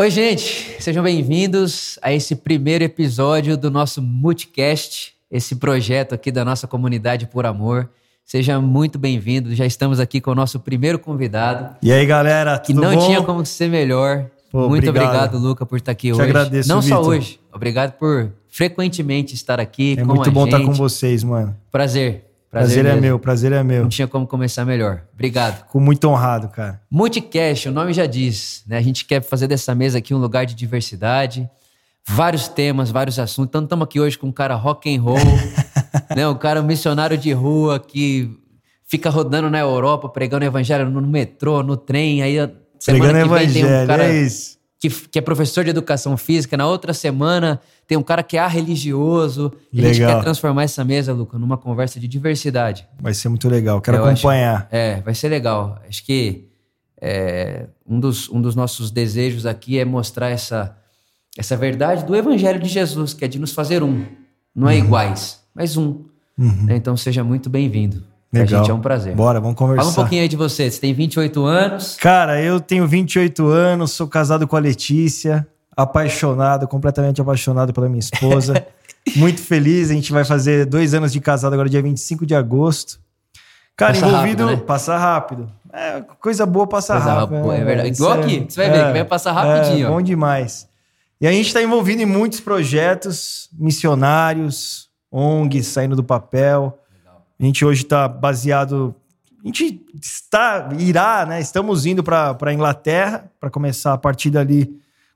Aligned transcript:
Oi, 0.00 0.10
gente, 0.10 0.76
sejam 0.80 1.02
bem-vindos 1.02 1.98
a 2.00 2.12
esse 2.12 2.36
primeiro 2.36 2.84
episódio 2.84 3.56
do 3.56 3.68
nosso 3.68 4.00
Multicast, 4.00 5.12
esse 5.28 5.56
projeto 5.56 6.14
aqui 6.14 6.30
da 6.30 6.44
nossa 6.44 6.68
comunidade 6.68 7.26
por 7.26 7.44
amor. 7.44 7.90
Seja 8.24 8.60
muito 8.60 8.96
bem-vindo. 8.96 9.52
Já 9.56 9.66
estamos 9.66 9.98
aqui 9.98 10.20
com 10.20 10.30
o 10.30 10.34
nosso 10.36 10.60
primeiro 10.60 11.00
convidado. 11.00 11.74
E 11.82 11.90
aí, 11.90 12.06
galera? 12.06 12.58
Que 12.60 12.72
tudo 12.72 12.84
não 12.84 12.94
bom? 12.94 13.06
tinha 13.06 13.22
como 13.22 13.44
ser 13.44 13.68
melhor. 13.68 14.26
Pô, 14.52 14.68
muito 14.68 14.88
obrigado. 14.88 15.14
obrigado, 15.16 15.38
Luca, 15.38 15.66
por 15.66 15.76
estar 15.76 15.92
aqui 15.92 16.08
Te 16.08 16.12
hoje. 16.12 16.22
agradeço, 16.22 16.68
não 16.68 16.80
só 16.80 16.98
Vitor. 16.98 17.14
hoje. 17.16 17.40
Obrigado 17.52 17.92
por 17.94 18.32
frequentemente 18.48 19.34
estar 19.34 19.58
aqui 19.58 19.96
É 19.98 20.04
muito 20.04 20.30
bom 20.30 20.44
gente. 20.44 20.54
estar 20.54 20.64
com 20.64 20.72
vocês, 20.74 21.24
mano. 21.24 21.56
Prazer. 21.72 22.27
Prazer, 22.50 22.86
é 22.86 22.90
mesmo. 22.90 23.00
meu, 23.02 23.18
prazer 23.18 23.52
é 23.52 23.62
meu. 23.62 23.82
Não 23.82 23.88
tinha 23.88 24.08
como 24.08 24.26
começar 24.26 24.64
melhor. 24.64 25.02
Obrigado. 25.12 25.58
Fico 25.58 25.80
muito 25.80 26.08
honrado, 26.08 26.48
cara. 26.48 26.80
Multicast, 26.90 27.68
o 27.68 27.72
nome 27.72 27.92
já 27.92 28.06
diz, 28.06 28.62
né? 28.66 28.78
A 28.78 28.82
gente 28.82 29.04
quer 29.04 29.22
fazer 29.22 29.46
dessa 29.46 29.74
mesa 29.74 29.98
aqui 29.98 30.14
um 30.14 30.18
lugar 30.18 30.46
de 30.46 30.54
diversidade, 30.54 31.48
vários 32.06 32.48
temas, 32.48 32.90
vários 32.90 33.18
assuntos. 33.18 33.50
Então 33.50 33.64
estamos 33.64 33.84
aqui 33.84 34.00
hoje 34.00 34.16
com 34.16 34.28
um 34.28 34.32
cara 34.32 34.54
rock 34.54 34.94
and 34.94 35.02
roll, 35.02 35.18
né? 36.16 36.26
Um 36.26 36.34
cara 36.34 36.62
missionário 36.62 37.18
de 37.18 37.32
rua 37.32 37.78
que 37.78 38.30
fica 38.86 39.10
rodando 39.10 39.50
na 39.50 39.58
Europa 39.58 40.08
pregando 40.08 40.46
evangelho 40.46 40.88
no 40.88 41.02
metrô, 41.02 41.62
no 41.62 41.76
trem, 41.76 42.22
aí 42.22 42.36
Pregando 42.84 43.28
que 43.28 43.28
vem 43.28 43.52
tem 43.52 43.64
um 43.64 43.66
evangelho, 43.66 43.86
cara 43.86 44.04
é 44.04 44.22
isso. 44.22 44.57
Que, 44.78 44.88
que 44.88 45.18
é 45.18 45.22
professor 45.22 45.64
de 45.64 45.70
educação 45.70 46.16
física, 46.16 46.56
na 46.56 46.66
outra 46.66 46.92
semana 46.94 47.60
tem 47.86 47.98
um 47.98 48.02
cara 48.02 48.22
que 48.22 48.36
é 48.36 48.46
religioso. 48.46 49.52
E 49.72 49.80
a 49.80 49.88
gente 49.88 50.00
Legal. 50.00 50.16
quer 50.18 50.22
transformar 50.22 50.62
essa 50.62 50.84
mesa, 50.84 51.12
Luca, 51.12 51.36
numa 51.38 51.56
conversa 51.58 51.98
de 51.98 52.06
diversidade. 52.06 52.86
Vai 53.00 53.12
ser 53.14 53.28
muito 53.28 53.48
legal. 53.48 53.80
Quero 53.80 53.96
Eu 53.96 54.04
acho- 54.04 54.12
acompanhar. 54.26 54.68
É, 54.70 55.00
vai 55.00 55.14
ser 55.14 55.28
legal. 55.28 55.80
Acho 55.88 56.04
que 56.04 56.48
é, 57.00 57.66
um, 57.86 57.98
dos, 57.98 58.28
um 58.28 58.40
dos 58.40 58.54
nossos 58.54 58.90
desejos 58.90 59.46
aqui 59.46 59.78
é 59.78 59.84
mostrar 59.84 60.30
essa, 60.30 60.76
essa 61.36 61.56
verdade 61.56 62.04
do 62.04 62.14
Evangelho 62.14 62.60
de 62.60 62.68
Jesus, 62.68 63.14
que 63.14 63.24
é 63.24 63.28
de 63.28 63.38
nos 63.38 63.52
fazer 63.52 63.82
um. 63.82 64.04
Não 64.54 64.68
é 64.68 64.74
Uhum. 64.74 64.84
iguais, 64.84 65.40
mas 65.54 65.76
um. 65.76 66.04
né? 66.36 66.76
Então 66.76 66.96
seja 66.96 67.22
muito 67.24 67.48
bem-vindo. 67.50 68.04
Pra 68.30 68.40
Legal. 68.42 68.60
gente 68.60 68.70
é 68.70 68.74
um 68.74 68.80
prazer. 68.80 69.14
Bora, 69.14 69.40
vamos 69.40 69.56
conversar. 69.56 69.82
Fala 69.84 69.92
um 69.92 69.94
pouquinho 69.94 70.22
aí 70.22 70.28
de 70.28 70.36
você. 70.36 70.70
Você 70.70 70.78
tem 70.80 70.92
28 70.92 71.44
anos. 71.46 71.96
Cara, 71.96 72.40
eu 72.42 72.60
tenho 72.60 72.86
28 72.86 73.46
anos, 73.46 73.92
sou 73.92 74.06
casado 74.06 74.46
com 74.46 74.54
a 74.54 74.58
Letícia, 74.58 75.46
apaixonado, 75.74 76.68
completamente 76.68 77.20
apaixonado 77.20 77.72
pela 77.72 77.88
minha 77.88 78.00
esposa. 78.00 78.66
muito 79.16 79.40
feliz, 79.40 79.90
a 79.90 79.94
gente 79.94 80.12
vai 80.12 80.24
fazer 80.24 80.66
dois 80.66 80.92
anos 80.92 81.10
de 81.12 81.20
casado 81.20 81.52
agora, 81.54 81.68
dia 81.70 81.80
25 81.80 82.26
de 82.26 82.34
agosto. 82.34 82.98
Cara, 83.74 83.94
Passa 83.94 84.06
envolvido. 84.06 84.44
rápido, 84.44 84.60
né? 84.60 84.66
Passa 84.66 84.96
rápido. 84.98 85.50
É, 85.72 86.02
coisa 86.20 86.44
boa 86.44 86.66
passa 86.66 86.94
Coisa 86.94 87.12
rápido. 87.12 87.40
boa, 87.42 87.54
né, 87.54 87.60
é 87.60 87.64
verdade. 87.64 87.88
Igual 87.90 88.12
aqui, 88.20 88.46
você 88.48 88.60
vai 88.60 88.70
ver 88.70 88.86
que 88.86 88.92
vai 88.92 89.04
passar 89.04 89.32
rapidinho, 89.32 89.86
É, 89.86 89.88
ó. 89.88 89.92
bom 89.92 90.02
demais. 90.02 90.66
E 91.20 91.26
a 91.26 91.32
gente 91.32 91.46
está 91.46 91.62
envolvido 91.62 92.02
em 92.02 92.06
muitos 92.06 92.40
projetos 92.40 93.48
missionários, 93.58 94.88
ONGs 95.10 95.66
saindo 95.66 95.96
do 95.96 96.04
papel. 96.04 96.78
A 97.40 97.44
gente 97.44 97.64
hoje 97.64 97.82
está 97.82 98.08
baseado. 98.08 98.94
A 99.42 99.46
gente 99.46 99.80
está, 100.02 100.68
irá, 100.78 101.24
né? 101.24 101.40
Estamos 101.40 101.86
indo 101.86 102.02
para 102.02 102.36
a 102.40 102.52
Inglaterra 102.52 103.30
para 103.38 103.48
começar 103.48 103.92
a 103.92 103.98
partir 103.98 104.30
dali, 104.30 104.68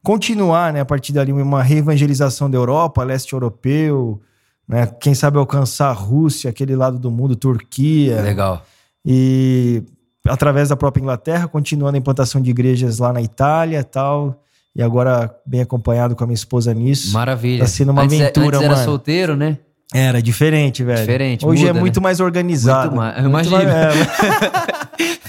continuar, 0.03 0.73
né? 0.73 0.81
A 0.81 0.85
partir 0.85 1.13
dali, 1.13 1.33
uma 1.33 1.63
reevangelização 1.63 2.49
da 2.49 2.57
Europa, 2.57 3.03
leste 3.03 3.33
europeu, 3.33 4.21
né? 4.69 4.87
Quem 5.01 5.15
sabe 5.15 5.39
alcançar 5.39 5.89
a 5.89 5.93
Rússia, 5.93 6.49
aquele 6.49 6.77
lado 6.77 6.99
do 6.99 7.11
mundo, 7.11 7.35
Turquia. 7.35 8.23
Legal. 8.23 8.65
E 9.05 9.83
através 10.27 10.69
da 10.69 10.77
própria 10.77 11.03
Inglaterra, 11.03 11.49
continuando 11.49 11.97
a 11.97 11.99
implantação 11.99 12.41
de 12.41 12.51
igrejas 12.51 12.99
lá 12.99 13.13
na 13.13 13.21
Itália 13.21 13.81
e 13.81 13.85
tal. 13.85 14.41
E 14.75 14.83
agora 14.83 15.35
bem 15.45 15.61
acompanhado 15.61 16.17
com 16.17 16.25
a 16.25 16.27
minha 16.27 16.35
esposa 16.35 16.73
nisso. 16.73 17.13
Maravilha. 17.13 17.65
Tá 17.65 17.67
sendo 17.67 17.91
uma 17.93 18.03
antes, 18.03 18.19
é- 18.19 18.23
aventura, 18.23 18.57
antes 18.57 18.63
era 18.63 18.75
mano. 18.75 18.85
solteiro, 18.85 19.37
né? 19.37 19.59
Era 19.93 20.23
diferente, 20.23 20.83
velho. 20.83 21.01
Diferente, 21.01 21.45
Hoje 21.47 21.65
muda, 21.67 21.79
é 21.79 21.81
muito 21.81 22.01
né? 22.01 22.03
mais 22.05 22.21
organizado. 22.21 22.95
Muito 22.97 23.29
imagino. 23.29 23.57
mais- 23.57 23.69
é, 23.69 23.93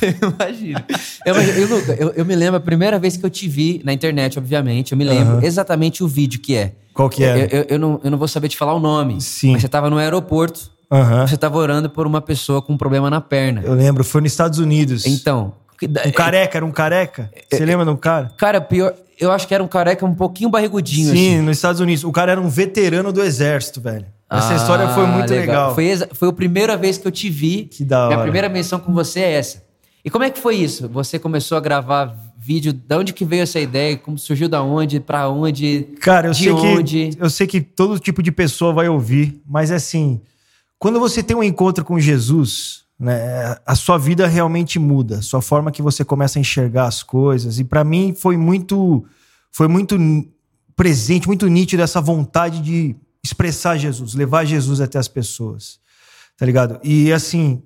Eu 0.22 0.30
imagino. 0.30 0.80
Eu, 1.26 1.34
imagino. 1.36 1.76
Luca, 1.76 1.94
eu, 1.94 2.10
eu 2.12 2.26
me 2.26 2.36
lembro 2.36 2.58
a 2.58 2.60
primeira 2.60 3.00
vez 3.00 3.16
que 3.18 3.26
eu 3.26 3.30
te 3.30 3.48
vi 3.48 3.82
na 3.84 3.94
internet, 3.94 4.38
obviamente. 4.38 4.92
Eu 4.92 4.98
me 4.98 5.04
lembro 5.04 5.46
exatamente 5.46 6.04
o 6.04 6.08
vídeo 6.08 6.40
que 6.42 6.56
é. 6.56 6.74
Qual 6.94 7.10
que 7.10 7.24
é? 7.24 7.48
Eu, 7.52 7.66
eu- 7.70 7.80
não, 7.80 8.00
eu 8.04 8.12
não 8.12 8.18
vou 8.18 8.28
saber 8.28 8.50
te 8.50 8.58
falar 8.58 8.74
o 8.74 8.80
nome. 8.80 9.20
Sim. 9.22 9.54
Mas 9.54 9.62
você 9.62 9.68
tava 9.68 9.90
no 9.90 9.98
aeroporto, 9.98 10.72
Aham. 10.92 11.26
você 11.28 11.38
tava 11.38 11.58
orando 11.58 11.90
por 11.90 12.06
uma 12.06 12.22
pessoa 12.22 12.62
com 12.62 12.74
um 12.74 12.78
problema 12.78 13.10
na 13.10 13.20
perna. 13.22 13.62
Eu 13.64 13.74
lembro, 13.74 14.04
foi 14.04 14.22
nos 14.22 14.32
Estados 14.32 14.60
Unidos. 14.60 15.06
Então. 15.06 15.54
Um 15.82 16.12
careca, 16.12 16.58
era 16.58 16.66
um 16.66 16.72
careca? 16.72 17.30
Você 17.52 17.66
lembra 17.66 17.84
de 17.86 17.92
um 17.92 17.98
cara? 17.98 18.32
Cara, 18.38 18.62
pior. 18.62 18.94
Eu 19.20 19.32
acho 19.32 19.48
que 19.48 19.54
era 19.54 19.64
um 19.64 19.68
careca 19.68 20.06
um 20.06 20.14
pouquinho 20.16 20.50
barrigudinho. 20.50 21.12
Sim, 21.14 21.36
assim. 21.36 21.42
nos 21.42 21.58
Estados 21.58 21.80
Unidos. 21.82 22.04
O 22.04 22.12
cara 22.12 22.32
era 22.34 22.42
um 22.42 22.48
veterano 22.50 23.12
do 23.12 23.22
exército, 23.22 23.80
velho. 23.82 24.06
Essa 24.38 24.56
história 24.56 24.88
foi 24.90 25.04
Ah, 25.04 25.08
muito 25.08 25.30
legal. 25.32 25.74
Foi, 25.76 25.86
exa- 25.86 26.10
foi 26.14 26.30
a 26.30 26.34
primeira 26.34 26.76
vez 26.78 26.98
que 26.98 27.08
eu 27.08 27.12
te 27.12 27.30
vi. 27.30 27.66
Que 27.66 27.84
da 27.86 28.06
Minha 28.08 28.18
hora. 28.18 28.22
primeira 28.24 28.50
menção 28.50 28.80
com 28.80 28.94
você 28.94 29.20
é 29.20 29.34
essa. 29.34 29.64
E 30.04 30.10
como 30.10 30.24
é 30.24 30.30
que 30.30 30.40
foi 30.40 30.56
isso? 30.56 30.90
Você 30.90 31.18
começou 31.20 31.58
a 31.58 31.62
gravar 31.62 32.14
vídeo? 32.38 32.74
Da 32.74 32.98
onde 32.98 33.14
que 33.14 33.24
veio 33.24 33.44
essa 33.44 33.60
ideia? 33.60 33.96
Como 33.98 34.18
surgiu 34.18 34.50
da 34.50 34.62
onde? 34.62 35.00
Pra 35.00 35.30
onde? 35.30 35.84
Cara, 36.02 36.28
eu 36.28 36.32
de 36.34 36.44
sei 36.44 36.52
onde? 36.52 37.10
que 37.16 37.24
eu 37.24 37.30
sei 37.30 37.48
que 37.48 37.62
todo 37.62 37.98
tipo 38.00 38.22
de 38.22 38.32
pessoa 38.32 38.74
vai 38.74 38.90
ouvir, 38.90 39.42
mas 39.48 39.72
assim, 39.72 40.20
quando 40.78 41.00
você 41.00 41.24
tem 41.24 41.38
um 41.38 41.44
encontro 41.44 41.86
com 41.86 41.98
Jesus, 41.98 42.84
né, 43.00 43.56
a 43.66 43.76
sua 43.76 43.98
vida 43.98 44.28
realmente 44.28 44.78
muda, 44.78 45.20
a 45.20 45.22
sua 45.22 45.42
forma 45.42 45.72
que 45.72 45.82
você 45.82 46.04
começa 46.04 46.38
a 46.38 46.42
enxergar 46.42 46.86
as 46.88 47.02
coisas. 47.02 47.60
E 47.60 47.64
pra 47.64 47.84
mim 47.86 48.14
foi 48.14 48.36
muito 48.36 49.06
foi 49.52 49.68
muito 49.70 49.98
presente, 50.76 51.28
muito 51.28 51.48
nítido 51.48 51.82
essa 51.84 52.02
vontade 52.02 52.60
de 52.62 52.96
expressar 53.24 53.78
Jesus, 53.78 54.14
levar 54.14 54.46
Jesus 54.46 54.82
até 54.82 55.00
as 55.00 55.08
pessoas. 55.08 55.80
Tá 56.38 56.46
ligado? 56.46 56.80
E 56.84 57.14
assim, 57.14 57.64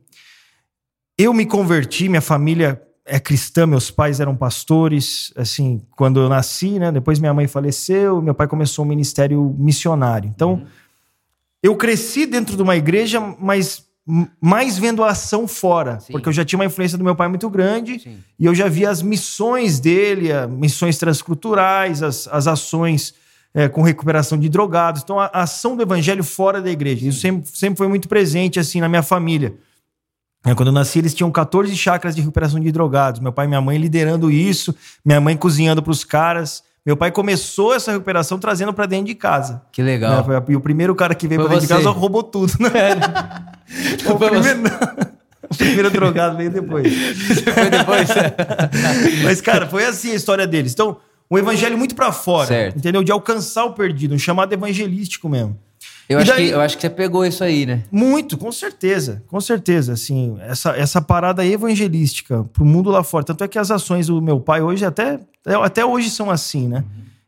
eu 1.18 1.34
me 1.34 1.45
converti, 1.45 2.07
minha 2.07 2.22
família 2.22 2.81
é 3.06 3.19
cristã, 3.19 3.66
meus 3.66 3.90
pais 3.90 4.19
eram 4.19 4.35
pastores, 4.35 5.31
assim, 5.35 5.81
quando 5.95 6.19
eu 6.19 6.28
nasci, 6.28 6.78
né? 6.78 6.91
Depois 6.91 7.19
minha 7.19 7.34
mãe 7.34 7.47
faleceu, 7.47 8.22
meu 8.22 8.35
pai 8.35 8.47
começou 8.47 8.84
um 8.84 8.88
ministério 8.88 9.56
missionário. 9.57 10.29
Então, 10.29 10.68
eu 11.63 11.75
cresci 11.75 12.25
dentro 12.25 12.56
de 12.56 12.62
uma 12.62 12.75
igreja, 12.75 13.19
mas 13.39 13.88
mais 14.39 14.78
vendo 14.78 15.03
a 15.03 15.09
ação 15.09 15.47
fora, 15.47 16.00
Sim. 16.00 16.13
porque 16.13 16.29
eu 16.29 16.34
já 16.34 16.45
tinha 16.45 16.57
uma 16.57 16.66
influência 16.66 16.97
do 16.97 17.03
meu 17.03 17.13
pai 17.13 17.28
muito 17.28 17.50
grande 17.50 18.00
Sim. 18.00 18.18
e 18.39 18.45
eu 18.45 18.56
já 18.56 18.69
via 18.69 18.89
as 18.89 19.01
missões 19.01 19.81
dele, 19.81 20.31
as 20.31 20.50
missões 20.50 20.97
transculturais, 20.97 22.01
as, 22.01 22.25
as 22.28 22.47
ações 22.47 23.13
é, 23.53 23.67
com 23.67 23.81
recuperação 23.81 24.37
de 24.37 24.49
drogados. 24.49 25.01
Então, 25.03 25.19
a, 25.19 25.29
ação 25.33 25.75
do 25.75 25.81
evangelho 25.81 26.23
fora 26.23 26.61
da 26.61 26.69
igreja. 26.69 27.07
Isso 27.07 27.19
sempre, 27.19 27.49
sempre 27.53 27.77
foi 27.77 27.87
muito 27.87 28.07
presente, 28.07 28.59
assim, 28.59 28.79
na 28.81 28.87
minha 28.89 29.03
família. 29.03 29.55
É, 30.45 30.53
Quando 30.53 30.67
eu 30.67 30.73
nasci, 30.73 30.99
eles 30.99 31.13
tinham 31.13 31.31
14 31.31 31.75
chacras 31.75 32.15
de 32.15 32.21
recuperação 32.21 32.59
de 32.59 32.71
drogados. 32.71 33.19
Meu 33.19 33.33
pai 33.33 33.45
e 33.45 33.49
minha 33.49 33.61
mãe 33.61 33.77
liderando 33.77 34.29
isso, 34.31 34.73
minha 35.03 35.19
mãe 35.19 35.35
cozinhando 35.35 35.81
para 35.81 35.91
os 35.91 36.03
caras. 36.03 36.63
Meu 36.85 36.95
pai 36.95 37.11
começou 37.11 37.73
essa 37.75 37.91
recuperação 37.91 38.39
trazendo 38.39 38.73
para 38.73 38.85
dentro 38.85 39.07
de 39.07 39.15
casa. 39.15 39.61
Que 39.73 39.81
né? 39.81 39.91
legal. 39.91 40.23
Foi- 40.23 40.41
E 40.47 40.55
o 40.55 40.61
primeiro 40.61 40.95
cara 40.95 41.13
que 41.13 41.27
veio 41.27 41.41
para 41.41 41.49
dentro 41.49 41.67
você. 41.67 41.73
de 41.73 41.83
casa 41.83 41.89
roubou 41.89 42.23
tudo, 42.23 42.53
né? 42.59 42.69
o, 44.09 44.17
Foi 44.17 44.29
primeiro... 44.29 44.61
o 45.51 45.57
primeiro 45.57 45.91
drogado 45.91 46.37
veio 46.37 46.49
depois. 46.49 46.87
Foi 47.43 47.69
depois? 47.69 48.07
Mas, 49.21 49.41
cara, 49.41 49.67
foi 49.67 49.83
assim 49.85 50.11
a 50.11 50.15
história 50.15 50.47
deles. 50.47 50.71
Então, 50.71 50.95
um 51.29 51.38
evangelho 51.38 51.77
muito 51.77 51.95
para 51.95 52.11
fora, 52.11 52.47
Certo. 52.47 52.77
entendeu? 52.77 53.03
De 53.03 53.11
alcançar 53.11 53.65
o 53.65 53.73
perdido, 53.73 54.15
um 54.15 54.19
chamado 54.19 54.53
evangelístico 54.53 55.27
mesmo. 55.29 55.57
Eu 56.09 56.19
E 56.19 56.21
acho, 56.21 56.31
daí- 56.31 56.47
que, 56.47 56.53
eu 56.53 56.61
acho 56.61 56.75
que 56.77 56.81
você 56.81 56.89
pegou 56.89 57.25
isso 57.25 57.43
aí, 57.43 57.65
né? 57.65 57.83
Muito, 57.91 58.38
com 58.38 58.51
certeza, 58.51 59.21
com 59.27 59.41
certeza, 59.41 59.91
assim, 59.93 60.38
essa, 60.39 60.71
essa 60.71 61.01
parada 61.01 61.45
evangelística 61.45 62.45
pro 62.53 62.63
mundo 62.65 62.89
lá 62.89 63.03
fora. 63.03 63.25
Tanto 63.25 63.43
é 63.43 63.47
que 63.47 63.59
as 63.59 63.69
ações 63.71 64.07
do 64.07 64.21
meu 64.21 64.39
pai 64.39 64.61
hoje 64.61 64.85
até, 64.85 65.19
até 65.63 65.85
hoje 65.85 66.09
são 66.09 66.31
assim, 66.31 66.68
né? 66.68 66.83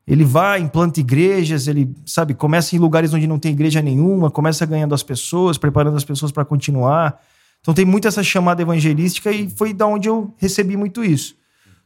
Ele 0.08 0.24
vai, 0.24 0.60
implanta 0.62 1.00
igrejas, 1.00 1.68
ele, 1.68 1.94
sabe, 2.06 2.34
começa 2.34 2.76
em 2.76 2.80
lugares 2.80 3.14
onde 3.14 3.28
não 3.28 3.38
tem 3.38 3.52
igreja 3.52 3.82
nenhuma, 3.82 4.32
começa 4.32 4.66
ganhando 4.66 4.96
as 4.96 5.04
pessoas, 5.04 5.58
preparando 5.58 5.98
as 5.98 6.04
pessoas 6.06 6.32
para 6.32 6.44
continuar. 6.46 7.22
Então 7.62 7.74
tem 7.74 7.86
muito 7.86 8.08
essa 8.08 8.24
chamada 8.24 8.62
evangelística 8.62 9.30
e 9.32 9.50
foi 9.50 9.74
da 9.74 9.86
onde 9.86 10.08
eu 10.10 10.34
recebi 10.38 10.76
muito 10.78 11.04
isso. 11.04 11.36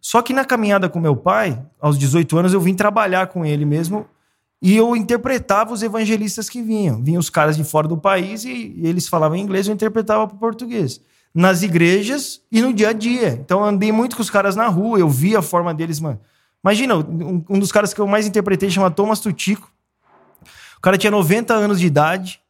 Só 0.04 0.22
que 0.22 0.34
na 0.34 0.44
caminhada 0.44 0.90
com 0.90 1.00
meu 1.00 1.16
pai, 1.16 1.66
aos 1.80 1.98
18 1.98 2.38
anos, 2.38 2.54
eu 2.54 2.60
vim 2.60 2.76
trabalhar 2.76 3.28
com 3.28 3.46
ele 3.46 3.64
mesmo 3.64 4.06
e 4.62 4.76
eu 4.76 4.98
interpretava 4.98 5.72
os 5.72 5.82
evangelistas 5.82 6.50
que 6.50 6.62
vinham. 6.62 7.02
Vinham 7.02 7.22
os 7.22 7.30
caras 7.30 7.56
de 7.56 7.64
fora 7.64 7.88
do 7.88 7.96
país 7.98 8.44
e, 8.44 8.74
e 8.76 8.86
eles 8.86 9.08
falavam 9.08 9.38
inglês, 9.38 9.66
eu 9.66 9.74
interpretava 9.74 10.28
para 10.28 10.36
português. 10.36 11.00
Nas 11.34 11.64
igrejas 11.64 12.42
e 12.52 12.62
no 12.62 12.74
dia 12.74 12.90
a 12.90 12.94
dia. 12.94 13.30
Então 13.30 13.62
eu 13.62 13.66
andei 13.66 13.94
muito 13.94 14.18
com 14.18 14.22
os 14.22 14.30
caras 14.30 14.58
na 14.58 14.68
rua, 14.68 15.00
eu 15.00 15.10
vi 15.10 15.38
a 15.38 15.42
forma 15.42 15.74
deles, 15.74 16.02
mano. 16.02 16.20
Imagina, 16.62 16.98
um, 16.98 17.42
um 17.50 17.58
dos 17.58 17.72
caras 17.72 17.94
que 17.94 18.02
eu 18.02 18.06
mais 18.06 18.28
interpretei 18.28 18.70
chama 18.70 18.92
Thomas 18.92 19.22
Tutico. 19.22 19.72
O 20.78 20.82
cara 20.82 20.98
tinha 20.98 21.12
90 21.12 21.54
anos 21.54 21.80
de 21.80 21.88
idade. 21.88 22.42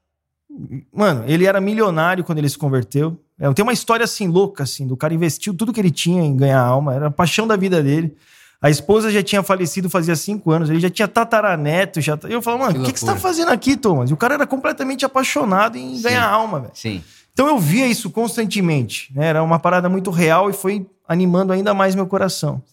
Mano, 0.92 1.24
ele 1.28 1.46
era 1.46 1.62
milionário 1.62 2.24
quando 2.24 2.40
ele 2.40 2.50
se 2.50 2.58
converteu. 2.58 3.16
É, 3.44 3.54
tem 3.54 3.62
uma 3.62 3.74
história 3.74 4.06
assim 4.06 4.30
louca, 4.30 4.64
assim, 4.64 4.88
do 4.88 4.96
cara 4.96 5.14
investiu 5.14 5.54
tudo 5.54 5.74
que 5.74 5.80
ele 5.82 5.92
tinha 5.92 6.24
em 6.24 6.34
ganhar 6.34 6.62
alma, 6.62 6.94
era 6.94 7.08
a 7.08 7.12
paixão 7.12 7.46
da 7.46 7.58
vida 7.58 7.84
dele. 7.84 8.16
A 8.62 8.70
esposa 8.70 9.12
já 9.12 9.22
tinha 9.22 9.44
falecido 9.44 9.90
fazia 9.90 10.16
cinco 10.16 10.50
anos, 10.50 10.70
ele 10.70 10.80
já 10.80 10.90
tinha 10.90 11.10
tataraneto. 11.10 12.00
Já... 12.00 12.18
Eu 12.30 12.42
falava, 12.42 12.68
mano, 12.68 12.82
o 12.82 12.86
que, 12.86 12.94
que 12.94 13.00
você 13.02 13.06
tá 13.06 13.18
fazendo 13.18 13.50
aqui, 13.50 13.76
Thomas? 13.76 14.10
E 14.10 14.14
o 14.14 14.18
cara 14.18 14.36
era 14.36 14.48
completamente 14.48 15.04
apaixonado 15.04 15.78
em 15.78 16.02
ganhar 16.02 16.26
alma, 16.26 16.62
velho. 16.62 16.72
Sim. 16.74 17.04
Então 17.34 17.46
eu 17.46 17.60
via 17.60 17.86
isso 17.86 18.10
constantemente, 18.10 19.12
né? 19.14 19.28
Era 19.28 19.44
uma 19.44 19.60
parada 19.60 19.90
muito 19.90 20.10
real 20.10 20.50
e 20.50 20.54
foi 20.54 20.88
animando 21.06 21.52
ainda 21.52 21.74
mais 21.74 21.96
meu 21.96 22.08
coração. 22.08 22.64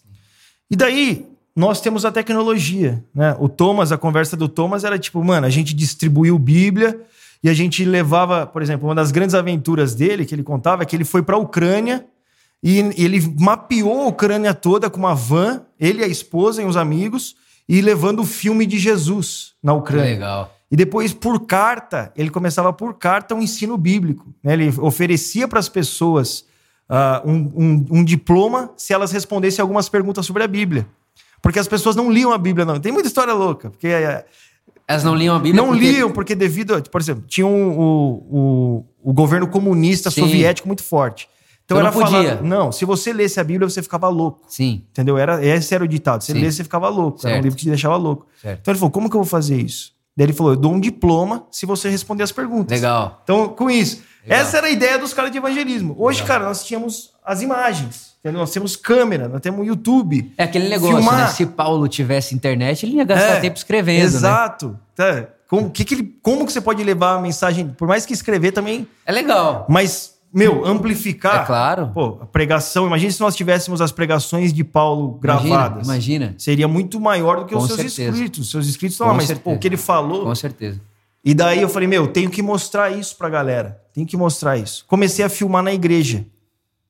E 0.69 0.75
daí, 0.77 1.27
nós 1.53 1.81
temos 1.81 2.05
a 2.05 2.11
tecnologia, 2.13 3.03
né? 3.13 3.35
O 3.39 3.49
Thomas, 3.49 3.91
a 3.91 3.97
conversa 3.97 4.37
do 4.37 4.47
Thomas 4.47 4.85
era 4.85 4.97
tipo, 4.97 5.21
mano, 5.21 5.45
a 5.45 5.49
gente 5.49 5.73
distribuiu 5.73 6.39
Bíblia 6.39 6.97
e 7.43 7.49
a 7.49 7.53
gente 7.53 7.83
levava, 7.85 8.45
por 8.45 8.61
exemplo, 8.61 8.87
uma 8.87 8.95
das 8.95 9.11
grandes 9.11 9.33
aventuras 9.35 9.95
dele, 9.95 10.25
que 10.25 10.35
ele 10.35 10.43
contava, 10.43 10.83
é 10.83 10.85
que 10.85 10.95
ele 10.95 11.03
foi 11.05 11.23
para 11.23 11.35
a 11.35 11.39
Ucrânia 11.39 12.05
e 12.63 12.77
ele 12.97 13.19
mapeou 13.39 14.03
a 14.03 14.07
Ucrânia 14.07 14.53
toda 14.53 14.89
com 14.89 14.99
uma 14.99 15.15
van, 15.15 15.63
ele, 15.79 16.03
a 16.03 16.07
esposa 16.07 16.61
e 16.61 16.65
os 16.65 16.77
amigos, 16.77 17.35
e 17.67 17.81
levando 17.81 18.19
o 18.21 18.25
filme 18.25 18.65
de 18.65 18.77
Jesus 18.77 19.53
na 19.63 19.73
Ucrânia. 19.73 20.11
legal. 20.11 20.55
E 20.69 20.75
depois, 20.75 21.13
por 21.13 21.45
carta, 21.45 22.13
ele 22.15 22.29
começava 22.29 22.71
por 22.71 22.93
carta 22.93 23.35
um 23.35 23.41
ensino 23.41 23.77
bíblico. 23.77 24.33
né? 24.43 24.53
Ele 24.53 24.73
oferecia 24.79 25.47
para 25.47 25.59
as 25.59 25.67
pessoas 25.67 26.45
ah, 26.87 27.21
um, 27.25 27.33
um- 27.55 27.85
um 27.99 28.03
diploma 28.03 28.71
se 28.77 28.93
elas 28.93 29.11
respondessem 29.11 29.61
algumas 29.61 29.89
perguntas 29.89 30.25
sobre 30.25 30.43
a 30.43 30.47
Bíblia. 30.47 30.85
Porque 31.41 31.57
as 31.59 31.67
pessoas 31.67 31.95
não 31.95 32.11
liam 32.11 32.31
a 32.31 32.37
Bíblia, 32.37 32.65
não. 32.65 32.79
Tem 32.79 32.91
muita 32.91 33.07
história 33.07 33.33
louca. 33.33 33.69
Porque 33.69 33.87
eh, 33.87 34.25
Elas 34.91 35.03
não 35.03 35.15
liam 35.15 35.35
a 35.35 35.39
Bíblia 35.39 35.61
não 35.61 35.69
porque- 35.71 35.91
liam, 35.91 36.11
porque 36.11 36.35
devido, 36.35 36.75
a- 36.75 36.81
por 36.81 37.01
exemplo, 37.01 37.23
tinha 37.27 37.47
um- 37.47 37.77
o, 37.79 38.85
o, 39.01 39.09
o 39.11 39.13
governo 39.13 39.47
comunista 39.47 40.11
Sim. 40.11 40.21
soviético 40.21 40.67
muito 40.67 40.83
forte. 40.83 41.27
Então 41.65 41.77
Então 41.77 41.87
era 41.87 41.95
não 41.95 42.03
podia. 42.11 42.29
falado, 42.31 42.43
não, 42.45 42.71
se 42.71 42.83
você 42.83 43.13
lesse 43.13 43.39
a 43.39 43.43
Bíblia, 43.43 43.69
você 43.69 43.81
ficava 43.81 44.09
louco. 44.09 44.41
Sim, 44.47 44.83
Entendeu? 44.91 45.17
Era, 45.17 45.43
esse 45.45 45.73
era 45.73 45.83
o 45.83 45.87
ditado. 45.87 46.21
Se 46.23 46.33
Sim. 46.33 46.39
lesse, 46.39 46.57
você 46.57 46.63
ficava 46.63 46.89
louco. 46.89 47.19
Era 47.19 47.29
um 47.29 47.31
Certo. 47.33 47.43
livro 47.43 47.57
que 47.57 47.63
te 47.63 47.69
deixava 47.69 47.95
louco. 47.95 48.27
certo. 48.41 48.59
Então 48.61 48.71
ele 48.73 48.79
falou: 48.79 48.91
como 48.91 49.09
que 49.09 49.15
eu 49.15 49.21
vou 49.21 49.29
fazer 49.29 49.55
isso? 49.57 49.93
Daí 50.17 50.25
ele 50.25 50.33
falou: 50.33 50.51
eu 50.51 50.57
dou 50.57 50.73
um 50.73 50.79
diploma 50.79 51.45
se 51.49 51.65
você 51.65 51.89
responder 51.89 52.23
as 52.23 52.31
perguntas. 52.33 52.77
Legal. 52.77 53.21
Então, 53.23 53.47
com 53.49 53.69
isso, 53.71 54.01
Legal. 54.23 54.39
essa 54.41 54.57
era 54.57 54.67
a 54.67 54.69
ideia 54.69 54.97
dos 54.99 55.13
caras 55.13 55.31
de 55.31 55.37
evangelismo. 55.37 55.95
Hoje, 55.97 56.23
cara, 56.23 56.43
nós 56.45 56.65
tínhamos 56.65 57.11
as 57.23 57.41
imagens? 57.41 58.10
Nós 58.23 58.51
temos 58.51 58.75
câmera, 58.75 59.27
nós 59.27 59.41
temos 59.41 59.65
YouTube. 59.65 60.31
É 60.37 60.43
aquele 60.43 60.69
negócio, 60.69 60.95
Filmar. 60.97 61.17
né? 61.17 61.27
Se 61.27 61.45
Paulo 61.45 61.87
tivesse 61.87 62.35
internet, 62.35 62.85
ele 62.85 62.97
ia 62.97 63.03
gastar 63.03 63.37
É, 63.37 63.39
tempo 63.39 63.57
escrevendo, 63.57 63.99
né? 63.99 64.05
Exato. 64.05 64.77
Tá. 64.95 65.27
Como, 65.47 65.69
que 65.69 65.83
que 65.83 65.95
ele, 65.95 66.15
como 66.21 66.45
que 66.45 66.51
você 66.53 66.61
pode 66.61 66.83
levar 66.83 67.15
a 67.17 67.21
mensagem, 67.21 67.67
por 67.69 67.87
mais 67.87 68.05
que 68.05 68.13
escrever 68.13 68.51
também, 68.51 68.87
É 69.05 69.11
legal. 69.11 69.65
mas, 69.69 70.13
meu, 70.33 70.65
amplificar. 70.65 71.41
É 71.43 71.45
claro. 71.45 71.91
Pô, 71.93 72.19
a 72.21 72.25
pregação, 72.25 72.85
imagine 72.87 73.11
se 73.11 73.19
nós 73.19 73.35
tivéssemos 73.35 73.81
as 73.81 73.91
pregações 73.91 74.53
de 74.53 74.63
Paulo 74.63 75.19
Imagina, 75.21 75.49
gravadas. 75.55 75.87
Imagina. 75.87 76.35
Seria 76.37 76.67
muito 76.67 77.01
maior 77.01 77.39
do 77.39 77.45
que 77.45 77.55
os 77.55 77.61
Com 77.63 77.67
seus 77.67 77.79
certeza. 77.91 78.11
escritos. 78.11 78.49
Seus 78.51 78.67
escritos 78.67 78.93
estão 78.93 79.07
lá, 79.07 79.13
mas 79.13 79.25
certeza. 79.25 79.43
pô, 79.43 79.53
o 79.53 79.59
que 79.59 79.67
ele 79.67 79.77
falou. 79.77 80.23
Com 80.25 80.35
certeza. 80.35 80.79
E 81.25 81.33
daí 81.33 81.61
eu 81.61 81.67
falei, 81.69 81.87
meu, 81.87 82.07
tenho 82.07 82.29
que 82.29 82.41
mostrar 82.41 82.89
isso 82.91 83.15
pra 83.17 83.27
galera. 83.29 83.81
Tenho 83.93 84.07
que 84.07 84.15
mostrar 84.15 84.57
isso. 84.57 84.85
Comecei 84.87 85.25
a 85.25 85.29
filmar 85.29 85.61
na 85.63 85.73
igreja 85.73 86.25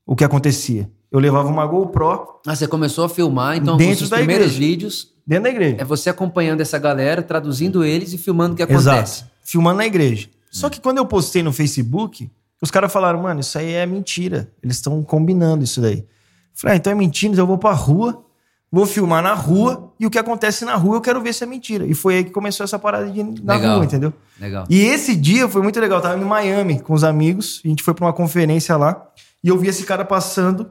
o 0.06 0.16
que 0.16 0.24
acontecia. 0.24 0.88
Eu 1.12 1.20
levava 1.20 1.50
uma 1.50 1.66
GoPro 1.66 2.40
Ah, 2.48 2.56
você 2.56 2.68
começou 2.68 3.04
a 3.06 3.10
filmar, 3.10 3.58
então 3.58 3.76
Dentro 3.78 4.04
os 4.06 4.10
primeiros 4.10 4.48
igreja. 4.54 4.60
vídeos 4.60 5.14
dentro 5.28 5.44
da 5.44 5.50
igreja. 5.50 5.76
é 5.80 5.84
você 5.84 6.10
acompanhando 6.10 6.62
essa 6.62 6.80
galera, 6.80 7.22
traduzindo 7.22 7.84
eles 7.84 8.14
e 8.14 8.18
filmando 8.18 8.54
o 8.54 8.58
que 8.58 8.64
acontece. 8.64 9.22
Exato. 9.24 9.32
Filmando 9.44 9.78
na 9.78 9.86
igreja. 9.86 10.30
Só 10.50 10.70
que 10.70 10.80
quando 10.80 10.98
eu 11.00 11.06
postei 11.06 11.44
no 11.44 11.52
Facebook, 11.54 12.30
os 12.62 12.72
caras 12.72 12.92
falaram, 12.92 13.22
mano, 13.22 13.40
isso 13.42 13.58
aí 13.58 13.74
é 13.74 13.86
mentira. 13.86 14.52
Eles 14.64 14.78
estão 14.78 15.02
combinando 15.04 15.64
isso 15.64 15.82
daí. 15.82 16.00
Eu 16.00 16.06
falei, 16.54 16.76
ah, 16.76 16.78
então 16.78 16.92
é 16.92 16.96
mentira, 16.96 17.32
então 17.34 17.44
eu 17.44 17.48
vou 17.48 17.58
pra 17.58 17.72
rua, 17.72 18.24
vou 18.72 18.86
filmar 18.86 19.22
na 19.24 19.34
rua, 19.34 19.92
e 20.00 20.06
o 20.06 20.10
que 20.10 20.18
acontece 20.20 20.64
na 20.66 20.76
rua 20.76 20.98
eu 20.98 21.02
quero 21.02 21.22
ver 21.22 21.34
se 21.34 21.44
é 21.44 21.48
mentira. 21.48 21.86
E 21.86 21.94
foi 21.94 22.18
aí 22.18 22.24
que 22.24 22.32
começou 22.32 22.64
essa 22.64 22.78
parada 22.80 23.10
de 23.10 23.24
na 23.44 23.56
Legal. 23.56 23.76
rua, 23.76 23.86
entendeu? 23.86 24.14
Legal. 24.40 24.66
E 24.70 24.82
esse 24.82 25.16
dia 25.16 25.48
foi 25.50 25.62
muito 25.62 25.80
legal. 25.80 26.00
Eu 26.00 26.04
tava 26.04 26.22
em 26.22 26.26
Miami 26.26 26.80
com 26.80 26.94
os 26.94 27.04
amigos. 27.04 27.62
A 27.64 27.68
gente 27.68 27.84
foi 27.84 27.94
pra 27.94 28.06
uma 28.06 28.14
conferência 28.14 28.76
lá. 28.78 29.08
E 29.44 29.48
eu 29.50 29.58
vi 29.58 29.68
esse 29.68 29.84
cara 29.84 30.06
passando 30.06 30.70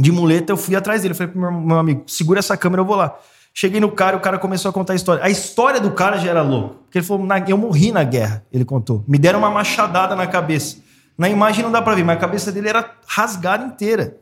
de 0.00 0.10
muleta. 0.12 0.52
Eu 0.52 0.56
fui 0.56 0.74
atrás 0.76 1.02
dele. 1.02 1.12
Eu 1.12 1.16
falei 1.16 1.32
pro 1.32 1.40
meu, 1.40 1.52
meu 1.52 1.78
amigo: 1.78 2.02
segura 2.06 2.38
essa 2.38 2.56
câmera, 2.56 2.82
eu 2.82 2.86
vou 2.86 2.96
lá. 2.96 3.16
Cheguei 3.52 3.80
no 3.80 3.90
cara, 3.90 4.16
o 4.16 4.20
cara 4.20 4.38
começou 4.38 4.68
a 4.68 4.72
contar 4.72 4.92
a 4.92 4.96
história. 4.96 5.24
A 5.24 5.28
história 5.28 5.80
do 5.80 5.90
cara 5.90 6.18
já 6.18 6.30
era 6.30 6.42
louca. 6.42 6.76
Porque 6.84 6.98
ele 6.98 7.04
falou: 7.06 7.26
"Na- 7.26 7.38
eu 7.40 7.58
morri 7.58 7.90
na 7.92 8.04
guerra, 8.04 8.44
ele 8.52 8.64
contou. 8.64 9.04
Me 9.08 9.18
deram 9.18 9.40
uma 9.40 9.50
machadada 9.50 10.14
na 10.16 10.26
cabeça. 10.26 10.76
Na 11.18 11.28
imagem 11.28 11.62
não 11.64 11.70
dá 11.72 11.82
pra 11.82 11.94
ver, 11.94 12.04
mas 12.04 12.16
a 12.16 12.20
cabeça 12.20 12.50
dele 12.50 12.68
era 12.68 12.88
rasgada 13.06 13.64
inteira. 13.64 14.16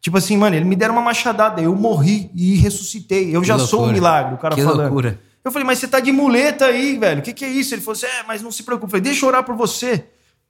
Tipo 0.00 0.18
assim, 0.18 0.36
mano, 0.36 0.54
ele 0.54 0.64
me 0.64 0.76
deram 0.76 0.94
uma 0.94 1.02
machadada, 1.02 1.60
eu 1.60 1.74
morri 1.74 2.30
e 2.34 2.54
ressuscitei. 2.56 3.34
Eu 3.34 3.40
Que 3.40 3.48
já 3.48 3.58
sou 3.58 3.80
um 3.80 3.82
loucura. 3.84 3.92
milagre, 3.92 4.34
o 4.34 4.38
cara 4.38 4.54
Que 4.54 4.62
falando. 4.62 4.80
loucura. 4.82 5.18
Eu 5.44 5.50
falei, 5.50 5.66
mas 5.66 5.78
você 5.78 5.88
tá 5.88 5.98
de 5.98 6.12
muleta 6.12 6.66
aí, 6.66 6.96
velho. 6.98 7.20
O 7.20 7.22
que, 7.22 7.32
que 7.32 7.44
é 7.44 7.48
isso? 7.48 7.74
Ele 7.74 7.80
falou 7.80 7.94
assim: 7.96 8.06
é, 8.06 8.22
mas 8.28 8.42
não 8.42 8.52
se 8.52 8.62
preocupe. 8.62 8.86
Eu 8.86 8.90
falei, 8.90 9.02
deixa 9.02 9.24
eu 9.24 9.28
orar 9.28 9.42
por 9.42 9.56
você. 9.56 10.04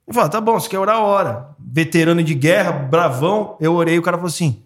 Eu 0.07 0.13
falei, 0.13 0.27
ah, 0.27 0.29
tá 0.29 0.39
bom, 0.41 0.59
você 0.59 0.69
quer 0.69 0.77
orar, 0.79 0.99
ora. 0.99 1.49
Veterano 1.59 2.21
de 2.21 2.33
guerra, 2.35 2.71
bravão. 2.71 3.55
Eu 3.59 3.73
orei, 3.73 3.97
o 3.97 4.01
cara 4.01 4.17
falou 4.17 4.27
assim: 4.29 4.61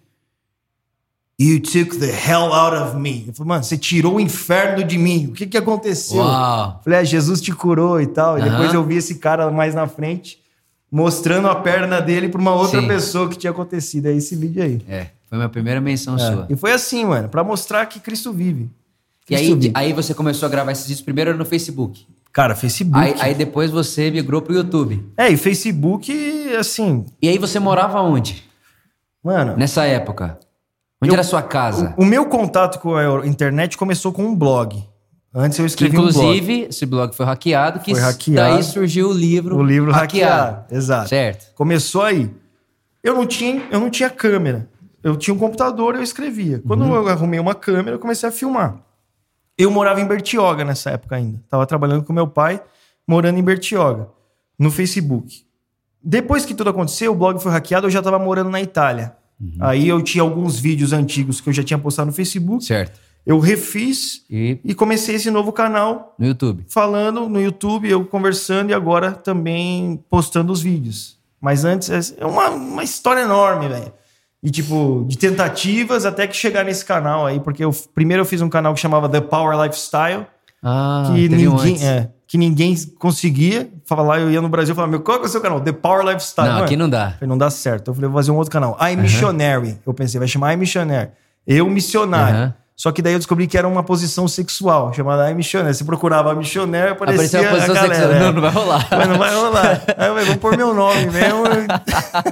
You 1.39 1.59
took 1.59 1.97
the 1.97 2.05
hell 2.11 2.53
out 2.53 2.75
of 2.75 2.97
me. 2.97 3.25
Eu 3.27 3.33
falei, 3.33 3.47
mano, 3.49 3.63
você 3.63 3.75
tirou 3.77 4.15
o 4.15 4.19
inferno 4.19 4.83
de 4.83 4.97
mim. 4.97 5.27
O 5.27 5.33
que 5.33 5.47
que 5.47 5.57
aconteceu? 5.57 6.17
Uau. 6.19 6.75
Eu 6.77 6.83
falei, 6.83 6.99
é, 6.99 7.05
Jesus 7.05 7.41
te 7.41 7.51
curou 7.51 7.99
e 7.99 8.05
tal. 8.05 8.37
E 8.37 8.41
Aham. 8.41 8.51
depois 8.51 8.73
eu 8.73 8.83
vi 8.83 8.97
esse 8.97 9.15
cara 9.15 9.49
mais 9.49 9.73
na 9.73 9.87
frente, 9.87 10.39
mostrando 10.91 11.47
a 11.47 11.55
perna 11.55 11.99
dele 11.99 12.29
pra 12.29 12.39
uma 12.39 12.53
outra 12.53 12.79
Sim. 12.81 12.87
pessoa 12.87 13.27
que 13.27 13.37
tinha 13.37 13.49
acontecido. 13.49 14.05
É 14.07 14.13
esse 14.13 14.35
vídeo 14.35 14.61
aí. 14.61 14.81
É, 14.87 15.07
foi 15.27 15.37
minha 15.37 15.49
primeira 15.49 15.81
menção 15.81 16.15
É. 16.15 16.19
sua. 16.19 16.45
E 16.47 16.55
foi 16.55 16.73
assim, 16.73 17.05
mano, 17.05 17.27
pra 17.27 17.43
mostrar 17.43 17.87
que 17.87 17.99
Cristo 17.99 18.31
vive. 18.31 18.69
E 19.23 19.35
Cristo 19.35 19.43
aí, 19.53 19.53
vive. 19.55 19.71
aí 19.73 19.93
você 19.93 20.13
começou 20.13 20.45
a 20.45 20.49
gravar 20.49 20.71
esses 20.73 20.85
vídeos 20.85 21.01
primeiro 21.01 21.35
no 21.35 21.45
Facebook. 21.45 22.05
Cara, 22.31 22.53
Facebook. 22.55 22.97
Aí, 23.03 23.15
aí 23.19 23.33
depois 23.33 23.71
você 23.71 24.11
migrou 24.11 24.41
pro 24.43 24.53
YouTube. 24.53 25.03
É, 25.17 25.27
e 25.29 25.35
Facebook, 25.37 26.13
assim, 26.57 27.03
E 27.21 27.27
aí 27.27 27.37
você 27.39 27.59
morava 27.59 27.99
onde? 28.01 28.43
mano. 29.23 29.55
Nessa 29.57 29.85
época? 29.85 30.37
Onde 31.01 31.09
Eu- 31.11 31.13
era 31.13 31.21
a 31.21 31.25
sua 31.25 31.41
casa? 31.41 31.93
O, 31.97 32.03
o 32.03 32.05
meu 32.05 32.25
contato 32.27 32.79
com 32.79 32.95
a 32.95 33.25
internet 33.25 33.77
começou 33.77 34.11
com 34.13 34.23
um 34.23 34.35
blog. 34.35 34.83
Antes 35.33 35.57
eu 35.57 35.63
Que, 35.65 35.69
escrevi 35.71 35.97
um 35.97 36.01
blog. 36.01 36.11
inclusive, 36.17 36.61
esse 36.69 36.85
blog 36.85 37.15
foi 37.15 37.25
hackeado, 37.25 37.79
que 37.79 37.91
Foi 37.93 38.01
hackeado. 38.01 38.53
daí 38.53 38.63
surgiu 38.63 39.09
o 39.09 39.13
livro. 39.13 39.57
O 39.57 39.63
livro 39.63 39.91
hackeado. 39.91 40.65
Exato. 40.69 41.09
Certo. 41.09 41.53
Começou 41.55 42.03
aí. 42.03 42.29
Eu 43.03 43.15
não 43.15 43.25
tinha, 43.25 43.63
eu 43.71 43.79
não 43.79 43.89
tinha 43.89 44.09
câmera. 44.09 44.69
Eu 45.01 45.15
tinha 45.17 45.33
um 45.33 45.37
computador, 45.39 45.95
eu 45.95 46.03
escrevia. 46.03 46.61
Quando 46.67 46.83
Uhum. 46.83 46.93
eu 46.95 47.07
arrumei 47.07 47.39
uma 47.39 47.55
câmera, 47.55 47.95
eu 47.95 47.99
comecei 47.99 48.27
a 48.29 48.31
filmar. 48.31 48.75
Eu 49.57 49.71
morava 49.71 49.99
em 50.01 50.05
Bertioga 50.05 50.63
nessa 50.63 50.91
época 50.91 51.15
ainda. 51.15 51.41
Tava 51.49 51.65
trabalhando 51.65 52.03
com 52.03 52.13
meu 52.13 52.27
pai, 52.27 52.61
morando 53.07 53.39
em 53.39 53.43
Bertioga, 53.43 54.09
no 54.59 54.69
Facebook. 54.69 55.43
Depois 56.03 56.45
que 56.45 56.53
tudo 56.53 56.69
aconteceu, 56.69 57.11
o 57.11 57.15
blog 57.15 57.39
foi 57.41 57.51
hackeado, 57.51 57.87
eu 57.87 57.91
já 57.91 58.01
tava 58.01 58.19
morando 58.19 58.49
na 58.51 58.61
Itália. 58.61 59.13
Uhum. 59.41 59.57
Aí 59.59 59.87
eu 59.87 60.01
tinha 60.01 60.21
alguns 60.21 60.59
vídeos 60.59 60.93
antigos 60.93 61.41
que 61.41 61.49
eu 61.49 61.53
já 61.53 61.63
tinha 61.63 61.79
postado 61.79 62.07
no 62.07 62.13
Facebook. 62.13 62.63
Certo. 62.63 62.99
Eu 63.25 63.39
refiz 63.39 64.23
E 64.29 64.59
e 64.63 64.73
comecei 64.73 65.15
esse 65.15 65.29
novo 65.31 65.51
canal 65.51 66.15
no 66.17 66.25
YouTube. 66.27 66.63
falando 66.67 67.27
no 67.29 67.39
YouTube, 67.41 67.89
eu 67.89 68.03
conversando 68.05 68.69
e 68.71 68.73
agora 68.73 69.11
também 69.11 70.03
postando 70.09 70.51
os 70.51 70.61
vídeos. 70.61 71.17
Mas 71.39 71.65
antes 71.65 72.15
é 72.17 72.25
uma, 72.25 72.49
uma 72.49 72.83
história 72.83 73.21
enorme, 73.21 73.67
velho. 73.67 73.91
E 74.43 74.49
tipo, 74.49 75.05
de 75.07 75.17
tentativas 75.19 76.03
até 76.05 76.25
que 76.25 76.35
chegar 76.35 76.65
nesse 76.65 76.83
canal 76.83 77.27
aí, 77.27 77.39
porque 77.39 77.63
eu, 77.63 77.71
primeiro 77.93 78.21
eu 78.21 78.25
fiz 78.25 78.41
um 78.41 78.49
canal 78.49 78.73
que 78.73 78.79
chamava 78.79 79.07
The 79.07 79.21
Power 79.21 79.59
Lifestyle, 79.61 80.25
Ah, 80.63 81.03
que 81.07 81.27
um 81.27 81.35
ninguém, 81.35 81.83
é, 81.83 82.09
que 82.31 82.37
ninguém 82.37 82.73
conseguia 82.97 83.69
falar. 83.85 84.21
Eu 84.21 84.31
ia 84.31 84.39
no 84.41 84.47
Brasil 84.47 84.71
e 84.71 84.75
falava, 84.75 84.89
meu, 84.89 85.01
qual 85.01 85.17
que 85.19 85.25
é 85.25 85.27
o 85.27 85.29
seu 85.29 85.41
canal? 85.41 85.59
The 85.59 85.73
Power 85.73 86.05
Lifestyle. 86.05 86.47
Não, 86.47 86.53
Mano, 86.53 86.65
aqui 86.65 86.77
não 86.77 86.89
dá. 86.89 87.11
falei, 87.11 87.27
não 87.27 87.37
dá 87.37 87.49
certo. 87.49 87.91
Eu 87.91 87.93
falei, 87.93 88.09
vou 88.09 88.17
fazer 88.17 88.31
um 88.31 88.37
outro 88.37 88.49
canal. 88.51 88.77
I 88.81 88.95
Missionary. 88.95 89.77
Eu 89.85 89.93
pensei, 89.93 90.17
vai 90.17 90.29
chamar 90.29 90.53
I 90.53 90.57
Missionary. 90.57 91.09
Eu 91.45 91.69
missionário. 91.69 92.35
Aham. 92.37 92.53
Só 92.73 92.89
que 92.91 93.01
daí 93.01 93.13
eu 93.13 93.19
descobri 93.19 93.45
que 93.47 93.57
era 93.57 93.67
uma 93.67 93.83
posição 93.83 94.27
sexual, 94.29 94.93
chamada 94.93 95.29
I 95.29 95.35
Missionary. 95.35 95.75
Você 95.75 95.83
procurava 95.83 96.31
I 96.33 96.37
Missionary, 96.37 96.91
aparecia, 96.93 97.41
Apareceu 97.41 97.41
a 97.41 97.53
posição 97.53 97.75
a 97.75 97.77
galera. 97.81 97.95
sexual. 97.95 98.15
é. 98.15 98.19
Não, 98.23 98.31
não 98.31 98.41
vai 98.41 98.51
rolar. 98.51 98.87
Mas 98.89 99.09
não 99.09 99.17
vai 99.17 99.35
rolar. 99.35 99.83
Aí 99.97 100.07
eu 100.07 100.13
falei, 100.13 100.25
vou 100.25 100.37
pôr 100.37 100.57
meu 100.57 100.73
nome 100.73 101.05
mesmo. 101.11 101.43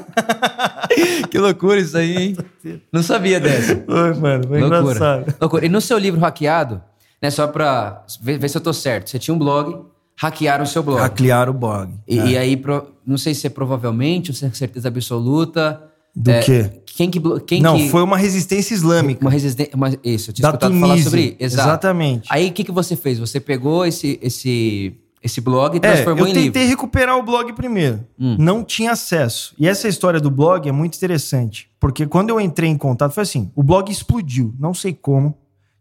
que 1.29 1.37
loucura 1.37 1.79
isso 1.79 1.97
aí, 1.97 2.15
hein? 2.17 2.37
Não 2.91 3.03
sabia 3.03 3.39
dessa. 3.39 3.73
Oi, 3.87 4.13
mano, 4.15 4.47
foi 4.47 4.59
Loucura. 4.61 4.81
engraçado. 4.81 5.35
Loucura. 5.39 5.65
E 5.65 5.69
no 5.69 5.81
seu 5.81 5.97
livro 5.97 6.19
hackeado, 6.19 6.81
né, 7.21 7.29
só 7.29 7.47
pra 7.47 8.03
ver, 8.21 8.37
ver 8.39 8.49
se 8.49 8.57
eu 8.57 8.61
tô 8.61 8.73
certo, 8.73 9.09
você 9.09 9.19
tinha 9.19 9.33
um 9.33 9.37
blog, 9.39 9.81
hackearam 10.15 10.63
o 10.63 10.67
seu 10.67 10.83
blog. 10.83 10.99
Hackear 10.99 11.49
o 11.49 11.53
blog. 11.53 11.93
E, 12.07 12.15
e 12.17 12.37
aí, 12.37 12.55
pro- 12.57 12.87
não 13.05 13.17
sei 13.17 13.33
se 13.33 13.47
é 13.47 13.49
provavelmente, 13.49 14.31
ou 14.31 14.35
se 14.35 14.45
é 14.45 14.51
certeza 14.51 14.87
absoluta. 14.87 15.83
Do 16.15 16.31
é, 16.31 16.41
quê? 16.41 16.71
Quem 16.87 17.09
que. 17.09 17.19
Quem 17.45 17.61
não, 17.61 17.77
que, 17.77 17.89
foi 17.89 18.01
uma 18.01 18.17
resistência 18.17 18.73
islâmica. 18.73 19.21
Uma 19.21 19.29
resistência. 19.29 19.75
Uma, 19.75 19.89
isso, 20.03 20.31
eu 20.31 20.33
tinha 20.33 20.43
Da 20.43 20.49
escutado 20.49 20.73
falar 20.73 20.87
Tunísia. 20.93 21.03
sobre 21.03 21.21
isso. 21.21 21.35
Exatamente. 21.39 22.27
Aí 22.31 22.49
o 22.49 22.51
que, 22.51 22.63
que 22.63 22.71
você 22.71 22.95
fez? 22.95 23.19
Você 23.19 23.39
pegou 23.39 23.85
esse, 23.85 24.19
esse, 24.21 24.97
esse 25.23 25.39
blog 25.39 25.75
e 25.75 25.77
É, 25.77 25.79
transformou 25.79 26.25
eu 26.25 26.31
em 26.31 26.33
tentei 26.33 26.63
livro. 26.63 26.69
recuperar 26.77 27.15
o 27.17 27.23
blog 27.23 27.53
primeiro. 27.53 28.03
Hum. 28.19 28.35
Não 28.39 28.63
tinha 28.63 28.91
acesso. 28.91 29.53
E 29.57 29.67
essa 29.67 29.87
história 29.87 30.19
do 30.19 30.31
blog 30.31 30.67
é 30.67 30.71
muito 30.71 30.95
interessante. 30.97 31.69
Porque 31.79 32.05
quando 32.07 32.29
eu 32.31 32.41
entrei 32.41 32.69
em 32.69 32.77
contato, 32.77 33.13
foi 33.13 33.23
assim: 33.23 33.51
o 33.55 33.61
blog 33.63 33.89
explodiu. 33.91 34.53
Não 34.59 34.73
sei 34.73 34.93
como. 34.93 35.37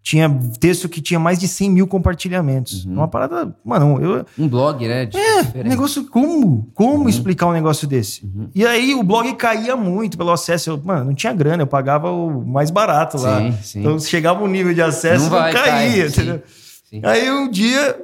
Tinha 0.08 0.26
texto 0.58 0.88
que 0.88 1.02
tinha 1.02 1.20
mais 1.20 1.38
de 1.38 1.46
100 1.46 1.70
mil 1.70 1.86
compartilhamentos. 1.86 2.86
Uhum. 2.86 2.94
Uma 2.94 3.08
parada. 3.08 3.54
Mano, 3.62 4.00
eu, 4.02 4.24
Um 4.38 4.48
blog, 4.48 4.88
né? 4.88 5.04
de- 5.04 5.18
um 5.18 5.42
diferente. 5.42 5.68
negócio 5.68 6.06
como? 6.06 6.66
Como 6.72 7.02
Uhum. 7.02 7.08
explicar 7.10 7.46
um 7.46 7.52
negócio 7.52 7.86
desse? 7.86 8.26
E 8.54 8.64
aí 8.66 8.94
o 8.94 9.02
blog 9.02 9.30
caía 9.34 9.76
muito 9.76 10.16
pelo 10.16 10.30
acesso. 10.30 10.70
Eu, 10.70 10.80
mano, 10.82 11.04
não 11.04 11.14
tinha 11.14 11.30
grana, 11.34 11.62
eu 11.62 11.66
pagava 11.66 12.10
o 12.10 12.42
mais 12.46 12.70
barato 12.70 13.18
lá. 13.20 13.38
Sim, 13.38 13.52
sim. 13.62 13.80
Então 13.80 13.98
chegava 14.00 14.42
um 14.42 14.46
nível 14.48 14.72
de 14.72 14.80
acesso, 14.80 15.24
Não 15.24 15.30
não, 15.30 15.38
vai, 15.40 15.52
caía, 15.52 15.70
cai, 16.02 16.08
entendeu? 16.08 16.42
sim. 16.88 17.02
Aí 17.04 17.30
um 17.30 17.50
dia 17.50 18.00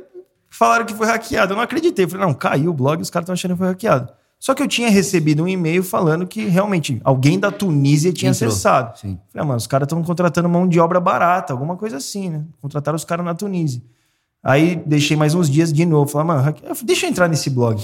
falaram 0.50 0.84
que 0.84 0.92
foi 0.92 1.06
hackeado. 1.06 1.54
Eu 1.54 1.56
não 1.56 1.62
acreditei. 1.64 2.04
Eu 2.04 2.08
falei, 2.10 2.26
não, 2.26 2.34
caiu 2.34 2.70
o 2.70 2.74
blog, 2.74 3.00
os 3.00 3.08
caras 3.08 3.24
estão 3.24 3.32
achando 3.32 3.52
que 3.52 3.58
foi 3.58 3.68
hackeado. 3.68 4.12
Só 4.44 4.54
que 4.54 4.62
eu 4.62 4.68
tinha 4.68 4.90
recebido 4.90 5.42
um 5.42 5.48
e-mail 5.48 5.82
falando 5.82 6.26
que 6.26 6.44
realmente 6.44 7.00
alguém 7.02 7.40
da 7.40 7.50
Tunísia 7.50 8.12
tinha 8.12 8.30
Entrou. 8.30 8.50
acessado. 8.50 8.98
Sim. 8.98 9.18
Falei, 9.32 9.42
ah, 9.42 9.44
mano, 9.46 9.56
os 9.56 9.66
caras 9.66 9.86
estão 9.86 10.02
contratando 10.02 10.50
mão 10.50 10.68
de 10.68 10.78
obra 10.78 11.00
barata, 11.00 11.54
alguma 11.54 11.78
coisa 11.78 11.96
assim, 11.96 12.28
né? 12.28 12.44
Contrataram 12.60 12.94
os 12.94 13.06
caras 13.06 13.24
na 13.24 13.34
Tunísia. 13.34 13.80
Aí 14.42 14.76
deixei 14.84 15.16
mais 15.16 15.34
uns 15.34 15.48
dias 15.48 15.72
de 15.72 15.86
novo. 15.86 16.10
Falei, 16.10 16.26
mano, 16.26 16.40
eu 16.62 16.74
falei, 16.74 16.84
deixa 16.84 17.06
eu 17.06 17.10
entrar 17.10 17.26
nesse 17.26 17.48
blog. 17.48 17.82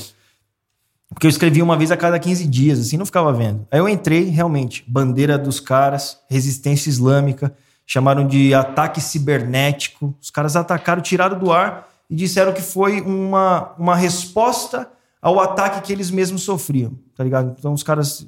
Porque 1.09 1.27
eu 1.27 1.31
escrevia 1.31 1.65
uma 1.65 1.79
vez 1.79 1.91
a 1.91 1.97
cada 1.97 2.19
15 2.19 2.47
dias, 2.47 2.79
assim, 2.79 2.99
não 2.99 3.07
ficava 3.07 3.33
vendo. 3.33 3.67
Aí 3.71 3.79
eu 3.79 3.89
entrei, 3.89 4.25
realmente, 4.25 4.85
bandeira 4.87 5.39
dos 5.39 5.61
caras, 5.61 6.19
resistência 6.29 6.91
islâmica, 6.91 7.57
chamaram 7.87 8.27
de 8.27 8.53
ataque 8.53 9.01
cibernético. 9.01 10.15
Os 10.21 10.31
caras 10.31 10.55
atacaram, 10.57 11.01
tiraram 11.01 11.39
do 11.39 11.51
ar 11.51 11.89
e 12.11 12.15
disseram 12.15 12.53
que 12.53 12.61
foi 12.61 13.01
uma, 13.01 13.73
uma 13.79 13.97
resposta 13.97 14.87
ao 15.21 15.39
ataque 15.39 15.83
que 15.83 15.93
eles 15.93 16.11
mesmos 16.11 16.43
sofriam, 16.43 16.93
tá 17.15 17.23
ligado? 17.23 17.55
Então 17.59 17.73
os 17.73 17.83
caras 17.83 18.27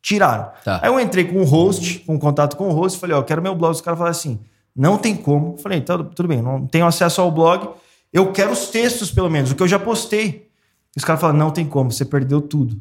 tiraram. 0.00 0.50
Tá. 0.64 0.80
Aí 0.82 0.88
eu 0.88 0.98
entrei 0.98 1.24
com 1.24 1.40
o 1.40 1.44
host, 1.44 2.00
com 2.00 2.18
contato 2.18 2.56
com 2.56 2.68
o 2.68 2.72
host, 2.72 2.98
falei, 2.98 3.16
ó, 3.16 3.22
quero 3.22 3.42
meu 3.42 3.54
blog. 3.54 3.72
Os 3.72 3.80
caras 3.80 3.98
falaram 3.98 4.16
assim, 4.16 4.40
não 4.74 4.98
tem 4.98 5.14
como. 5.14 5.56
Falei, 5.58 5.80
tá, 5.80 5.96
tudo 5.98 6.28
bem, 6.28 6.42
não 6.42 6.66
tenho 6.66 6.86
acesso 6.86 7.20
ao 7.20 7.30
blog, 7.30 7.68
eu 8.12 8.32
quero 8.32 8.52
os 8.52 8.68
textos, 8.68 9.10
pelo 9.10 9.30
menos, 9.30 9.50
o 9.50 9.54
que 9.54 9.62
eu 9.62 9.68
já 9.68 9.78
postei. 9.78 10.50
Os 10.96 11.04
caras 11.04 11.20
falaram, 11.20 11.38
não 11.38 11.50
tem 11.50 11.66
como, 11.66 11.90
você 11.90 12.04
perdeu 12.04 12.40
tudo. 12.40 12.74
Eu 12.74 12.80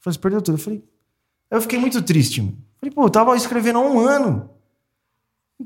falei, 0.00 0.14
você 0.14 0.18
perdeu 0.18 0.42
tudo. 0.42 0.54
Eu 0.54 0.62
falei, 0.62 0.84
eu 1.50 1.60
fiquei 1.60 1.78
muito 1.78 2.00
triste, 2.02 2.40
mano. 2.40 2.56
Falei, 2.78 2.94
pô, 2.94 3.04
eu 3.04 3.10
tava 3.10 3.36
escrevendo 3.36 3.78
há 3.78 3.82
um 3.82 3.98
ano. 3.98 4.50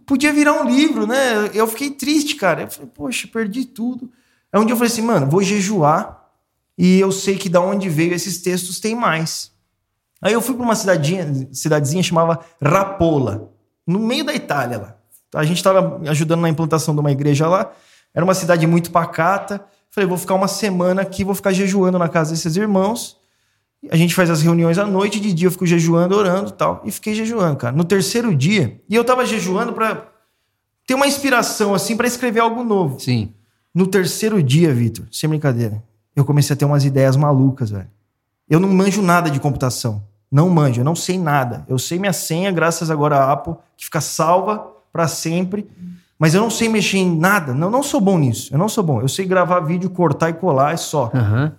Podia 0.04 0.32
virar 0.32 0.52
um 0.52 0.64
livro, 0.64 1.06
né? 1.06 1.50
Eu 1.54 1.66
fiquei 1.66 1.90
triste, 1.90 2.35
cara. 2.37 2.62
Eu 2.62 2.70
falei, 2.70 2.90
poxa, 2.94 3.28
perdi 3.30 3.64
tudo. 3.64 4.11
Aí 4.52 4.61
um 4.61 4.64
dia 4.64 4.73
eu 4.73 4.76
falei 4.76 4.92
assim, 4.92 5.02
mano, 5.02 5.26
vou 5.26 5.42
jejuar 5.42 6.15
e 6.76 7.00
eu 7.00 7.11
sei 7.11 7.37
que 7.37 7.49
da 7.49 7.61
onde 7.61 7.88
veio 7.88 8.14
esses 8.14 8.38
textos 8.38 8.80
tem 8.80 8.95
mais. 8.95 9.50
Aí 10.21 10.33
eu 10.33 10.40
fui 10.40 10.54
para 10.54 10.64
uma 10.64 10.75
cidadinha, 10.75 11.49
cidadezinha 11.52 12.02
chamava 12.02 12.40
Rapola, 12.62 13.52
no 13.87 13.99
meio 13.99 14.25
da 14.25 14.35
Itália 14.35 14.78
lá. 14.78 14.97
A 15.35 15.45
gente 15.45 15.59
estava 15.59 16.00
ajudando 16.09 16.40
na 16.40 16.49
implantação 16.49 16.95
de 16.95 17.00
uma 17.00 17.12
igreja 17.12 17.47
lá. 17.47 17.73
Era 18.14 18.25
uma 18.25 18.35
cidade 18.35 18.66
muito 18.66 18.90
pacata. 18.90 19.64
Falei, 19.90 20.09
vou 20.09 20.18
ficar 20.18 20.35
uma 20.35 20.49
semana 20.49 21.02
aqui, 21.02 21.25
vou 21.25 21.35
ficar 21.35 21.52
jejuando 21.52 21.99
na 21.99 22.09
casa 22.09 22.30
desses 22.30 22.56
irmãos. 22.56 23.18
A 23.90 23.97
gente 23.97 24.14
faz 24.14 24.30
as 24.30 24.42
reuniões 24.42 24.78
à 24.78 24.87
noite, 24.87 25.21
de 25.21 25.33
dia 25.33 25.47
eu 25.47 25.52
fico 25.52 25.66
jejuando, 25.66 26.16
orando 26.16 26.50
e 26.50 26.52
tal. 26.52 26.83
E 26.85 26.90
fiquei 26.90 27.14
jejuando, 27.14 27.56
cara. 27.56 27.76
No 27.76 27.85
terceiro 27.85 28.35
dia, 28.35 28.80
e 28.88 28.95
eu 28.95 29.04
tava 29.04 29.26
jejuando 29.26 29.73
para 29.73 30.09
ter 30.87 30.95
uma 30.95 31.06
inspiração, 31.06 31.75
assim, 31.75 31.97
para 31.97 32.06
escrever 32.06 32.40
algo 32.40 32.64
novo. 32.64 32.99
Sim. 32.99 33.35
No 33.75 33.87
terceiro 33.87 34.42
dia, 34.42 34.73
Vitor, 34.73 35.06
sem 35.12 35.28
brincadeira, 35.28 35.83
eu 36.16 36.25
comecei 36.25 36.54
a 36.54 36.56
ter 36.56 36.64
umas 36.64 36.85
ideias 36.85 37.14
malucas, 37.16 37.70
velho. 37.70 37.87
Eu 38.49 38.58
não 38.58 38.68
manjo 38.68 39.02
nada 39.02 39.30
de 39.30 39.38
computação. 39.38 40.02
Não 40.30 40.49
manjo, 40.50 40.80
eu 40.80 40.85
não 40.85 40.96
sei 40.96 41.18
nada. 41.18 41.64
Eu 41.68 41.78
sei 41.78 41.99
minha 41.99 42.12
senha, 42.12 42.50
graças 42.50 42.90
agora 42.90 43.16
à 43.18 43.32
Apple, 43.32 43.54
que 43.76 43.85
fica 43.85 44.00
salva 44.00 44.66
para 44.92 45.06
sempre. 45.06 45.68
Mas 46.18 46.35
eu 46.35 46.40
não 46.40 46.50
sei 46.50 46.68
mexer 46.68 46.99
em 46.99 47.16
nada. 47.16 47.52
Não, 47.54 47.70
não 47.70 47.82
sou 47.82 48.00
bom 48.00 48.18
nisso. 48.18 48.52
Eu 48.52 48.58
não 48.58 48.68
sou 48.68 48.82
bom. 48.82 49.00
Eu 49.02 49.08
sei 49.08 49.26
gravar 49.26 49.61
vídeo, 49.61 49.90
cortar 49.90 50.30
e 50.30 50.32
colar, 50.32 50.73
é 50.73 50.76
só. 50.76 51.11
Aham. 51.14 51.52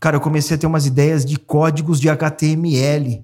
Cara, 0.00 0.16
eu 0.16 0.20
comecei 0.20 0.56
a 0.56 0.58
ter 0.58 0.66
umas 0.66 0.86
ideias 0.86 1.24
de 1.24 1.38
códigos 1.38 2.00
de 2.00 2.08
HTML. 2.08 3.22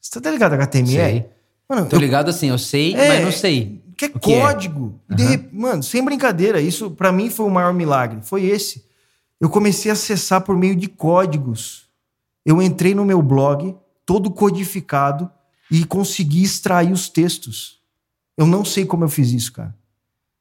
Você 0.00 0.20
tá 0.20 0.30
ligado 0.30 0.52
a 0.52 0.56
HTML? 0.56 0.92
Sei. 0.94 1.26
Mano, 1.68 1.86
Tô 1.86 1.96
eu 1.96 2.00
ligado 2.00 2.28
assim, 2.28 2.48
eu 2.50 2.58
sei, 2.58 2.94
É, 2.94 3.08
mas 3.08 3.24
não 3.24 3.32
sei. 3.32 3.82
que 3.96 4.04
é 4.04 4.08
é? 4.08 4.10
código. 4.40 4.94
E 5.10 5.14
de 5.14 5.24
rep- 5.24 5.48
Mano, 5.52 5.82
sem 5.82 6.04
brincadeira, 6.04 6.60
isso 6.60 6.90
pra 6.90 7.10
mim 7.10 7.30
foi 7.30 7.46
o 7.46 7.50
maior 7.50 7.72
milagre. 7.74 8.18
Foi 8.22 8.44
esse. 8.44 8.84
Eu 9.40 9.48
comecei 9.50 9.90
a 9.90 9.94
acessar 9.94 10.40
por 10.42 10.56
meio 10.56 10.76
de 10.76 10.88
códigos. 10.88 11.88
Eu 12.44 12.62
entrei 12.62 12.94
no 12.94 13.04
meu 13.04 13.22
blog, 13.22 13.74
todo 14.06 14.30
codificado, 14.30 15.30
e 15.70 15.84
consegui 15.84 16.42
extrair 16.42 16.92
os 16.92 17.08
textos. 17.08 17.80
Eu 18.36 18.46
não 18.46 18.64
sei 18.64 18.84
como 18.84 19.04
eu 19.04 19.08
fiz 19.08 19.32
isso, 19.32 19.52
cara. 19.52 19.74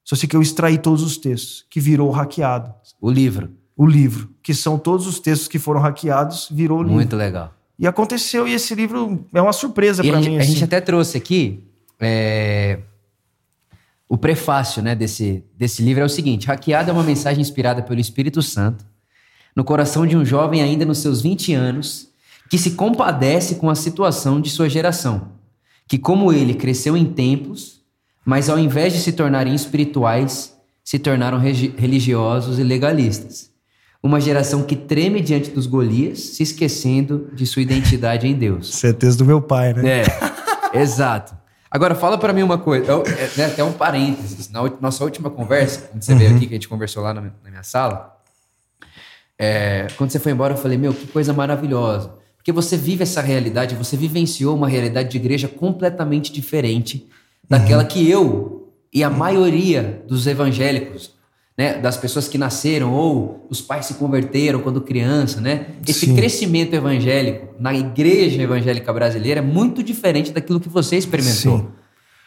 Só 0.04 0.16
sei 0.16 0.28
que 0.28 0.36
eu 0.36 0.42
extraí 0.42 0.78
todos 0.78 1.02
os 1.02 1.18
textos, 1.18 1.66
que 1.70 1.80
virou 1.80 2.12
hackeado. 2.12 2.74
O 3.00 3.10
livro. 3.10 3.52
O 3.76 3.86
livro, 3.86 4.30
que 4.44 4.54
são 4.54 4.78
todos 4.78 5.08
os 5.08 5.20
textos 5.20 5.48
que 5.48 5.58
foram 5.58 5.80
hackeados, 5.82 6.48
virou 6.52 6.80
o 6.80 6.82
livro. 6.84 6.96
Muito 6.96 7.16
legal. 7.16 7.54
E 7.80 7.88
aconteceu, 7.88 8.48
e 8.48 8.54
esse 8.54 8.76
livro 8.76 9.26
é 9.34 9.42
uma 9.42 9.54
surpresa 9.54 10.06
E 10.06 10.10
pra 10.10 10.20
a, 10.20 10.22
mim. 10.22 10.38
a 10.38 10.42
assim. 10.42 10.52
gente 10.52 10.64
até 10.64 10.80
trouxe 10.80 11.18
aqui 11.18 11.64
é, 12.00 12.80
o 14.13 14.17
prefácio 14.17 14.84
né, 14.84 14.93
desse, 14.93 15.43
desse 15.58 15.82
livro 15.82 16.03
é 16.03 16.05
o 16.05 16.10
seguinte: 16.10 16.46
Hackeado 16.46 16.91
é 16.91 16.93
uma 16.93 17.01
mensagem 17.01 17.41
inspirada 17.41 17.82
pelo 17.82 18.00
Espírito 18.00 18.43
Santo 18.43 18.86
no 19.55 19.63
coração 19.63 20.05
de 20.05 20.15
um 20.15 20.24
jovem 20.24 20.62
ainda 20.62 20.86
nos 20.86 21.00
seus 21.00 21.20
20 21.20 21.51
anos 21.55 22.10
que 22.48 22.60
se 22.60 22.72
compadece 22.72 23.55
com 23.55 23.72
a 23.72 23.75
situação 23.75 24.39
de 24.39 24.51
sua 24.51 24.70
geração, 24.70 25.29
que, 25.88 25.98
como 25.98 26.32
ele, 26.32 26.53
cresceu 26.53 26.96
em 26.96 27.05
templos, 27.05 27.82
mas 28.24 28.51
ao 28.51 28.60
invés 28.60 28.93
de 28.93 29.00
se 29.00 29.13
tornarem 29.13 29.55
espirituais, 29.55 30.55
se 30.84 31.00
tornaram 31.00 31.39
religiosos 31.39 32.60
e 32.60 32.63
legalistas. 32.63 33.50
Uma 34.03 34.22
geração 34.22 34.62
que 34.62 34.75
treme 34.75 35.22
diante 35.22 35.50
dos 35.50 35.65
Golias, 35.65 36.20
se 36.20 36.43
esquecendo 36.43 37.29
de 37.34 37.48
sua 37.48 37.63
identidade 37.63 38.27
em 38.27 38.36
Deus. 38.36 38.79
Texto 38.79 39.17
do 39.17 39.25
meu 39.25 39.41
pai, 39.41 39.74
né? 39.74 40.01
É, 40.01 40.79
exato. 40.79 41.36
Agora, 41.74 41.96
fala 41.96 42.20
pra 42.20 42.32
mim 42.32 42.44
uma 42.44 42.60
coisa, 42.60 42.86
eu, 42.92 43.01
é, 43.01 43.32
né, 43.36 43.46
até 43.46 43.63
um 43.63 43.74
parênteses. 43.74 44.48
Na 44.50 44.62
nossa 44.80 45.03
última 45.03 45.32
conversa, 45.32 45.88
quando 45.92 46.03
você 46.03 46.13
veio 46.13 46.36
aqui, 46.36 46.46
que 46.46 46.53
a 46.53 46.58
gente 46.58 46.68
conversou 46.70 47.01
lá 47.01 47.15
na, 47.15 47.20
minha- 47.22 47.34
na 47.44 47.50
minha 47.50 47.63
sala, 47.63 48.15
é, 49.39 49.88
quando 49.98 50.12
você 50.12 50.20
foi 50.20 50.32
embora, 50.32 50.53
eu 50.53 50.58
falei, 50.58 50.77
meu, 50.77 50.94
que 50.94 51.08
coisa 51.08 51.34
maravilhosa. 51.34 52.13
Porque 52.38 52.51
você 52.51 52.77
vive 52.77 53.01
essa 53.03 53.22
realidade, 53.22 53.74
você 53.75 53.98
vivenciou 53.98 54.56
uma 54.56 54.68
realidade 54.68 55.10
de 55.10 55.18
igreja 55.18 55.48
completamente 55.48 56.32
diferente 56.32 57.10
daquela 57.50 57.84
que 57.84 58.08
eu 58.10 58.72
e 58.94 59.03
a 59.03 59.10
maioria 59.10 60.03
dos 60.08 60.27
evangélicos, 60.27 61.13
né, 61.57 61.77
das 61.77 61.98
pessoas 61.98 62.27
que 62.27 62.38
nasceram 62.38 62.91
ou 62.93 63.45
os 63.50 63.62
pais 63.62 63.86
se 63.86 63.93
converteram 63.95 64.60
quando 64.60 64.81
criança, 64.81 65.39
né? 65.39 65.67
Esse 65.88 66.07
Sim. 66.07 66.15
crescimento 66.15 66.74
evangélico 66.74 67.53
na 67.60 67.74
igreja 67.74 68.41
evangélica 68.41 68.91
brasileira 68.91 69.39
é 69.39 69.43
muito 69.43 69.83
diferente 69.83 70.31
daquilo 70.31 70.60
que 70.60 70.69
você 70.69 70.98
experimentou. 70.98 71.60
Sim. 71.60 71.67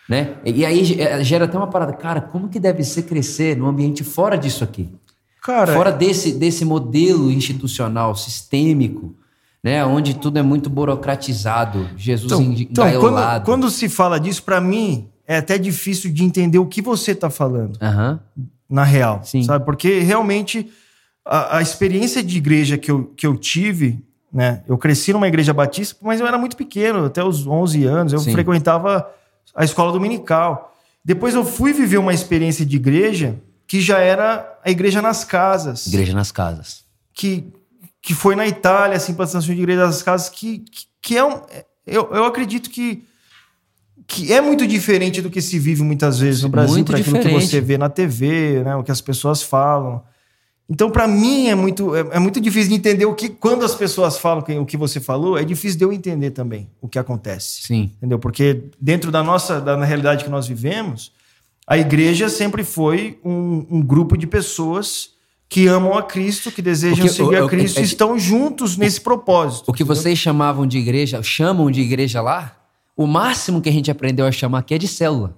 Né? 0.08 0.36
E 0.44 0.64
aí 0.64 1.00
eh, 1.00 1.24
gera 1.24 1.46
até 1.46 1.58
uma 1.58 1.66
parada, 1.66 1.92
cara, 1.92 2.20
como 2.20 2.48
que 2.48 2.60
deve 2.60 2.84
ser 2.84 3.02
crescer 3.02 3.56
num 3.56 3.66
ambiente 3.66 4.04
fora 4.04 4.36
disso 4.36 4.62
aqui? 4.62 4.88
Cara, 5.42 5.74
Fora 5.74 5.92
desse, 5.92 6.32
desse 6.32 6.64
modelo 6.64 7.30
institucional, 7.30 8.16
sistêmico, 8.16 9.14
né? 9.62 9.84
Onde 9.84 10.14
tudo 10.14 10.38
é 10.38 10.42
muito 10.42 10.68
burocratizado, 10.68 11.88
Jesus 11.96 12.32
Então, 12.32 12.42
então, 12.52 12.88
então, 12.88 13.00
quando, 13.00 13.44
quando 13.44 13.70
se 13.70 13.88
fala 13.88 14.18
disso, 14.18 14.42
pra 14.42 14.60
mim, 14.60 15.08
é 15.26 15.36
até 15.36 15.56
difícil 15.56 16.12
de 16.12 16.24
entender 16.24 16.58
o 16.58 16.66
que 16.66 16.82
você 16.82 17.14
tá 17.14 17.30
falando, 17.30 17.78
Aham, 17.80 18.20
na 18.68 18.84
real. 18.84 19.22
Sim. 19.24 19.42
Sabe? 19.42 19.64
Porque 19.64 20.00
realmente 20.00 20.70
a, 21.24 21.58
a 21.58 21.62
experiência 21.62 22.22
de 22.22 22.36
igreja 22.36 22.78
que 22.78 22.90
eu, 22.90 23.04
que 23.16 23.26
eu 23.26 23.36
tive, 23.36 24.04
né? 24.32 24.62
Eu 24.68 24.76
cresci 24.76 25.12
numa 25.12 25.28
igreja 25.28 25.52
batista, 25.52 25.96
mas 26.02 26.20
eu 26.20 26.26
era 26.26 26.38
muito 26.38 26.56
pequeno, 26.56 27.04
até 27.04 27.24
os 27.24 27.46
11 27.46 27.84
anos. 27.84 28.12
Eu 28.12 28.18
Sim. 28.18 28.32
frequentava 28.32 29.10
a 29.54 29.64
escola 29.64 29.92
dominical. 29.92 30.74
Depois 31.04 31.34
eu 31.34 31.44
fui 31.44 31.72
viver 31.72 31.98
uma 31.98 32.12
experiência 32.12 32.66
de 32.66 32.76
igreja 32.76 33.36
que 33.66 33.80
já 33.80 33.98
era 33.98 34.58
a 34.64 34.70
igreja 34.70 35.02
nas 35.02 35.24
casas. 35.24 35.86
Igreja 35.86 36.12
nas 36.12 36.30
casas. 36.30 36.84
que, 37.14 37.52
que 38.02 38.14
foi 38.14 38.36
na 38.36 38.46
Itália, 38.46 38.96
assim, 38.96 39.12
implantação 39.12 39.40
de 39.40 39.52
igreja 39.52 39.80
das 39.80 40.02
casas, 40.02 40.28
que, 40.28 40.58
que, 40.58 40.86
que 41.02 41.16
é 41.16 41.24
um. 41.24 41.40
Eu, 41.86 42.12
eu 42.12 42.24
acredito 42.24 42.70
que, 42.70 43.04
que 44.06 44.32
é 44.32 44.40
muito 44.40 44.66
diferente 44.66 45.20
do 45.20 45.28
que 45.30 45.40
se 45.42 45.58
vive 45.58 45.82
muitas 45.82 46.18
vezes 46.18 46.42
no 46.42 46.48
Brasil, 46.48 46.84
para 46.84 46.98
aquilo 46.98 47.18
que 47.20 47.28
você 47.28 47.60
vê 47.60 47.76
na 47.76 47.88
TV, 47.88 48.62
né, 48.64 48.76
o 48.76 48.82
que 48.82 48.90
as 48.92 49.00
pessoas 49.00 49.42
falam. 49.42 50.02
Então, 50.68 50.90
para 50.90 51.06
mim, 51.06 51.48
é 51.48 51.54
muito, 51.54 51.94
é, 51.94 52.00
é 52.12 52.18
muito 52.18 52.40
difícil 52.40 52.70
de 52.70 52.74
entender 52.76 53.04
o 53.06 53.14
que, 53.14 53.28
quando 53.28 53.64
as 53.64 53.74
pessoas 53.74 54.18
falam 54.18 54.42
que- 54.42 54.56
o 54.58 54.66
que 54.66 54.76
você 54.76 54.98
falou, 55.00 55.38
é 55.38 55.44
difícil 55.44 55.78
de 55.78 55.84
eu 55.84 55.92
entender 55.92 56.30
também 56.32 56.68
o 56.80 56.88
que 56.88 56.98
acontece. 56.98 57.62
Sim. 57.62 57.92
Entendeu? 57.98 58.18
Porque 58.18 58.64
dentro 58.80 59.12
da 59.12 59.22
nossa, 59.22 59.60
da 59.60 59.82
realidade 59.84 60.24
que 60.24 60.30
nós 60.30 60.46
vivemos, 60.48 61.12
a 61.66 61.78
igreja 61.78 62.28
sempre 62.28 62.64
foi 62.64 63.18
um, 63.24 63.64
um 63.70 63.80
grupo 63.82 64.16
de 64.16 64.26
pessoas 64.26 65.10
que 65.48 65.68
amam 65.68 65.96
a 65.96 66.02
Cristo, 66.02 66.50
que 66.50 66.60
desejam 66.60 67.04
O 67.04 67.08
que- 67.08 67.14
seguir 67.14 67.36
o- 67.36 67.42
a 67.42 67.46
o- 67.46 67.48
Cristo 67.48 67.78
é- 67.78 67.82
e 67.82 67.84
estão 67.84 68.18
juntos 68.18 68.76
nesse 68.76 69.00
propósito. 69.00 69.68
O 69.68 69.72
que 69.72 69.84
vocês 69.84 70.18
chamavam 70.18 70.66
de 70.66 70.78
igreja, 70.78 71.22
chamam 71.22 71.70
de 71.70 71.80
igreja 71.80 72.20
lá, 72.20 72.55
o 72.96 73.06
máximo 73.06 73.60
que 73.60 73.68
a 73.68 73.72
gente 73.72 73.90
aprendeu 73.90 74.26
a 74.26 74.32
chamar 74.32 74.58
aqui 74.60 74.74
é 74.74 74.78
de 74.78 74.88
célula. 74.88 75.36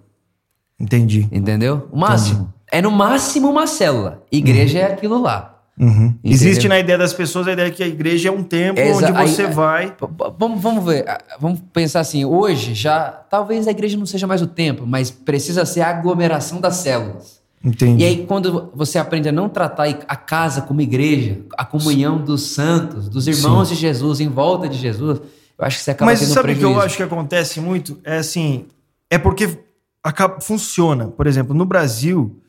Entendi. 0.78 1.28
Entendeu? 1.32 1.88
O 1.90 1.98
máximo. 1.98 2.52
É 2.70 2.80
no 2.80 2.90
máximo 2.90 3.50
uma 3.50 3.66
célula. 3.66 4.22
Igreja 4.30 4.78
é 4.80 4.92
aquilo 4.92 5.20
lá. 5.20 5.54
Uhum. 5.80 6.14
Existe 6.24 6.66
na 6.68 6.78
ideia 6.78 6.98
das 6.98 7.12
pessoas 7.12 7.46
a 7.46 7.52
ideia 7.52 7.70
que 7.70 7.82
a 7.82 7.86
igreja 7.86 8.28
é 8.28 8.32
um 8.32 8.42
templo 8.42 8.82
Exa- 8.82 9.10
onde 9.12 9.30
você 9.30 9.42
aí- 9.42 9.52
vai. 9.52 9.90
P- 9.92 10.06
p- 10.08 10.32
Vamos, 10.36 10.60
vamos 10.60 10.84
ver. 10.84 11.08
ah, 11.08 11.18
Vamos 11.40 11.60
pensar 11.72 12.00
assim. 12.00 12.24
Hoje 12.24 12.74
já. 12.74 13.10
Talvez 13.10 13.66
a 13.68 13.70
igreja 13.70 13.96
não 13.96 14.04
seja 14.06 14.26
mais 14.26 14.42
o 14.42 14.46
templo, 14.48 14.86
mas 14.86 15.10
precisa 15.10 15.64
ser 15.64 15.82
a 15.82 15.90
aglomeração 15.90 16.60
das 16.60 16.76
células. 16.76 17.38
Entendi. 17.64 18.02
E 18.02 18.06
aí, 18.06 18.26
quando 18.26 18.70
você 18.74 18.98
aprende 18.98 19.28
a 19.28 19.32
não 19.32 19.48
tratar 19.48 19.88
a 20.08 20.16
casa 20.16 20.62
como 20.62 20.80
igreja, 20.80 21.40
a 21.56 21.64
comunhão 21.64 22.18
dos 22.18 22.42
santos, 22.50 23.08
dos 23.08 23.26
irmãos 23.28 23.68
de 23.68 23.74
Jesus, 23.76 24.20
em 24.20 24.28
volta 24.28 24.68
de 24.68 24.76
Jesus, 24.78 25.20
eu 25.58 25.64
acho 25.64 25.78
que 25.78 25.84
você 25.84 25.90
acaba 25.90 26.10
Mas 26.10 26.20
tendo 26.20 26.32
sabe 26.32 26.52
o 26.52 26.56
que 26.56 26.64
eu 26.64 26.80
acho 26.80 26.96
que 26.96 27.02
acontece 27.02 27.60
muito? 27.60 27.98
É 28.04 28.18
assim, 28.18 28.66
é 29.10 29.18
porque 29.18 29.58
acaba- 30.02 30.40
funciona. 30.40 31.08
Por 31.08 31.26
exemplo, 31.26 31.54
no 31.54 31.64
Brasil, 31.64 32.40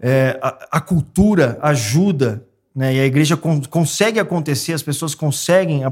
é, 0.00 0.38
a, 0.42 0.78
a 0.78 0.80
cultura 0.80 1.58
ajuda, 1.62 2.44
né? 2.74 2.94
E 2.94 3.00
a 3.00 3.04
igreja 3.06 3.36
con- 3.36 3.62
consegue 3.70 4.20
acontecer, 4.20 4.72
as 4.72 4.82
pessoas 4.82 5.14
conseguem, 5.14 5.82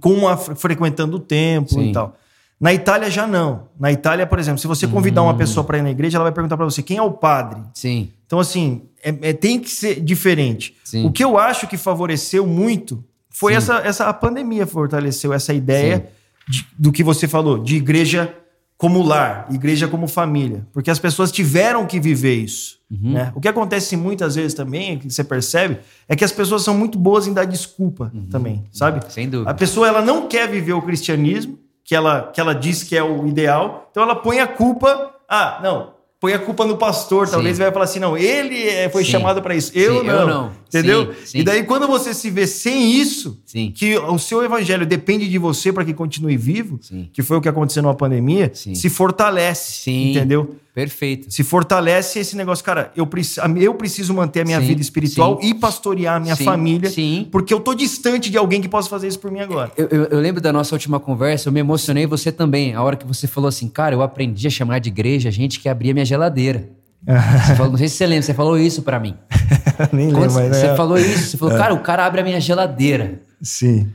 com 0.00 0.26
a, 0.28 0.36
frequentando 0.36 1.16
o 1.16 1.20
templo 1.20 1.74
Sim. 1.74 1.90
e 1.90 1.92
tal. 1.92 2.16
Na 2.58 2.72
Itália 2.72 3.10
já 3.10 3.26
não. 3.26 3.68
Na 3.78 3.92
Itália, 3.92 4.26
por 4.26 4.38
exemplo, 4.38 4.58
se 4.58 4.66
você 4.66 4.86
convidar 4.88 5.20
Hum. 5.22 5.26
uma 5.26 5.34
pessoa 5.36 5.62
para 5.62 5.76
ir 5.78 5.82
na 5.82 5.90
igreja, 5.90 6.16
ela 6.16 6.24
vai 6.24 6.32
perguntar 6.32 6.56
para 6.56 6.64
você 6.64 6.82
quem 6.82 6.96
é 6.96 7.02
o 7.02 7.10
padre. 7.12 7.60
Sim, 7.74 8.10
Então, 8.26 8.40
assim, 8.40 8.82
é- 9.04 9.14
é- 9.28 9.32
tem 9.34 9.60
que 9.60 9.68
ser 9.70 10.00
diferente. 10.00 10.74
Sim. 10.82 11.04
O 11.06 11.12
que 11.12 11.22
eu 11.22 11.38
acho 11.38 11.68
que 11.68 11.76
favoreceu 11.76 12.44
muito 12.46 13.04
foi 13.38 13.52
Sim. 13.52 13.58
essa, 13.58 13.74
essa. 13.78 14.04
A 14.06 14.12
pandemia 14.12 14.66
fortaleceu 14.66 15.32
essa 15.32 15.52
ideia 15.52 16.08
de- 16.48 16.66
do 16.78 16.90
que 16.92 17.02
você 17.02 17.26
falou, 17.28 17.58
de 17.58 17.76
igreja 17.76 18.32
como 18.78 19.02
lar, 19.02 19.46
igreja 19.50 19.88
como 19.88 20.06
família. 20.06 20.66
Porque 20.72 20.90
as 20.90 20.98
pessoas 20.98 21.32
tiveram 21.32 21.86
que 21.86 21.98
viver 21.98 22.34
isso. 22.34 22.76
Uhum. 22.90 23.12
Né? 23.12 23.32
O 23.34 23.40
que 23.40 23.48
acontece 23.48 23.96
muitas 23.96 24.34
vezes 24.36 24.54
também, 24.54 24.98
que 24.98 25.10
você 25.10 25.24
percebe, 25.24 25.78
é 26.08 26.14
que 26.14 26.24
as 26.24 26.30
pessoas 26.32 26.62
são 26.62 26.74
muito 26.74 26.98
boas 26.98 27.26
em 27.26 27.32
dar 27.32 27.44
desculpa 27.46 28.12
também, 28.30 28.64
sabe? 28.72 29.02
Uhum. 29.04 29.10
sem 29.10 29.28
dúvida. 29.28 29.50
A 29.50 29.54
pessoa 29.54 29.88
ela 29.88 30.02
não 30.02 30.28
quer 30.28 30.46
viver 30.48 30.74
o 30.74 30.82
cristianismo, 30.82 31.58
que 31.84 31.94
ela, 31.94 32.30
que 32.32 32.40
ela 32.40 32.54
diz 32.54 32.82
que 32.82 32.96
é 32.96 33.02
o 33.02 33.26
ideal, 33.26 33.88
então 33.90 34.02
ela 34.02 34.14
põe 34.16 34.40
a 34.40 34.46
culpa. 34.46 35.10
Ah, 35.28 35.58
não. 35.62 35.94
Põe 36.20 36.32
a 36.32 36.38
culpa 36.38 36.64
no 36.64 36.76
pastor, 36.76 37.28
talvez 37.28 37.56
Sim. 37.56 37.62
vai 37.62 37.72
falar 37.72 37.84
assim: 37.84 38.00
não, 38.00 38.16
ele 38.16 38.68
é- 38.68 38.88
foi 38.88 39.04
Sim. 39.04 39.10
chamado 39.12 39.40
para 39.42 39.54
isso, 39.54 39.70
eu, 39.74 40.00
Sim, 40.00 40.06
não. 40.06 40.14
eu 40.20 40.26
não. 40.26 40.52
Entendeu? 40.68 41.06
Sim, 41.14 41.26
sim. 41.26 41.38
E 41.38 41.42
daí, 41.44 41.62
quando 41.62 41.86
você 41.86 42.12
se 42.12 42.28
vê 42.30 42.46
sem 42.46 42.92
isso, 42.92 43.40
Sim. 43.46 43.72
que 43.74 43.96
o 43.96 44.18
seu 44.18 44.42
evangelho 44.42 44.84
depende 44.84 45.28
de 45.28 45.38
você 45.38 45.72
para 45.72 45.84
que 45.84 45.94
continue 45.94 46.36
vivo, 46.36 46.78
que 47.12 47.22
foi 47.22 47.36
o 47.36 47.40
que 47.40 47.48
aconteceu 47.48 47.82
numa 47.82 47.94
pandemia, 47.94 48.50
se 48.54 48.88
fortalece. 48.88 49.90
Entendeu? 49.90 50.56
Perfeito. 50.74 51.30
Se 51.30 51.42
fortalece 51.42 52.18
esse 52.18 52.36
negócio, 52.36 52.62
cara, 52.62 52.92
eu, 52.94 53.06
preci- 53.06 53.40
eu 53.60 53.74
preciso 53.74 54.12
manter 54.12 54.42
a 54.42 54.44
minha 54.44 54.60
vida 54.60 54.80
espiritual 54.82 55.40
e 55.42 55.54
pastorear 55.54 56.16
a 56.16 56.20
minha 56.20 56.36
família, 56.36 56.90
sim. 56.90 57.26
porque 57.32 57.54
eu 57.54 57.60
tô 57.60 57.74
distante 57.74 58.28
de 58.30 58.36
alguém 58.36 58.60
que 58.60 58.68
possa 58.68 58.88
fazer 58.90 59.08
isso 59.08 59.18
por 59.18 59.30
mim 59.30 59.40
agora. 59.40 59.72
Eu, 59.76 59.86
eu- 59.90 60.04
eu 60.04 60.20
lembro 60.20 60.40
da 60.40 60.52
nossa 60.52 60.74
última 60.74 61.00
conversa, 61.00 61.48
eu 61.48 61.52
me 61.52 61.60
emocionei, 61.60 62.06
você 62.06 62.30
também. 62.30 62.74
A 62.74 62.82
hora 62.82 62.94
que 62.96 63.06
você 63.06 63.26
falou 63.26 63.48
assim, 63.48 63.68
cara, 63.68 63.94
eu 63.94 64.02
aprendi 64.02 64.46
a 64.46 64.50
chamar 64.50 64.78
de 64.80 64.90
igreja 64.90 65.30
gente 65.30 65.60
que 65.60 65.68
abria 65.68 65.94
minha 65.94 66.04
geladeira. 66.04 66.68
Você 67.04 67.54
falou, 67.56 67.70
não 67.72 67.78
sei 67.78 67.88
se 67.88 67.96
você 67.96 68.06
lembra, 68.06 68.22
você 68.22 68.34
falou 68.34 68.58
isso 68.58 68.82
pra 68.82 68.98
mim. 68.98 69.14
Nem 69.92 70.10
Quando 70.10 70.20
lembro, 70.22 70.34
mas 70.34 70.56
você 70.56 70.66
é- 70.66 70.76
falou 70.76 70.98
isso, 70.98 71.30
você 71.30 71.36
falou, 71.36 71.56
cara, 71.56 71.74
o 71.74 71.80
cara 71.80 72.06
abre 72.06 72.20
a 72.20 72.24
minha 72.24 72.40
geladeira. 72.40 73.20
Sim. 73.42 73.90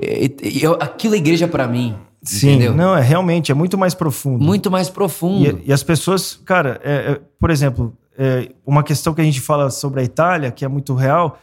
E, 0.00 0.34
e 0.42 0.62
eu- 0.62 0.74
aquilo 0.80 1.14
é 1.14 1.18
igreja 1.18 1.46
pra 1.48 1.66
mim. 1.68 1.96
Sim, 2.22 2.50
entendeu? 2.50 2.74
não, 2.74 2.96
é 2.96 3.00
realmente, 3.00 3.52
é 3.52 3.54
muito 3.54 3.78
mais 3.78 3.94
profundo. 3.94 4.44
Muito 4.44 4.70
mais 4.70 4.88
profundo. 4.90 5.60
E, 5.64 5.68
e 5.68 5.72
as 5.72 5.82
pessoas, 5.82 6.34
cara, 6.44 6.80
é- 6.82 7.12
é, 7.12 7.20
por 7.38 7.50
exemplo, 7.50 7.96
é, 8.18 8.50
uma 8.66 8.82
questão 8.82 9.14
que 9.14 9.20
a 9.20 9.24
gente 9.24 9.40
fala 9.40 9.70
sobre 9.70 10.00
a 10.00 10.04
Itália, 10.04 10.50
que 10.50 10.64
é 10.64 10.68
muito 10.68 10.94
real, 10.94 11.38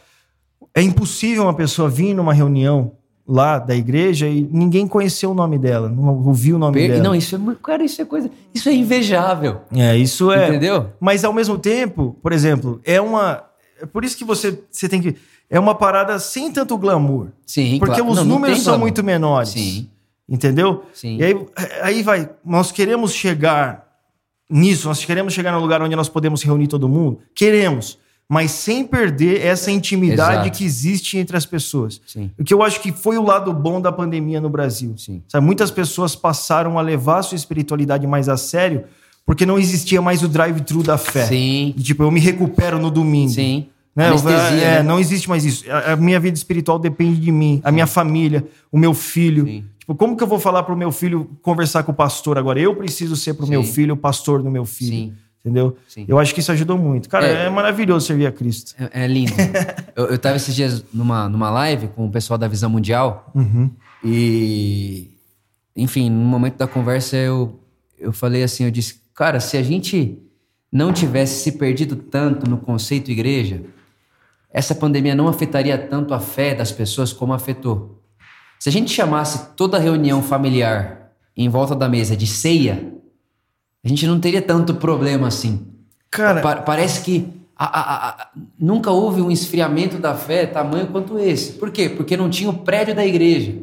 é 0.74 0.82
impossível 0.82 1.44
uma 1.44 1.54
pessoa 1.54 1.88
vir 1.88 2.12
numa 2.12 2.34
reunião 2.34 2.92
lá 3.28 3.58
da 3.58 3.74
igreja 3.74 4.28
e 4.28 4.48
ninguém 4.52 4.86
conheceu 4.86 5.32
o 5.32 5.34
nome 5.34 5.58
dela, 5.58 5.88
não 5.88 6.24
ouviu 6.26 6.56
o 6.56 6.58
nome 6.58 6.78
Per- 6.78 6.90
dela. 6.92 7.02
Não, 7.02 7.14
isso 7.14 7.34
é, 7.36 7.38
cara, 7.62 7.84
isso 7.84 8.00
é 8.00 8.04
coisa, 8.04 8.30
isso 8.54 8.68
é 8.68 8.72
invejável. 8.72 9.62
É, 9.74 9.96
isso 9.96 10.30
é. 10.32 10.48
Entendeu? 10.48 10.90
Mas 11.00 11.24
ao 11.24 11.32
mesmo 11.32 11.58
tempo, 11.58 12.16
por 12.22 12.32
exemplo, 12.32 12.80
é 12.84 13.00
uma. 13.00 13.42
É 13.80 13.84
por 13.86 14.04
isso 14.04 14.16
que 14.16 14.24
você, 14.24 14.58
você 14.70 14.88
tem 14.88 15.00
que. 15.02 15.16
É 15.50 15.58
uma 15.60 15.74
parada 15.74 16.18
sem 16.18 16.50
tanto 16.52 16.76
glamour. 16.78 17.28
Sim, 17.46 17.78
Porque 17.78 17.96
claro. 17.96 18.10
os 18.10 18.16
Não, 18.18 18.24
não 18.24 18.34
números 18.34 18.56
tem 18.56 18.64
são 18.64 18.72
glamour. 18.72 18.84
muito 18.86 19.04
menores. 19.04 19.48
Sim. 19.50 19.88
Entendeu? 20.28 20.82
Sim. 20.92 21.18
E 21.18 21.24
aí, 21.24 21.46
aí 21.82 22.02
vai. 22.02 22.28
Nós 22.44 22.72
queremos 22.72 23.12
chegar 23.12 23.86
nisso, 24.50 24.88
nós 24.88 25.04
queremos 25.04 25.32
chegar 25.32 25.52
no 25.52 25.60
lugar 25.60 25.80
onde 25.82 25.94
nós 25.94 26.08
podemos 26.08 26.42
reunir 26.42 26.66
todo 26.68 26.88
mundo? 26.88 27.18
Queremos. 27.34 27.98
Mas 28.28 28.50
sem 28.50 28.84
perder 28.84 29.40
essa 29.44 29.70
intimidade 29.70 30.42
Exato. 30.42 30.58
que 30.58 30.64
existe 30.64 31.16
entre 31.16 31.36
as 31.36 31.46
pessoas. 31.46 32.00
Sim. 32.06 32.30
O 32.38 32.42
que 32.42 32.52
eu 32.52 32.62
acho 32.62 32.80
que 32.80 32.90
foi 32.90 33.16
o 33.16 33.22
lado 33.22 33.52
bom 33.52 33.80
da 33.80 33.92
pandemia 33.92 34.40
no 34.40 34.50
Brasil. 34.50 34.94
Sim. 34.96 35.22
Sabe, 35.28 35.46
muitas 35.46 35.70
pessoas 35.70 36.16
passaram 36.16 36.78
a 36.78 36.82
levar 36.82 37.18
a 37.18 37.22
sua 37.22 37.36
espiritualidade 37.36 38.06
mais 38.06 38.28
a 38.28 38.36
sério 38.36 38.84
porque 39.26 39.44
não 39.44 39.58
existia 39.58 40.00
mais 40.00 40.22
o 40.22 40.28
drive-thru 40.28 40.84
da 40.84 40.96
fé. 40.96 41.26
Sim. 41.26 41.74
E, 41.76 41.82
tipo, 41.82 42.04
eu 42.04 42.10
me 42.12 42.20
recupero 42.20 42.78
no 42.78 42.92
domingo. 42.92 43.30
Sim. 43.32 43.66
Né? 43.94 44.08
É, 44.08 44.52
né? 44.52 44.82
Não 44.82 45.00
existe 45.00 45.28
mais 45.28 45.44
isso. 45.44 45.64
A, 45.70 45.92
a 45.92 45.96
minha 45.96 46.20
vida 46.20 46.36
espiritual 46.36 46.78
depende 46.78 47.18
de 47.18 47.32
mim, 47.32 47.60
a 47.64 47.72
minha 47.72 47.86
família, 47.86 48.46
o 48.70 48.78
meu 48.78 48.94
filho. 48.94 49.44
Sim. 49.46 49.64
Tipo, 49.78 49.94
como 49.94 50.16
que 50.16 50.22
eu 50.22 50.26
vou 50.28 50.38
falar 50.38 50.62
pro 50.62 50.76
meu 50.76 50.92
filho 50.92 51.30
conversar 51.42 51.82
com 51.82 51.92
o 51.92 51.94
pastor 51.94 52.38
agora? 52.38 52.60
Eu 52.60 52.76
preciso 52.76 53.16
ser 53.16 53.34
pro 53.34 53.46
meu 53.46 53.64
Sim. 53.64 53.72
filho 53.72 53.94
o 53.94 53.96
pastor 53.96 54.42
do 54.42 54.50
meu 54.50 54.64
filho. 54.64 54.90
Sim. 54.90 55.14
Entendeu? 55.46 55.76
Sim. 55.86 56.04
Eu 56.08 56.18
acho 56.18 56.34
que 56.34 56.40
isso 56.40 56.50
ajudou 56.50 56.76
muito. 56.76 57.08
Cara, 57.08 57.24
é, 57.24 57.46
É. 57.46 57.48
maravilhoso 57.48 58.04
servir 58.04 58.26
a 58.26 58.32
Cristo. 58.32 58.74
É, 58.92 59.04
é 59.04 59.06
lindo. 59.06 59.30
eu, 59.94 60.06
eu 60.06 60.18
tava 60.18 60.34
esses 60.34 60.52
dias 60.52 60.82
numa, 60.92 61.28
numa 61.28 61.48
live 61.50 61.86
com 61.86 62.04
o 62.04 62.10
pessoal 62.10 62.36
da 62.36 62.48
Visão 62.48 62.68
Mundial 62.68 63.30
Uhum. 63.32 63.70
e, 64.04 65.10
enfim, 65.76 66.10
no 66.10 66.24
momento 66.24 66.56
da 66.56 66.66
conversa 66.66 67.16
eu, 67.16 67.60
eu 67.96 68.12
falei 68.12 68.42
assim, 68.42 68.64
eu 68.64 68.72
disse, 68.72 69.00
cara, 69.14 69.38
se 69.38 69.56
a 69.56 69.62
gente 69.62 70.18
não 70.72 70.92
tivesse 70.92 71.44
se 71.44 71.52
perdido 71.52 71.94
tanto 71.94 72.50
no 72.50 72.56
conceito 72.58 73.08
igreja, 73.10 73.62
essa 74.52 74.74
pandemia 74.74 75.14
não 75.14 75.28
afetaria 75.28 75.78
tanto 75.78 76.12
a 76.12 76.18
fé 76.18 76.56
das 76.56 76.72
pessoas 76.72 77.12
como 77.12 77.32
afetou. 77.32 78.02
Se 78.58 78.68
a 78.68 78.72
gente 78.72 78.90
chamasse 78.90 79.54
toda 79.54 79.78
reunião 79.78 80.20
familiar 80.22 81.12
em 81.36 81.48
volta 81.48 81.76
da 81.76 81.88
mesa 81.88 82.16
de 82.16 82.26
ceia, 82.26 82.92
a 83.86 83.88
gente 83.88 84.04
não 84.06 84.18
teria 84.18 84.42
tanto 84.42 84.74
problema 84.74 85.28
assim. 85.28 85.60
Cara, 86.10 86.40
Pa- 86.40 86.56
parece 86.56 87.02
que 87.02 87.28
a- 87.56 88.08
a- 88.22 88.28
nunca 88.58 88.90
houve 88.90 89.22
um 89.22 89.30
esfriamento 89.30 89.96
da 89.98 90.14
fé 90.14 90.44
tamanho 90.44 90.88
quanto 90.88 91.18
esse. 91.18 91.52
Por 91.52 91.70
quê? 91.70 91.88
Porque 91.88 92.16
não 92.16 92.28
tinha 92.28 92.50
o 92.50 92.54
prédio 92.58 92.94
da 92.96 93.06
igreja. 93.06 93.54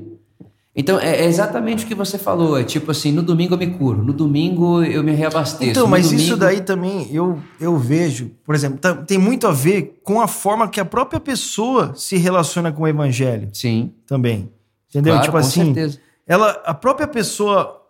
Então, 0.75 0.99
é 0.99 1.21
é 1.21 1.25
exatamente 1.25 1.86
o 1.86 1.88
que 1.88 1.93
você 1.93 2.17
falou. 2.17 2.57
É 2.57 2.63
tipo 2.63 2.89
assim, 2.89 3.12
no 3.12 3.21
domingo 3.21 3.53
eu 3.53 3.57
me 3.59 3.67
curo, 3.67 4.01
no 4.03 4.12
domingo 4.13 4.81
eu 4.83 5.03
me 5.03 5.12
reabasteço. 5.12 5.69
Então, 5.69 5.86
mas 5.88 6.05
domingo- 6.05 6.23
isso 6.23 6.38
daí 6.38 6.62
também 6.62 7.07
eu, 7.13 7.38
eu 7.59 7.77
vejo, 7.77 8.31
por 8.45 8.55
exemplo, 8.55 8.79
tá- 8.79 8.95
tem 8.95 9.17
muito 9.19 9.45
a 9.45 9.51
ver 9.51 9.99
com 10.03 10.19
a 10.21 10.27
forma 10.27 10.67
que 10.69 10.79
a 10.79 10.86
própria 10.86 11.19
pessoa 11.19 11.93
se 11.95 12.17
relaciona 12.17 12.71
com 12.71 12.83
o 12.83 12.88
evangelho 12.88 13.49
Sim, 13.53 13.91
também. 14.07 14.49
Entendeu? 14.89 15.13
Claro, 15.13 15.25
tipo 15.25 15.31
com 15.33 15.38
assim, 15.38 15.65
certeza. 15.65 15.99
ela, 16.25 16.49
a 16.65 16.73
própria 16.73 17.07
pessoa 17.07 17.82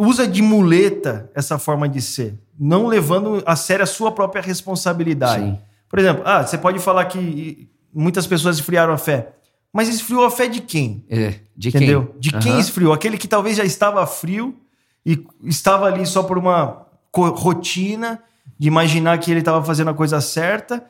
usa 0.00 0.26
de 0.26 0.40
muleta 0.40 1.30
essa 1.34 1.58
forma 1.58 1.88
de 1.88 2.00
ser, 2.00 2.34
não 2.58 2.86
levando 2.86 3.42
a 3.44 3.54
sério 3.54 3.82
a 3.82 3.86
sua 3.86 4.10
própria 4.10 4.40
responsabilidade. 4.40 5.44
Sim. 5.44 5.58
Por 5.88 5.98
exemplo, 5.98 6.22
ah, 6.24 6.42
você 6.46 6.56
pode 6.56 6.78
falar 6.78 7.04
que 7.04 7.68
muitas 7.92 8.26
pessoas 8.26 8.56
esfriaram 8.56 8.94
a 8.94 8.98
fé. 8.98 9.32
Mas 9.72 9.88
esfriou 9.88 10.24
a 10.24 10.30
fé 10.30 10.48
de 10.48 10.60
quem? 10.60 11.04
É, 11.08 11.34
de 11.56 11.68
Entendeu? 11.68 12.06
quem? 12.06 12.20
De 12.20 12.32
quem 12.38 12.52
Aham. 12.52 12.60
esfriou? 12.60 12.92
Aquele 12.92 13.18
que 13.18 13.28
talvez 13.28 13.56
já 13.56 13.64
estava 13.64 14.04
frio 14.06 14.56
e 15.04 15.24
estava 15.44 15.86
ali 15.86 16.06
só 16.06 16.22
por 16.22 16.38
uma 16.38 16.86
rotina 17.14 18.22
de 18.58 18.68
imaginar 18.68 19.18
que 19.18 19.30
ele 19.30 19.40
estava 19.40 19.62
fazendo 19.64 19.90
a 19.90 19.94
coisa 19.94 20.20
certa 20.20 20.84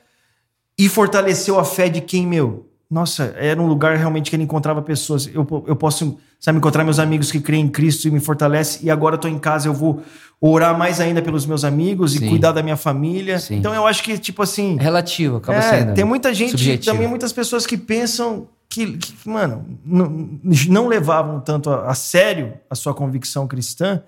e 0.79 0.89
fortaleceu 0.89 1.59
a 1.59 1.65
fé 1.65 1.89
de 1.89 2.01
quem, 2.01 2.27
meu? 2.27 2.70
Nossa, 2.91 3.35
era 3.39 3.61
um 3.63 3.67
lugar 3.67 3.97
realmente 3.97 4.29
que 4.31 4.37
ele 4.37 4.43
encontrava 4.43 4.83
pessoas. 4.83 5.27
Eu, 5.33 5.47
eu 5.67 5.77
posso, 5.77 6.19
sabe, 6.41 6.59
encontrar 6.59 6.83
meus 6.83 6.99
amigos 6.99 7.31
que 7.31 7.41
creem 7.41 7.67
em 7.67 7.69
Cristo 7.69 8.09
e 8.09 8.11
me 8.11 8.19
fortalece. 8.19 8.85
E 8.85 8.91
agora 8.91 9.15
eu 9.15 9.19
tô 9.21 9.29
em 9.29 9.39
casa, 9.39 9.69
eu 9.69 9.73
vou 9.75 10.03
orar 10.41 10.77
mais 10.77 10.99
ainda 11.01 11.23
pelos 11.23 11.47
meus 11.47 11.63
amigos 11.65 12.15
e 12.17 12.19
Sim. 12.19 12.29
cuidar 12.31 12.51
da 12.51 12.63
minha 12.63 12.77
família. 12.77 13.39
Sim. 13.39 13.57
Então 13.59 13.73
eu 13.73 13.87
acho 13.87 14.03
que, 14.03 14.19
tipo 14.19 14.43
assim. 14.43 14.77
É 14.79 14.83
relativo, 14.83 15.37
acaba 15.37 15.59
É, 15.59 15.63
sendo. 15.79 15.95
tem 15.95 16.05
muita 16.05 16.35
gente, 16.35 16.51
subjetivo. 16.51 16.93
também 16.93 17.07
muitas 17.09 17.33
pessoas 17.33 17.65
que 17.65 17.77
pensam 17.77 18.49
que, 18.69 18.97
que, 18.99 19.15
mano, 19.29 19.65
não, 19.85 20.29
não 20.69 20.89
levavam 20.89 21.41
tanto 21.41 21.71
a, 21.71 21.91
a 21.91 21.95
sério 21.95 22.55
a 22.69 22.75
sua 22.75 22.93
convicção 22.95 23.47
cristã 23.47 24.03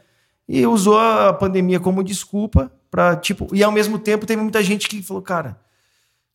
e 0.49 0.67
usou 0.67 0.99
a 0.99 1.33
pandemia 1.33 1.79
como 1.79 2.03
desculpa 2.03 2.71
para 2.91 3.15
tipo, 3.17 3.49
e 3.53 3.63
ao 3.63 3.71
mesmo 3.73 3.97
tempo 3.99 4.27
teve 4.27 4.43
muita 4.43 4.63
gente 4.63 4.89
que 4.89 5.01
falou, 5.03 5.23
cara, 5.23 5.57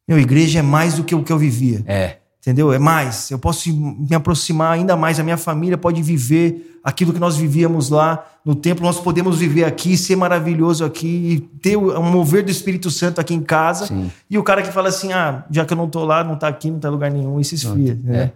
Meu, 0.08 0.18
igreja 0.18 0.60
é 0.60 0.62
mais 0.62 0.94
do 0.96 1.04
que 1.04 1.14
o 1.14 1.24
que 1.24 1.32
eu 1.32 1.38
vivia. 1.38 1.84
É. 1.86 2.18
Entendeu? 2.42 2.72
É 2.72 2.80
mais. 2.80 3.30
Eu 3.32 3.40
posso 3.40 3.70
me 3.74 4.16
aproximar 4.16 4.74
ainda 4.74 4.96
mais. 4.96 5.20
A 5.20 5.24
minha 5.24 5.38
família 5.38 5.78
pode 5.78 6.02
viver 6.02 6.80
aquilo 6.84 7.12
que 7.12 7.20
nós 7.20 7.36
vivíamos 7.36 7.90
lá 7.90 8.26
no 8.46 8.56
templo. 8.56 8.86
Nós 8.86 9.00
podemos 9.00 9.40
viver 9.40 9.66
aqui, 9.66 9.98
ser 9.98 10.16
maravilhoso 10.16 10.86
aqui, 10.86 11.08
e 11.08 11.40
ter 11.60 11.76
um 11.76 12.04
mover 12.04 12.46
do 12.46 12.52
Espírito 12.52 12.90
Santo 12.90 13.20
aqui 13.20 13.34
em 13.34 13.42
casa. 13.42 13.88
Sim. 13.88 14.10
E 14.30 14.38
o 14.38 14.44
cara 14.44 14.62
que 14.62 14.72
fala 14.72 14.88
assim: 14.88 15.12
ah, 15.12 15.44
já 15.52 15.66
que 15.66 15.74
eu 15.74 15.78
não 15.78 15.90
tô 15.90 16.06
lá, 16.06 16.24
não 16.24 16.38
tá 16.38 16.48
aqui, 16.48 16.72
não 16.72 16.80
tá 16.80 16.88
em 16.88 16.92
lugar 16.92 17.12
nenhum, 17.12 17.40
e 17.40 17.44
se 17.44 17.56
esfria. 17.56 18.00
É. 18.06 18.12
Né? 18.12 18.32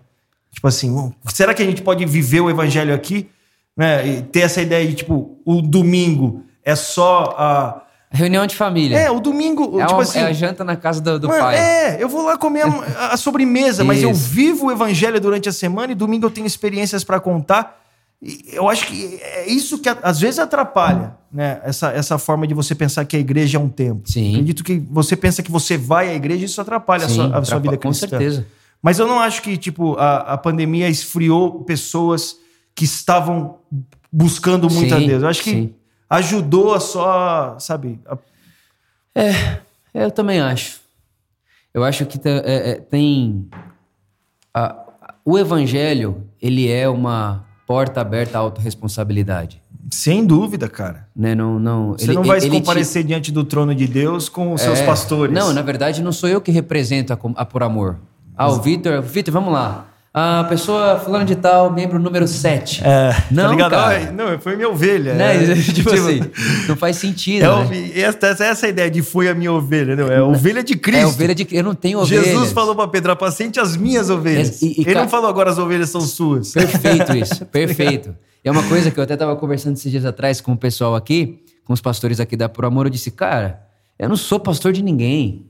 Tipo 0.51 0.67
assim, 0.67 1.13
será 1.27 1.53
que 1.53 1.63
a 1.63 1.65
gente 1.65 1.81
pode 1.81 2.03
viver 2.05 2.41
o 2.41 2.49
evangelho 2.49 2.93
aqui? 2.93 3.29
Né? 3.77 4.05
E 4.07 4.21
ter 4.21 4.41
essa 4.41 4.61
ideia 4.61 4.85
de, 4.85 4.95
tipo, 4.95 5.37
o 5.45 5.61
domingo 5.61 6.43
é 6.63 6.75
só 6.75 7.35
a. 7.37 7.81
Reunião 8.13 8.45
de 8.45 8.55
família. 8.55 8.97
É, 8.97 9.09
o 9.09 9.19
domingo, 9.21 9.79
É, 9.79 9.85
tipo 9.85 9.93
uma- 9.97 10.03
assim. 10.03 10.19
é 10.19 10.23
a 10.23 10.33
janta 10.33 10.63
na 10.65 10.75
casa 10.75 10.99
do, 10.99 11.17
do 11.17 11.27
Mano, 11.29 11.39
pai. 11.41 11.55
É, 11.57 12.03
eu 12.03 12.09
vou 12.09 12.23
lá 12.23 12.37
comer 12.37 12.63
a, 12.63 13.13
a 13.13 13.17
sobremesa, 13.17 13.83
mas 13.85 14.03
eu 14.03 14.13
vivo 14.13 14.65
o 14.67 14.71
evangelho 14.71 15.19
durante 15.21 15.47
a 15.47 15.51
semana 15.53 15.93
e 15.93 15.95
domingo 15.95 16.25
eu 16.25 16.29
tenho 16.31 16.45
experiências 16.45 17.03
para 17.05 17.19
contar. 17.21 17.79
E 18.21 18.49
eu 18.53 18.67
acho 18.69 18.85
que 18.87 19.17
é 19.21 19.49
isso 19.49 19.79
que 19.79 19.87
a- 19.89 19.97
às 20.03 20.19
vezes 20.19 20.39
atrapalha, 20.39 21.15
né? 21.31 21.59
Essa, 21.63 21.89
essa 21.91 22.17
forma 22.17 22.45
de 22.45 22.53
você 22.53 22.75
pensar 22.75 23.05
que 23.05 23.15
a 23.15 23.19
igreja 23.19 23.57
é 23.57 23.61
um 23.61 23.69
templo. 23.69 24.03
Sim. 24.05 24.31
Acredito 24.33 24.63
que 24.63 24.77
você 24.91 25.15
pensa 25.15 25.41
que 25.41 25.49
você 25.51 25.77
vai 25.77 26.09
à 26.09 26.13
igreja 26.13 26.41
e 26.41 26.45
isso 26.45 26.59
atrapalha 26.61 27.05
a 27.05 27.09
Sim, 27.09 27.15
sua, 27.15 27.37
a 27.37 27.43
sua 27.45 27.59
vida 27.59 27.77
com 27.77 27.89
cristã. 27.89 28.07
certeza. 28.09 28.45
Mas 28.83 28.99
eu 28.99 29.07
não 29.07 29.19
acho 29.19 29.41
que, 29.41 29.55
tipo, 29.57 29.95
a, 29.97 30.33
a 30.33 30.37
pandemia 30.37 30.89
esfriou 30.89 31.63
pessoas 31.63 32.35
que 32.75 32.83
estavam 32.83 33.55
buscando 34.11 34.69
muito 34.69 34.89
Sim, 34.95 35.03
a 35.03 35.07
Deus. 35.07 35.23
Eu 35.23 35.29
acho 35.29 35.41
que 35.43 35.49
sim. 35.51 35.73
Ajudou 36.11 36.73
a 36.75 36.79
só, 36.79 37.57
sabe, 37.59 37.99
a- 38.05 38.17
Eu 39.93 40.09
também 40.11 40.39
acho. 40.39 40.79
Eu 41.73 41.83
acho 41.83 42.05
que 42.05 42.17
é- 42.27 42.71
é, 42.71 42.75
tem. 42.75 43.47
a- 44.53 44.75
o 45.25 45.37
evangelho, 45.37 46.23
ele 46.41 46.69
é 46.69 46.87
uma 46.89 47.45
porta 47.67 48.01
aberta 48.01 48.37
à 48.37 48.41
autorresponsabilidade. 48.41 49.61
sem 49.93 50.25
dúvida, 50.25 50.69
cara. 50.69 51.07
Né? 51.13 51.35
Não, 51.35 51.59
não, 51.59 51.91
Você 51.93 52.05
ele- 52.05 52.13
não 52.13 52.23
vai 52.23 52.39
se 52.39 52.45
ele 52.47 52.55
te- 52.55 52.59
comparecer 52.61 53.03
diante 53.03 53.29
do 53.31 53.43
trono 53.43 53.75
de 53.75 53.85
Deus 53.87 54.29
com 54.29 54.53
os 54.53 54.61
seus 54.61 54.79
É. 54.79 54.85
pastores. 54.85 55.33
Não, 55.35 55.51
na 55.51 55.61
verdade, 55.61 56.01
não 56.01 56.13
sou 56.13 56.29
eu 56.29 56.39
que 56.39 56.49
represento 56.51 57.11
a, 57.11 57.17
a 57.35 57.45
Por 57.45 57.61
Amor. 57.63 57.97
Ah, 58.37 58.47
o 58.49 58.61
Vitor, 58.61 59.01
Vitor, 59.01 59.33
vamos 59.33 59.51
lá. 59.51 59.87
A 60.13 60.43
pessoa 60.43 60.99
fulano 60.99 61.23
de 61.23 61.37
tal, 61.37 61.71
membro 61.71 61.97
número 61.97 62.27
7. 62.27 62.83
É, 62.83 63.15
Não, 63.31 63.43
tá 63.45 63.49
ligado? 63.51 63.71
cara. 63.71 64.11
Não, 64.11 64.37
foi 64.39 64.57
minha 64.57 64.67
ovelha. 64.67 65.13
Né? 65.13 65.51
É, 65.53 65.55
tipo 65.71 65.89
assim, 65.89 66.19
não 66.67 66.75
faz 66.75 66.97
sentido. 66.97 67.45
é 67.45 67.63
né? 67.69 67.91
essa, 67.95 68.27
essa 68.27 68.43
é 68.43 68.47
essa 68.49 68.67
ideia 68.67 68.91
de 68.91 69.01
foi 69.01 69.29
a 69.29 69.33
minha 69.33 69.53
ovelha, 69.53 69.95
não? 69.95 70.07
É 70.11 70.21
ovelha 70.21 70.61
de 70.61 70.75
Cristo. 70.75 71.03
É 71.03 71.05
ovelha 71.07 71.33
de 71.33 71.47
Eu 71.49 71.63
não 71.63 71.73
tenho 71.73 71.99
ovelha. 71.99 72.21
Jesus 72.25 72.51
falou 72.51 72.75
pra 72.75 72.89
Pedro, 72.89 73.09
apacente 73.13 73.57
as 73.57 73.77
minhas 73.77 74.09
ovelhas. 74.09 74.61
É, 74.61 74.65
e- 74.65 74.69
e 74.79 74.81
Ele 74.81 74.93
ca- 74.93 75.01
não 75.03 75.07
falou 75.07 75.29
agora 75.29 75.49
as 75.49 75.57
ovelhas 75.57 75.89
são 75.89 76.01
suas. 76.01 76.51
Perfeito 76.51 77.15
isso, 77.15 77.45
perfeito. 77.47 78.13
E 78.43 78.49
é 78.49 78.51
uma 78.51 78.63
coisa 78.63 78.91
que 78.91 78.99
eu 78.99 79.03
até 79.05 79.13
estava 79.13 79.33
conversando 79.37 79.77
esses 79.77 79.89
dias 79.89 80.03
atrás 80.03 80.41
com 80.41 80.51
o 80.51 80.57
pessoal 80.57 80.93
aqui, 80.93 81.39
com 81.63 81.71
os 81.71 81.79
pastores 81.79 82.19
aqui 82.19 82.35
da 82.35 82.49
Por 82.49 82.65
Amor, 82.65 82.85
eu 82.85 82.89
disse, 82.89 83.11
cara, 83.11 83.61
eu 83.97 84.09
não 84.09 84.17
sou 84.17 84.41
pastor 84.41 84.73
de 84.73 84.81
ninguém. 84.81 85.45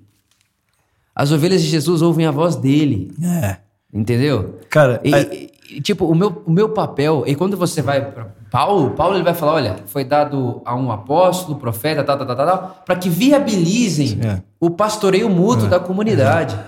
As 1.15 1.31
ovelhas 1.31 1.63
de 1.63 1.67
Jesus 1.67 2.03
ouvem 2.03 2.27
a 2.27 2.31
voz 2.31 2.55
dele, 2.55 3.11
É. 3.23 3.57
entendeu? 3.93 4.59
Cara, 4.69 4.99
E, 5.03 5.13
é- 5.13 5.49
e- 5.75 5.81
tipo, 5.81 6.05
o 6.05 6.13
meu, 6.15 6.41
o 6.45 6.51
meu 6.51 6.69
papel, 6.69 7.23
e 7.25 7.35
quando 7.35 7.55
você 7.57 7.81
vai 7.81 8.11
para 8.11 8.25
Paulo, 8.51 8.91
Paulo 8.91 9.15
ele 9.15 9.23
vai 9.23 9.33
falar, 9.33 9.53
olha, 9.53 9.75
foi 9.85 10.03
dado 10.03 10.61
a 10.65 10.75
um 10.75 10.91
apóstolo, 10.91 11.57
profeta, 11.57 12.03
tal, 12.03 12.17
tal, 12.17 12.27
tal, 12.27 12.35
tal, 12.35 12.45
tal 12.45 12.83
para 12.85 12.95
que 12.97 13.09
viabilizem 13.09 14.19
É. 14.21 14.41
o 14.59 14.69
pastoreio 14.69 15.29
mútuo 15.29 15.67
da 15.69 15.79
comunidade. 15.79 16.59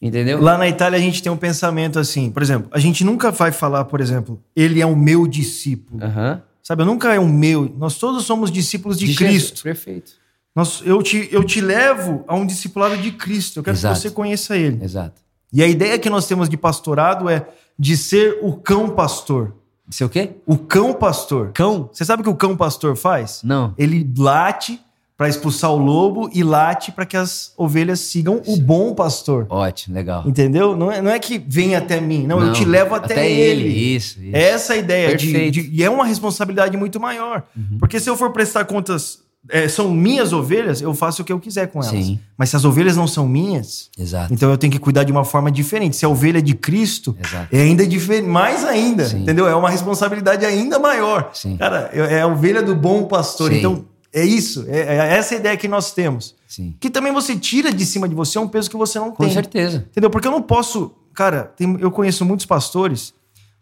Entendeu? 0.00 0.40
Lá 0.40 0.56
na 0.56 0.68
Itália 0.68 0.96
a 0.96 1.02
gente 1.02 1.20
tem 1.22 1.30
um 1.30 1.36
pensamento 1.36 1.98
assim, 1.98 2.30
por 2.30 2.40
exemplo, 2.40 2.68
a 2.72 2.78
gente 2.78 3.02
nunca 3.04 3.30
vai 3.32 3.50
falar, 3.50 3.84
por 3.86 4.00
exemplo, 4.00 4.40
ele 4.54 4.80
é 4.80 4.86
o 4.86 4.94
meu 4.96 5.26
discípulo. 5.26 6.02
Aham. 6.02 6.40
Sabe, 6.62 6.84
nunca 6.84 7.12
é 7.14 7.18
o 7.18 7.26
meu. 7.26 7.72
Nós 7.78 7.96
todos 7.98 8.24
somos 8.24 8.50
discípulos 8.50 8.98
de, 8.98 9.06
Jesus, 9.06 9.18
Cristo. 9.18 9.62
Perfeito. 9.62 10.12
Nós, 10.54 10.82
eu, 10.84 11.02
te, 11.02 11.28
eu 11.32 11.42
te 11.42 11.60
levo 11.60 12.22
a 12.28 12.34
um 12.36 12.44
discipulado 12.46 12.96
de 12.98 13.10
Cristo. 13.12 13.58
Eu 13.60 13.62
quero 13.64 13.76
Exato. 13.76 13.94
que 13.94 14.00
você 14.02 14.10
conheça 14.10 14.56
ele. 14.56 14.78
Exato. 14.84 15.20
E 15.52 15.62
a 15.62 15.66
ideia 15.66 15.98
que 15.98 16.10
nós 16.10 16.26
temos 16.26 16.48
de 16.48 16.56
pastorado 16.56 17.28
é 17.28 17.46
de 17.78 17.96
ser 17.96 18.38
o 18.42 18.52
cão 18.54 18.90
pastor. 18.90 19.54
É 20.00 20.04
o 20.04 20.08
quê? 20.08 20.30
O 20.46 20.58
cão 20.58 20.92
pastor. 20.92 21.50
Cão? 21.54 21.88
Você 21.92 22.04
sabe 22.04 22.20
o 22.20 22.24
que 22.24 22.30
o 22.30 22.34
cão 22.36 22.56
pastor 22.56 22.94
faz? 22.96 23.40
Não. 23.42 23.72
Ele 23.78 24.06
late 24.18 24.78
para 25.16 25.28
expulsar 25.28 25.72
o 25.72 25.78
lobo 25.78 26.30
e 26.32 26.44
late 26.44 26.92
para 26.92 27.04
que 27.04 27.16
as 27.16 27.52
ovelhas 27.56 27.98
sigam 27.98 28.40
o 28.46 28.56
bom 28.56 28.94
pastor. 28.94 29.46
Ótimo, 29.48 29.94
legal. 29.96 30.22
Entendeu? 30.26 30.76
Não 30.76 30.92
é, 30.92 31.00
não 31.02 31.10
é 31.10 31.18
que 31.18 31.38
vem 31.38 31.74
até 31.74 32.00
mim, 32.00 32.24
não, 32.24 32.40
eu 32.40 32.52
te 32.52 32.64
levo 32.64 32.94
até, 32.94 33.28
ele. 33.28 33.66
Isso, 33.66 34.20
isso. 34.22 34.36
É 34.36 34.42
essa 34.50 34.74
a 34.74 34.76
ideia. 34.76 35.16
De. 35.16 35.34
Uhum. 35.36 35.50
de- 35.50 35.70
e 35.72 35.82
é 35.82 35.90
uma 35.90 36.04
responsabilidade 36.04 36.76
muito 36.76 37.00
maior. 37.00 37.42
Porque 37.80 37.98
se 37.98 38.08
eu 38.08 38.16
for 38.16 38.30
prestar 38.30 38.64
contas, 38.66 39.20
é, 39.50 39.68
são 39.68 39.90
minhas 39.90 40.32
ovelhas, 40.32 40.80
eu 40.80 40.92
faço 40.94 41.22
o 41.22 41.24
que 41.24 41.32
eu 41.32 41.38
quiser 41.40 41.68
com 41.68 41.82
elas. 41.82 41.90
Sim. 42.04 42.18
Mas 42.36 42.50
se 42.50 42.56
as 42.56 42.64
ovelhas 42.64 42.96
não 42.96 43.06
são 43.06 43.26
minhas, 43.28 43.90
Exato. 43.98 44.32
então 44.32 44.50
eu 44.50 44.58
tenho 44.58 44.72
que 44.72 44.78
cuidar 44.78 45.04
de 45.04 45.12
uma 45.12 45.24
forma 45.24 45.50
diferente. 45.50 45.96
Se 45.96 46.04
a 46.04 46.08
ovelha 46.08 46.38
é 46.38 46.40
de 46.40 46.54
Cristo, 46.54 47.16
Exato. 47.22 47.48
é 47.54 47.60
ainda 47.62 47.86
diferente, 47.86 48.28
mais 48.28 48.64
ainda, 48.64 49.06
Sim. 49.06 49.22
entendeu? 49.22 49.46
É 49.48 49.54
uma 49.54 49.70
responsabilidade 49.70 50.44
ainda 50.44 50.78
maior. 50.78 51.30
Sim. 51.34 51.56
Cara, 51.56 51.90
é 51.92 52.20
a 52.22 52.26
ovelha 52.26 52.62
do 52.62 52.74
bom 52.74 53.04
pastor. 53.04 53.52
Então, 53.52 53.84
é 54.12 54.24
isso. 54.24 54.64
É, 54.68 54.78
é 54.80 55.16
essa 55.16 55.34
a 55.34 55.38
ideia 55.38 55.56
que 55.56 55.68
nós 55.68 55.92
temos. 55.92 56.34
Que 56.80 56.90
também 56.90 57.12
você 57.12 57.36
tira 57.36 57.72
de 57.72 57.84
cima 57.86 58.08
de 58.08 58.14
você 58.14 58.38
um 58.38 58.48
peso 58.48 58.68
que 58.70 58.76
você 58.76 58.98
não 58.98 59.10
Com 59.12 59.24
tem. 59.24 59.32
certeza. 59.32 59.86
Entendeu? 59.90 60.10
Porque 60.10 60.26
eu 60.26 60.32
não 60.32 60.42
posso. 60.42 60.92
Cara, 61.14 61.44
tem- 61.44 61.76
eu 61.80 61.90
conheço 61.90 62.24
muitos 62.24 62.46
pastores 62.46 63.12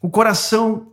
com 0.01 0.07
o 0.09 0.11
coração 0.11 0.87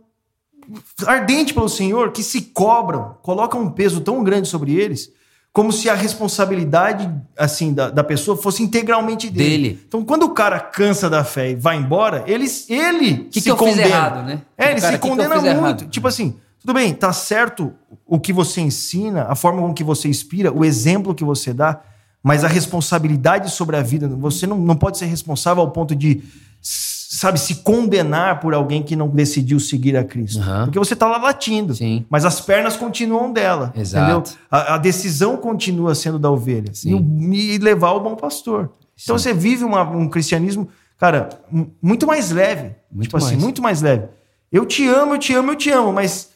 ardente 1.06 1.52
pelo 1.54 1.68
Senhor 1.68 2.12
que 2.12 2.22
se 2.22 2.40
cobram, 2.42 3.16
colocam 3.22 3.62
um 3.62 3.70
peso 3.70 4.00
tão 4.00 4.22
grande 4.22 4.48
sobre 4.48 4.74
eles, 4.74 5.10
como 5.52 5.72
se 5.72 5.88
a 5.88 5.94
responsabilidade 5.94 7.08
assim 7.38 7.72
da, 7.72 7.88
da 7.88 8.02
pessoa 8.02 8.36
fosse 8.36 8.62
integralmente 8.62 9.30
dele. 9.30 9.50
Dele. 9.68 9.84
Então, 9.86 10.04
quando 10.04 10.24
o 10.24 10.30
cara 10.30 10.58
cansa 10.58 11.08
da 11.08 11.22
fé 11.22 11.52
e 11.52 11.54
vai 11.54 11.76
embora, 11.76 12.24
ele, 12.26 12.46
ele 12.68 13.24
Que 13.30 13.40
se 13.40 13.44
que 13.44 13.50
eu 13.50 13.56
fiz 13.56 13.68
condena. 13.68 13.88
errado, 13.88 14.26
né? 14.26 14.42
É, 14.58 14.72
ele 14.72 14.80
cara, 14.80 14.92
se 14.94 14.98
que 14.98 15.08
condena 15.08 15.34
fiz 15.34 15.42
muito. 15.44 15.56
errado? 15.56 15.86
Tipo 15.86 16.08
assim, 16.08 16.36
tudo 16.60 16.74
bem, 16.74 16.92
tá 16.92 17.12
certo 17.12 17.72
o 18.06 18.18
que 18.18 18.32
você 18.32 18.60
ensina, 18.60 19.26
a 19.28 19.34
forma 19.34 19.60
com 19.62 19.72
que 19.72 19.84
você 19.84 20.08
inspira, 20.08 20.52
o 20.52 20.64
exemplo 20.64 21.14
que 21.14 21.24
você 21.24 21.52
dá, 21.52 21.80
mas 22.22 22.42
a 22.42 22.48
responsabilidade 22.48 23.50
sobre 23.50 23.76
a 23.76 23.82
vida, 23.82 24.08
você 24.08 24.46
não, 24.46 24.58
não 24.58 24.74
pode 24.74 24.98
ser 24.98 25.04
responsável 25.04 25.62
ao 25.62 25.70
ponto 25.70 25.94
de, 25.94 26.22
sabe, 27.24 27.40
se 27.40 27.56
condenar 27.56 28.40
por 28.40 28.54
alguém 28.54 28.82
que 28.82 28.94
não 28.94 29.08
decidiu 29.08 29.58
seguir 29.58 29.96
a 29.96 30.04
Cristo. 30.04 30.40
Aham. 30.40 30.64
Porque 30.66 30.78
você 30.78 30.94
tá 30.94 31.06
lá 31.08 31.18
latindo, 31.18 31.74
Sim. 31.74 32.04
mas 32.08 32.24
as 32.24 32.40
pernas 32.40 32.76
continuam 32.76 33.32
dela. 33.32 33.72
Exato. 33.76 34.04
Entendeu? 34.30 34.38
A, 34.50 34.74
a 34.74 34.78
decisão 34.78 35.36
continua 35.36 35.94
sendo 35.94 36.18
da 36.18 36.30
ovelha. 36.30 36.72
Sim. 36.72 37.30
E, 37.32 37.54
e 37.54 37.58
levar 37.58 37.92
o 37.92 38.00
bom 38.00 38.14
pastor. 38.14 38.70
Então 39.02 39.18
você 39.18 39.32
vive 39.32 39.64
uma- 39.64 39.82
um 39.82 40.08
cristianismo, 40.08 40.68
cara, 40.98 41.28
muito 41.82 42.06
mais 42.06 42.30
leve. 42.30 42.74
Muito 42.90 43.04
tipo 43.08 43.16
assim, 43.16 43.32
mais. 43.32 43.42
muito 43.42 43.62
mais 43.62 43.82
leve. 43.82 44.04
Eu 44.52 44.64
te 44.64 44.86
amo, 44.86 45.14
eu 45.14 45.18
te 45.18 45.34
amo, 45.34 45.50
eu 45.50 45.56
te 45.56 45.70
amo, 45.70 45.92
mas 45.92 46.28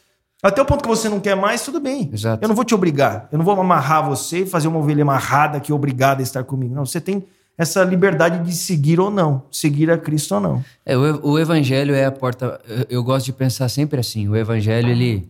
até 0.43 0.61
o 0.61 0.65
ponto 0.65 0.83
que 0.83 0.89
você 0.89 1.09
não 1.09 1.21
quer 1.21 1.37
mais, 1.37 1.63
tudo 1.63 1.79
bem. 1.81 2.11
Exato. 2.13 2.43
Eu 2.43 2.49
não 2.49 2.55
vou 2.57 2.65
te 2.65 2.75
obrigar. 2.75 3.29
Eu 3.31 3.39
não 3.39 3.45
vou 3.45 3.61
amarrar 3.61 4.09
você 4.09 4.41
e 4.41 4.47
fazer 4.47 4.67
uma 4.69 4.79
ovelha 4.79 5.03
amarrada 5.03 5.61
que 5.61 5.71
é 5.71 5.75
obrigada 5.75 6.21
a 6.21 6.25
estar 6.25 6.43
comigo. 6.45 6.75
Não, 6.75 6.85
você 6.85 7.01
tem 7.01 7.25
essa 7.59 7.83
liberdade 7.85 8.45
de 8.49 8.55
seguir 8.55 9.01
ou 9.01 9.11
não, 9.11 9.43
seguir 9.51 9.91
a 9.91 9.99
Cristo 9.99 10.37
ou 10.37 10.41
não. 10.41 10.65
É, 10.87 10.97
o, 10.97 11.33
o 11.33 11.39
evangelho 11.39 11.95
é 11.95 12.05
a 12.05 12.13
porta. 12.13 12.61
eu- 12.69 12.87
Eu 12.89 13.05
gosto 13.05 13.27
de 13.27 13.33
pensar 13.33 13.69
sempre 13.69 13.99
assim. 14.01 14.29
O 14.29 14.37
evangelho 14.37 14.89
ele, 14.89 15.29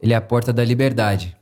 ele 0.00 0.12
é 0.12 0.16
a 0.16 0.20
porta 0.20 0.52
da 0.52 0.64
liberdade. 0.64 1.36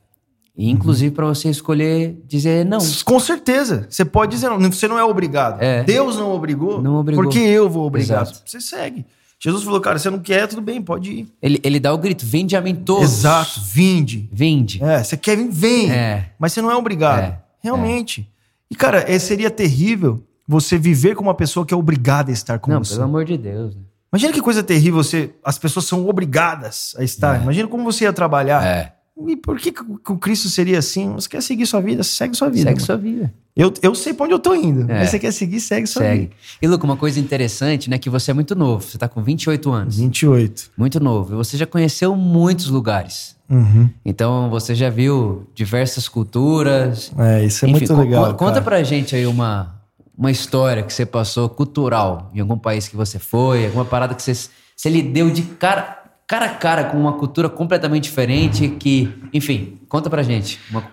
E, 0.56 0.68
inclusive 0.68 1.14
para 1.14 1.24
você 1.26 1.48
escolher 1.48 2.20
dizer 2.26 2.66
não. 2.66 2.80
Com 3.04 3.18
certeza. 3.18 3.86
Você 3.88 4.04
pode 4.04 4.32
dizer, 4.32 4.50
não, 4.50 4.60
você 4.70 4.86
não 4.86 4.98
é 4.98 5.04
obrigado. 5.04 5.62
É. 5.62 5.82
Deus 5.84 6.16
não 6.16 6.32
obrigou. 6.32 6.82
Não 6.82 6.96
obrigou. 6.96 7.24
Porque 7.24 7.38
eu 7.38 7.70
vou 7.70 7.86
obrigar. 7.86 8.22
Exato. 8.22 8.42
Você 8.44 8.60
segue. 8.60 9.06
Jesus 9.42 9.64
falou, 9.64 9.80
cara, 9.80 9.98
você 9.98 10.10
não 10.10 10.18
quer, 10.18 10.46
tudo 10.46 10.60
bem, 10.60 10.82
pode 10.82 11.10
ir. 11.10 11.28
Ele, 11.40 11.58
ele 11.64 11.80
dá 11.80 11.94
o 11.94 11.96
grito: 11.96 12.26
vinde 12.26 12.54
a 12.56 12.60
mim 12.60 12.74
todos. 12.74 13.04
Exato, 13.10 13.58
vinde. 13.72 14.28
Vinde. 14.30 14.84
É, 14.84 15.02
você 15.02 15.16
quer 15.16 15.34
vir, 15.34 15.48
vem. 15.50 15.90
É. 15.90 16.26
Mas 16.38 16.52
você 16.52 16.60
não 16.60 16.70
é 16.70 16.76
obrigado. 16.76 17.20
É, 17.22 17.38
Realmente. 17.62 18.28
E, 18.70 18.74
cara, 18.74 19.04
é, 19.10 19.18
seria 19.18 19.50
terrível 19.50 20.22
você 20.46 20.78
viver 20.78 21.14
com 21.14 21.22
uma 21.22 21.34
pessoa 21.34 21.64
que 21.66 21.74
é 21.74 21.76
obrigada 21.76 22.30
a 22.30 22.32
estar 22.32 22.58
com 22.58 22.70
Não, 22.70 22.82
você. 22.84 22.94
pelo 22.94 23.04
amor 23.04 23.24
de 23.24 23.36
Deus. 23.36 23.74
né? 23.74 23.82
Imagina 24.12 24.32
que 24.32 24.40
coisa 24.40 24.62
terrível 24.62 25.02
você. 25.02 25.30
As 25.44 25.58
pessoas 25.58 25.86
são 25.86 26.08
obrigadas 26.08 26.94
a 26.98 27.04
estar. 27.04 27.40
Imagina 27.42 27.68
como 27.68 27.84
você 27.84 28.04
ia 28.04 28.12
trabalhar. 28.12 28.64
É. 28.64 28.94
E 29.28 29.36
por 29.36 29.58
que, 29.58 29.70
que 29.70 29.82
o 30.12 30.16
Cristo 30.16 30.48
seria 30.48 30.78
assim? 30.78 31.12
Você 31.12 31.28
quer 31.28 31.42
seguir 31.42 31.66
sua 31.66 31.80
vida? 31.80 32.02
Segue 32.02 32.34
sua 32.36 32.48
vida. 32.48 32.62
Segue 32.70 32.74
mano. 32.76 32.86
sua 32.86 32.96
vida. 32.96 33.34
Eu, 33.54 33.72
eu 33.82 33.94
sei 33.94 34.14
pra 34.14 34.24
onde 34.24 34.34
eu 34.34 34.38
tô 34.38 34.54
indo. 34.54 34.90
É. 34.90 35.00
Mas 35.00 35.10
você 35.10 35.18
quer 35.18 35.30
seguir, 35.32 35.60
segue 35.60 35.86
sua 35.86 36.02
Segue. 36.02 36.20
vida. 36.22 36.32
E, 36.62 36.66
Luca, 36.66 36.84
uma 36.84 36.96
coisa 36.96 37.20
interessante, 37.20 37.90
né? 37.90 37.98
Que 37.98 38.08
você 38.08 38.30
é 38.30 38.34
muito 38.34 38.54
novo. 38.56 38.82
Você 38.82 38.96
tá 38.96 39.08
com 39.08 39.22
28 39.22 39.70
anos. 39.70 39.96
28. 39.98 40.70
Muito 40.76 40.98
novo. 40.98 41.34
E 41.34 41.36
você 41.36 41.56
já 41.58 41.66
conheceu 41.66 42.16
muitos 42.16 42.68
lugares. 42.68 43.36
Uhum. 43.50 43.90
Então, 44.04 44.48
você 44.48 44.74
já 44.74 44.88
viu 44.88 45.50
diversas 45.54 46.08
culturas. 46.08 47.10
É, 47.18 47.44
isso 47.44 47.64
é 47.64 47.68
Enfim, 47.68 47.80
muito 47.80 47.94
legal. 47.96 48.26
co- 48.26 48.34
Conta 48.34 48.52
cara. 48.52 48.62
pra 48.64 48.82
gente 48.84 49.16
aí 49.16 49.26
uma, 49.26 49.74
uma 50.16 50.30
história 50.30 50.82
que 50.84 50.92
você 50.92 51.04
passou 51.04 51.48
cultural 51.48 52.30
em 52.32 52.38
algum 52.40 52.56
país 52.56 52.86
que 52.86 52.94
você 52.96 53.18
foi, 53.18 53.66
alguma 53.66 53.84
parada 53.84 54.14
que 54.14 54.22
você, 54.22 54.32
você 54.76 54.88
lhe 54.88 55.02
deu 55.02 55.28
de 55.30 55.42
cara, 55.42 55.98
cara 56.28 56.46
a 56.46 56.54
cara 56.54 56.84
com 56.84 56.96
uma 56.96 57.14
cultura 57.14 57.48
completamente 57.48 58.04
diferente 58.04 58.68
que, 58.68 59.12
enfim, 59.32 59.80
conta 59.88 60.08
pra 60.08 60.22
gente 60.22 60.60
uma 60.70 60.84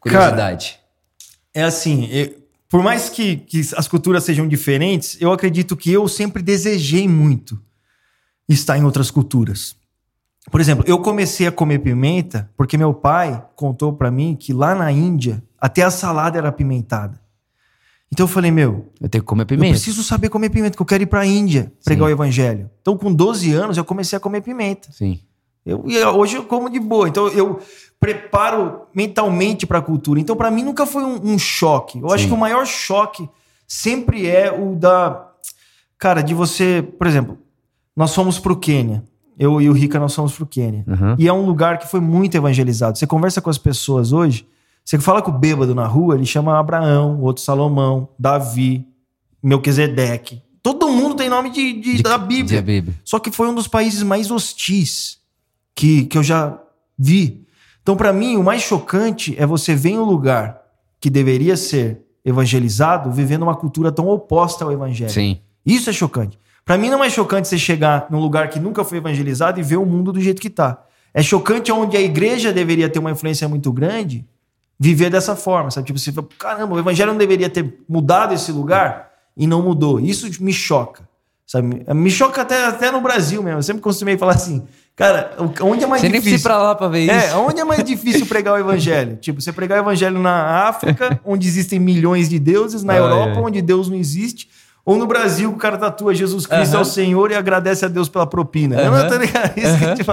curiosidade. 0.00 0.70
Cara, 0.72 0.80
é 1.54 1.62
assim, 1.62 2.08
eu, 2.10 2.34
por 2.68 2.82
mais 2.82 3.08
que, 3.08 3.36
que 3.36 3.60
as 3.76 3.86
culturas 3.86 4.24
sejam 4.24 4.48
diferentes, 4.48 5.16
eu 5.20 5.32
acredito 5.32 5.76
que 5.76 5.92
eu 5.92 6.08
sempre 6.08 6.42
desejei 6.42 7.06
muito 7.06 7.60
estar 8.48 8.76
em 8.76 8.82
outras 8.84 9.10
culturas. 9.12 9.76
Por 10.50 10.60
exemplo, 10.60 10.84
eu 10.86 10.98
comecei 11.00 11.46
a 11.46 11.52
comer 11.52 11.80
pimenta 11.80 12.50
porque 12.56 12.78
meu 12.78 12.94
pai 12.94 13.44
contou 13.54 13.92
para 13.92 14.10
mim 14.10 14.36
que 14.38 14.52
lá 14.52 14.74
na 14.74 14.90
Índia 14.90 15.42
até 15.60 15.82
a 15.82 15.90
salada 15.90 16.38
era 16.38 16.48
apimentada. 16.48 17.20
Então 18.12 18.24
eu 18.24 18.28
falei, 18.28 18.50
meu, 18.50 18.90
eu 19.00 19.08
tenho 19.08 19.22
que 19.22 19.28
comer 19.28 19.44
pimenta. 19.44 19.68
Eu 19.68 19.72
preciso 19.72 20.02
saber 20.02 20.28
comer 20.28 20.50
pimenta, 20.50 20.76
que 20.76 20.82
eu 20.82 20.86
quero 20.86 21.02
ir 21.02 21.06
pra 21.06 21.24
Índia 21.24 21.72
pregar 21.84 22.08
Sim. 22.08 22.12
o 22.12 22.14
evangelho. 22.14 22.70
Então, 22.80 22.96
com 22.96 23.12
12 23.12 23.52
anos, 23.52 23.76
eu 23.76 23.84
comecei 23.84 24.16
a 24.16 24.20
comer 24.20 24.40
pimenta. 24.40 24.90
Sim. 24.90 25.20
Eu, 25.64 25.84
e 25.86 26.02
hoje 26.04 26.36
eu 26.36 26.44
como 26.44 26.68
de 26.68 26.80
boa. 26.80 27.08
Então, 27.08 27.28
eu 27.28 27.60
preparo 28.00 28.86
mentalmente 28.92 29.66
para 29.66 29.78
a 29.78 29.82
cultura. 29.82 30.18
Então, 30.18 30.34
para 30.34 30.50
mim, 30.50 30.64
nunca 30.64 30.86
foi 30.86 31.04
um, 31.04 31.34
um 31.34 31.38
choque. 31.38 32.00
Eu 32.00 32.08
Sim. 32.08 32.14
acho 32.14 32.26
que 32.26 32.34
o 32.34 32.36
maior 32.36 32.66
choque 32.66 33.28
sempre 33.68 34.26
é 34.26 34.50
o 34.50 34.74
da. 34.74 35.28
Cara, 35.96 36.20
de 36.20 36.34
você. 36.34 36.82
Por 36.98 37.06
exemplo, 37.06 37.38
nós 37.94 38.12
fomos 38.12 38.40
pro 38.40 38.56
Quênia. 38.56 39.04
Eu 39.40 39.60
e 39.60 39.68
o 39.68 39.72
Rica, 39.72 39.98
nós 39.98 40.14
pro 40.36 40.46
Quênia. 40.46 40.84
Uhum. 40.86 41.16
E 41.18 41.26
é 41.26 41.32
um 41.32 41.46
lugar 41.46 41.78
que 41.78 41.88
foi 41.88 41.98
muito 41.98 42.36
evangelizado. 42.36 42.98
Você 42.98 43.06
conversa 43.06 43.40
com 43.40 43.48
as 43.48 43.58
pessoas 43.58 44.12
hoje 44.12 44.46
você 44.84 44.98
fala 44.98 45.22
com 45.22 45.30
o 45.30 45.38
bêbado 45.38 45.74
na 45.74 45.86
rua, 45.86 46.14
ele 46.14 46.26
chama 46.26 46.58
Abraão, 46.58 47.20
outro 47.20 47.42
Salomão, 47.42 48.08
Davi, 48.18 48.84
Melquisedeque. 49.42 50.42
Todo 50.62 50.88
mundo 50.88 51.14
tem 51.14 51.28
nome 51.28 51.50
de, 51.50 51.74
de, 51.74 51.96
de 51.98 52.02
da 52.02 52.18
Bíblia. 52.18 52.60
Bíblia. 52.60 52.94
Só 53.04 53.18
que 53.18 53.30
foi 53.30 53.48
um 53.48 53.54
dos 53.54 53.68
países 53.68 54.02
mais 54.02 54.30
hostis 54.30 55.18
que, 55.74 56.04
que 56.04 56.18
eu 56.18 56.22
já 56.22 56.58
vi. 56.98 57.46
Então, 57.82 57.96
para 57.96 58.12
mim, 58.12 58.36
o 58.36 58.42
mais 58.42 58.62
chocante 58.62 59.34
é 59.38 59.46
você 59.46 59.74
ver 59.74 59.90
em 59.90 59.98
um 59.98 60.04
lugar 60.04 60.60
que 61.00 61.08
deveria 61.08 61.56
ser 61.56 62.02
evangelizado, 62.24 63.10
vivendo 63.10 63.42
uma 63.42 63.54
cultura 63.54 63.90
tão 63.90 64.08
oposta 64.08 64.64
ao 64.64 64.72
evangelho. 64.72 65.10
Sim. 65.10 65.38
Isso 65.64 65.88
é 65.88 65.92
chocante. 65.92 66.38
Para 66.70 66.78
mim, 66.78 66.88
não 66.88 67.02
é 67.02 67.10
chocante 67.10 67.48
você 67.48 67.58
chegar 67.58 68.06
num 68.10 68.20
lugar 68.20 68.48
que 68.48 68.60
nunca 68.60 68.84
foi 68.84 68.98
evangelizado 68.98 69.58
e 69.58 69.62
ver 69.64 69.76
o 69.76 69.84
mundo 69.84 70.12
do 70.12 70.20
jeito 70.20 70.40
que 70.40 70.48
tá. 70.48 70.80
É 71.12 71.20
chocante 71.20 71.72
onde 71.72 71.96
a 71.96 72.00
igreja 72.00 72.52
deveria 72.52 72.88
ter 72.88 73.00
uma 73.00 73.10
influência 73.10 73.48
muito 73.48 73.72
grande 73.72 74.24
viver 74.78 75.10
dessa 75.10 75.34
forma, 75.34 75.72
sabe? 75.72 75.88
Tipo, 75.88 75.98
você 75.98 76.12
fala, 76.12 76.28
caramba, 76.38 76.76
o 76.76 76.78
evangelho 76.78 77.10
não 77.10 77.18
deveria 77.18 77.50
ter 77.50 77.74
mudado 77.88 78.34
esse 78.34 78.52
lugar 78.52 79.10
e 79.36 79.48
não 79.48 79.62
mudou. 79.62 79.98
Isso 79.98 80.30
me 80.40 80.52
choca, 80.52 81.08
sabe? 81.44 81.82
Me 81.92 82.08
choca 82.08 82.42
até, 82.42 82.66
até 82.66 82.92
no 82.92 83.00
Brasil 83.00 83.42
mesmo. 83.42 83.58
Eu 83.58 83.64
sempre 83.64 83.82
costumei 83.82 84.16
falar 84.16 84.34
assim, 84.34 84.62
cara, 84.94 85.34
onde 85.62 85.82
é 85.82 85.88
mais 85.88 86.02
você 86.02 86.08
difícil? 86.08 86.22
Você 86.22 86.36
nem 86.36 86.40
pra 86.40 86.56
lá 86.56 86.76
pra 86.76 86.86
ver 86.86 87.10
é, 87.10 87.16
isso. 87.16 87.34
É, 87.34 87.36
onde 87.36 87.60
é 87.60 87.64
mais 87.64 87.82
difícil 87.82 88.26
pregar 88.26 88.54
o 88.54 88.58
evangelho? 88.58 89.16
tipo, 89.20 89.40
você 89.40 89.52
pregar 89.52 89.80
o 89.80 89.82
evangelho 89.82 90.20
na 90.20 90.68
África, 90.68 91.20
onde 91.24 91.48
existem 91.48 91.80
milhões 91.80 92.28
de 92.28 92.38
deuses, 92.38 92.84
na 92.84 92.92
ah, 92.92 92.98
Europa, 92.98 93.40
é. 93.40 93.42
onde 93.42 93.60
Deus 93.60 93.88
não 93.88 93.96
existe, 93.96 94.48
ou 94.84 94.96
no 94.96 95.06
Brasil, 95.06 95.50
o 95.50 95.56
cara 95.56 95.76
tatua 95.76 96.14
Jesus 96.14 96.46
Cristo 96.46 96.76
é 96.76 96.80
o 96.80 96.84
Senhor 96.84 97.30
e 97.30 97.34
agradece 97.34 97.84
a 97.84 97.88
Deus 97.88 98.08
pela 98.08 98.26
propina. 98.26 98.76
Uhum. 98.76 98.90
Não, 98.90 99.08
tá 99.08 99.18
ligado? 99.18 99.58
Isso 99.58 99.84
uhum. 99.84 99.94
tipo... 99.94 100.12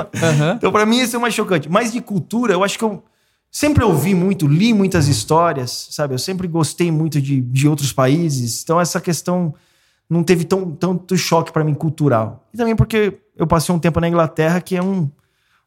Então, 0.55 0.71
pra 0.71 0.85
mim, 0.85 0.99
isso 0.99 1.15
é 1.15 1.19
mais 1.19 1.33
chocante. 1.33 1.69
Mas 1.69 1.91
de 1.91 2.01
cultura, 2.01 2.53
eu 2.53 2.63
acho 2.63 2.77
que 2.77 2.83
eu 2.83 3.03
sempre 3.51 3.83
ouvi 3.83 4.13
muito, 4.13 4.47
li 4.47 4.73
muitas 4.73 5.07
histórias, 5.07 5.87
sabe? 5.91 6.13
Eu 6.13 6.19
sempre 6.19 6.47
gostei 6.47 6.91
muito 6.91 7.21
de, 7.21 7.41
de 7.41 7.67
outros 7.67 7.91
países. 7.91 8.61
Então 8.63 8.79
essa 8.79 8.99
questão 9.01 9.53
não 10.09 10.23
teve 10.23 10.43
tão, 10.43 10.71
tanto 10.71 11.17
choque 11.17 11.51
para 11.51 11.63
mim 11.63 11.73
cultural. 11.73 12.45
E 12.53 12.57
também 12.57 12.75
porque 12.75 13.17
eu 13.35 13.47
passei 13.47 13.73
um 13.73 13.79
tempo 13.79 13.99
na 13.99 14.07
Inglaterra 14.07 14.61
que 14.61 14.75
é 14.75 14.81
um, 14.81 15.09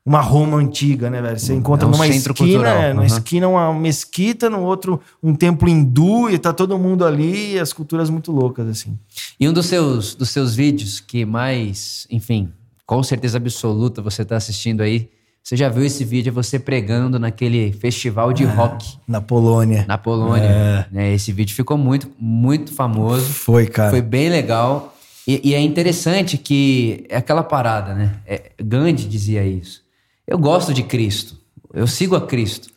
uma 0.05 0.21
Roma 0.21 0.57
antiga, 0.57 1.11
né, 1.11 1.21
velho? 1.21 1.39
Você 1.39 1.55
encontra 1.55 1.87
é 1.87 1.89
um 1.89 1.93
numa 1.93 2.07
esquina, 2.07 2.69
é, 2.69 2.89
numa 2.91 3.01
uhum. 3.01 3.07
esquina 3.07 3.49
uma 3.49 3.75
mesquita, 3.75 4.49
no 4.49 4.61
outro 4.63 5.01
um 5.23 5.35
templo 5.35 5.69
hindu 5.69 6.31
e 6.31 6.39
tá 6.39 6.53
todo 6.53 6.79
mundo 6.79 7.05
ali, 7.05 7.55
e 7.55 7.59
as 7.59 7.73
culturas 7.73 8.09
muito 8.09 8.33
loucas 8.33 8.67
assim. 8.69 8.99
E 9.39 9.49
um 9.49 9.53
dos 9.53 9.67
seus 9.67 10.15
dos 10.15 10.31
seus 10.31 10.55
vídeos 10.55 11.01
que 11.01 11.25
mais, 11.25 12.07
enfim, 12.11 12.51
com 12.87 13.03
certeza 13.03 13.37
absoluta 13.37 14.01
você 14.01 14.25
tá 14.25 14.37
assistindo 14.37 14.81
aí, 14.81 15.11
você 15.43 15.57
já 15.57 15.69
viu 15.69 15.85
esse 15.85 16.05
vídeo, 16.05 16.33
você 16.33 16.59
pregando 16.59 17.19
naquele 17.19 17.73
festival 17.73 18.33
de 18.33 18.45
é, 18.45 18.47
rock. 18.47 18.99
Na 19.07 19.21
Polônia. 19.21 19.85
Na 19.89 19.99
Polônia. 19.99 20.45
É. 20.45 20.87
Né? 20.93 21.15
Esse 21.15 21.33
vídeo 21.33 21.55
ficou 21.55 21.79
muito, 21.79 22.11
muito 22.19 22.73
famoso. 22.73 23.27
Foi, 23.33 23.67
cara. 23.67 23.91
Foi 23.91 24.03
bem 24.03 24.29
legal. 24.29 24.95
E, 25.27 25.51
e 25.51 25.55
é 25.55 25.61
interessante 25.61 26.37
que 26.37 27.07
é 27.09 27.17
aquela 27.17 27.43
parada, 27.43 27.95
né? 27.95 28.17
É, 28.27 28.51
Gandhi 28.63 29.07
dizia 29.07 29.45
isso. 29.45 29.83
Eu 30.31 30.39
gosto 30.39 30.73
de 30.73 30.85
Cristo. 30.85 31.37
Eu 31.75 31.87
sigo 31.89 32.15
a 32.15 32.25
Cristo. 32.25 32.71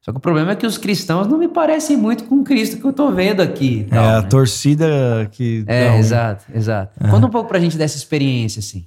Só 0.00 0.12
que 0.12 0.18
o 0.18 0.20
problema 0.20 0.52
é 0.52 0.56
que 0.56 0.66
os 0.66 0.78
cristãos 0.78 1.26
não 1.26 1.36
me 1.36 1.48
parecem 1.48 1.96
muito 1.96 2.24
com 2.24 2.36
o 2.36 2.44
Cristo 2.44 2.78
que 2.78 2.84
eu 2.86 2.92
tô 2.92 3.10
vendo 3.10 3.42
aqui. 3.42 3.86
Tal, 3.90 4.02
é, 4.02 4.16
a 4.16 4.22
né? 4.22 4.28
torcida 4.28 5.28
que. 5.32 5.64
É, 5.66 5.98
exato, 5.98 6.44
exato. 6.54 7.04
Uhum. 7.04 7.10
Conta 7.10 7.26
um 7.26 7.30
pouco 7.30 7.48
pra 7.48 7.58
gente 7.58 7.76
dessa 7.76 7.96
experiência, 7.96 8.60
assim. 8.60 8.86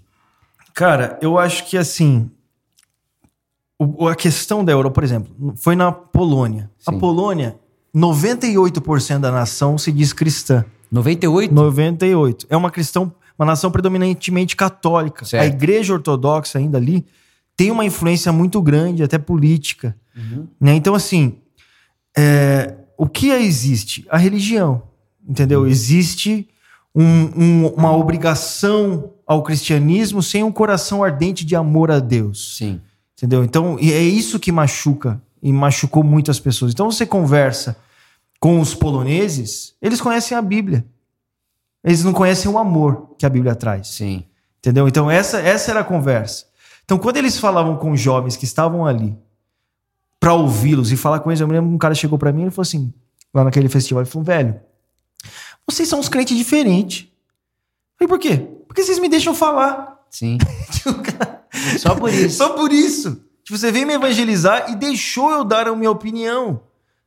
Cara, 0.74 1.20
eu 1.22 1.38
acho 1.38 1.66
que 1.66 1.78
assim 1.78 2.32
o, 3.78 4.08
a 4.08 4.16
questão 4.16 4.64
da 4.64 4.72
Europa, 4.72 4.96
por 4.96 5.04
exemplo, 5.04 5.54
foi 5.58 5.76
na 5.76 5.92
Polônia. 5.92 6.70
Sim. 6.80 6.96
A 6.96 7.00
Polônia, 7.00 7.56
98% 7.96 9.20
da 9.20 9.32
nação 9.32 9.78
se 9.78 9.92
diz 9.92 10.14
cristã. 10.14 10.64
98? 10.92 11.54
98. 11.54 12.48
É 12.50 12.56
uma 12.56 12.72
cristão, 12.72 13.14
uma 13.38 13.46
nação 13.46 13.70
predominantemente 13.70 14.56
católica. 14.56 15.26
Certo. 15.26 15.44
A 15.44 15.46
igreja 15.46 15.94
ortodoxa 15.94 16.58
ainda 16.58 16.78
ali 16.78 17.06
tem 17.56 17.72
uma 17.72 17.86
influência 17.86 18.32
muito 18.32 18.62
grande, 18.62 19.04
até 19.04 19.18
política. 19.18 19.96
Uhum. 20.16 20.48
Né? 20.60 20.76
Então, 20.76 20.96
assim, 20.96 21.38
é, 22.18 22.76
o 22.98 23.08
que 23.08 23.30
existe? 23.30 24.06
A 24.10 24.18
religião, 24.18 24.84
entendeu? 25.28 25.62
Uhum. 25.62 25.68
Existe 25.68 26.48
um, 26.96 27.04
um, 27.04 27.68
uma 27.70 27.96
obrigação 27.96 29.12
ao 29.26 29.42
cristianismo 29.42 30.22
sem 30.22 30.44
um 30.44 30.52
coração 30.52 31.04
ardente 31.04 31.46
de 31.46 31.56
amor 31.56 31.90
a 31.92 32.00
Deus. 32.00 32.58
Sim. 32.58 32.82
Entendeu? 33.18 33.44
Então, 33.44 33.78
é 33.80 34.02
isso 34.02 34.40
que 34.40 34.52
machuca 34.52 35.22
e 35.42 35.52
machucou 35.52 36.04
muitas 36.04 36.40
pessoas. 36.40 36.72
Então, 36.72 36.92
você 36.92 37.06
conversa 37.06 37.78
com 38.40 38.60
os 38.60 38.76
poloneses, 38.76 39.74
eles 39.82 40.02
conhecem 40.02 40.38
a 40.38 40.42
Bíblia. 40.42 40.86
Eles 41.84 42.04
não 42.04 42.14
conhecem 42.14 42.50
o 42.50 42.58
amor 42.58 43.16
que 43.18 43.26
a 43.26 43.30
Bíblia 43.30 43.56
traz. 43.56 43.88
Sim. 43.90 44.24
Entendeu? 44.60 44.88
Então, 44.88 45.10
essa, 45.10 45.40
essa 45.40 45.72
era 45.72 45.82
a 45.82 45.84
conversa. 45.84 46.46
Então, 46.86 46.98
quando 46.98 47.18
eles 47.18 47.38
falavam 47.38 47.78
com 47.78 47.96
jovens 47.96 48.36
que 48.36 48.46
estavam 48.46 48.86
ali 48.86 49.18
para 50.20 50.34
ouvi-los 50.34 50.92
e 50.92 50.98
falar 50.98 51.20
com 51.20 51.32
eles, 51.32 51.42
eu 51.42 51.48
me 51.48 51.54
lembro 51.54 51.70
que 51.70 51.76
um 51.76 51.80
cara 51.80 51.96
chegou 51.96 52.18
para 52.18 52.32
mim 52.32 52.48
e 52.48 52.50
falou 52.50 52.64
assim, 52.64 52.94
lá 53.34 53.44
naquele 53.44 53.70
festival, 53.70 54.04
ele 54.04 54.10
falou, 54.10 54.26
velho, 54.26 54.60
vocês 55.66 55.88
são 55.88 56.00
uns 56.00 56.10
crentes 56.10 56.38
diferentes. 56.38 57.08
Eu 58.00 58.08
falei, 58.08 58.10
por 58.10 58.20
quê? 58.20 58.38
Porque 58.68 58.84
vocês 58.84 59.00
me 59.00 59.10
deixam 59.10 59.34
falar. 59.34 60.04
Sim. 60.10 60.38
Só 61.78 61.96
por 61.96 62.12
isso. 62.12 62.38
Só 62.38 62.50
por 62.50 62.72
isso. 62.72 63.24
Tipo, 63.44 63.58
você 63.58 63.72
veio 63.72 63.86
me 63.86 63.94
evangelizar 63.94 64.72
e 64.72 64.76
deixou 64.76 65.32
eu 65.32 65.44
dar 65.44 65.68
a 65.68 65.76
minha 65.76 65.92
opinião. 65.92 66.62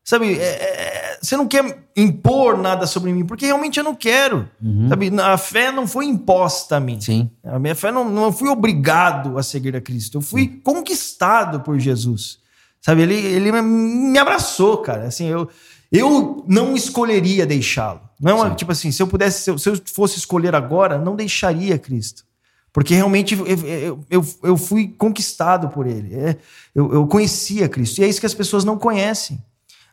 Sabe, 0.04 0.38
é, 0.38 0.44
é, 0.44 0.95
você 1.20 1.36
não 1.36 1.46
quer 1.46 1.88
impor 1.96 2.56
nada 2.58 2.86
sobre 2.86 3.12
mim, 3.12 3.24
porque 3.24 3.46
realmente 3.46 3.78
eu 3.78 3.84
não 3.84 3.94
quero. 3.94 4.48
Uhum. 4.62 4.88
Sabe, 4.88 5.12
a 5.20 5.36
fé 5.36 5.72
não 5.72 5.86
foi 5.86 6.06
imposta 6.06 6.76
a 6.76 6.80
mim. 6.80 7.00
Sim. 7.00 7.30
A 7.44 7.58
minha 7.58 7.74
fé 7.74 7.90
não, 7.90 8.08
não 8.08 8.32
fui 8.32 8.48
obrigado 8.48 9.38
a 9.38 9.42
seguir 9.42 9.74
a 9.76 9.80
Cristo. 9.80 10.18
Eu 10.18 10.22
fui 10.22 10.42
Sim. 10.42 10.60
conquistado 10.62 11.60
por 11.60 11.78
Jesus. 11.78 12.38
Sabe, 12.80 13.02
ele, 13.02 13.14
ele 13.14 13.50
me 13.62 14.18
abraçou, 14.18 14.78
cara. 14.78 15.06
Assim, 15.06 15.26
eu, 15.26 15.48
eu 15.90 16.44
não 16.46 16.76
escolheria 16.76 17.46
deixá-lo. 17.46 18.00
Não 18.20 18.46
é 18.46 18.54
tipo 18.54 18.72
assim, 18.72 18.90
se 18.90 19.02
eu 19.02 19.06
pudesse, 19.06 19.42
se 19.42 19.50
eu, 19.50 19.58
se 19.58 19.68
eu 19.68 19.80
fosse 19.92 20.18
escolher 20.18 20.54
agora, 20.54 20.98
não 20.98 21.16
deixaria 21.16 21.78
Cristo. 21.78 22.24
Porque 22.72 22.94
realmente 22.94 23.34
eu, 23.34 23.46
eu, 23.46 24.04
eu, 24.10 24.26
eu 24.42 24.56
fui 24.56 24.88
conquistado 24.98 25.68
por 25.70 25.86
ele. 25.86 26.14
É, 26.14 26.36
eu, 26.74 26.92
eu 26.92 27.06
conhecia 27.06 27.68
Cristo. 27.68 28.00
E 28.00 28.04
é 28.04 28.08
isso 28.08 28.20
que 28.20 28.26
as 28.26 28.34
pessoas 28.34 28.64
não 28.64 28.78
conhecem. 28.78 29.42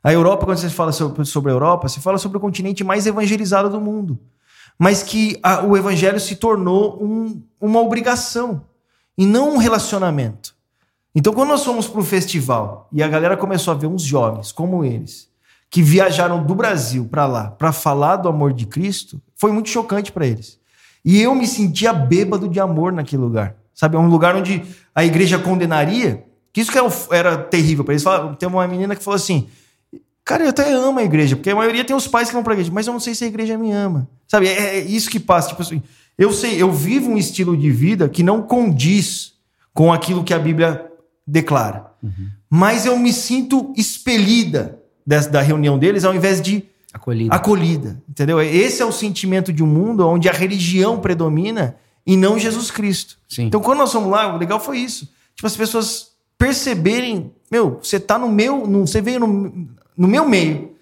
A 0.03 0.11
Europa, 0.11 0.45
quando 0.45 0.57
você 0.57 0.69
fala 0.69 0.91
sobre, 0.91 1.49
a 1.49 1.53
Europa, 1.53 1.87
você 1.87 2.01
fala 2.01 2.17
sobre 2.17 2.37
o 2.37 2.41
continente 2.41 2.83
mais 2.83 3.07
evangelizado 3.07 3.69
do 3.69 3.79
mundo. 3.79 4.19
Mas 4.77 5.01
que 5.01 5.39
a, 5.41 5.63
o 5.63 5.77
evangelho 5.77 6.19
se 6.19 6.35
tornou 6.35 7.01
um, 7.01 7.41
uma 7.61 7.79
obrigação 7.79 8.63
e 9.17 9.25
não 9.25 9.53
um 9.53 9.57
relacionamento. 9.57 10.53
Então, 11.15 11.31
quando 11.31 11.49
nós 11.49 11.63
fomos 11.63 11.87
para 11.87 12.01
o 12.01 12.03
festival 12.03 12.89
e 12.91 13.01
a 13.01 13.07
galera 13.07 13.37
começou 13.37 13.71
a 13.71 13.77
ver 13.77 13.87
uns 13.87 14.01
jovens 14.01 14.51
como 14.51 14.83
eles, 14.83 15.29
que 15.69 15.81
viajaram 15.81 16.43
do 16.43 16.53
Brasil 16.53 17.07
para 17.09 17.25
lá 17.25 17.51
para 17.51 17.71
falar 17.71 18.17
do 18.17 18.27
amor 18.27 18.51
de 18.51 18.65
Cristo, 18.65 19.21
foi 19.35 19.51
muito 19.51 19.69
chocante 19.69 20.11
para 20.11 20.27
eles. 20.27 20.59
E 21.05 21.21
eu 21.21 21.33
me 21.33 21.47
sentia 21.47 21.93
bêbado 21.93 22.49
de 22.49 22.59
amor 22.59 22.91
naquele 22.91 23.21
lugar. 23.21 23.55
Sabe? 23.73 23.95
É 23.95 23.99
um 23.99 24.07
lugar 24.07 24.35
onde 24.35 24.63
a 24.93 25.03
igreja 25.03 25.39
condenaria. 25.39 26.25
Que 26.51 26.61
isso 26.61 26.71
que 26.71 26.77
era, 26.77 26.87
era 27.11 27.37
terrível 27.37 27.83
para 27.83 27.93
eles. 27.93 28.03
Teve 28.37 28.53
uma 28.53 28.67
menina 28.67 28.95
que 28.95 29.03
falou 29.03 29.15
assim: 29.15 29.49
Cara, 30.25 30.43
eu 30.43 30.49
até 30.49 30.71
amo 30.71 30.99
a 30.99 31.03
igreja, 31.03 31.35
porque 31.35 31.49
a 31.49 31.55
maioria 31.55 31.83
tem 31.83 31.95
os 31.95 32.07
pais 32.07 32.29
que 32.29 32.33
vão 32.33 32.43
pra 32.43 32.53
igreja, 32.53 32.71
mas 32.71 32.87
eu 32.87 32.93
não 32.93 32.99
sei 32.99 33.13
se 33.13 33.25
a 33.25 33.27
igreja 33.27 33.57
me 33.57 33.71
ama. 33.71 34.07
Sabe, 34.27 34.47
é, 34.47 34.77
é 34.77 34.79
isso 34.79 35.09
que 35.09 35.19
passa. 35.19 35.49
Tipo 35.49 35.61
assim, 35.61 35.81
eu 36.17 36.31
sei, 36.31 36.61
eu 36.61 36.71
vivo 36.71 37.11
um 37.11 37.17
estilo 37.17 37.57
de 37.57 37.69
vida 37.69 38.07
que 38.07 38.23
não 38.23 38.41
condiz 38.41 39.33
com 39.73 39.91
aquilo 39.91 40.23
que 40.23 40.33
a 40.33 40.39
Bíblia 40.39 40.89
declara. 41.27 41.87
Uhum. 42.01 42.29
Mas 42.49 42.85
eu 42.85 42.97
me 42.97 43.11
sinto 43.11 43.73
expelida 43.75 44.79
dessa, 45.05 45.29
da 45.29 45.41
reunião 45.41 45.77
deles 45.77 46.05
ao 46.05 46.13
invés 46.13 46.41
de 46.41 46.63
acolhida. 46.93 47.35
acolhida. 47.35 48.03
Entendeu? 48.07 48.41
Esse 48.41 48.81
é 48.81 48.85
o 48.85 48.91
sentimento 48.91 49.51
de 49.51 49.63
um 49.63 49.67
mundo 49.67 50.07
onde 50.07 50.29
a 50.29 50.33
religião 50.33 50.99
predomina 50.99 51.75
e 52.05 52.15
não 52.15 52.39
Jesus 52.39 52.69
Cristo. 52.69 53.17
Sim. 53.27 53.45
Então, 53.47 53.61
quando 53.61 53.79
nós 53.79 53.91
fomos 53.91 54.11
lá, 54.11 54.33
o 54.33 54.37
legal 54.37 54.59
foi 54.59 54.79
isso. 54.79 55.09
Tipo, 55.35 55.47
as 55.47 55.57
pessoas 55.57 56.11
perceberem, 56.37 57.31
meu, 57.51 57.79
você 57.81 57.99
tá 57.99 58.17
no 58.17 58.29
meu, 58.29 58.67
no, 58.67 58.85
você 58.85 59.01
veio 59.01 59.19
no, 59.19 59.67
no 59.97 60.07
meu 60.07 60.27
meio, 60.27 60.75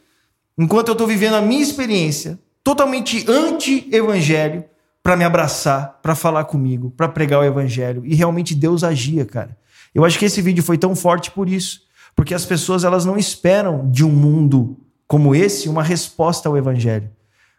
enquanto 0.58 0.90
eu 0.90 0.96
tô 0.96 1.06
vivendo 1.08 1.36
a 1.36 1.42
minha 1.42 1.62
experiência 1.62 2.40
totalmente 2.64 3.26
anti-evangelho, 3.30 4.64
para 5.04 5.18
me 5.18 5.24
abraçar, 5.24 6.00
para 6.02 6.14
falar 6.14 6.46
comigo, 6.46 6.92
para 6.92 7.10
pregar 7.10 7.40
o 7.40 7.44
evangelho. 7.44 8.04
E 8.06 8.14
realmente 8.14 8.54
Deus 8.54 8.84
agia, 8.84 9.26
cara. 9.26 9.58
Eu 9.94 10.06
acho 10.06 10.18
que 10.18 10.26
esse 10.26 10.42
vídeo 10.42 10.64
foi 10.64 10.78
tão 10.78 10.96
forte 10.96 11.32
por 11.32 11.50
isso, 11.50 11.82
porque 12.16 12.34
as 12.34 12.46
pessoas 12.46 12.84
elas 12.84 13.04
não 13.04 13.18
esperam 13.18 13.90
de 13.90 14.06
um 14.06 14.12
mundo 14.12 14.78
como 15.08 15.36
esse 15.36 15.68
uma 15.68 15.84
resposta 15.84 16.48
ao 16.48 16.58
evangelho. 16.58 17.10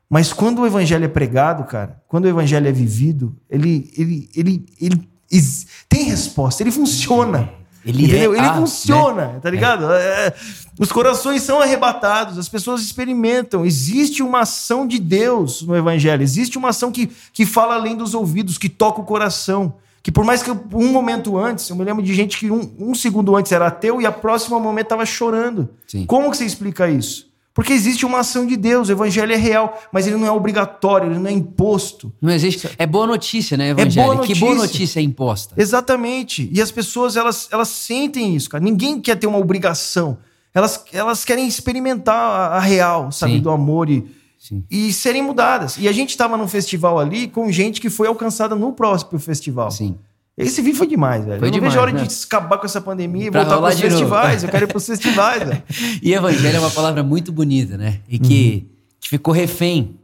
Mas 0.08 0.32
quando 0.32 0.60
o 0.60 0.66
evangelho 0.66 1.04
é 1.04 1.08
pregado, 1.08 1.64
cara, 1.64 2.00
quando 2.06 2.26
o 2.26 2.28
evangelho 2.28 2.68
é 2.68 2.72
vivido, 2.72 3.36
ele 3.50 3.90
ele 3.96 4.30
ele, 4.34 4.66
ele, 4.80 5.08
ele 5.30 5.42
tem 5.88 6.04
resposta, 6.04 6.62
ele 6.62 6.70
funciona. 6.70 7.50
Ele, 7.84 8.04
Entendeu? 8.04 8.34
é 8.34 8.38
ele 8.38 8.46
a, 8.46 8.54
funciona, 8.54 9.26
né? 9.26 9.40
tá 9.42 9.50
ligado? 9.50 9.92
É. 9.92 10.28
É, 10.28 10.34
os 10.78 10.92
corações 10.92 11.42
são 11.42 11.60
arrebatados, 11.60 12.38
as 12.38 12.48
pessoas 12.48 12.80
experimentam. 12.80 13.64
Existe 13.64 14.22
uma 14.22 14.40
ação 14.40 14.86
de 14.86 14.98
Deus 14.98 15.62
no 15.62 15.76
Evangelho, 15.76 16.22
existe 16.22 16.56
uma 16.56 16.68
ação 16.68 16.92
que, 16.92 17.10
que 17.32 17.44
fala 17.44 17.74
além 17.74 17.96
dos 17.96 18.14
ouvidos, 18.14 18.56
que 18.56 18.68
toca 18.68 19.00
o 19.00 19.04
coração. 19.04 19.74
Que 20.02 20.10
por 20.10 20.24
mais 20.24 20.42
que 20.42 20.50
um 20.50 20.88
momento 20.90 21.38
antes, 21.38 21.68
eu 21.68 21.76
me 21.76 21.84
lembro 21.84 22.02
de 22.02 22.12
gente 22.12 22.36
que 22.38 22.50
um, 22.50 22.72
um 22.78 22.94
segundo 22.94 23.36
antes 23.36 23.52
era 23.52 23.68
ateu 23.68 24.00
e 24.00 24.06
a 24.06 24.10
próxima 24.10 24.58
momento 24.58 24.86
estava 24.86 25.06
chorando. 25.06 25.68
Sim. 25.86 26.06
Como 26.06 26.30
que 26.30 26.36
você 26.36 26.44
explica 26.44 26.88
isso? 26.88 27.31
Porque 27.54 27.72
existe 27.72 28.06
uma 28.06 28.20
ação 28.20 28.46
de 28.46 28.56
Deus, 28.56 28.88
o 28.88 28.92
evangelho 28.92 29.32
é 29.32 29.36
real, 29.36 29.78
mas 29.92 30.06
ele 30.06 30.16
não 30.16 30.26
é 30.26 30.30
obrigatório, 30.30 31.10
ele 31.10 31.18
não 31.18 31.28
é 31.28 31.32
imposto. 31.32 32.10
Não 32.20 32.32
existe. 32.32 32.68
É 32.78 32.86
boa 32.86 33.06
notícia, 33.06 33.56
né, 33.58 33.70
evangelho? 33.70 34.14
boa 34.14 34.26
Que 34.26 34.34
boa 34.34 34.54
notícia. 34.54 34.72
notícia 34.78 35.00
é 35.00 35.02
imposta. 35.02 35.54
Exatamente. 35.58 36.48
E 36.50 36.62
as 36.62 36.70
pessoas, 36.70 37.14
elas, 37.16 37.48
elas 37.52 37.68
sentem 37.68 38.34
isso, 38.34 38.48
cara. 38.48 38.64
Ninguém 38.64 38.98
quer 39.00 39.16
ter 39.16 39.26
uma 39.26 39.38
obrigação. 39.38 40.16
Elas, 40.54 40.82
elas 40.92 41.24
querem 41.24 41.46
experimentar 41.46 42.14
a, 42.16 42.56
a 42.56 42.60
real, 42.60 43.12
sabe, 43.12 43.34
Sim. 43.34 43.40
do 43.40 43.50
amor 43.50 43.90
e, 43.90 44.04
Sim. 44.38 44.64
e 44.70 44.92
serem 44.92 45.22
mudadas. 45.22 45.76
E 45.78 45.86
a 45.88 45.92
gente 45.92 46.10
estava 46.10 46.36
num 46.38 46.48
festival 46.48 46.98
ali 46.98 47.28
com 47.28 47.50
gente 47.52 47.80
que 47.80 47.90
foi 47.90 48.06
alcançada 48.08 48.54
no 48.54 48.72
próprio 48.72 49.18
festival. 49.18 49.70
Sim. 49.70 49.96
Esse 50.36 50.62
vídeo 50.62 50.78
foi 50.78 50.86
demais, 50.86 51.24
velho. 51.26 51.38
Foi 51.38 51.48
eu 51.48 51.50
não 51.52 51.58
demais, 51.58 51.72
vejo 51.74 51.80
a 51.80 51.82
hora 51.82 51.92
né? 51.92 52.04
de 52.06 52.24
acabar 52.24 52.56
com 52.58 52.64
essa 52.64 52.80
pandemia 52.80 53.26
e 53.26 53.30
voltar 53.30 53.54
de 53.56 53.60
novo. 53.60 53.76
festivais. 53.76 54.42
Eu 54.42 54.48
quero 54.48 54.64
ir 54.64 54.68
pros 54.68 54.86
festivais, 54.86 55.42
velho. 55.46 55.62
E 56.02 56.12
evangelho 56.14 56.56
é 56.56 56.60
uma 56.60 56.70
palavra 56.70 57.02
muito 57.02 57.30
bonita, 57.30 57.76
né? 57.76 58.00
E 58.08 58.18
que 58.18 58.64
Uhum. 58.64 58.70
ficou 59.08 59.34
refém. 59.34 59.96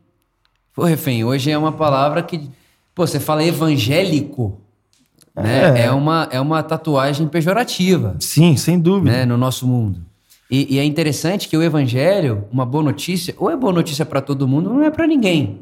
Ficou 0.71 0.85
refém. 0.85 1.25
Hoje 1.25 1.51
é 1.51 1.57
uma 1.57 1.73
palavra 1.73 2.23
que, 2.23 2.49
pô, 2.95 3.07
você 3.07 3.19
fala 3.19 3.43
evangélico, 3.43 4.61
né? 5.35 5.81
É. 5.81 5.85
É 5.87 5.91
uma, 5.93 6.29
é 6.31 6.39
uma 6.41 6.63
tatuagem 6.63 7.27
pejorativa, 7.27 8.17
Sim, 8.21 8.57
sem 8.57 8.79
dúvida. 8.79 9.11
né? 9.19 9.25
No 9.25 9.37
nosso 9.39 9.67
mundo. 9.67 10.01
E, 10.51 10.75
e 10.75 10.79
é 10.79 10.85
interessante 10.85 11.49
que 11.49 11.57
o 11.57 11.63
evangelho, 11.63 12.45
uma 12.53 12.65
boa 12.67 12.83
notícia, 12.85 13.35
ou 13.39 13.51
é 13.51 13.57
boa 13.57 13.73
notícia 13.73 14.05
para 14.05 14.21
todo 14.21 14.47
mundo, 14.49 14.71
ou 14.71 14.77
não 14.77 14.83
é 14.85 14.91
para 14.91 15.07
ninguém. 15.07 15.61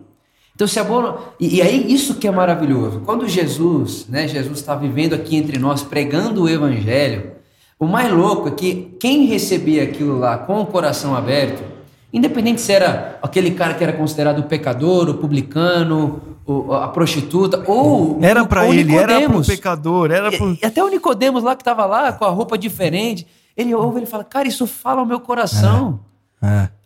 Então, 0.56 0.66
se 0.66 0.78
é 0.78 0.82
boa. 0.82 1.34
E, 1.38 1.56
e 1.56 1.62
aí, 1.62 1.92
isso 1.92 2.14
que 2.14 2.26
é 2.26 2.30
maravilhoso. 2.30 3.02
Quando 3.04 3.28
Jesus, 3.28 4.06
né? 4.08 4.26
Jesus 4.26 4.58
está 4.58 4.74
vivendo 4.74 5.12
aqui 5.14 5.36
entre 5.36 5.58
nós, 5.58 5.82
pregando 5.82 6.44
o 6.44 6.48
evangelho, 6.48 7.32
o 7.78 7.86
mais 7.86 8.10
louco 8.10 8.48
é 8.48 8.50
que 8.52 8.96
quem 8.98 9.26
recebia 9.26 9.82
aquilo 9.82 10.18
lá 10.18 10.38
com 10.38 10.62
o 10.62 10.64
coração 10.66 11.14
aberto, 11.14 11.62
independente 12.10 12.62
se 12.62 12.72
era 12.72 13.18
aquele 13.22 13.50
cara 13.50 13.74
que 13.74 13.84
era 13.84 13.92
considerado 13.92 14.38
o 14.38 14.44
pecador, 14.44 15.10
o 15.10 15.14
publicano, 15.14 16.22
o- 16.46 16.72
a 16.72 16.88
prostituta, 16.88 17.62
ou. 17.66 18.18
Era 18.22 18.42
o- 18.42 18.46
o 18.46 18.72
ele, 18.72 18.94
era 18.96 19.06
pro 19.08 19.14
Nicodemos. 19.18 19.46
pecador, 19.46 20.10
era 20.10 20.32
pro... 20.32 20.52
E, 20.52 20.58
e 20.62 20.64
até 20.66 20.82
o 20.82 20.88
Nicodemos 20.88 21.42
lá 21.44 21.54
que 21.54 21.60
estava 21.60 21.84
lá 21.84 22.12
com 22.12 22.24
a 22.24 22.30
roupa 22.30 22.56
diferente, 22.56 23.26
ele 23.54 23.74
ouve 23.74 23.98
ele 23.98 24.06
fala, 24.06 24.24
cara, 24.24 24.48
isso 24.48 24.66
fala 24.66 25.00
ao 25.00 25.06
meu 25.06 25.20
coração. 25.20 26.00
É. 26.02 26.15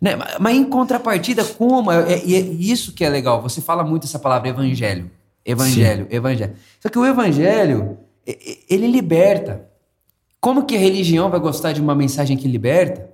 Né? 0.01 0.15
Mas- 0.39 0.55
em 0.55 0.63
contrapartida, 0.63 1.43
como? 1.43 1.91
É, 1.91 2.13
é- 2.13 2.25
e 2.25 2.35
é 2.35 2.39
isso 2.39 2.93
que 2.93 3.03
é 3.03 3.09
legal. 3.09 3.41
Você 3.41 3.61
fala 3.61 3.83
muito 3.83 4.05
essa 4.05 4.17
palavra 4.19 4.49
evangelho. 4.49 5.09
Evangelho, 5.45 6.07
evangelho. 6.09 6.53
Só 6.79 6.89
que 6.89 6.97
o 6.99 7.05
evangelho, 7.05 7.97
ele 8.69 8.87
liberta. 8.87 9.65
Como 10.39 10.63
que 10.65 10.75
a 10.75 10.79
religião 10.79 11.29
vai 11.29 11.39
gostar 11.39 11.71
de 11.73 11.81
uma 11.81 11.93
mensagem 11.95 12.35
que 12.37 12.47
liberta? 12.47 13.09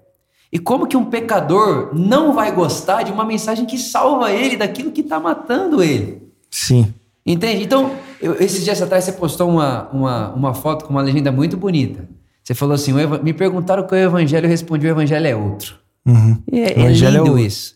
E 0.52 0.58
como 0.60 0.88
que 0.88 0.96
um 0.96 1.06
pecador 1.06 1.90
não 1.94 2.34
vai 2.34 2.52
gostar 2.54 3.04
de 3.04 3.12
uma 3.12 3.26
mensagem 3.26 3.66
que 3.66 3.78
salva 3.78 4.32
ele 4.32 4.56
daquilo 4.56 4.92
que 4.92 5.02
está 5.02 5.20
matando 5.20 5.84
ele? 5.84 6.22
Sim. 6.50 6.94
Entende? 7.26 7.64
Então, 7.64 7.92
eu- 8.22 8.36
esses 8.36 8.64
dias 8.64 8.82
atrás 8.82 9.04
você 9.04 9.12
postou 9.12 9.50
uma, 9.50 9.90
uma, 9.92 10.30
uma 10.34 10.54
foto 10.54 10.86
com 10.86 10.92
uma 10.92 11.02
legenda 11.02 11.32
muito 11.34 11.58
bonita. 11.58 12.08
Você 12.42 12.54
falou 12.54 12.76
assim: 12.76 12.94
o 12.94 13.22
me 13.24 13.34
perguntaram 13.34 13.84
qual 13.84 14.00
é 14.00 14.06
o 14.06 14.10
evangelho, 14.10 14.46
eu 14.46 14.50
respondi: 14.50 14.88
o 14.88 14.90
evangelho 14.90 15.28
é 15.28 15.36
outro. 15.36 15.76
Uhum. 16.08 16.42
E 16.52 16.60
é, 16.62 16.74
O 16.78 16.80
é 16.80 16.86
é 16.86 16.92
lindo 16.92 17.20
outro. 17.20 17.40
isso. 17.40 17.76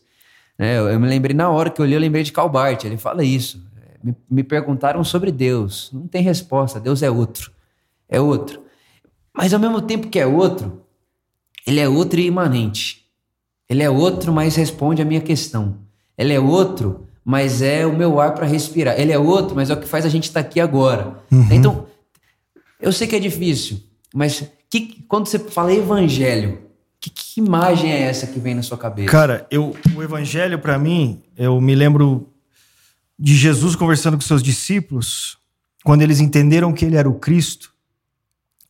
Né, 0.58 0.78
eu, 0.78 0.89
eu 0.89 1.00
me 1.00 1.08
lembrei 1.08 1.36
na 1.36 1.50
hora 1.50 1.70
que 1.70 1.82
eu 1.82 1.86
li, 1.86 1.94
eu 1.94 2.00
lembrei 2.00 2.24
de 2.24 2.32
Calbart. 2.32 2.84
Ele 2.86 2.98
fala 2.98 3.24
isso. 3.24 3.62
Me, 4.04 4.15
me 4.30 4.44
perguntaram 4.44 5.04
sobre 5.04 5.32
Deus. 5.32 5.89
Não 5.94 6.08
tem 6.08 6.24
resposta. 6.24 6.80
Deus 6.80 7.04
é 7.04 7.12
outro. 7.12 7.52
É 8.10 8.20
outro. 8.20 8.62
Mas 9.34 9.54
ao 9.54 9.60
mesmo 9.60 9.82
tempo 9.82 10.08
que 10.08 10.20
é 10.20 10.26
outro, 10.26 10.82
ele 11.65 11.80
é 11.80 11.88
outro 11.88 12.20
e 12.20 12.26
imanente. 12.26 13.06
Ele 13.70 13.84
é 13.84 13.89
outro, 13.89 14.34
mas 14.34 14.56
responde 14.56 15.02
a 15.02 15.06
minha 15.06 15.22
questão. 15.22 15.78
Ele 16.17 16.34
é 16.34 16.39
outro, 16.39 17.08
mas 17.24 17.62
é 17.62 17.86
o 17.86 17.96
meu 17.96 18.20
ar 18.20 18.34
para 18.34 18.46
respirar. 18.46 19.00
Ele 19.00 19.12
é 19.12 19.20
outro, 19.20 19.56
mas 19.56 19.70
é 19.70 19.74
o 19.74 19.80
que 19.80 19.88
faz 19.88 20.06
a 20.06 20.10
gente 20.10 20.26
estar 20.26 20.41
aqui 20.41 20.60
agora. 20.60 21.15
Uhum. 21.32 21.48
Então, 21.52 21.86
eu 22.82 22.91
sei 22.91 23.08
que 23.08 23.15
é 23.15 23.20
difícil, 23.20 23.80
mas 24.13 24.44
que, 24.70 25.04
quando 25.08 25.28
você 25.28 25.39
fala 25.39 25.74
evangelho, 25.74 26.60
que, 27.01 27.09
que 27.09 27.39
imagem 27.41 27.91
é 27.91 28.01
essa 28.03 28.27
que 28.27 28.39
vem 28.39 28.53
na 28.55 28.61
sua 28.61 28.77
cabeça? 28.77 29.09
Cara, 29.11 29.47
eu, 29.49 29.75
o 29.95 30.03
evangelho 30.03 30.59
pra 30.59 30.77
mim, 30.77 31.21
eu 31.35 31.59
me 31.59 31.73
lembro 31.75 32.29
de 33.17 33.35
Jesus 33.35 33.75
conversando 33.75 34.15
com 34.17 34.21
seus 34.21 34.41
discípulos, 34.43 35.37
quando 35.83 36.03
eles 36.03 36.19
entenderam 36.19 36.71
que 36.71 36.85
ele 36.85 36.95
era 36.95 37.09
o 37.09 37.15
Cristo, 37.15 37.73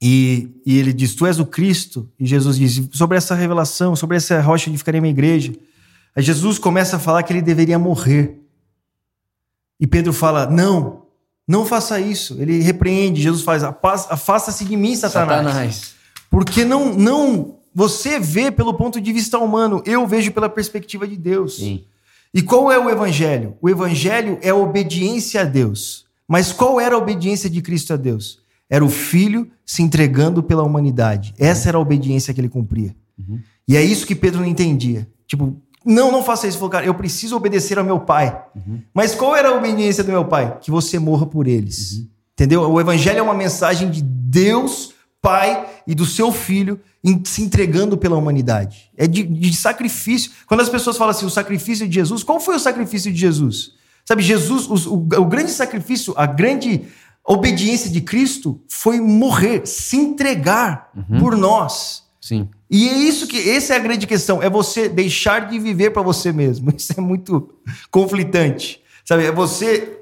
e, 0.02 0.50
e 0.66 0.78
ele 0.80 0.92
diz: 0.94 1.14
Tu 1.14 1.26
és 1.28 1.40
o 1.40 1.46
Cristo, 1.46 2.10
e 2.20 2.26
Jesus 2.26 2.58
diz: 2.58 2.82
Sobre 2.94 3.18
essa 3.18 3.36
revelação, 3.36 3.96
sobre 3.96 4.18
essa 4.18 4.42
rocha 4.42 4.72
de 4.72 4.78
ficarei 4.78 5.00
minha 5.02 5.12
igreja. 5.12 5.54
Aí 6.16 6.24
Jesus 6.24 6.58
começa 6.58 6.96
a 6.96 7.00
falar 7.00 7.22
que 7.24 7.32
ele 7.32 7.42
deveria 7.42 7.78
morrer. 7.78 8.40
E 9.80 9.86
Pedro 9.86 10.12
fala: 10.14 10.50
Não, 10.50 11.04
não 11.48 11.66
faça 11.66 12.00
isso. 12.00 12.38
Ele 12.42 12.62
repreende, 12.62 13.22
Jesus 13.22 13.44
faz: 13.44 13.64
"Apa- 13.64 14.08
Afasta-se 14.10 14.66
de 14.66 14.76
mim, 14.76 14.96
Satanás. 14.96 15.44
Satanás. 15.46 15.94
Porque 16.30 16.64
não, 16.66 16.94
não. 16.96 17.60
Você 17.74 18.20
vê 18.20 18.52
pelo 18.52 18.74
ponto 18.74 19.00
de 19.00 19.14
vista 19.14 19.38
humano, 19.38 19.82
eu 19.86 20.06
vejo 20.06 20.32
pela 20.32 20.50
perspectiva 20.50 21.08
de 21.08 21.16
Deus. 21.16 21.58
Sim. 21.58 21.84
E 22.34 22.42
qual 22.42 22.72
é 22.72 22.80
o 22.80 22.90
evangelho? 22.90 23.56
O 23.62 23.70
evangelho 23.70 24.38
é 24.42 24.50
a 24.50 24.56
obediência 24.56 25.42
a 25.42 25.44
Deus. 25.44 26.06
Mas 26.28 26.52
qual 26.52 26.80
era 26.80 26.96
a 26.96 26.98
obediência 26.98 27.50
de 27.50 27.62
Cristo 27.62 27.94
a 27.94 27.98
Deus? 27.98 28.40
Era 28.70 28.86
o 28.86 28.90
filho 28.90 29.50
se 29.66 29.82
entregando 29.82 30.42
pela 30.42 30.64
humanidade. 30.64 31.34
Essa 31.38 31.70
era 31.70 31.78
a 31.78 31.82
obediência 31.82 32.34
que 32.34 32.40
ele 32.40 32.48
cumpria. 32.48 32.96
E 33.68 33.76
é 33.76 33.84
isso 33.84 34.08
que 34.08 34.16
Pedro 34.16 34.40
não 34.40 34.48
entendia. 34.48 35.08
Tipo, 35.28 35.56
não, 35.86 36.12
não 36.12 36.24
faça 36.24 36.48
isso. 36.48 36.56
Ele 36.56 36.60
falou, 36.60 36.72
cara, 36.72 36.86
eu 36.86 36.94
preciso 36.94 37.36
obedecer 37.36 37.78
ao 37.78 37.84
meu 37.84 38.00
pai. 38.00 38.42
Mas 38.94 39.14
qual 39.14 39.36
era 39.36 39.50
a 39.50 39.58
obediência 39.58 40.04
do 40.04 40.12
meu 40.12 40.26
pai? 40.26 40.58
Que 40.60 40.72
você 40.72 40.98
morra 41.00 41.26
por 41.26 41.48
eles. 41.48 42.08
Entendeu? 42.34 42.62
O 42.62 42.80
evangelho 42.80 43.20
é 43.20 43.22
uma 43.22 43.34
mensagem 43.34 43.92
de 43.92 44.02
Deus, 44.02 44.94
Pai 45.22 45.70
e 45.86 45.94
do 45.94 46.06
seu 46.06 46.32
filho 46.32 46.80
se 47.24 47.42
entregando 47.42 47.98
pela 47.98 48.16
humanidade. 48.18 48.92
É 48.96 49.08
de, 49.08 49.24
de 49.24 49.56
sacrifício. 49.56 50.32
Quando 50.46 50.62
as 50.62 50.70
pessoas 50.70 50.98
falam 50.98 51.12
assim, 51.12 51.26
o 51.26 51.30
sacrifício 51.30 51.88
de 51.88 51.94
Jesus, 51.96 52.24
qual 52.24 52.40
foi 52.40 52.56
o 52.56 52.60
sacrifício 52.60 53.12
de 53.12 53.18
Jesus? 53.20 53.72
Sabe, 54.06 54.22
Jesus, 54.22 54.68
os- 54.70 54.86
o, 54.86 54.96
o 54.96 55.26
grande 55.26 55.52
sacrifício, 55.52 56.14
a 56.18 56.26
grande 56.26 56.84
obediência 57.26 57.90
de 57.90 58.02
Cristo 58.02 58.60
foi 58.68 59.00
morrer, 59.00 59.66
se 59.66 59.96
entregar 59.98 60.90
por 61.20 61.36
nós. 61.38 62.04
Sim. 62.20 62.50
E 62.70 62.88
é 62.88 62.94
isso 62.98 63.28
que 63.28 63.50
essa 63.50 63.74
é 63.74 63.76
a 63.78 63.80
grande 63.80 64.06
questão, 64.08 64.42
é 64.42 64.50
você 64.50 64.88
deixar 64.88 65.50
de 65.50 65.58
viver 65.60 65.90
para 65.92 66.02
você 66.02 66.32
mesmo. 66.32 66.72
Isso 66.78 66.94
é 66.96 67.02
muito 67.02 67.50
conflitante. 67.90 68.80
Sabe, 69.06 69.26
é 69.26 69.32
você 69.32 69.98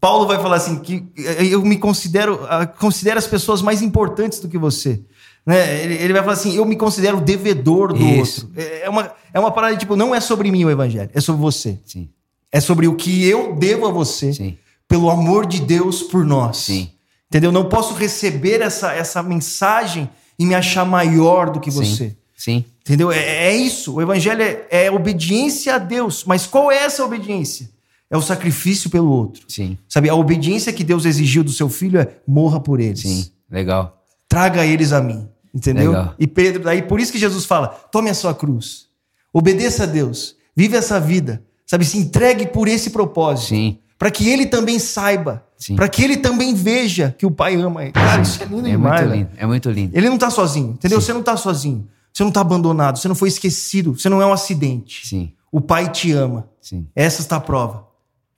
Paulo 0.00 0.26
vai 0.26 0.38
falar 0.40 0.56
assim 0.56 0.78
que 0.80 1.04
eu 1.50 1.62
me 1.62 1.76
considero 1.78 2.40
ah, 2.48 2.66
considero 2.66 3.18
as 3.18 3.26
pessoas 3.26 3.60
mais 3.62 3.82
importantes 3.82 4.38
do 4.40 4.48
que 4.48 4.56
você. 4.58 5.02
Né? 5.46 5.82
Ele, 5.82 5.94
ele 5.94 6.12
vai 6.12 6.22
falar 6.22 6.34
assim: 6.34 6.54
eu 6.54 6.64
me 6.64 6.76
considero 6.76 7.20
devedor 7.20 7.92
do 7.92 8.02
Isso. 8.02 8.46
outro. 8.46 8.60
É 8.60 8.82
é 8.84 8.90
uma, 8.90 9.12
é 9.32 9.40
uma 9.40 9.50
parada 9.50 9.76
tipo, 9.76 9.96
não 9.96 10.14
é 10.14 10.20
sobre 10.20 10.50
mim 10.50 10.64
o 10.64 10.70
evangelho, 10.70 11.10
é 11.14 11.20
sobre 11.20 11.40
você. 11.40 11.78
Sim, 11.84 12.08
É 12.52 12.60
sobre 12.60 12.86
o 12.86 12.94
que 12.94 13.26
eu 13.26 13.54
devo 13.56 13.86
a 13.86 13.90
você, 13.90 14.32
sim, 14.32 14.58
pelo 14.88 15.10
amor 15.10 15.46
de 15.46 15.60
Deus 15.60 16.02
por 16.02 16.24
nós. 16.24 16.58
sim. 16.58 16.90
Entendeu? 17.28 17.50
Não 17.50 17.68
posso 17.68 17.94
receber 17.94 18.60
essa, 18.60 18.92
essa 18.92 19.20
mensagem 19.20 20.08
e 20.38 20.46
me 20.46 20.54
achar 20.54 20.84
maior 20.84 21.50
do 21.50 21.58
que 21.58 21.68
você. 21.68 22.10
Sim, 22.10 22.16
sim. 22.36 22.64
Entendeu? 22.82 23.10
É, 23.10 23.46
é 23.46 23.56
isso. 23.56 23.94
O 23.94 24.02
evangelho 24.02 24.40
é, 24.40 24.66
é 24.70 24.90
obediência 24.90 25.74
a 25.74 25.78
Deus. 25.78 26.22
Mas 26.24 26.46
qual 26.46 26.70
é 26.70 26.76
essa 26.76 27.04
obediência? 27.04 27.68
É 28.08 28.16
o 28.16 28.22
sacrifício 28.22 28.88
pelo 28.88 29.10
outro. 29.10 29.42
sim. 29.48 29.76
Sabe, 29.88 30.08
a 30.08 30.14
obediência 30.14 30.72
que 30.72 30.84
Deus 30.84 31.04
exigiu 31.06 31.42
do 31.42 31.50
seu 31.50 31.68
filho 31.68 31.98
é 31.98 32.06
morra 32.24 32.60
por 32.60 32.78
eles. 32.78 33.00
Sim, 33.00 33.26
legal. 33.50 34.04
Traga 34.28 34.64
eles 34.64 34.92
a 34.92 35.00
mim. 35.00 35.28
Entendeu? 35.54 35.92
Legal. 35.92 36.14
E 36.18 36.26
Pedro, 36.26 36.62
daí 36.64 36.82
por 36.82 36.98
isso 36.98 37.12
que 37.12 37.18
Jesus 37.18 37.44
fala: 37.44 37.68
tome 37.68 38.10
a 38.10 38.14
sua 38.14 38.34
cruz. 38.34 38.86
Obedeça 39.32 39.84
a 39.84 39.86
Deus. 39.86 40.36
Vive 40.56 40.76
essa 40.76 40.98
vida. 41.00 41.42
Sabe, 41.66 41.84
se 41.84 41.96
entregue 41.98 42.46
por 42.46 42.68
esse 42.68 42.90
propósito. 42.90 43.48
Sim, 43.50 43.78
Para 43.98 44.10
que 44.10 44.28
ele 44.28 44.46
também 44.46 44.78
saiba. 44.78 45.44
Sim. 45.56 45.76
Para 45.76 45.88
que 45.88 46.02
ele 46.04 46.16
também 46.18 46.54
veja 46.54 47.14
que 47.16 47.24
o 47.24 47.30
pai 47.30 47.54
ama 47.54 47.84
ele. 47.84 47.92
Cara, 47.92 48.20
isso 48.22 48.42
é 48.42 48.46
lindo 48.46 48.66
é 48.66 48.70
demais. 48.72 49.00
muito 49.02 49.16
lindo, 49.16 49.30
é 49.36 49.46
muito 49.46 49.70
lindo. 49.70 49.96
Ele 49.96 50.08
não 50.10 50.18
tá 50.18 50.28
sozinho, 50.30 50.72
entendeu? 50.72 51.00
Você 51.00 51.12
não 51.12 51.22
tá 51.22 51.36
sozinho. 51.36 51.88
Você 52.12 52.22
não 52.22 52.30
tá 52.30 52.40
abandonado. 52.42 52.98
Você 52.98 53.08
não 53.08 53.14
foi 53.14 53.28
esquecido. 53.28 53.98
Você 53.98 54.08
não 54.08 54.20
é 54.20 54.26
um 54.26 54.32
acidente. 54.32 55.06
Sim, 55.06 55.32
O 55.50 55.60
pai 55.60 55.90
te 55.90 56.12
ama. 56.12 56.48
sim, 56.60 56.86
Essa 56.94 57.22
está 57.22 57.36
a 57.36 57.40
prova. 57.40 57.86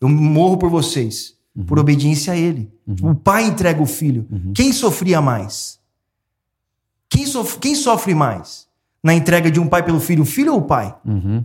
Eu 0.01 0.09
morro 0.09 0.57
por 0.57 0.71
vocês, 0.71 1.35
Uhum. 1.57 1.65
por 1.65 1.79
obediência 1.79 2.33
a 2.33 2.37
ele. 2.37 2.71
O 3.03 3.15
pai 3.15 3.45
entrega 3.47 3.83
o 3.83 3.87
filho. 3.87 4.27
Uhum. 4.31 4.53
Quem 4.55 4.73
sofria 4.73 5.21
mais? 5.21 5.79
Quem, 7.11 7.27
sof- 7.27 7.59
quem 7.59 7.75
sofre 7.75 8.15
mais 8.15 8.67
na 9.03 9.15
entrega 9.15 9.51
de 9.51 9.61
um 9.61 9.69
pai 9.69 9.83
pelo 9.83 10.01
filho? 10.01 10.23
O 10.23 10.27
filho 10.27 10.53
ou 10.55 10.59
o 10.61 10.63
pai? 10.63 10.95
uhum, 11.05 11.45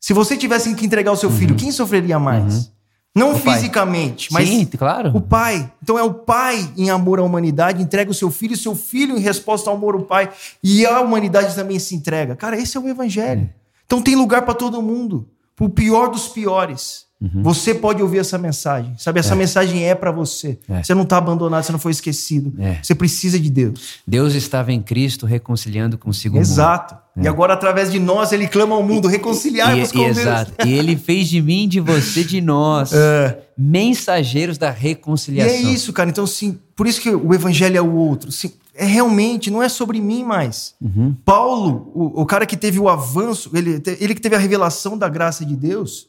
Se 0.00 0.12
você 0.12 0.36
tivesse 0.36 0.72
que 0.74 0.84
entregar 0.86 1.12
o 1.12 1.16
seu 1.16 1.30
filho, 1.30 1.54
quem 1.54 1.72
sofreria 1.72 2.18
mais? 2.18 2.72
Não 3.16 3.28
Uhum. 3.30 3.36
O 3.36 3.40
pai. 3.40 3.54
fisicamente, 3.54 4.32
mas 4.32 4.48
sim, 4.48 4.66
claro. 4.66 5.16
o 5.16 5.20
pai. 5.20 5.72
Então 5.82 5.96
é 5.98 6.02
o 6.02 6.12
pai 6.12 6.68
em 6.76 6.90
amor 6.90 7.20
à 7.20 7.22
humanidade, 7.22 7.80
entrega 7.82 8.10
o 8.10 8.14
seu 8.14 8.28
filho, 8.30 8.52
e 8.52 8.56
o 8.56 8.58
seu 8.58 8.74
filho 8.74 9.16
em 9.16 9.20
resposta 9.20 9.70
ao 9.70 9.76
amor 9.76 9.94
ao 9.94 10.02
pai. 10.02 10.30
E 10.62 10.84
a 10.84 11.00
humanidade 11.00 11.54
também 11.54 11.78
se 11.78 11.94
entrega. 11.94 12.34
Cara, 12.34 12.58
esse 12.58 12.76
é 12.76 12.80
o 12.80 12.88
evangelho. 12.88 13.48
Então 13.86 14.02
tem 14.02 14.16
lugar 14.16 14.42
para 14.42 14.54
todo 14.54 14.82
mundo. 14.82 15.28
Pro 15.54 15.70
pior 15.70 16.08
dos 16.08 16.26
piores. 16.26 17.06
Uhum. 17.24 17.42
Você 17.42 17.72
pode 17.74 18.02
ouvir 18.02 18.18
essa 18.18 18.36
mensagem. 18.36 18.94
Sabe, 18.98 19.18
essa 19.20 19.34
mensagem 19.34 19.84
é 19.84 19.94
para 19.94 20.10
você. 20.12 20.58
É. 20.68 20.82
Você 20.82 20.94
não 20.94 21.04
tá 21.04 21.16
abandonado, 21.16 21.62
você 21.64 21.72
não 21.72 21.78
foi 21.78 21.92
esquecido. 21.92 22.52
É. 22.58 22.78
Você 22.82 22.94
precisa 22.94 23.38
de 23.40 23.48
Deus. 23.48 24.00
Deus 24.06 24.34
estava 24.34 24.72
em 24.72 24.82
Cristo 24.82 25.24
reconciliando 25.26 25.96
consigo 25.96 26.34
o 26.36 26.38
mundo. 26.38 26.46
Exato. 26.46 26.96
E 27.16 27.28
agora, 27.28 27.54
através 27.54 27.92
de 27.92 28.00
nós, 28.00 28.32
ele 28.32 28.46
clama 28.48 28.74
ao 28.74 28.82
mundo: 28.82 29.06
reconciliar-vos 29.08 29.90
E, 29.90 29.92
com 29.92 30.00
e, 30.00 30.04
Deus. 30.06 30.18
exato. 30.18 30.52
E 30.66 30.72
ele 30.72 30.96
fez 30.96 31.28
de 31.28 31.40
mim, 31.40 31.68
de 31.68 31.78
você, 31.80 32.24
de 32.24 32.40
nós, 32.40 32.92
É. 32.94 33.38
mensageiros 33.56 34.58
da 34.58 34.70
E 34.70 34.74
reconciliação. 34.74 35.54
é 35.54 35.60
isso, 35.60 35.92
cara. 35.92 36.10
Então, 36.10 36.26
sim, 36.26 36.58
por 36.74 36.86
isso 36.86 37.00
que 37.00 37.10
o 37.10 37.32
evangelho 37.32 37.76
é 37.76 37.80
o 37.80 37.94
outro. 37.94 38.32
Sim, 38.32 38.50
é 38.74 38.84
realmente, 38.84 39.50
não 39.50 39.62
é 39.62 39.68
sobre 39.68 40.00
mim 40.00 40.24
mais. 40.24 40.74
Uhum. 40.80 41.14
Paulo, 41.24 41.90
o, 41.94 42.22
o 42.22 42.26
cara 42.26 42.44
que 42.46 42.56
teve 42.56 42.80
o 42.80 42.88
avanço, 42.88 43.50
ele, 43.54 43.80
ele 44.00 44.14
que 44.14 44.20
teve 44.20 44.34
a 44.34 44.38
revelação 44.38 44.98
da 44.98 45.08
graça 45.08 45.44
de 45.44 45.54
Deus, 45.54 46.08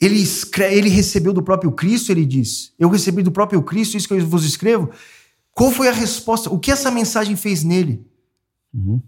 ele, 0.00 0.20
escre- 0.20 0.72
ele 0.74 0.88
recebeu 0.88 1.32
do 1.32 1.42
próprio 1.42 1.70
Cristo, 1.72 2.10
ele 2.10 2.24
diz. 2.24 2.72
Eu 2.78 2.88
recebi 2.88 3.22
do 3.22 3.30
próprio 3.30 3.62
Cristo, 3.62 3.96
isso 3.96 4.08
que 4.08 4.14
eu 4.14 4.26
vos 4.26 4.44
escrevo. 4.44 4.90
Qual 5.52 5.70
foi 5.70 5.88
a 5.88 5.92
resposta? 5.92 6.48
O 6.50 6.58
que 6.58 6.70
essa 6.70 6.90
mensagem 6.90 7.36
fez 7.36 7.62
nele? 7.62 8.06
Uhum. 8.72 9.00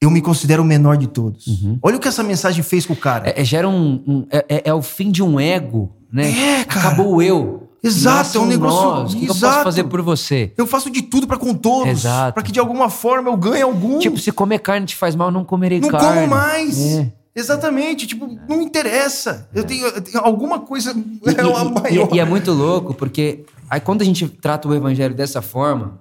Eu 0.00 0.10
me 0.10 0.20
considero 0.22 0.62
o 0.62 0.66
menor 0.66 0.96
de 0.96 1.06
todos. 1.06 1.46
Olha 1.82 1.96
o 1.96 2.00
que 2.00 2.06
essa 2.08 2.22
mensagem 2.22 2.62
fez 2.62 2.84
com 2.86 2.92
o 2.92 2.96
cara. 2.96 3.28
É, 3.30 3.40
é- 3.40 3.44
gera 3.44 3.68
um. 3.68 4.02
um- 4.06 4.26
é, 4.30 4.44
é- 4.48 4.62
é 4.66 4.74
o 4.74 4.82
fim 4.82 5.10
de 5.10 5.22
um 5.22 5.40
ego, 5.40 5.96
né? 6.12 6.30
É, 6.60 6.64
cara. 6.64 6.88
Acabou 6.88 7.14
o 7.16 7.22
eu. 7.22 7.62
Exato, 7.82 8.16
Nasce 8.16 8.36
é 8.36 8.40
um 8.40 8.46
negócio- 8.46 8.82
nós. 8.84 9.12
O 9.12 9.16
que, 9.16 9.26
que 9.26 9.30
eu 9.30 9.34
posso 9.34 9.62
fazer 9.62 9.84
por 9.84 10.02
você? 10.02 10.52
Eu 10.56 10.66
faço 10.66 10.90
de 10.90 11.02
tudo 11.02 11.26
para 11.26 11.36
com 11.38 11.54
todos, 11.54 11.88
Exato. 11.88 12.34
para 12.34 12.42
que 12.42 12.50
de 12.50 12.58
alguma 12.58 12.90
forma 12.90 13.28
eu 13.30 13.36
ganhe 13.36 13.62
algum. 13.62 13.98
Tipo, 13.98 14.18
se 14.18 14.32
comer 14.32 14.58
carne 14.60 14.86
te 14.86 14.96
faz 14.96 15.14
mal, 15.14 15.30
não 15.30 15.44
comerei 15.44 15.78
não 15.80 15.88
carne. 15.90 16.22
como 16.22 16.28
mais. 16.28 16.78
É. 16.80 17.12
Exatamente, 17.36 18.06
tipo, 18.06 18.26
não 18.48 18.62
interessa. 18.62 19.46
Eu, 19.54 19.62
tenho, 19.62 19.86
eu 19.86 20.00
tenho 20.00 20.18
alguma 20.24 20.60
coisa 20.60 20.92
E, 20.92 21.30
é 21.38 21.44
uma 21.44 21.64
maior. 21.82 22.08
e- 22.10 22.16
e 22.16 22.20
é 22.20 22.24
muito 22.24 22.50
louco, 22.50 22.94
porque 22.94 23.44
aí 23.68 23.78
quando 23.78 24.00
a 24.00 24.04
gente 24.06 24.26
trata 24.26 24.66
o 24.66 24.74
evangelho 24.74 25.14
dessa 25.14 25.42
forma, 25.42 26.00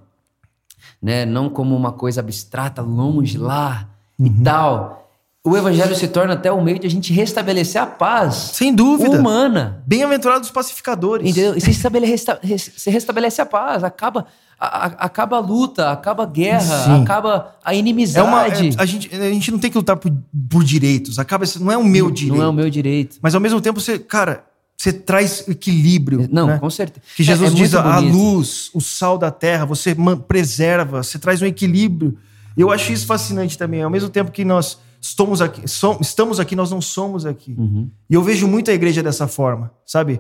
né, 1.01 1.25
não 1.25 1.49
como 1.49 1.75
uma 1.75 1.91
coisa 1.91 2.21
abstrata, 2.21 2.81
longe 2.81 3.37
lá 3.37 3.89
Uhum. 4.17 4.27
e 4.27 4.43
tal, 4.45 5.04
o 5.45 5.55
evangelho 5.55 5.95
se 5.95 6.07
torna 6.07 6.33
até 6.33 6.51
o 6.51 6.61
meio 6.61 6.79
de 6.79 6.87
a 6.87 6.89
gente 6.89 7.13
restabelecer 7.13 7.81
a 7.81 7.85
paz 7.85 8.51
Sem 8.53 8.73
dúvida. 8.73 9.17
humana. 9.19 9.83
Bem-aventurados 9.85 10.47
os 10.47 10.51
pacificadores. 10.53 11.29
Entendeu? 11.29 11.55
E 11.55 11.61
se, 11.61 11.71
resta- 11.99 12.39
res- 12.41 12.71
se 12.75 12.89
restabelece 12.89 13.41
a 13.41 13.45
paz, 13.45 13.83
acaba 13.83 14.25
a, 14.59 14.65
a- 14.65 15.05
acaba 15.05 15.37
a 15.37 15.39
luta, 15.39 15.91
acaba 15.91 16.23
a 16.23 16.25
guerra, 16.25 16.83
Sim. 16.85 17.03
acaba 17.03 17.55
a 17.63 17.73
É 17.73 17.77
inimizade. 17.77 18.27
uma, 18.27 18.47
é- 18.47 18.51
a, 18.77 18.85
gente, 18.85 19.13
a 19.15 19.29
gente 19.31 19.51
não 19.51 19.59
tem 19.59 19.69
que 19.69 19.77
lutar 19.77 19.97
por, 19.97 20.11
por 20.49 20.63
direitos. 20.63 21.19
Acaba, 21.19 21.45
não 21.59 21.71
é 21.71 21.77
o 21.77 21.83
meu 21.83 22.09
direito. 22.09 22.37
Não 22.37 22.43
é 22.43 22.47
o 22.47 22.53
meu 22.53 22.69
direito. 22.69 23.17
Mas 23.21 23.35
ao 23.35 23.41
mesmo 23.41 23.61
tempo, 23.61 23.79
você, 23.79 23.99
cara, 23.99 24.43
você 24.77 24.91
traz 24.91 25.47
equilíbrio. 25.47 26.27
Não, 26.31 26.47
né? 26.47 26.57
com 26.57 26.69
certeza. 26.69 27.05
Que 27.15 27.23
Jesus 27.23 27.51
É- 27.51 27.53
é 27.53 27.55
diz 27.55 27.75
a, 27.75 27.99
luz, 27.99 28.69
o 28.73 28.81
sal 28.81 29.17
da 29.17 29.29
terra, 29.29 29.65
você 29.65 29.95
preserva, 30.27 31.03
você 31.03 31.19
traz 31.19 31.41
um 31.41 31.45
equilíbrio. 31.45 32.17
Eu 32.57 32.71
acho 32.71 32.91
isso 32.91 33.05
fascinante 33.05 33.57
também. 33.57 33.83
Ao 33.83 33.89
mesmo 33.89 34.09
tempo 34.09 34.31
que 34.31 34.43
nós 34.45 34.77
estamos 35.09 35.41
aqui, 35.41 35.67
som- 35.67 35.97
estamos 36.01 36.39
aqui, 36.39 36.55
nós 36.55 36.71
não 36.71 36.81
somos 36.81 37.25
aqui. 37.25 37.53
Uhum. 37.57 37.89
E 38.09 38.13
eu 38.13 38.21
vejo 38.23 38.47
muito 38.47 38.71
a 38.71 38.73
igreja 38.73 39.03
dessa 39.03 39.27
forma, 39.27 39.71
sabe? 39.85 40.19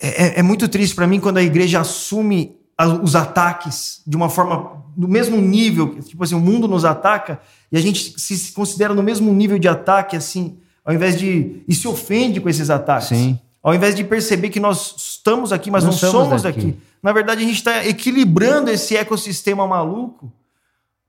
É, 0.00 0.24
é- 0.26 0.38
é 0.40 0.42
muito 0.42 0.66
triste 0.68 0.94
para 0.94 1.06
mim 1.06 1.20
quando 1.20 1.36
a 1.38 1.42
igreja 1.42 1.80
assume 1.80 2.56
a- 2.76 2.86
os 2.88 3.14
ataques 3.14 4.00
de 4.06 4.16
uma 4.16 4.28
forma 4.28 4.84
no 4.96 5.06
mesmo 5.08 5.36
nível, 5.40 6.00
tipo 6.00 6.24
assim, 6.24 6.34
o 6.34 6.40
mundo 6.40 6.66
nos 6.66 6.84
ataca 6.84 7.40
e 7.70 7.76
a 7.76 7.80
gente 7.80 8.18
se 8.18 8.52
considera 8.52 8.94
no 8.94 9.02
mesmo 9.02 9.32
nível 9.32 9.58
de 9.58 9.68
ataque, 9.68 10.16
assim, 10.16 10.56
ao 10.84 10.94
invés 10.94 11.18
de 11.18 11.62
e 11.68 11.74
se 11.74 11.86
ofende 11.86 12.40
com 12.40 12.48
esses 12.48 12.70
ataques. 12.70 13.08
Sim. 13.08 13.38
Ao 13.62 13.74
invés 13.74 13.94
de 13.94 14.04
perceber 14.04 14.48
que 14.48 14.60
nós 14.60 14.94
estamos 14.96 15.52
aqui, 15.52 15.70
mas 15.70 15.84
Não 15.84 15.90
não, 15.90 15.98
somos 15.98 16.42
daqui. 16.42 16.60
daqui. 16.66 16.76
Na 17.02 17.12
verdade, 17.12 17.42
a 17.42 17.46
gente 17.46 17.56
está 17.56 17.84
equilibrando 17.86 18.70
esse 18.70 18.96
ecossistema 18.96 19.66
maluco 19.66 20.32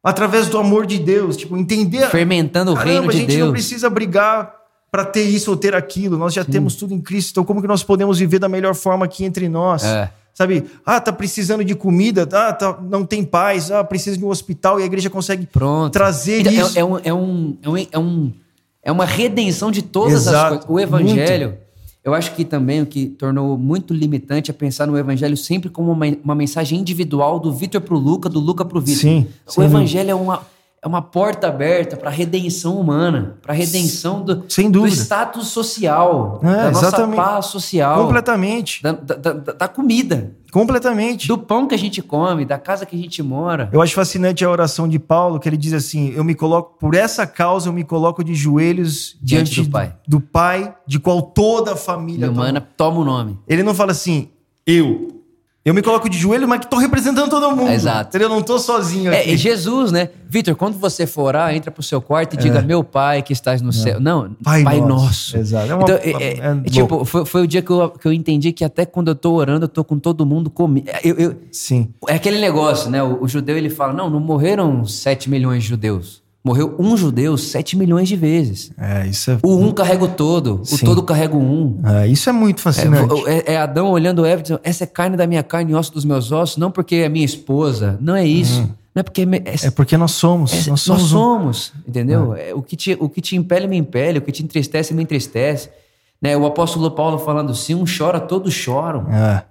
através 0.03 0.47
do 0.47 0.57
amor 0.57 0.85
de 0.85 0.97
Deus, 0.99 1.35
tipo 1.37 1.57
entender 1.57 2.07
Fermentando 2.09 2.71
o 2.71 2.75
Caramba, 2.75 2.91
reino 2.93 3.09
a 3.09 3.11
de 3.11 3.17
gente 3.19 3.31
não 3.37 3.47
Deus. 3.47 3.51
precisa 3.51 3.89
brigar 3.89 4.53
para 4.91 5.05
ter 5.05 5.23
isso 5.23 5.51
ou 5.51 5.57
ter 5.57 5.75
aquilo. 5.75 6.17
Nós 6.17 6.33
já 6.33 6.43
temos 6.43 6.75
tudo 6.75 6.93
em 6.93 6.99
Cristo. 7.01 7.31
Então, 7.31 7.43
como 7.43 7.61
que 7.61 7.67
nós 7.67 7.83
podemos 7.83 8.17
viver 8.17 8.39
da 8.39 8.49
melhor 8.49 8.73
forma 8.73 9.05
aqui 9.05 9.23
entre 9.23 9.47
nós? 9.47 9.83
É. 9.83 10.11
Sabe? 10.33 10.65
Ah, 10.85 10.99
tá 11.01 11.11
precisando 11.11 11.63
de 11.65 11.75
comida. 11.75 12.27
Ah, 12.31 12.53
tá, 12.53 12.79
não 12.81 13.05
tem 13.05 13.23
paz. 13.23 13.69
Ah, 13.71 13.83
precisa 13.83 14.17
de 14.17 14.23
um 14.25 14.29
hospital. 14.29 14.79
E 14.79 14.83
a 14.83 14.85
igreja 14.85 15.09
consegue 15.09 15.45
Pronto. 15.45 15.91
trazer 15.91 16.39
Então, 16.41 16.53
é- 16.53 16.55
isso. 16.55 16.77
É, 16.77 16.81
é, 16.81 16.85
um, 16.85 16.97
é, 17.03 17.13
um, 17.13 17.57
é, 17.91 17.99
um, 17.99 18.33
é 18.83 18.91
uma 18.91 19.05
redenção 19.05 19.69
de 19.69 19.81
todas 19.81 20.13
as 20.13 20.27
Exato. 20.27 20.49
coisas. 20.65 20.65
O 20.69 20.79
evangelho, 20.79 21.57
eu 22.03 22.13
acho 22.13 22.33
que 22.35 22.45
também 22.45 22.81
o 22.81 22.85
que 22.85 23.07
tornou 23.07 23.57
muito 23.57 23.93
limitante 23.93 24.49
é 24.49 24.53
pensar 24.53 24.87
no 24.87 24.97
evangelho 24.97 25.35
sempre 25.35 25.69
como 25.69 25.91
uma, 25.91 26.05
uma 26.23 26.35
mensagem 26.35 26.79
individual 26.79 27.39
do 27.39 27.51
Vitor 27.51 27.81
pro 27.81 27.97
Luca, 27.97 28.29
do 28.29 28.39
Luca 28.39 28.63
pro 28.63 28.79
Vitor. 28.79 29.01
Sim, 29.01 29.27
O 29.45 29.51
sem 29.51 29.65
evangelho 29.65 30.11
é 30.11 30.15
uma, 30.15 30.41
é 30.81 30.87
uma 30.87 31.01
porta 31.01 31.47
aberta 31.47 31.97
para 31.97 32.09
a 32.09 32.13
redenção 32.13 32.79
humana, 32.79 33.37
para 33.41 33.51
a 33.53 33.55
redenção 33.55 34.21
do, 34.21 34.35
do 34.71 34.87
status 34.87 35.47
social, 35.49 36.39
É, 36.41 36.47
da 36.47 36.71
nossa 36.71 36.87
exatamente. 36.87 37.15
paz 37.17 37.45
social, 37.47 38.01
Completamente. 38.05 38.81
da, 38.81 38.91
da, 38.93 39.15
da- 39.15 39.53
da 39.53 39.67
comida, 39.67 40.31
Completamente. 40.51 41.27
do 41.27 41.37
pão 41.37 41.67
que 41.67 41.75
a 41.75 41.77
gente 41.77 42.01
come, 42.01 42.45
da 42.45 42.57
casa 42.57 42.85
que 42.85 42.95
a 42.95 42.99
gente 42.99 43.21
mora. 43.21 43.69
Eu 43.73 43.81
acho 43.81 43.93
fascinante 43.93 44.43
a 44.45 44.49
oração 44.49 44.87
de 44.87 44.97
Paulo, 44.99 45.39
que 45.39 45.49
ele 45.49 45.57
diz 45.57 45.73
assim: 45.73 46.11
Eu 46.15 46.23
me 46.23 46.33
coloco, 46.33 46.77
por 46.79 46.95
essa 46.95 47.27
causa, 47.27 47.67
eu 47.69 47.73
me 47.73 47.83
coloco 47.83 48.23
de 48.23 48.33
joelhos 48.33 49.17
Diante 49.21 49.51
diante, 49.55 49.69
do 49.69 49.71
Pai. 49.71 49.93
do 50.07 50.19
Pai, 50.21 50.73
de 50.87 50.97
qual 50.99 51.21
toda 51.21 51.73
a 51.73 51.75
família 51.75 52.25
E 52.25 52.29
humana, 52.29 52.61
toma 52.77 52.99
o 52.99 53.03
nome. 53.03 53.37
Ele 53.47 53.63
não 53.63 53.73
fala 53.75 53.91
assim, 53.91 54.29
eu. 54.65 55.18
Eu 55.65 55.73
me 55.73 55.81
coloco 55.81 56.09
de 56.09 56.17
joelho, 56.17 56.47
mas 56.47 56.61
que 56.61 56.67
tô 56.67 56.77
representando 56.77 57.29
todo 57.29 57.53
mundo. 57.55 57.69
Exato. 57.69 58.09
Entendeu? 58.09 58.29
Eu 58.29 58.35
não 58.35 58.41
tô 58.41 58.57
sozinho 58.57 59.11
É, 59.11 59.19
aqui. 59.19 59.31
e 59.31 59.37
Jesus, 59.37 59.91
né? 59.91 60.09
Vitor, 60.27 60.55
quando 60.55 60.79
você 60.79 61.05
for 61.05 61.23
orar, 61.23 61.53
entra 61.53 61.69
pro 61.69 61.83
seu 61.83 62.01
quarto 62.01 62.33
e 62.35 62.37
diga, 62.37 62.61
meu 62.61 62.81
pai 62.83 63.21
que 63.21 63.33
estás 63.33 63.61
no 63.61 63.73
céu. 63.73 63.99
Não, 63.99 64.25
É. 64.27 64.29
Pai 64.41 64.63
Pai, 64.63 64.79
nosso. 64.79 65.03
nosso. 65.05 65.37
Exato. 65.37 65.69
É 65.71 65.75
uma- 65.75 65.83
então, 65.83 65.95
é- 65.95 66.09
é- 66.09 66.39
é 66.39 66.61
é, 66.65 66.69
tipo, 66.69 67.03
foi, 67.03 67.25
foi 67.25 67.41
o 67.43 67.47
dia 67.47 67.61
que 67.61 67.69
eu, 67.71 67.89
que 67.89 68.07
eu 68.07 68.13
entendi 68.13 68.53
que 68.53 68.63
até 68.63 68.85
quando 68.85 69.09
eu 69.09 69.15
tô 69.15 69.33
orando, 69.33 69.65
eu 69.65 69.69
tô 69.69 69.83
com 69.83 69.99
todo 69.99 70.25
mundo 70.25 70.49
comigo. 70.49 70.87
Eu, 71.03 71.15
eu- 71.15 71.35
Sim. 71.51 71.89
é 72.07 72.15
aquele 72.15 72.39
negócio, 72.39 72.89
né? 72.89 73.03
O, 73.03 73.23
o 73.23 73.27
judeu, 73.27 73.57
ele 73.57 73.69
fala, 73.69 73.91
não, 73.91 74.09
não 74.09 74.19
morreram 74.19 74.85
7 74.85 75.29
milhões 75.29 75.63
de 75.63 75.69
judeus. 75.69 76.23
Morreu 76.43 76.73
um 76.79 76.95
judeu 76.95 77.37
7 77.37 77.77
milhões 77.77 78.07
de 78.07 78.15
vezes. 78.15 78.71
É, 78.77 79.05
isso 79.07 79.31
é, 79.31 79.37
O 79.43 79.57
um 79.57 79.71
carrega 79.73 80.05
o 80.05 80.07
todo, 80.07 80.61
o 80.61 80.65
Sim. 80.65 80.85
todo 80.85 81.03
carrega 81.03 81.35
o 81.35 81.39
um. 81.39 81.81
é, 81.85 82.07
isso 82.07 82.29
é 82.29 82.33
muito 82.33 82.61
fascinante. 82.61 83.13
É, 83.27 83.51
é- 83.51 83.53
é 83.53 83.57
Adão 83.57 83.91
olhando 83.91 84.25
Eva 84.25 84.39
e 84.39 84.43
dizendo, 84.43 84.61
essa 84.63 84.85
é 84.85 84.87
carne 84.87 85.17
da 85.17 85.27
minha 85.27 85.43
carne 85.43 85.73
e 85.73 85.75
osso 85.75 85.93
dos 85.93 86.05
meus 86.05 86.31
ossos, 86.31 86.55
não 86.55 86.71
porque 86.71 86.95
é 86.95 87.09
minha 87.09 87.25
esposa. 87.25 87.97
Não 87.99 88.15
é 88.15 88.25
isso. 88.25 88.61
Uhum. 88.61 88.69
Não 88.95 89.01
é 89.01 89.03
porque. 89.03 89.21
É, 89.21 89.67
é 89.67 89.71
porque 89.71 89.97
nós 89.97 90.11
somos. 90.11 90.67
É, 90.67 90.69
nós 90.69 90.81
somos, 90.81 91.01
nós 91.01 91.09
somos 91.09 91.73
um... 91.75 91.89
entendeu? 91.89 92.33
É. 92.33 92.53
o, 92.53 92.61
que 92.61 92.75
te, 92.75 92.97
o 92.99 93.09
que 93.09 93.21
te 93.21 93.35
impele, 93.35 93.67
me 93.67 93.77
impele. 93.77 94.19
O 94.19 94.21
que 94.21 94.31
te 94.31 94.41
entristece, 94.41 94.93
me 94.93 95.03
entristece. 95.03 95.69
Né? 96.21 96.35
O 96.37 96.45
apóstolo 96.45 96.89
Paulo 96.91 97.19
falando: 97.19 97.53
se 97.53 97.75
um 97.75 97.83
chora, 97.85 98.19
todos 98.19 98.53
choram. 98.53 99.07
É. 99.11 99.43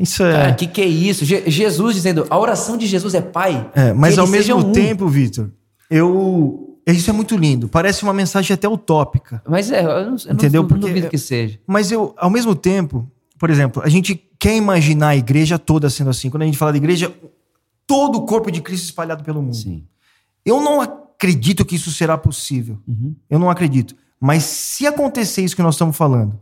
Isso 0.00 0.24
é. 0.24 0.50
O 0.50 0.54
que, 0.54 0.66
que 0.66 0.80
é 0.80 0.86
isso? 0.86 1.24
Je 1.24 1.42
Jesus 1.50 1.94
dizendo: 1.94 2.26
a 2.28 2.38
oração 2.38 2.76
de 2.76 2.86
Jesus 2.86 3.14
é 3.14 3.20
Pai. 3.20 3.68
É, 3.74 3.92
mas 3.92 4.18
ao 4.18 4.26
mesmo 4.26 4.56
um. 4.56 4.72
tempo, 4.72 5.06
Vitor, 5.08 5.48
eu. 5.90 6.78
Isso 6.86 7.08
é 7.08 7.12
muito 7.12 7.36
lindo. 7.36 7.66
Parece 7.68 8.02
uma 8.02 8.12
mensagem 8.12 8.52
até 8.52 8.68
utópica. 8.68 9.42
Mas 9.48 9.70
é, 9.70 9.80
eu 9.80 9.86
não, 9.86 10.16
eu 10.26 10.32
Entendeu? 10.34 10.62
não, 10.62 10.68
não 10.68 10.68
Porque, 10.68 10.86
duvido 10.86 11.08
que 11.08 11.16
seja. 11.16 11.58
Mas 11.66 11.90
eu, 11.90 12.14
ao 12.18 12.28
mesmo 12.28 12.54
tempo, 12.54 13.10
por 13.38 13.48
exemplo, 13.48 13.82
a 13.82 13.88
gente 13.88 14.14
quer 14.38 14.54
imaginar 14.54 15.08
a 15.08 15.16
igreja 15.16 15.58
toda 15.58 15.88
sendo 15.88 16.10
assim. 16.10 16.28
Quando 16.28 16.42
a 16.42 16.46
gente 16.46 16.58
fala 16.58 16.72
de 16.72 16.78
igreja, 16.78 17.12
todo 17.86 18.18
o 18.18 18.26
corpo 18.26 18.50
de 18.50 18.60
Cristo 18.60 18.84
espalhado 18.84 19.24
pelo 19.24 19.42
mundo. 19.42 19.56
Sim. 19.56 19.84
Eu 20.44 20.60
não 20.60 20.80
acredito 20.80 21.64
que 21.64 21.76
isso 21.76 21.90
será 21.90 22.18
possível. 22.18 22.78
Uhum. 22.86 23.14
Eu 23.30 23.38
não 23.38 23.48
acredito. 23.48 23.96
Mas 24.20 24.44
se 24.44 24.86
acontecer 24.86 25.42
isso 25.42 25.56
que 25.56 25.62
nós 25.62 25.74
estamos 25.74 25.96
falando, 25.96 26.38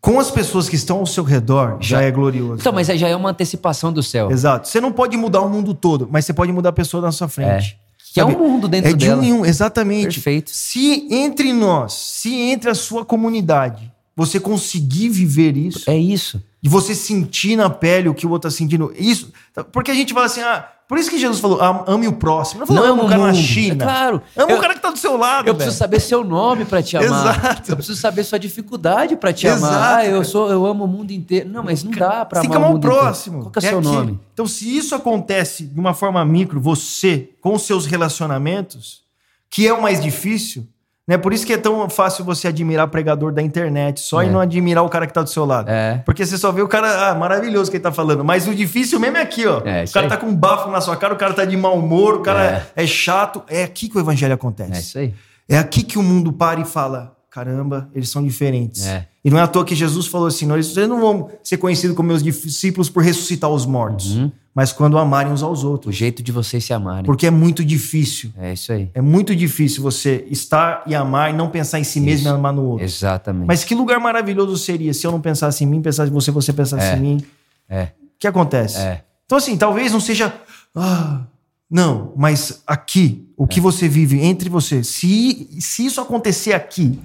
com 0.00 0.18
as 0.18 0.30
pessoas 0.30 0.68
que 0.68 0.74
estão 0.74 0.98
ao 0.98 1.06
seu 1.06 1.22
redor, 1.22 1.78
já, 1.80 1.98
já 1.98 2.02
é 2.02 2.10
glorioso. 2.10 2.60
Então, 2.60 2.72
mas 2.72 2.88
já 2.88 3.08
é 3.08 3.14
uma 3.14 3.30
antecipação 3.30 3.92
do 3.92 4.02
céu. 4.02 4.30
Exato. 4.30 4.66
Você 4.66 4.80
não 4.80 4.90
pode 4.90 5.16
mudar 5.16 5.40
o 5.40 5.48
mundo 5.48 5.74
todo, 5.74 6.08
mas 6.10 6.24
você 6.24 6.32
pode 6.32 6.50
mudar 6.50 6.70
a 6.70 6.72
pessoa 6.72 7.00
na 7.00 7.12
sua 7.12 7.28
frente. 7.28 7.78
É. 7.78 7.81
Que 8.12 8.20
é 8.20 8.24
um 8.24 8.38
mundo 8.38 8.68
dentro 8.68 8.90
é 8.90 8.92
de 8.92 9.06
dela. 9.06 9.20
um 9.20 9.24
em 9.24 9.32
um, 9.32 9.44
exatamente. 9.44 10.14
Perfeito. 10.14 10.50
Se 10.50 11.06
entre 11.10 11.52
nós, 11.52 11.94
se 11.94 12.34
entre 12.34 12.68
a 12.70 12.74
sua 12.74 13.04
comunidade, 13.04 13.90
você 14.14 14.38
conseguir 14.38 15.08
viver 15.08 15.56
isso. 15.56 15.88
É 15.90 15.96
isso. 15.96 16.42
E 16.62 16.68
você 16.68 16.94
sentir 16.94 17.56
na 17.56 17.70
pele 17.70 18.08
o 18.08 18.14
que 18.14 18.26
o 18.26 18.30
outro 18.30 18.48
está 18.48 18.58
sentindo. 18.58 18.92
Isso. 18.98 19.32
Porque 19.72 19.90
a 19.90 19.94
gente 19.94 20.12
fala 20.12 20.26
assim, 20.26 20.42
ah, 20.42 20.68
por 20.92 20.98
isso 20.98 21.08
que 21.08 21.16
Jesus 21.16 21.40
falou, 21.40 21.58
ame 21.86 22.06
o 22.06 22.12
próximo. 22.12 22.60
Não 22.60 22.66
falou, 22.66 22.84
ama 22.84 23.04
o 23.04 23.08
cara 23.08 23.22
mundo. 23.22 23.28
na 23.28 23.32
China. 23.32 23.82
É 23.82 23.86
claro. 23.86 24.22
Ama 24.36 24.52
eu, 24.52 24.58
o 24.58 24.60
cara 24.60 24.74
que 24.74 24.78
está 24.78 24.90
do 24.90 24.98
seu 24.98 25.16
lado. 25.16 25.48
Eu 25.48 25.54
preciso 25.54 25.78
saber 25.78 26.00
seu 26.00 26.22
nome 26.22 26.66
para 26.66 26.82
te 26.82 26.98
amar. 26.98 27.34
Exato. 27.34 27.72
Eu 27.72 27.76
preciso 27.76 27.98
saber 27.98 28.22
sua 28.24 28.38
dificuldade 28.38 29.16
para 29.16 29.32
te 29.32 29.46
Exato. 29.46 29.64
amar. 29.64 29.96
Ah, 30.00 30.04
eu 30.04 30.22
sou, 30.22 30.50
eu 30.50 30.66
amo 30.66 30.84
o 30.84 30.86
mundo 30.86 31.10
inteiro. 31.10 31.48
Não, 31.48 31.62
mas 31.62 31.82
não 31.82 31.92
dá 31.92 32.26
para 32.26 32.40
amar, 32.40 32.56
amar 32.58 32.68
o 32.68 32.72
mundo 32.74 32.82
próximo. 32.82 33.38
Inteiro. 33.38 33.52
Qual 33.54 33.62
que 33.62 33.66
é 33.66 33.70
o 33.70 33.70
seu 33.70 33.78
aqui. 33.78 33.88
nome? 33.88 34.20
Então, 34.34 34.46
se 34.46 34.76
isso 34.76 34.94
acontece 34.94 35.64
de 35.64 35.80
uma 35.80 35.94
forma 35.94 36.22
micro, 36.26 36.60
você, 36.60 37.30
com 37.40 37.58
seus 37.58 37.86
relacionamentos, 37.86 39.00
que 39.48 39.66
é 39.66 39.72
o 39.72 39.80
mais 39.80 39.98
difícil, 39.98 40.68
né? 41.12 41.18
Por 41.18 41.34
isso 41.34 41.44
que 41.44 41.52
é 41.52 41.58
tão 41.58 41.90
fácil 41.90 42.24
você 42.24 42.48
admirar 42.48 42.88
pregador 42.88 43.32
da 43.32 43.42
internet, 43.42 44.00
só 44.00 44.22
é. 44.22 44.26
e 44.26 44.30
não 44.30 44.40
admirar 44.40 44.82
o 44.82 44.88
cara 44.88 45.06
que 45.06 45.12
tá 45.12 45.22
do 45.22 45.28
seu 45.28 45.44
lado. 45.44 45.68
É. 45.68 46.02
Porque 46.06 46.24
você 46.24 46.38
só 46.38 46.50
vê 46.50 46.62
o 46.62 46.68
cara, 46.68 47.10
ah, 47.10 47.14
maravilhoso 47.14 47.70
que 47.70 47.76
ele 47.76 47.84
tá 47.84 47.92
falando. 47.92 48.24
Mas 48.24 48.48
o 48.48 48.54
difícil 48.54 48.98
mesmo 48.98 49.18
é 49.18 49.20
aqui, 49.20 49.46
ó. 49.46 49.60
É, 49.62 49.84
o 49.84 49.92
cara 49.92 50.06
aí. 50.06 50.08
tá 50.08 50.16
com 50.16 50.26
um 50.26 50.34
bafo 50.34 50.70
na 50.70 50.80
sua 50.80 50.96
cara, 50.96 51.12
o 51.12 51.16
cara 51.18 51.34
tá 51.34 51.44
de 51.44 51.54
mau 51.54 51.78
humor, 51.78 52.14
o 52.14 52.20
cara 52.20 52.66
é. 52.74 52.82
é 52.82 52.86
chato. 52.86 53.42
É 53.46 53.62
aqui 53.62 53.90
que 53.90 53.98
o 53.98 54.00
evangelho 54.00 54.32
acontece. 54.32 54.72
É 54.72 54.78
isso 54.78 54.98
aí. 54.98 55.14
É 55.46 55.58
aqui 55.58 55.82
que 55.82 55.98
o 55.98 56.02
mundo 56.02 56.32
para 56.32 56.62
e 56.62 56.64
fala: 56.64 57.14
caramba, 57.30 57.90
eles 57.94 58.08
são 58.08 58.22
diferentes. 58.22 58.86
É. 58.86 59.06
E 59.22 59.28
não 59.28 59.38
é 59.38 59.42
à 59.42 59.46
toa 59.46 59.66
que 59.66 59.74
Jesus 59.74 60.06
falou 60.06 60.28
assim: 60.28 60.46
não, 60.46 60.54
eles 60.54 60.74
não 60.76 60.98
vão 60.98 61.30
ser 61.44 61.58
conhecidos 61.58 61.94
como 61.94 62.08
meus 62.08 62.22
discípulos 62.22 62.88
por 62.88 63.02
ressuscitar 63.02 63.50
os 63.50 63.66
mortos, 63.66 64.16
uhum. 64.16 64.32
Mas 64.54 64.72
quando 64.72 64.98
amarem 64.98 65.32
uns 65.32 65.42
aos 65.42 65.64
outros. 65.64 65.94
O 65.94 65.98
jeito 65.98 66.22
de 66.22 66.30
vocês 66.30 66.64
se 66.64 66.72
amarem. 66.72 67.04
Porque 67.04 67.26
é 67.26 67.30
muito 67.30 67.64
difícil. 67.64 68.30
É 68.36 68.52
isso 68.52 68.72
aí. 68.72 68.90
É 68.92 69.00
muito 69.00 69.34
difícil 69.34 69.82
você 69.82 70.26
estar 70.30 70.82
e 70.86 70.94
amar 70.94 71.30
e 71.30 71.32
não 71.32 71.48
pensar 71.48 71.80
em 71.80 71.84
si 71.84 71.98
isso. 71.98 72.06
mesmo 72.06 72.28
e 72.28 72.30
amar 72.30 72.52
no 72.52 72.62
outro. 72.62 72.84
Exatamente. 72.84 73.46
Mas 73.46 73.64
que 73.64 73.74
lugar 73.74 73.98
maravilhoso 73.98 74.56
seria 74.58 74.92
se 74.92 75.06
eu 75.06 75.12
não 75.12 75.20
pensasse 75.20 75.64
em 75.64 75.66
mim, 75.66 75.80
pensasse 75.80 76.10
em 76.10 76.14
você, 76.14 76.30
você 76.30 76.52
pensasse 76.52 76.86
é. 76.86 76.96
em 76.96 77.00
mim. 77.00 77.24
É. 77.68 77.84
O 77.84 77.88
que 78.18 78.26
acontece? 78.26 78.78
É. 78.78 79.02
Então, 79.24 79.38
assim, 79.38 79.56
talvez 79.56 79.90
não 79.92 80.00
seja. 80.00 80.32
Ah, 80.74 81.22
não, 81.70 82.12
mas 82.14 82.62
aqui, 82.66 83.26
o 83.34 83.46
que 83.46 83.58
é. 83.58 83.62
você 83.62 83.88
vive 83.88 84.20
entre 84.20 84.50
você, 84.50 84.84
se, 84.84 85.48
se 85.58 85.86
isso 85.86 86.02
acontecer 86.02 86.52
aqui, 86.52 87.00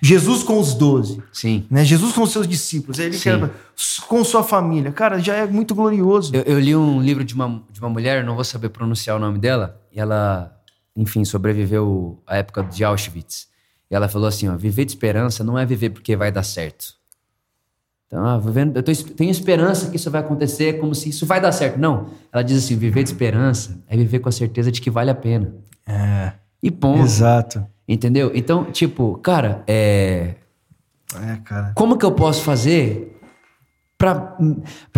Jesus 0.00 0.42
com 0.42 0.58
os 0.58 0.74
doze, 0.74 1.22
Sim. 1.32 1.66
Né? 1.70 1.84
Jesus 1.84 2.12
com 2.12 2.22
os 2.22 2.30
seus 2.30 2.46
discípulos, 2.46 2.98
ele 2.98 3.18
quer, 3.18 3.50
com 4.06 4.24
sua 4.24 4.42
família, 4.42 4.92
cara, 4.92 5.18
já 5.18 5.34
é 5.34 5.46
muito 5.46 5.74
glorioso. 5.74 6.34
Eu, 6.34 6.42
eu, 6.42 6.60
li 6.60 6.74
um 6.74 7.02
livro 7.02 7.24
de 7.24 7.34
uma, 7.34 7.62
de 7.70 7.80
uma 7.80 7.88
mulher, 7.88 8.24
não 8.24 8.34
vou 8.34 8.44
saber 8.44 8.68
pronunciar 8.68 9.16
o 9.16 9.18
nome 9.18 9.38
dela, 9.38 9.80
e 9.92 9.98
ela, 9.98 10.56
enfim, 10.96 11.24
sobreviveu 11.24 12.22
à 12.26 12.36
época 12.36 12.62
de 12.62 12.84
Auschwitz. 12.84 13.48
E 13.90 13.94
ela 13.94 14.08
falou 14.08 14.28
assim: 14.28 14.48
ó, 14.48 14.56
viver 14.56 14.84
de 14.84 14.92
esperança 14.92 15.42
não 15.42 15.58
é 15.58 15.64
viver 15.64 15.90
porque 15.90 16.14
vai 16.14 16.30
dar 16.30 16.42
certo. 16.42 16.98
Então, 18.06 18.24
ah, 18.24 18.38
vivendo, 18.38 18.76
eu 18.76 18.82
tô, 18.82 18.90
tenho 18.92 19.30
esperança 19.30 19.90
que 19.90 19.96
isso 19.96 20.10
vai 20.10 20.22
acontecer, 20.22 20.80
como 20.80 20.94
se 20.94 21.10
isso 21.10 21.26
vai 21.26 21.40
dar 21.40 21.52
certo. 21.52 21.78
Não. 21.78 22.10
Ela 22.32 22.42
diz 22.42 22.64
assim: 22.64 22.76
viver 22.76 23.02
de 23.02 23.10
esperança 23.10 23.82
é 23.86 23.96
viver 23.96 24.20
com 24.20 24.28
a 24.28 24.32
certeza 24.32 24.72
de 24.72 24.80
que 24.80 24.90
vale 24.90 25.10
a 25.10 25.14
pena. 25.14 25.54
É. 25.86 26.32
E 26.62 26.70
ponto. 26.70 27.02
Exato. 27.02 27.66
Entendeu? 27.88 28.30
Então, 28.34 28.64
tipo, 28.64 29.16
cara, 29.18 29.64
é. 29.66 30.34
É, 31.14 31.36
cara. 31.42 31.72
Como 31.74 31.96
que 31.96 32.04
eu 32.04 32.12
posso 32.12 32.42
fazer 32.42 33.18
para 33.96 34.36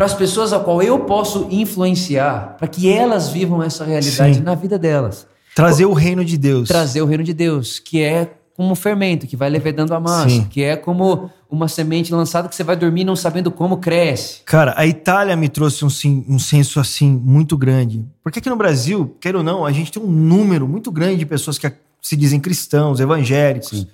as 0.01 0.13
pessoas 0.13 0.53
a 0.53 0.59
qual 0.59 0.83
eu 0.83 1.01
posso 1.01 1.47
influenciar, 1.51 2.57
para 2.59 2.67
que 2.67 2.91
elas 2.91 3.29
vivam 3.31 3.63
essa 3.63 3.85
realidade 3.85 4.39
Sim. 4.39 4.43
na 4.43 4.57
vida 4.57 4.77
delas? 4.79 5.27
Trazer 5.55 5.87
o 5.87 5.93
reino 5.93 6.25
de 6.25 6.37
Deus. 6.37 6.69
Trazer 6.69 7.01
o 7.01 7.07
reino 7.07 7.23
de 7.23 7.33
Deus, 7.33 7.79
que 7.79 8.03
é 8.03 8.35
como 8.57 8.73
um 8.73 8.75
fermento 8.75 9.27
que 9.27 9.37
vai 9.37 9.49
levedando 9.49 9.95
a 9.95 10.01
massa, 10.01 10.29
Sim. 10.29 10.45
que 10.45 10.63
é 10.63 10.77
como 10.77 11.31
uma 11.49 11.67
semente 11.67 12.13
lançada 12.13 12.49
que 12.49 12.55
você 12.55 12.63
vai 12.63 12.77
dormir 12.77 13.05
não 13.05 13.17
sabendo 13.17 13.51
como 13.51 13.79
cresce. 13.79 14.43
Cara, 14.45 14.75
a 14.77 14.87
Itália 14.87 15.35
me 15.35 15.49
trouxe 15.49 15.85
um, 15.85 15.89
um 16.29 16.39
senso 16.39 16.79
assim 16.79 17.11
muito 17.11 17.57
grande. 17.57 18.05
Porque 18.23 18.39
aqui 18.39 18.51
no 18.51 18.57
Brasil, 18.57 19.17
quer 19.21 19.35
ou 19.35 19.43
não, 19.43 19.65
a 19.65 19.73
gente 19.73 19.91
tem 19.91 20.03
um 20.03 20.11
número 20.11 20.69
muito 20.69 20.93
grande 20.93 21.17
de 21.17 21.27
pessoas 21.27 21.57
que 21.57 21.67
se 22.03 22.17
dizem 22.17 22.41
cristãos, 22.41 23.01
evangélicos. 23.01 23.71
Sim. 23.71 23.89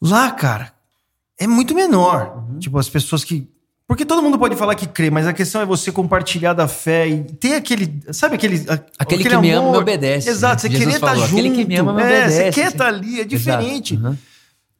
Lá, 0.00 0.30
cara, 0.30 0.72
é 1.38 1.46
muito 1.46 1.74
menor. 1.74 2.44
Uhum. 2.50 2.58
Tipo, 2.58 2.78
as 2.78 2.88
pessoas 2.88 3.24
que. 3.24 3.48
Porque 3.86 4.04
todo 4.04 4.20
mundo 4.20 4.36
pode 4.36 4.56
falar 4.56 4.74
que 4.74 4.86
crê, 4.86 5.10
mas 5.10 5.28
a 5.28 5.32
questão 5.32 5.60
é 5.60 5.64
você 5.64 5.92
compartilhar 5.92 6.52
da 6.52 6.66
fé 6.66 7.08
e 7.08 7.22
ter 7.22 7.54
aquele. 7.54 8.02
Sabe 8.12 8.34
aquele. 8.34 8.56
Aquele, 8.56 8.82
aquele 8.98 9.22
que 9.22 9.28
amor. 9.28 9.42
me 9.42 9.50
ama 9.52 9.70
me 9.70 9.78
obedece. 9.78 10.28
Exato, 10.28 10.62
você 10.62 10.68
querer 10.68 10.88
estar 10.94 11.06
tá 11.06 11.14
junto. 11.14 11.26
Aquele 11.26 11.50
que 11.50 11.64
me 11.64 11.76
ama 11.76 11.92
me 11.92 12.02
é, 12.02 12.04
obedece. 12.04 12.36
Você 12.36 12.50
quer 12.50 12.66
estar 12.68 12.84
tá 12.84 12.88
ali, 12.88 13.20
é 13.20 13.24
diferente. 13.24 13.94
Uhum. 13.94 14.16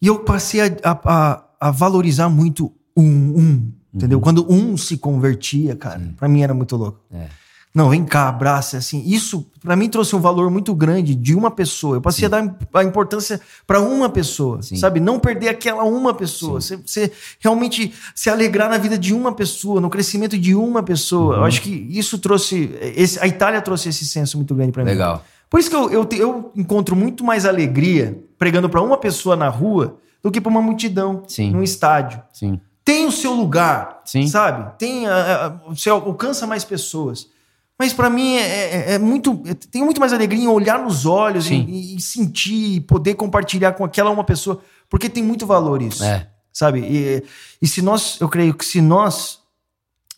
E 0.02 0.06
eu 0.06 0.18
passei 0.20 0.60
a, 0.60 0.70
a, 0.84 1.44
a, 1.60 1.70
valorizar 1.70 2.28
muito 2.28 2.72
um, 2.96 3.04
um. 3.04 3.72
Entendeu? 3.94 4.18
Uhum. 4.18 4.24
Quando 4.24 4.52
um 4.52 4.76
se 4.76 4.98
convertia, 4.98 5.74
cara, 5.76 6.00
Sim. 6.00 6.12
pra 6.16 6.28
mim 6.28 6.42
era 6.42 6.52
muito 6.52 6.76
louco. 6.76 7.00
É. 7.12 7.28
Não, 7.76 7.90
vem 7.90 8.06
cá, 8.06 8.30
abraça, 8.30 8.78
assim. 8.78 9.02
Isso, 9.04 9.44
para 9.62 9.76
mim, 9.76 9.86
trouxe 9.90 10.16
um 10.16 10.18
valor 10.18 10.50
muito 10.50 10.74
grande 10.74 11.14
de 11.14 11.34
uma 11.34 11.50
pessoa. 11.50 11.98
Eu 11.98 12.00
passei 12.00 12.20
Sim. 12.20 12.24
a 12.24 12.28
dar 12.40 12.56
a 12.72 12.82
importância 12.82 13.38
para 13.66 13.78
uma 13.82 14.08
pessoa, 14.08 14.62
Sim. 14.62 14.76
sabe? 14.76 14.98
Não 14.98 15.20
perder 15.20 15.50
aquela 15.50 15.84
uma 15.84 16.14
pessoa. 16.14 16.58
Você, 16.58 16.78
você, 16.78 17.12
realmente 17.38 17.92
se 18.14 18.30
alegrar 18.30 18.70
na 18.70 18.78
vida 18.78 18.96
de 18.96 19.12
uma 19.12 19.30
pessoa, 19.30 19.78
no 19.78 19.90
crescimento 19.90 20.38
de 20.38 20.54
uma 20.54 20.82
pessoa. 20.82 21.34
Uhum. 21.34 21.40
Eu 21.40 21.44
acho 21.44 21.60
que 21.60 21.86
isso 21.90 22.18
trouxe. 22.18 22.70
Esse, 22.80 23.22
a 23.22 23.26
Itália 23.26 23.60
trouxe 23.60 23.90
esse 23.90 24.06
senso 24.06 24.38
muito 24.38 24.54
grande 24.54 24.72
para 24.72 24.82
mim. 24.82 24.92
Legal. 24.92 25.22
Por 25.50 25.60
isso 25.60 25.68
que 25.68 25.76
eu, 25.76 25.90
eu, 25.90 26.08
eu 26.12 26.52
encontro 26.56 26.96
muito 26.96 27.22
mais 27.22 27.44
alegria 27.44 28.18
pregando 28.38 28.70
para 28.70 28.80
uma 28.80 28.96
pessoa 28.96 29.36
na 29.36 29.50
rua 29.50 29.98
do 30.22 30.30
que 30.30 30.40
para 30.40 30.48
uma 30.48 30.62
multidão 30.62 31.24
Sim. 31.28 31.50
num 31.50 31.62
estádio. 31.62 32.22
Sim. 32.32 32.58
Tem 32.82 33.04
o 33.04 33.12
seu 33.12 33.34
lugar, 33.34 34.00
Sim. 34.02 34.26
sabe? 34.26 34.78
Tem 34.78 35.06
a, 35.06 35.44
a, 35.44 35.48
você 35.74 35.90
alcança 35.90 36.46
mais 36.46 36.64
pessoas. 36.64 37.35
Mas 37.78 37.92
para 37.92 38.08
mim 38.08 38.36
é, 38.36 38.40
é, 38.40 38.92
é 38.94 38.98
muito. 38.98 39.42
É, 39.46 39.54
tenho 39.54 39.84
muito 39.84 40.00
mais 40.00 40.12
alegria 40.12 40.44
em 40.44 40.48
olhar 40.48 40.82
nos 40.82 41.04
olhos 41.04 41.50
e, 41.50 41.96
e, 41.96 42.00
sentir, 42.00 42.80
poder 42.82 43.14
compartilhar 43.14 43.72
com 43.72 43.84
aquela 43.84 44.10
uma 44.10 44.24
pessoa, 44.24 44.62
porque 44.88 45.08
tem 45.08 45.22
muito 45.22 45.46
valor 45.46 45.82
isso. 45.82 46.02
É. 46.02 46.30
Sabe? 46.52 46.80
E, 46.80 47.22
e 47.60 47.68
se 47.68 47.82
nós, 47.82 48.18
eu 48.18 48.30
creio 48.30 48.54
que 48.54 48.64
se 48.64 48.80
nós, 48.80 49.40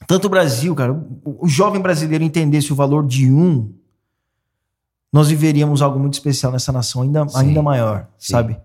tanto 0.06 0.26
o 0.26 0.30
Brasil, 0.30 0.72
cara, 0.72 0.92
o, 0.92 1.46
o 1.46 1.48
jovem 1.48 1.80
brasileiro 1.80 2.22
entendesse 2.22 2.72
o 2.72 2.76
valor 2.76 3.04
de 3.04 3.28
um, 3.28 3.74
nós 5.12 5.28
viveríamos 5.28 5.82
algo 5.82 5.98
muito 5.98 6.14
especial 6.14 6.52
nessa 6.52 6.70
nação, 6.70 7.02
ainda, 7.02 7.26
ainda 7.34 7.60
maior, 7.60 8.06
Sim. 8.18 8.32
sabe? 8.32 8.60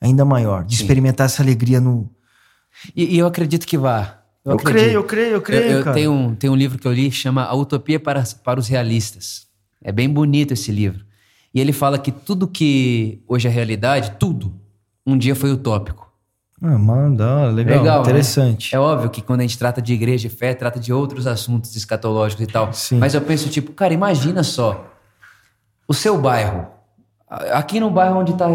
Ainda 0.00 0.24
maior. 0.24 0.64
De 0.64 0.76
Sim. 0.76 0.82
experimentar 0.82 1.26
essa 1.26 1.42
alegria 1.42 1.78
no. 1.78 2.08
E, 2.96 3.16
e 3.16 3.18
eu 3.18 3.26
acredito 3.26 3.66
que 3.66 3.76
vá. 3.76 4.19
Eu, 4.44 4.52
eu 4.52 4.56
creio, 4.58 4.90
eu 4.92 5.04
creio, 5.04 5.32
eu 5.34 5.40
creio. 5.40 5.62
Eu, 5.64 5.78
eu 5.78 5.84
cara. 5.84 5.94
tenho, 5.94 6.12
um, 6.12 6.34
tenho 6.34 6.52
um 6.52 6.56
livro 6.56 6.78
que 6.78 6.86
eu 6.86 6.92
li 6.92 7.10
que 7.10 7.16
chama 7.16 7.44
A 7.44 7.54
Utopia 7.54 8.00
para, 8.00 8.22
para 8.42 8.58
os 8.58 8.68
Realistas. 8.68 9.46
É 9.82 9.92
bem 9.92 10.08
bonito 10.08 10.52
esse 10.52 10.72
livro. 10.72 11.04
E 11.54 11.60
ele 11.60 11.72
fala 11.72 11.98
que 11.98 12.12
tudo 12.12 12.46
que 12.46 13.22
hoje 13.26 13.48
é 13.48 13.50
realidade, 13.50 14.12
tudo, 14.18 14.54
um 15.06 15.18
dia 15.18 15.34
foi 15.34 15.52
utópico. 15.52 16.10
Ah, 16.62 16.78
manda, 16.78 17.46
legal, 17.46 17.78
legal 17.78 18.00
interessante. 18.02 18.72
Né? 18.72 18.76
É 18.76 18.80
óbvio 18.80 19.08
que 19.08 19.22
quando 19.22 19.40
a 19.40 19.42
gente 19.42 19.58
trata 19.58 19.80
de 19.80 19.94
igreja 19.94 20.26
e 20.26 20.30
fé, 20.30 20.52
trata 20.54 20.78
de 20.78 20.92
outros 20.92 21.26
assuntos 21.26 21.74
escatológicos 21.74 22.44
e 22.44 22.46
tal. 22.46 22.72
Sim. 22.72 22.98
Mas 22.98 23.14
eu 23.14 23.20
penso, 23.22 23.48
tipo, 23.48 23.72
cara, 23.72 23.94
imagina 23.94 24.42
só. 24.42 24.86
O 25.88 25.94
seu 25.94 26.20
bairro. 26.20 26.66
Aqui 27.52 27.80
no 27.80 27.90
bairro 27.90 28.18
onde 28.18 28.32
está 28.32 28.46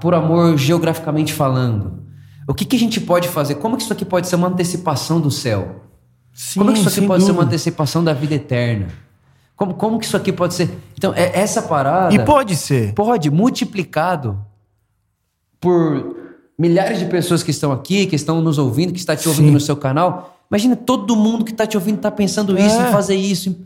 Por 0.00 0.12
Amor 0.14 0.56
geograficamente 0.56 1.32
falando. 1.32 2.05
O 2.48 2.54
que, 2.54 2.64
que 2.64 2.76
a 2.76 2.78
gente 2.78 3.00
pode 3.00 3.28
fazer? 3.28 3.56
Como 3.56 3.76
que 3.76 3.82
isso 3.82 3.92
aqui 3.92 4.04
pode 4.04 4.28
ser 4.28 4.36
uma 4.36 4.48
antecipação 4.48 5.20
do 5.20 5.30
céu? 5.30 5.82
Sim, 6.32 6.60
Como 6.60 6.72
que 6.72 6.78
isso 6.78 6.88
aqui 6.88 7.00
pode 7.00 7.20
dúvida. 7.20 7.26
ser 7.26 7.32
uma 7.32 7.42
antecipação 7.44 8.04
da 8.04 8.12
vida 8.12 8.34
eterna? 8.34 8.88
Como, 9.56 9.74
como 9.74 9.98
que 9.98 10.04
isso 10.04 10.16
aqui 10.16 10.30
pode 10.32 10.54
ser? 10.54 10.70
Então, 10.96 11.12
é 11.14 11.32
essa 11.38 11.62
parada. 11.62 12.14
E 12.14 12.18
pode 12.24 12.54
ser. 12.56 12.92
Pode, 12.94 13.30
multiplicado 13.30 14.38
por 15.60 16.14
milhares 16.58 16.98
de 16.98 17.06
pessoas 17.06 17.42
que 17.42 17.50
estão 17.50 17.72
aqui, 17.72 18.06
que 18.06 18.14
estão 18.16 18.40
nos 18.40 18.58
ouvindo, 18.58 18.92
que 18.92 18.98
está 18.98 19.16
te 19.16 19.28
ouvindo 19.28 19.46
Sim. 19.46 19.52
no 19.52 19.60
seu 19.60 19.76
canal. 19.76 20.38
Imagina 20.50 20.76
todo 20.76 21.16
mundo 21.16 21.44
que 21.44 21.50
está 21.52 21.66
te 21.66 21.76
ouvindo 21.76 21.96
está 21.96 22.10
pensando 22.10 22.56
isso, 22.58 22.80
É. 22.80 22.88
em 22.88 22.92
fazer 22.92 23.16
isso. 23.16 23.56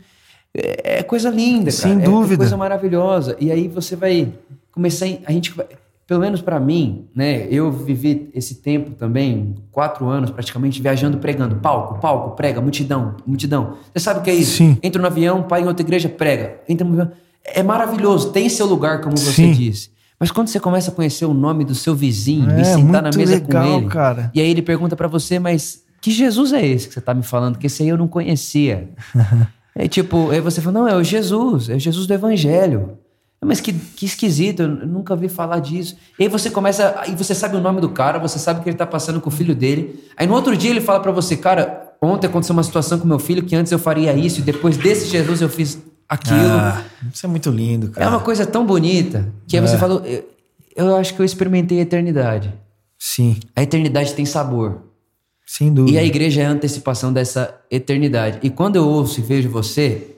É 0.53 0.81
é 0.99 1.03
coisa 1.03 1.29
linda, 1.29 1.71
Sem 1.71 1.91
cara. 1.93 2.03
É- 2.03 2.05
dúvida. 2.05 2.33
É 2.35 2.37
coisa 2.37 2.57
maravilhosa. 2.57 3.35
E 3.39 3.51
aí 3.51 3.67
você 3.67 3.95
vai 3.95 4.33
começar. 4.71 5.05
A 5.25 5.31
gente 5.31 5.51
vai- 5.51 5.67
pelo 6.11 6.19
menos 6.19 6.41
para 6.41 6.59
mim, 6.59 7.05
né? 7.15 7.47
Eu 7.49 7.71
vivi 7.71 8.29
esse 8.35 8.55
tempo 8.55 8.91
também, 8.91 9.55
quatro 9.71 10.09
anos 10.09 10.29
praticamente, 10.29 10.81
viajando, 10.81 11.19
pregando. 11.19 11.55
Palco, 11.55 12.01
palco, 12.01 12.35
prega, 12.35 12.59
multidão, 12.59 13.15
multidão. 13.25 13.77
Você 13.93 14.03
sabe 14.03 14.19
o 14.19 14.21
que 14.21 14.29
é 14.29 14.33
isso? 14.33 14.57
Sim. 14.57 14.77
Entra 14.83 15.01
no 15.01 15.07
avião, 15.07 15.43
pai 15.43 15.61
em 15.61 15.67
outra 15.67 15.81
igreja, 15.85 16.09
prega. 16.09 16.59
Entra 16.67 16.85
no 16.85 16.91
avião. 16.99 17.13
É 17.45 17.63
maravilhoso, 17.63 18.33
tem 18.33 18.49
seu 18.49 18.65
lugar, 18.65 18.99
como 18.99 19.17
você 19.17 19.31
Sim. 19.31 19.53
disse. 19.53 19.89
Mas 20.19 20.31
quando 20.31 20.49
você 20.49 20.59
começa 20.59 20.91
a 20.91 20.93
conhecer 20.93 21.23
o 21.23 21.33
nome 21.33 21.63
do 21.63 21.73
seu 21.73 21.95
vizinho 21.95 22.51
É, 22.51 22.59
e 22.59 22.65
sentar 22.65 23.01
na 23.01 23.11
mesa 23.15 23.35
legal, 23.35 23.63
com 23.63 23.77
ele, 23.77 23.87
cara. 23.87 24.31
e 24.35 24.41
aí 24.41 24.49
ele 24.51 24.61
pergunta 24.61 24.97
pra 24.97 25.07
você, 25.07 25.39
mas 25.39 25.81
que 26.01 26.11
Jesus 26.11 26.51
é 26.51 26.67
esse 26.67 26.89
que 26.89 26.93
você 26.93 26.99
tá 26.99 27.13
me 27.13 27.23
falando? 27.23 27.57
Que 27.57 27.67
esse 27.67 27.83
aí 27.83 27.87
eu 27.89 27.97
não 27.97 28.09
conhecia. 28.09 28.89
é 29.73 29.87
tipo, 29.87 30.29
aí 30.29 30.41
você 30.41 30.59
fala, 30.59 30.77
não, 30.77 30.87
é 30.89 30.95
o 30.97 31.03
Jesus, 31.05 31.69
é 31.69 31.75
o 31.75 31.79
Jesus 31.79 32.05
do 32.05 32.13
Evangelho. 32.13 32.97
Mas 33.43 33.59
que, 33.59 33.73
que 33.73 34.05
esquisito, 34.05 34.61
eu 34.61 34.67
nunca 34.67 35.15
vi 35.15 35.27
falar 35.27 35.59
disso. 35.59 35.95
E 36.19 36.23
aí 36.23 36.29
você 36.29 36.49
começa, 36.51 36.93
aí 36.99 37.15
você 37.15 37.33
sabe 37.33 37.57
o 37.57 37.59
nome 37.61 37.81
do 37.81 37.89
cara, 37.89 38.19
você 38.19 38.37
sabe 38.37 38.61
que 38.61 38.69
ele 38.69 38.77
tá 38.77 38.85
passando 38.85 39.19
com 39.19 39.29
o 39.29 39.31
filho 39.31 39.55
dele. 39.55 40.03
Aí 40.15 40.27
no 40.27 40.35
outro 40.35 40.55
dia 40.55 40.69
ele 40.69 40.79
fala 40.81 40.99
pra 40.99 41.11
você, 41.11 41.35
cara, 41.35 41.91
ontem 41.99 42.27
aconteceu 42.27 42.53
uma 42.53 42.61
situação 42.61 42.99
com 42.99 43.07
meu 43.07 43.17
filho 43.17 43.41
que 43.43 43.55
antes 43.55 43.71
eu 43.71 43.79
faria 43.79 44.13
isso 44.13 44.39
e 44.41 44.43
depois 44.43 44.77
desse 44.77 45.07
Jesus 45.07 45.41
eu 45.41 45.49
fiz 45.49 45.79
aquilo. 46.07 46.39
Ah, 46.39 46.83
isso 47.11 47.25
é 47.25 47.29
muito 47.29 47.49
lindo, 47.49 47.87
É 47.87 47.89
cara. 47.89 48.09
uma 48.11 48.19
coisa 48.19 48.45
tão 48.45 48.63
bonita 48.63 49.27
que 49.47 49.57
aí 49.57 49.61
você 49.67 49.75
É. 49.75 49.79
falou, 49.79 50.03
eu, 50.05 50.23
eu 50.75 50.95
acho 50.95 51.15
que 51.15 51.19
eu 51.21 51.25
experimentei 51.25 51.79
a 51.79 51.81
eternidade. 51.81 52.53
Sim, 52.99 53.37
A 53.55 53.63
eternidade 53.63 54.13
tem 54.13 54.23
sabor. 54.25 54.83
sem 55.47 55.73
dúvida. 55.73 55.97
E 55.97 55.99
a 55.99 56.03
igreja 56.03 56.43
é 56.43 56.45
a 56.45 56.51
antecipação 56.51 57.11
dessa 57.11 57.55
eternidade. 57.71 58.37
E 58.43 58.51
quando 58.51 58.75
eu 58.75 58.87
ouço 58.87 59.19
e 59.19 59.23
vejo 59.23 59.49
você, 59.49 60.15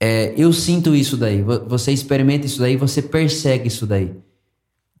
é, 0.00 0.32
eu 0.36 0.52
sinto 0.52 0.94
isso 0.94 1.16
daí. 1.16 1.42
Vo- 1.42 1.64
Você 1.68 1.92
experimenta 1.92 2.46
isso 2.46 2.58
daí, 2.60 2.76
você 2.76 3.02
persegue 3.02 3.68
isso 3.68 3.86
daí. 3.86 4.12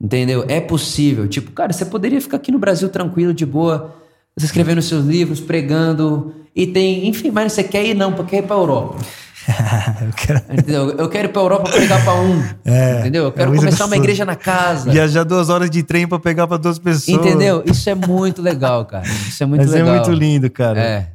Entendeu? 0.00 0.44
É 0.48 0.60
possível. 0.60 1.26
Tipo, 1.28 1.50
cara, 1.52 1.72
você 1.72 1.84
poderia 1.84 2.20
ficar 2.20 2.36
aqui 2.38 2.50
no 2.52 2.58
Brasil 2.58 2.88
tranquilo, 2.88 3.34
de 3.34 3.44
boa, 3.44 3.94
escrevendo 4.36 4.80
seus 4.80 5.04
livros, 5.04 5.40
pregando, 5.40 6.34
e 6.56 6.66
tem, 6.66 7.06
enfim, 7.06 7.30
mas 7.30 7.52
você 7.52 7.62
quer 7.62 7.84
ir 7.84 7.94
não, 7.94 8.12
porque 8.12 8.36
quer 8.36 8.44
ir 8.44 8.46
pra 8.46 8.56
Europa. 8.56 8.96
eu 10.02 10.12
quero 10.16 10.38
Entendeu? 10.52 10.90
Eu 10.90 11.08
quero 11.08 11.28
ir 11.28 11.32
pra 11.32 11.42
Europa 11.42 11.70
pregar 11.70 12.02
pra 12.04 12.14
um. 12.14 12.42
É, 12.64 13.00
entendeu? 13.00 13.24
Eu 13.24 13.28
é 13.30 13.32
quero 13.32 13.48
muito 13.50 13.60
começar 13.60 13.86
uma 13.86 13.96
igreja 13.96 14.24
na 14.24 14.36
casa. 14.36 14.90
viajar 14.90 15.24
duas 15.24 15.48
horas 15.48 15.70
de 15.70 15.82
trem 15.82 16.06
pra 16.06 16.18
pegar 16.18 16.46
pra 16.46 16.56
duas 16.56 16.78
pessoas. 16.78 17.18
Entendeu? 17.26 17.62
Isso 17.66 17.88
é 17.90 17.94
muito 17.94 18.40
legal, 18.42 18.84
cara. 18.84 19.06
Isso 19.06 19.42
é 19.42 19.46
muito 19.46 19.62
Mas 19.62 19.70
legal. 19.72 19.88
é 19.94 19.96
muito 19.98 20.12
lindo, 20.12 20.50
cara. 20.50 20.80
É. 20.80 21.08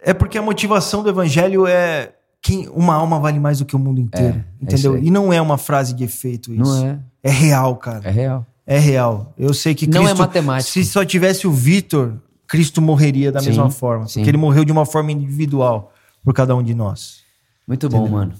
É 0.00 0.12
porque 0.12 0.36
a 0.38 0.42
motivação 0.42 1.02
do 1.02 1.08
evangelho 1.08 1.66
é 1.66 2.10
quem 2.42 2.68
uma 2.70 2.94
alma 2.94 3.18
vale 3.20 3.38
mais 3.38 3.60
do 3.60 3.64
que 3.64 3.76
o 3.76 3.78
mundo 3.78 4.00
inteiro, 4.00 4.34
É, 4.36 4.38
é 4.38 4.44
entendeu? 4.64 4.94
aí. 4.94 5.06
e 5.06 5.10
não 5.10 5.32
é 5.32 5.40
uma 5.40 5.56
frase 5.56 5.94
de 5.94 6.02
efeito 6.04 6.52
isso. 6.52 6.62
Não 6.64 6.86
é. 6.86 6.98
É 7.22 7.30
real, 7.30 7.76
cara. 7.76 8.08
É 8.08 8.10
real. 8.10 8.46
É 8.66 8.78
real. 8.78 9.32
Eu 9.38 9.54
sei 9.54 9.74
que 9.74 9.86
Não 9.86 10.02
é 10.02 10.06
Cristo, 10.06 10.18
matemático. 10.18 10.70
se 10.72 10.84
só 10.84 11.04
tivesse 11.04 11.46
o 11.46 11.52
Vitor, 11.52 12.14
Cristo 12.48 12.82
morreria 12.82 13.30
da 13.32 13.40
Sim, 13.40 13.46
mesma 13.48 13.70
forma, 13.70 14.06
sim. 14.08 14.20
porque 14.20 14.30
ele 14.30 14.38
morreu 14.38 14.64
de 14.64 14.72
uma 14.72 14.84
forma 14.84 15.12
individual 15.12 15.92
por 16.24 16.34
cada 16.34 16.54
um 16.56 16.62
de 16.62 16.74
nós. 16.74 17.20
Muito 17.66 17.88
bom, 17.88 18.08
mano. 18.08 18.32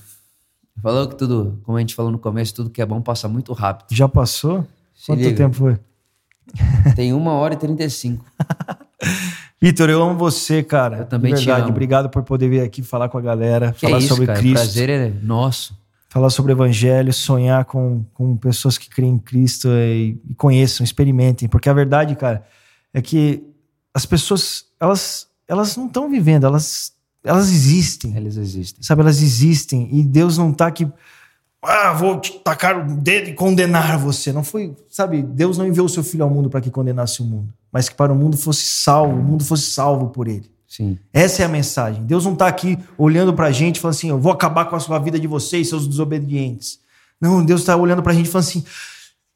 Falou 0.82 1.06
que 1.08 1.14
tudo, 1.16 1.60
como 1.64 1.76
a 1.76 1.80
gente 1.80 1.94
falou 1.94 2.10
no 2.10 2.18
começo, 2.18 2.54
tudo 2.54 2.70
que 2.70 2.82
é 2.82 2.86
bom 2.86 3.00
passa 3.00 3.28
muito 3.28 3.52
rápido. 3.52 3.94
Já 3.94 4.08
passou? 4.08 4.66
Se 4.94 5.06
Quanto 5.06 5.20
liga. 5.20 5.36
tempo 5.36 5.54
foi? 5.54 5.78
Tem 6.96 7.12
uma 7.12 7.32
hora 7.32 7.54
e 7.54 7.56
35. 7.56 8.24
Vitor, 9.62 9.88
eu 9.88 10.02
amo 10.02 10.18
você, 10.18 10.60
cara. 10.60 10.98
Eu 10.98 11.06
também 11.06 11.32
De 11.32 11.40
te 11.40 11.46
verdade. 11.46 11.62
amo. 11.66 11.70
Obrigado 11.70 12.10
por 12.10 12.24
poder 12.24 12.48
vir 12.48 12.60
aqui 12.62 12.82
falar 12.82 13.08
com 13.08 13.16
a 13.16 13.20
galera, 13.20 13.70
Que 13.72 13.82
falar 13.82 13.96
é 13.96 14.00
isso, 14.00 14.08
sobre 14.08 14.26
cara. 14.26 14.38
Cristo. 14.40 14.54
Prazer 14.54 14.90
é 14.90 15.12
nosso. 15.22 15.80
falar 16.08 16.30
sobre 16.30 16.52
o 16.52 16.54
evangelho, 16.54 17.12
sonhar 17.12 17.64
com, 17.64 18.04
com 18.12 18.36
pessoas 18.36 18.76
que 18.76 18.90
creem 18.90 19.14
em 19.14 19.18
Cristo 19.18 19.68
e, 19.68 20.18
e 20.28 20.34
conheçam, 20.34 20.82
experimentem. 20.82 21.48
Porque 21.48 21.68
a 21.68 21.72
verdade, 21.72 22.16
cara, 22.16 22.44
é 22.92 23.00
que 23.00 23.42
as 23.94 24.04
pessoas, 24.04 24.64
elas, 24.80 25.28
elas 25.46 25.76
não 25.76 25.86
estão 25.86 26.10
vivendo, 26.10 26.44
elas, 26.44 26.92
elas 27.22 27.48
existem. 27.52 28.16
Eles 28.16 28.36
existem. 28.36 28.82
Sabe, 28.82 29.02
elas 29.02 29.22
existem. 29.22 29.88
E 29.92 30.02
Deus 30.02 30.36
não 30.36 30.52
tá 30.52 30.66
aqui. 30.66 30.90
Ah, 31.62 31.92
vou 31.92 32.18
te 32.18 32.32
tacar 32.40 32.76
o 32.84 32.96
dedo 32.96 33.30
e 33.30 33.34
condenar 33.34 33.96
você. 33.96 34.32
Não 34.32 34.42
foi, 34.42 34.74
sabe? 34.90 35.22
Deus 35.22 35.56
não 35.56 35.66
enviou 35.68 35.86
o 35.86 35.88
seu 35.88 36.02
filho 36.02 36.24
ao 36.24 36.30
mundo 36.30 36.50
para 36.50 36.60
que 36.60 36.68
condenasse 36.70 37.22
o 37.22 37.24
mundo, 37.24 37.54
mas 37.72 37.88
que 37.88 37.94
para 37.94 38.12
o 38.12 38.16
mundo 38.16 38.36
fosse 38.36 38.66
salvo, 38.66 39.18
o 39.18 39.22
mundo 39.22 39.42
fosse 39.42 39.70
salvo 39.70 40.10
por 40.10 40.28
ele. 40.28 40.52
Sim. 40.68 40.98
Essa 41.12 41.42
é 41.42 41.44
a 41.44 41.48
mensagem. 41.48 42.04
Deus 42.04 42.24
não 42.24 42.34
está 42.34 42.46
aqui 42.46 42.78
olhando 42.96 43.32
para 43.32 43.46
a 43.46 43.52
gente 43.52 43.76
e 43.76 43.80
falando 43.80 43.96
assim: 43.96 44.08
eu 44.10 44.18
vou 44.18 44.32
acabar 44.32 44.66
com 44.66 44.76
a 44.76 44.80
sua 44.80 44.98
vida 44.98 45.18
de 45.18 45.26
vocês, 45.26 45.68
seus 45.68 45.86
desobedientes. 45.86 46.80
Não, 47.20 47.44
Deus 47.44 47.60
está 47.60 47.76
olhando 47.76 48.02
para 48.02 48.12
a 48.12 48.14
gente 48.14 48.26
e 48.26 48.30
falando 48.30 48.48
assim: 48.48 48.64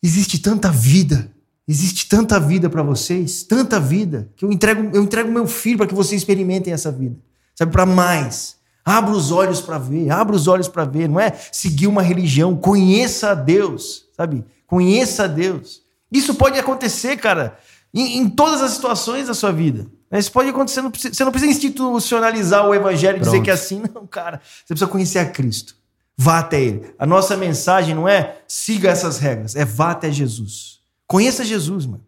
existe 0.02 0.38
tanta 0.38 0.70
vida, 0.70 1.30
existe 1.66 2.08
tanta 2.08 2.38
vida 2.38 2.70
para 2.70 2.82
vocês, 2.82 3.42
tanta 3.42 3.78
vida, 3.80 4.30
que 4.36 4.44
eu 4.44 4.52
entrego 4.52 4.96
eu 4.96 5.02
entrego 5.02 5.30
meu 5.30 5.46
filho 5.46 5.78
para 5.78 5.86
que 5.86 5.94
vocês 5.94 6.20
experimentem 6.20 6.72
essa 6.72 6.90
vida. 6.90 7.16
Sabe, 7.54 7.72
para 7.72 7.86
mais. 7.86 8.56
Abra 8.84 9.10
os 9.10 9.32
olhos 9.32 9.60
para 9.60 9.78
ver, 9.78 10.10
abra 10.10 10.36
os 10.36 10.46
olhos 10.46 10.68
para 10.68 10.84
ver. 10.84 11.08
Não 11.08 11.18
é 11.18 11.32
seguir 11.50 11.88
uma 11.88 12.02
religião, 12.02 12.56
conheça 12.56 13.30
a 13.30 13.34
Deus, 13.34 14.06
sabe? 14.16 14.44
Conheça 14.66 15.24
a 15.24 15.26
Deus. 15.26 15.82
Isso 16.10 16.34
pode 16.36 16.58
acontecer, 16.58 17.16
cara, 17.16 17.58
em, 18.00 18.18
em 18.18 18.28
todas 18.28 18.60
as 18.62 18.72
situações 18.72 19.26
da 19.28 19.34
sua 19.34 19.50
vida. 19.52 19.86
Né? 20.10 20.18
Isso 20.18 20.30
pode 20.30 20.48
acontecer, 20.50 20.82
não 20.82 20.90
precisa- 20.90 21.14
você 21.14 21.24
não 21.24 21.32
precisa 21.32 21.50
institucionalizar 21.50 22.66
o 22.66 22.74
evangelho 22.74 23.16
e 23.16 23.20
dizer 23.20 23.42
que 23.42 23.50
é 23.50 23.54
assim, 23.54 23.82
não, 23.94 24.06
cara. 24.06 24.40
Você 24.44 24.74
precisa 24.74 24.90
conhecer 24.90 25.18
a 25.18 25.26
Cristo. 25.26 25.74
Vá 26.16 26.38
até 26.38 26.60
Ele. 26.60 26.94
A 26.98 27.04
nossa 27.06 27.36
mensagem 27.36 27.94
não 27.94 28.08
é 28.08 28.38
siga 28.48 28.88
essas 28.90 29.18
regras, 29.18 29.54
é 29.56 29.64
vá 29.64 29.90
até 29.90 30.10
Jesus. 30.10 30.78
Conheça 31.06 31.44
Jesus, 31.44 31.86
mano. 31.86 32.02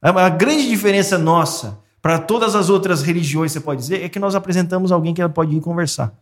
A, 0.00 0.08
a 0.26 0.28
grande 0.28 0.68
diferença 0.68 1.18
nossa 1.18 1.78
para 2.00 2.18
todas 2.18 2.54
as 2.56 2.68
outras 2.68 3.02
religiões, 3.02 3.52
você 3.52 3.60
pode 3.60 3.80
dizer, 3.80 4.02
é 4.02 4.08
que 4.08 4.18
nós 4.18 4.34
apresentamos 4.34 4.90
alguém 4.90 5.14
que 5.14 5.20
ela 5.20 5.30
pode 5.30 5.54
ir 5.54 5.60
conversar. 5.60 6.12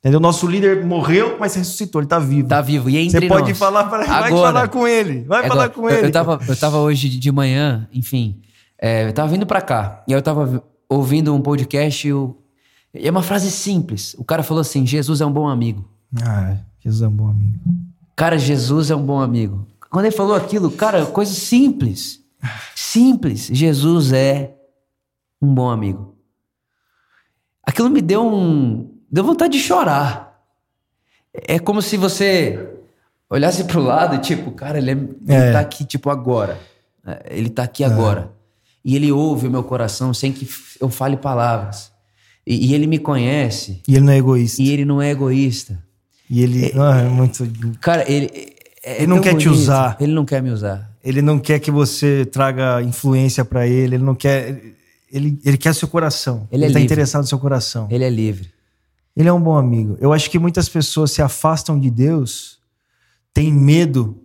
Entendeu? 0.00 0.20
Nosso 0.20 0.46
líder 0.46 0.84
morreu, 0.84 1.36
mas 1.40 1.54
ressuscitou, 1.56 2.00
ele 2.00 2.06
está 2.06 2.18
vivo. 2.20 2.48
Tá 2.48 2.60
vivo. 2.60 2.88
E 2.88 2.96
é 2.96 3.00
Você 3.10 3.16
entre 3.16 3.28
pode 3.28 3.48
nós. 3.50 3.58
falar 3.58 3.84
para 3.84 4.04
vai 4.04 4.28
Agora. 4.32 4.52
falar 4.52 4.68
com 4.68 4.86
ele, 4.86 5.22
vai 5.24 5.44
É 5.44 5.48
falar 5.48 5.64
agora, 5.64 5.70
com 5.80 5.90
eu- 5.90 5.96
ele. 5.98 6.06
Eu 6.06 6.12
tava, 6.12 6.38
eu 6.46 6.56
tava 6.56 6.78
hoje 6.78 7.08
de 7.08 7.32
manhã, 7.32 7.88
enfim, 7.92 8.40
é, 8.80 9.08
eu 9.08 9.12
tava 9.12 9.28
vindo 9.28 9.44
pra 9.44 9.60
cá, 9.60 10.04
e 10.06 10.12
eu 10.12 10.22
tava 10.22 10.62
ouvindo 10.88 11.34
um 11.34 11.40
podcast 11.42 12.06
e, 12.06 12.10
eu- 12.10 12.40
e 12.94 13.08
é 13.08 13.10
uma 13.10 13.22
frase 13.22 13.50
simples. 13.50 14.14
O 14.18 14.24
cara 14.24 14.42
falou 14.44 14.60
assim: 14.60 14.86
Jesus 14.86 15.20
é 15.20 15.26
um 15.26 15.32
bom 15.32 15.48
amigo. 15.48 15.84
Ah, 16.22 16.56
Jesus 16.80 17.02
é 17.02 17.08
um 17.08 17.12
bom 17.12 17.28
amigo. 17.28 17.58
Cara, 18.14 18.38
Jesus 18.38 18.90
é 18.92 18.96
um 18.96 19.02
bom 19.04 19.20
amigo. 19.20 19.66
Quando 19.90 20.04
ele 20.04 20.14
falou 20.14 20.34
aquilo, 20.36 20.70
cara, 20.70 21.06
coisa 21.06 21.32
simples. 21.32 22.20
Simples. 22.74 23.48
Jesus 23.52 24.12
é 24.12 24.54
um 25.42 25.52
bom 25.52 25.68
amigo. 25.68 26.14
Aquilo 27.64 27.90
me 27.90 28.00
deu 28.00 28.24
um. 28.26 28.94
Deu 29.10 29.24
vontade 29.24 29.52
de 29.54 29.60
chorar. 29.62 30.40
É 31.46 31.58
como 31.58 31.80
se 31.82 31.96
você 31.96 32.68
olhasse 33.30 33.64
pro 33.64 33.80
lado 33.80 34.16
e, 34.16 34.18
tipo, 34.18 34.50
cara, 34.52 34.78
ele, 34.78 34.90
é, 34.90 34.94
ele 34.94 35.10
É. 35.28 35.52
tá 35.52 35.60
aqui, 35.60 35.84
tipo, 35.84 36.10
agora. 36.10 36.58
É, 37.06 37.36
Ele 37.38 37.48
tá 37.50 37.62
aqui 37.62 37.84
agora. 37.84 38.30
E 38.84 38.96
ele 38.96 39.10
ouve 39.12 39.46
o 39.46 39.50
meu 39.50 39.62
coração 39.64 40.12
sem 40.14 40.32
que 40.32 40.48
eu 40.80 40.88
fale 40.88 41.16
palavras. 41.16 41.90
E, 42.46 42.68
e 42.70 42.74
ele 42.74 42.86
me 42.86 42.98
conhece. 42.98 43.82
E 43.86 43.94
ele 43.94 44.04
não 44.04 44.12
é 44.12 44.18
egoísta. 44.18 44.62
E 44.62 44.70
ele 44.70 44.84
não 44.84 45.02
é 45.02 45.10
egoísta. 45.10 45.82
E 46.30 46.42
ele 46.42 46.72
ah, 46.78 47.00
é 47.00 47.08
muito. 47.08 47.46
Cara, 47.80 48.10
ele. 48.10 48.30
é 48.82 48.98
Ele 48.98 49.06
não 49.06 49.20
quer 49.20 49.30
te 49.36 49.44
bonito. 49.46 49.50
usar. 49.62 49.96
Ele 50.00 50.12
não 50.12 50.24
quer 50.24 50.42
me 50.42 50.50
usar. 50.50 50.90
Ele 51.04 51.22
não 51.22 51.38
quer 51.38 51.58
que 51.58 51.70
você 51.70 52.24
traga 52.26 52.82
influência 52.82 53.44
para 53.44 53.66
ele. 53.66 53.96
Ele 53.96 54.04
não 54.04 54.14
quer. 54.14 54.60
Ele, 55.10 55.38
ele 55.44 55.56
quer 55.56 55.74
seu 55.74 55.88
coração. 55.88 56.46
Ele 56.50 56.58
Ele, 56.62 56.64
é 56.64 56.68
está 56.68 56.78
livre. 56.78 56.92
interessado 56.92 57.22
no 57.22 57.28
seu 57.28 57.38
coração. 57.38 57.88
Ele 57.90 58.04
é 58.04 58.10
livre. 58.10 58.50
Ele 59.18 59.28
é 59.28 59.32
um 59.32 59.42
bom 59.42 59.56
amigo. 59.56 59.96
Eu 60.00 60.12
acho 60.12 60.30
que 60.30 60.38
muitas 60.38 60.68
pessoas 60.68 61.10
se 61.10 61.20
afastam 61.20 61.76
de 61.76 61.90
Deus, 61.90 62.60
têm 63.34 63.52
medo, 63.52 64.22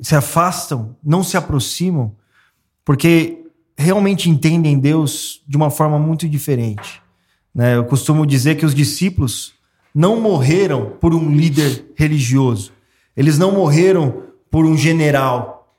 se 0.00 0.16
afastam, 0.16 0.96
não 1.04 1.22
se 1.22 1.36
aproximam, 1.36 2.16
porque 2.82 3.44
realmente 3.76 4.30
entendem 4.30 4.78
Deus 4.78 5.42
de 5.46 5.58
uma 5.58 5.68
forma 5.68 5.98
muito 5.98 6.26
diferente. 6.26 7.02
né? 7.54 7.76
Eu 7.76 7.84
costumo 7.84 8.24
dizer 8.24 8.56
que 8.56 8.64
os 8.64 8.74
discípulos 8.74 9.52
não 9.94 10.18
morreram 10.18 10.96
por 10.98 11.14
um 11.14 11.30
líder 11.30 11.92
religioso, 11.94 12.72
eles 13.14 13.36
não 13.36 13.52
morreram 13.52 14.22
por 14.50 14.64
um 14.64 14.74
general, 14.74 15.76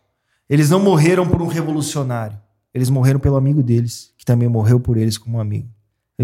eles 0.47 0.69
não 0.69 0.79
morreram 0.79 1.27
por 1.27 1.41
um 1.41 1.47
revolucionário, 1.47 2.37
eles 2.75 2.91
morreram 2.91 3.19
pelo 3.19 3.37
amigo 3.37 3.63
deles, 3.63 4.13
que 4.19 4.23
também 4.23 4.47
morreu 4.47 4.79
por 4.79 4.97
eles 4.97 5.17
como 5.17 5.37
um 5.37 5.41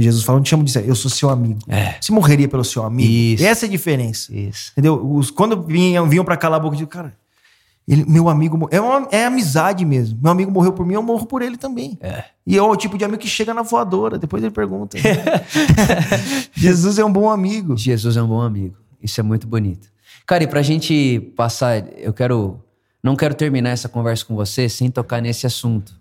Jesus 0.01 0.23
fala, 0.23 0.39
não 0.39 0.43
te 0.43 0.49
chamo 0.49 0.63
de 0.63 0.71
servo, 0.71 0.89
eu 0.89 0.95
sou 0.95 1.09
seu 1.09 1.29
amigo. 1.29 1.59
É. 1.67 1.95
Você 1.99 2.11
morreria 2.11 2.47
pelo 2.47 2.63
seu 2.63 2.83
amigo. 2.83 3.09
Isso. 3.09 3.45
Essa 3.45 3.65
é 3.65 3.67
a 3.67 3.71
diferença. 3.71 4.35
Isso. 4.35 4.71
Entendeu? 4.73 5.05
Os, 5.05 5.31
quando 5.31 5.61
vinham, 5.61 6.07
vinham 6.07 6.25
pra 6.25 6.37
calar 6.37 6.59
a 6.59 6.63
boca, 6.63 6.75
eu 6.75 6.79
digo, 6.79 6.89
cara, 6.89 7.15
ele, 7.87 8.03
meu 8.05 8.27
amigo. 8.27 8.67
É, 8.69 8.81
uma, 8.81 9.07
é 9.11 9.25
amizade 9.25 9.85
mesmo. 9.85 10.19
Meu 10.21 10.31
amigo 10.31 10.51
morreu 10.51 10.73
por 10.73 10.85
mim, 10.85 10.95
eu 10.95 11.01
morro 11.01 11.25
por 11.25 11.41
ele 11.41 11.55
também. 11.55 11.97
É. 12.01 12.25
E 12.45 12.57
é 12.57 12.61
o 12.61 12.75
tipo 12.75 12.97
de 12.97 13.05
amigo 13.05 13.19
que 13.21 13.29
chega 13.29 13.53
na 13.53 13.61
voadora, 13.61 14.19
depois 14.19 14.43
ele 14.43 14.51
pergunta. 14.51 14.97
Jesus 16.53 16.99
é 16.99 17.05
um 17.05 17.11
bom 17.11 17.29
amigo. 17.29 17.77
Jesus 17.77 18.17
é 18.17 18.21
um 18.21 18.27
bom 18.27 18.41
amigo. 18.41 18.75
Isso 19.01 19.19
é 19.21 19.23
muito 19.23 19.47
bonito. 19.47 19.87
Cara, 20.25 20.43
e 20.43 20.47
pra 20.47 20.61
gente 20.61 21.31
passar, 21.37 21.87
eu 21.97 22.11
quero. 22.11 22.61
Não 23.01 23.15
quero 23.15 23.33
terminar 23.33 23.69
essa 23.69 23.87
conversa 23.87 24.25
com 24.25 24.35
você 24.35 24.67
sem 24.67 24.91
tocar 24.91 25.21
nesse 25.21 25.47
assunto. 25.47 25.96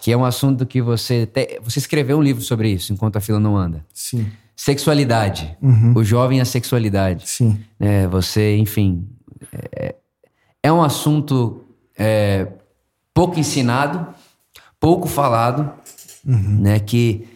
Que 0.00 0.12
é 0.12 0.16
um 0.16 0.24
assunto 0.24 0.64
que 0.66 0.80
você. 0.82 1.26
te- 1.26 1.60
você 1.62 1.78
escreveu 1.78 2.18
um 2.18 2.22
livro 2.22 2.42
sobre 2.42 2.70
isso, 2.70 2.92
enquanto 2.92 3.16
a 3.16 3.20
fila 3.20 3.38
não 3.40 3.56
anda. 3.56 3.84
Sim, 3.92 4.26
Sexualidade. 4.54 5.56
O 5.96 6.04
jovem 6.04 6.40
a 6.40 6.44
sexualidade. 6.44 7.28
sim. 7.28 7.58
né? 7.80 8.06
Você, 8.08 8.56
enfim, 8.56 9.08
é, 9.74 9.94
é 10.62 10.72
um 10.72 10.82
assunto 10.82 11.64
é, 11.98 12.46
pouco 13.12 13.38
ensinado, 13.40 14.06
pouco 14.78 15.08
falado, 15.08 15.72
né? 16.24 16.78
Que 16.80 17.26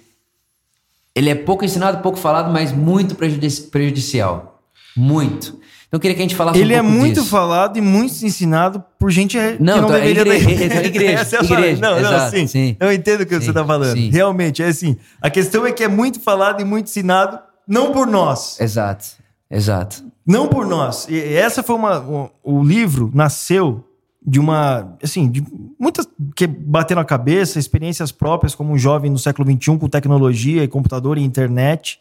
ele 1.14 1.30
é 1.30 1.34
pouco 1.34 1.64
ensinado, 1.64 2.02
pouco 2.02 2.18
falado, 2.18 2.52
mas 2.52 2.72
muito 2.72 3.14
prejudici- 3.14 3.62
prejudicial, 3.70 4.62
muito. 4.96 5.58
Então 5.88 5.98
eu 5.98 6.00
queria 6.00 6.16
que 6.16 6.20
a 6.22 6.24
gente 6.24 6.34
falasse 6.34 6.58
Ele 6.58 6.74
um 6.74 6.78
é 6.78 6.82
muito 6.82 7.20
disso. 7.20 7.30
falado 7.30 7.76
e 7.76 7.80
muito 7.80 8.12
ensinado 8.24 8.82
por 8.98 9.10
gente 9.10 9.38
que 9.38 9.62
Não, 9.62 9.76
não 9.82 9.84
então, 9.84 9.96
é 9.96 10.00
deveria 10.00 10.20
igreja, 10.36 10.46
ter- 10.58 10.64
então, 10.66 10.78
igreja, 10.82 11.12
Essa 11.20 11.36
é 11.36 11.38
a 11.40 11.42
igreja, 11.44 11.80
Não, 11.80 11.90
não, 11.92 11.98
exato, 12.00 12.36
sim. 12.36 12.46
sim. 12.48 12.76
Eu 12.80 12.92
entendo 12.92 13.20
o 13.20 13.26
que 13.26 13.34
Sim, 13.36 13.40
você 13.44 13.50
está 13.50 13.64
falando. 13.64 13.92
sim. 13.92 14.10
Realmente, 14.10 14.62
é 14.62 14.66
assim. 14.66 14.96
A 15.22 15.30
questão 15.30 15.64
é 15.64 15.70
que 15.72 15.84
é 15.84 15.88
muito 15.88 16.20
falado 16.20 16.60
e 16.60 16.64
muito 16.64 16.86
ensinado, 16.88 17.38
não 17.68 17.92
por 17.92 18.06
nós. 18.06 18.60
Exato, 18.60 19.06
exato. 19.50 20.02
Não 20.26 20.48
por 20.48 20.66
nós. 20.66 21.06
E 21.08 21.18
essa 21.34 21.62
foi 21.62 21.76
uma. 21.76 22.00
o- 22.00 22.30
O 22.42 22.64
livro 22.64 23.10
nasceu 23.14 23.84
de 24.26 24.40
uma. 24.40 24.96
Assim, 25.00 25.30
de 25.30 25.40
muitas 25.78 26.08
que 26.34 26.48
bateram 26.48 27.00
a 27.00 27.04
cabeça, 27.04 27.60
experiências 27.60 28.10
próprias 28.10 28.56
como 28.56 28.72
um 28.72 28.78
jovem 28.78 29.08
no 29.08 29.20
século 29.20 29.48
XXI 29.48 29.78
com 29.78 29.88
tecnologia 29.88 30.64
e 30.64 30.68
computador 30.68 31.16
e 31.16 31.22
internet. 31.22 32.00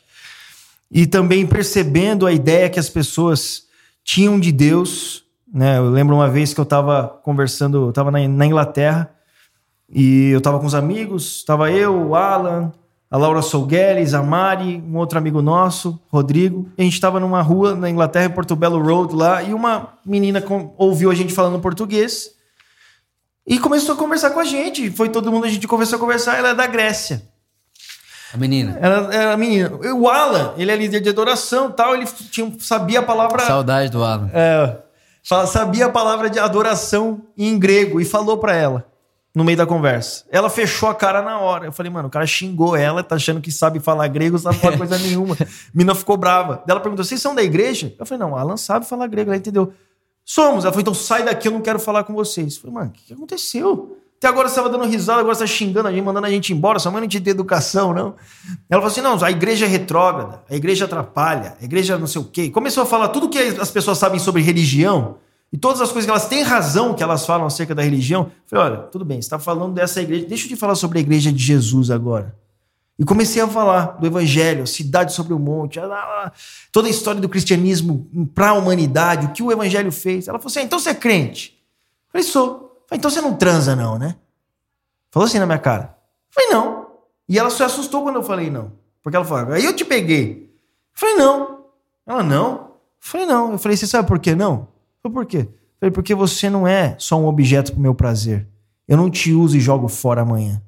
E 0.91 1.05
também 1.05 1.45
percebendo 1.45 2.25
a 2.25 2.31
ideia 2.33 2.67
que 2.69 2.79
as 2.79 2.89
pessoas 2.89 3.64
tinham 4.05 4.39
de 4.39 4.51
Deus. 4.53 5.25
Né? 5.51 5.79
Eu 5.79 5.89
lembro 5.89 6.15
uma 6.15 6.29
vez 6.29 6.53
que 6.53 6.59
eu 6.59 6.63
estava 6.63 7.19
conversando, 7.23 7.85
eu 7.85 7.89
estava 7.89 8.11
na, 8.11 8.21
Inglaterra 8.21 9.09
e 9.89 10.29
eu 10.29 10.37
estava 10.37 10.59
com 10.59 10.65
os 10.65 10.75
amigos, 10.75 11.37
estava 11.37 11.71
eu, 11.71 12.09
o 12.09 12.15
Alan, 12.15 12.71
a 13.09 13.17
Laura 13.17 13.41
Solgueles, 13.41 14.13
a 14.13 14.21
Mari, 14.21 14.83
um 14.87 14.97
outro 14.97 15.17
amigo 15.17 15.41
nosso, 15.41 15.99
Rodrigo. 16.09 16.69
A 16.77 16.81
gente 16.81 16.93
estava 16.93 17.19
numa 17.19 17.41
rua 17.41 17.75
na 17.75 17.89
Inglaterra, 17.89 18.25
em 18.25 18.29
Porto 18.29 18.55
Belo 18.55 18.81
Road 18.81 19.15
lá, 19.15 19.41
e 19.41 19.53
uma 19.53 19.93
menina 20.05 20.41
com- 20.41 20.73
ouviu 20.77 21.09
a 21.09 21.15
gente 21.15 21.33
falando 21.33 21.59
português 21.59 22.31
e 23.47 23.59
começou 23.59 23.95
a 23.95 23.97
conversar 23.97 24.31
com 24.31 24.39
a 24.39 24.45
gente. 24.45 24.89
Foi 24.91 25.09
todo 25.09 25.31
mundo, 25.31 25.45
a 25.45 25.49
gente 25.49 25.67
começou 25.67 25.97
a 25.97 25.99
conversar, 25.99 26.37
ela 26.37 26.49
é 26.49 26.55
da 26.55 26.67
Grécia. 26.67 27.27
A 28.33 28.37
menina, 28.37 28.77
Ela 28.81 29.13
era 29.13 29.37
menina. 29.37 29.71
O 29.95 30.09
Alan, 30.09 30.53
ele 30.57 30.71
é 30.71 30.75
líder 30.75 30.99
de 30.99 31.09
adoração 31.09 31.71
tal, 31.71 31.95
ele 31.95 32.05
tinha, 32.31 32.51
sabia 32.59 32.99
a 32.99 33.03
palavra. 33.03 33.45
saudade 33.45 33.89
do 33.91 34.03
Alan. 34.03 34.29
É, 34.33 34.77
sabia 35.47 35.85
a 35.85 35.89
palavra 35.89 36.29
de 36.29 36.39
adoração 36.39 37.21
em 37.37 37.57
grego 37.57 38.01
e 38.01 38.05
falou 38.05 38.37
pra 38.37 38.53
ela 38.55 38.85
no 39.33 39.43
meio 39.43 39.57
da 39.57 39.65
conversa. 39.65 40.23
Ela 40.31 40.49
fechou 40.49 40.87
a 40.87 40.95
cara 40.95 41.21
na 41.21 41.39
hora. 41.39 41.65
Eu 41.65 41.71
falei, 41.73 41.91
mano, 41.91 42.07
o 42.07 42.11
cara 42.11 42.25
xingou 42.25 42.75
ela, 42.75 43.03
tá 43.03 43.15
achando 43.15 43.41
que 43.41 43.51
sabe 43.51 43.79
falar 43.81 44.07
grego, 44.07 44.33
não 44.33 44.39
sabe 44.39 44.57
falar 44.59 44.77
coisa 44.77 44.97
nenhuma. 44.99 45.35
Mina 45.73 45.93
ficou 45.93 46.15
brava. 46.15 46.63
Ela 46.67 46.79
perguntou: 46.79 47.03
vocês 47.03 47.21
são 47.21 47.35
da 47.35 47.43
igreja? 47.43 47.93
Eu 47.99 48.05
falei, 48.05 48.25
não, 48.25 48.35
Alan 48.37 48.55
sabe 48.55 48.85
falar 48.87 49.07
grego, 49.07 49.29
ela 49.29 49.37
entendeu. 49.37 49.73
Somos. 50.23 50.63
Ela 50.63 50.71
falou, 50.71 50.81
então 50.81 50.93
sai 50.93 51.23
daqui, 51.23 51.47
eu 51.47 51.51
não 51.51 51.61
quero 51.61 51.79
falar 51.79 52.03
com 52.05 52.13
vocês. 52.13 52.55
Eu 52.55 52.61
falei, 52.61 52.73
mano, 52.75 52.89
o 52.89 52.93
que 52.93 53.13
aconteceu? 53.13 53.97
Até 54.25 54.31
agora 54.31 54.47
estava 54.47 54.69
dando 54.69 54.85
risada, 54.85 55.19
agora 55.19 55.35
você 55.35 55.41
tá 55.41 55.47
xingando 55.47 55.87
a 55.87 55.91
gente, 55.91 56.03
mandando 56.03 56.25
a 56.25 56.29
gente 56.31 56.51
embora, 56.51 56.79
sua 56.79 56.91
mãe 56.91 56.99
não 56.99 57.07
te 57.07 57.17
educação, 57.29 57.93
não. 57.93 58.15
Ela 58.67 58.81
falou 58.81 58.87
assim: 58.87 59.01
não, 59.01 59.23
a 59.23 59.29
igreja 59.29 59.65
é 59.65 59.69
retrógrada, 59.69 60.41
a 60.49 60.55
igreja 60.55 60.85
atrapalha, 60.85 61.55
a 61.61 61.63
igreja 61.63 61.95
não 61.95 62.07
sei 62.07 62.21
o 62.21 62.25
quê. 62.25 62.49
Começou 62.49 62.81
a 62.81 62.87
falar 62.87 63.09
tudo 63.09 63.29
que 63.29 63.37
as 63.37 63.69
pessoas 63.69 63.99
sabem 63.99 64.17
sobre 64.17 64.41
religião 64.41 65.17
e 65.53 65.59
todas 65.59 65.79
as 65.79 65.91
coisas 65.91 66.05
que 66.05 66.09
elas 66.09 66.27
têm 66.27 66.41
razão 66.41 66.95
que 66.95 67.03
elas 67.03 67.23
falam 67.23 67.45
acerca 67.45 67.75
da 67.75 67.83
religião. 67.83 68.23
Eu 68.23 68.31
falei: 68.47 68.65
olha, 68.65 68.77
tudo 68.87 69.05
bem, 69.05 69.21
você 69.21 69.27
está 69.27 69.37
falando 69.37 69.75
dessa 69.75 70.01
igreja, 70.01 70.25
deixa 70.25 70.45
eu 70.45 70.49
te 70.49 70.55
falar 70.55 70.73
sobre 70.73 70.97
a 70.97 71.01
igreja 71.01 71.31
de 71.31 71.43
Jesus 71.43 71.91
agora. 71.91 72.35
E 72.97 73.05
comecei 73.05 73.43
a 73.43 73.47
falar 73.47 73.97
do 73.99 74.07
evangelho, 74.07 74.65
cidade 74.65 75.13
sobre 75.13 75.35
o 75.35 75.39
monte, 75.39 75.79
toda 76.71 76.87
a 76.87 76.89
história 76.89 77.21
do 77.21 77.29
cristianismo 77.29 78.09
para 78.33 78.49
a 78.49 78.53
humanidade, 78.53 79.27
o 79.27 79.33
que 79.33 79.43
o 79.43 79.51
evangelho 79.51 79.91
fez. 79.91 80.27
Ela 80.27 80.39
falou 80.39 80.49
assim: 80.49 80.61
ah, 80.61 80.63
então 80.63 80.79
você 80.79 80.89
é 80.89 80.95
crente? 80.95 81.55
Eu 82.07 82.11
falei: 82.11 82.27
sou. 82.27 82.64
Falei, 82.87 82.99
então 82.99 83.09
você 83.09 83.21
não 83.21 83.35
transa, 83.35 83.75
não, 83.75 83.97
né? 83.97 84.15
Falou 85.11 85.27
assim 85.27 85.39
na 85.39 85.45
minha 85.45 85.59
cara. 85.59 85.95
Falei, 86.29 86.49
não. 86.49 86.87
E 87.27 87.39
ela 87.39 87.49
se 87.49 87.63
assustou 87.63 88.03
quando 88.03 88.15
eu 88.15 88.23
falei 88.23 88.49
não. 88.49 88.73
Porque 89.01 89.15
ela 89.15 89.25
falou, 89.25 89.53
aí 89.53 89.63
eu 89.63 89.75
te 89.75 89.85
peguei. 89.85 90.53
Falei, 90.93 91.15
não. 91.15 91.65
Ela, 92.05 92.23
não. 92.23 92.71
Falei, 92.99 93.25
não. 93.25 93.53
Eu 93.53 93.57
falei, 93.57 93.77
você 93.77 93.87
sabe 93.87 94.07
por 94.07 94.19
que 94.19 94.35
não? 94.35 94.67
Falei, 95.01 95.13
por 95.13 95.25
quê? 95.25 95.47
Falei, 95.79 95.91
porque 95.91 96.15
você 96.15 96.49
não 96.49 96.67
é 96.67 96.95
só 96.97 97.17
um 97.17 97.27
objeto 97.27 97.71
pro 97.71 97.81
meu 97.81 97.95
prazer. 97.95 98.47
Eu 98.87 98.97
não 98.97 99.09
te 99.09 99.33
uso 99.33 99.57
e 99.57 99.59
jogo 99.59 99.87
fora 99.87 100.21
amanhã. 100.21 100.61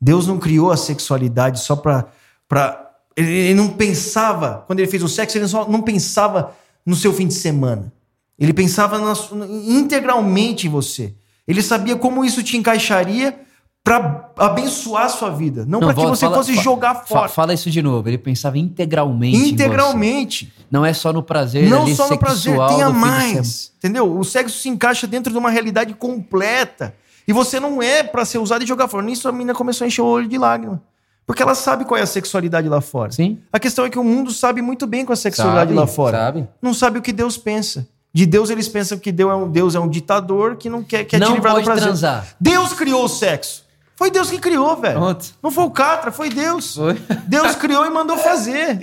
Deus 0.00 0.26
não 0.26 0.38
criou 0.38 0.70
a 0.70 0.76
sexualidade 0.76 1.60
só 1.60 1.76
pra. 1.76 2.08
pra... 2.48 2.80
Ele, 3.16 3.30
ele 3.30 3.54
não 3.54 3.68
pensava, 3.68 4.64
quando 4.66 4.80
ele 4.80 4.90
fez 4.90 5.02
o 5.02 5.08
sexo, 5.08 5.38
ele 5.38 5.46
só 5.46 5.68
não 5.68 5.82
pensava 5.82 6.52
no 6.84 6.96
seu 6.96 7.12
fim 7.12 7.26
de 7.26 7.34
semana. 7.34 7.92
Ele 8.38 8.52
pensava 8.52 8.98
na 8.98 9.14
integralmente 9.46 10.66
em 10.66 10.70
você. 10.70 11.14
Ele 11.46 11.62
sabia 11.62 11.96
como 11.96 12.24
isso 12.24 12.42
te 12.42 12.56
encaixaria 12.56 13.38
pra 13.82 14.30
abençoar 14.38 15.04
a 15.04 15.08
sua 15.10 15.28
vida, 15.28 15.66
não, 15.68 15.78
Não, 15.78 15.88
pra 15.88 15.94
que 15.94 16.08
você 16.08 16.24
fala- 16.24 16.36
fosse 16.38 16.54
jogar 16.54 17.04
fora. 17.06 17.28
Fala 17.28 17.52
isso 17.52 17.70
de 17.70 17.82
novo. 17.82 18.08
Ele 18.08 18.16
pensava 18.16 18.56
integralmente. 18.56 19.36
integralmente. 19.50 20.50
Não 20.70 20.86
é 20.86 20.94
só 20.94 21.12
no 21.12 21.22
prazer 21.22 21.68
Não 21.68 21.86
só 21.88 22.08
no 22.08 22.16
prazer, 22.18 22.56
tenha 22.68 22.88
mais. 22.90 23.72
Entendeu? 23.76 24.18
O 24.18 24.24
sexo 24.24 24.56
se 24.58 24.68
encaixa 24.70 25.06
dentro 25.06 25.30
de 25.30 25.38
uma 25.38 25.50
realidade 25.50 25.92
completa. 25.94 26.94
E 27.28 27.32
você 27.32 27.60
não 27.60 27.82
é 27.82 28.02
pra 28.02 28.24
ser 28.24 28.38
usado 28.38 28.64
e 28.64 28.66
jogar 28.66 28.88
fora. 28.88 29.04
Nisso 29.04 29.28
a 29.28 29.32
menina 29.32 29.54
começou 29.54 29.84
a 29.84 29.88
encher 29.88 30.00
o 30.02 30.06
olho 30.06 30.28
de 30.28 30.38
lágrima. 30.38 30.82
Porque 31.26 31.42
ela 31.42 31.54
sabe 31.54 31.84
qual 31.86 31.98
é 31.98 32.02
a 32.02 32.06
sexualidade 32.06 32.68
lá 32.68 32.80
fora. 32.82 33.10
Sim. 33.12 33.38
A 33.52 33.58
questão 33.58 33.84
é 33.84 33.90
que 33.90 33.98
o 33.98 34.04
mundo 34.04 34.30
sabe 34.30 34.60
muito 34.60 34.86
bem 34.86 35.04
com 35.06 35.12
a 35.12 35.16
sexualidade 35.16 35.68
Sabe, 35.70 35.78
lá 35.80 35.86
fora. 35.86 36.18
sabe. 36.18 36.48
Não 36.60 36.74
sabe 36.74 36.98
o 36.98 37.02
que 37.02 37.12
Deus 37.12 37.38
pensa. 37.38 37.86
De 38.14 38.24
Deus 38.26 38.48
eles 38.48 38.68
pensam 38.68 38.96
que 38.96 39.10
Deus 39.10 39.30
é 39.32 39.34
um, 39.34 39.50
Deus 39.50 39.74
é 39.74 39.80
um 39.80 39.88
ditador 39.88 40.54
que 40.56 40.70
não 40.70 40.82
quer, 40.84 41.04
quer 41.04 41.18
te 41.18 41.20
Não 41.20 41.34
livrar 41.34 41.54
pode 41.54 41.64
do 41.64 41.66
prazer. 41.66 41.84
transar. 41.88 42.26
Deus 42.40 42.72
criou 42.72 43.04
o 43.04 43.08
sexo. 43.08 43.64
Foi 43.96 44.10
Deus 44.10 44.30
que 44.30 44.38
criou, 44.38 44.76
velho. 44.76 44.98
Pronto. 44.98 45.26
Não 45.42 45.50
foi 45.50 45.64
o 45.64 45.70
Catra, 45.70 46.12
foi 46.12 46.28
Deus. 46.30 46.74
Foi. 46.76 46.94
Deus 47.26 47.54
criou 47.56 47.84
e 47.84 47.90
mandou 47.90 48.16
fazer. 48.16 48.78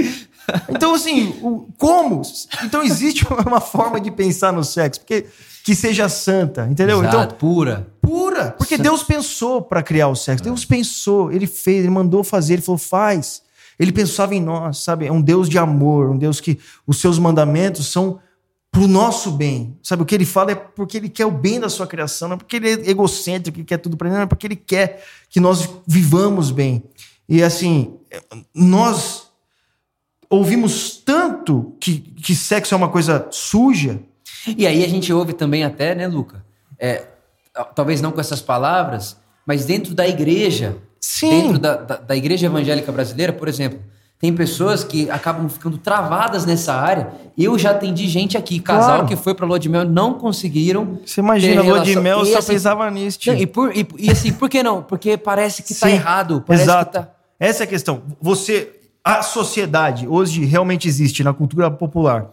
Então, 0.69 0.93
assim, 0.95 1.37
o- 1.41 1.67
como? 1.77 2.21
Então, 2.63 2.81
existe 2.83 3.25
uma 3.45 3.61
forma 3.61 3.99
de 4.01 4.09
pensar 4.11 4.51
no 4.51 4.63
sexo 4.63 4.99
porque, 5.01 5.25
que 5.63 5.75
seja 5.75 6.09
santa, 6.09 6.67
entendeu? 6.69 6.99
Exato, 7.01 7.17
Então, 7.17 7.37
pura. 7.37 7.87
pura. 8.01 8.55
Porque 8.57 8.77
Deus 8.77 9.03
pensou 9.03 9.61
para 9.61 9.81
criar 9.83 10.07
o 10.07 10.15
sexo. 10.15 10.43
Deus 10.43 10.65
pensou, 10.65 11.31
ele 11.31 11.45
fez, 11.47 11.79
ele 11.79 11.89
mandou 11.89 12.23
fazer, 12.23 12.53
ele 12.53 12.61
falou, 12.61 12.77
faz. 12.79 13.41
Ele 13.79 13.91
pensava 13.91 14.33
em 14.35 14.41
nós, 14.41 14.79
sabe? 14.79 15.07
É 15.07 15.11
um 15.11 15.21
Deus 15.21 15.47
de 15.49 15.57
amor, 15.57 16.09
um 16.09 16.17
Deus 16.17 16.39
que 16.41 16.59
os 16.85 16.99
seus 16.99 17.17
mandamentos 17.19 17.87
são 17.87 18.19
pro 18.71 18.87
nosso 18.87 19.31
bem. 19.31 19.77
Sabe? 19.83 20.01
O 20.01 20.05
que 20.05 20.15
ele 20.15 20.25
fala 20.25 20.51
é 20.51 20.55
porque 20.55 20.97
ele 20.97 21.09
quer 21.09 21.25
o 21.25 21.31
bem 21.31 21.59
da 21.59 21.69
sua 21.69 21.85
criação, 21.85 22.29
não 22.29 22.35
é 22.35 22.37
porque 22.37 22.55
ele 22.55 22.69
é 22.69 22.89
egocêntrico 22.89 23.59
e 23.59 23.65
quer 23.65 23.77
tudo 23.77 23.97
para 23.97 24.07
ele, 24.07 24.15
não, 24.15 24.23
é 24.23 24.27
porque 24.27 24.47
ele 24.47 24.55
quer 24.55 25.03
que 25.29 25.39
nós 25.39 25.69
vivamos 25.85 26.49
bem. 26.49 26.83
E 27.27 27.43
assim, 27.43 27.97
nós 28.55 29.27
ouvimos 30.29 30.95
tanto 30.97 31.75
que, 31.79 31.99
que 31.99 32.33
sexo 32.33 32.73
é 32.73 32.77
uma 32.77 32.89
coisa 32.89 33.27
suja. 33.29 33.99
E 34.47 34.65
aí 34.65 34.83
a 34.83 34.87
gente 34.87 35.11
ouve 35.11 35.33
também 35.33 35.63
até, 35.63 35.93
né, 35.93 36.07
Luca? 36.07 36.43
É, 36.79 37.05
talvez 37.75 38.01
não 38.01 38.11
com 38.11 38.21
essas 38.21 38.41
palavras, 38.41 39.17
mas 39.45 39.65
dentro 39.65 39.93
da 39.93 40.07
igreja, 40.07 40.77
Sim. 40.99 41.29
dentro 41.29 41.59
da, 41.59 41.75
da, 41.75 41.95
da 41.97 42.15
igreja 42.15 42.45
evangélica 42.47 42.91
brasileira, 42.91 43.33
por 43.33 43.47
exemplo, 43.47 43.79
tem 44.21 44.31
pessoas 44.31 44.83
que 44.83 45.09
acabam 45.09 45.49
ficando 45.49 45.79
travadas 45.79 46.45
nessa 46.45 46.75
área. 46.75 47.11
Eu 47.35 47.57
já 47.57 47.71
atendi 47.71 48.07
gente 48.07 48.37
aqui, 48.37 48.59
casal 48.59 48.89
Claro. 48.99 49.07
que 49.07 49.15
foi 49.15 49.33
pra 49.33 49.47
lua 49.47 49.57
de 49.57 49.67
mel, 49.67 49.83
não 49.83 50.13
conseguiram. 50.13 50.99
Você 51.03 51.21
imagina, 51.21 51.63
lua 51.63 51.79
de 51.79 51.95
mel 51.99 52.23
só 52.25 52.37
assim, 52.37 52.53
pensava 52.53 52.89
nisso. 52.91 53.17
Não, 53.25 53.33
e, 53.33 53.47
por, 53.47 53.75
e, 53.75 53.87
e 53.97 54.11
assim, 54.11 54.31
por 54.31 54.47
que 54.47 54.61
não? 54.61 54.83
Porque 54.83 55.17
parece 55.17 55.63
que 55.63 55.73
tá 55.73 55.87
Sim. 55.87 55.93
errado. 55.93 56.43
Parece 56.45 56.65
Exato. 56.65 56.85
que 56.85 57.05
tá. 57.05 57.09
Essa 57.39 57.63
é 57.63 57.65
a 57.65 57.67
questão. 57.67 58.03
Você, 58.21 58.71
a 59.03 59.23
sociedade 59.23 60.07
hoje 60.07 60.45
realmente 60.45 60.87
existe 60.87 61.23
na 61.23 61.33
cultura 61.33 61.71
popular 61.71 62.27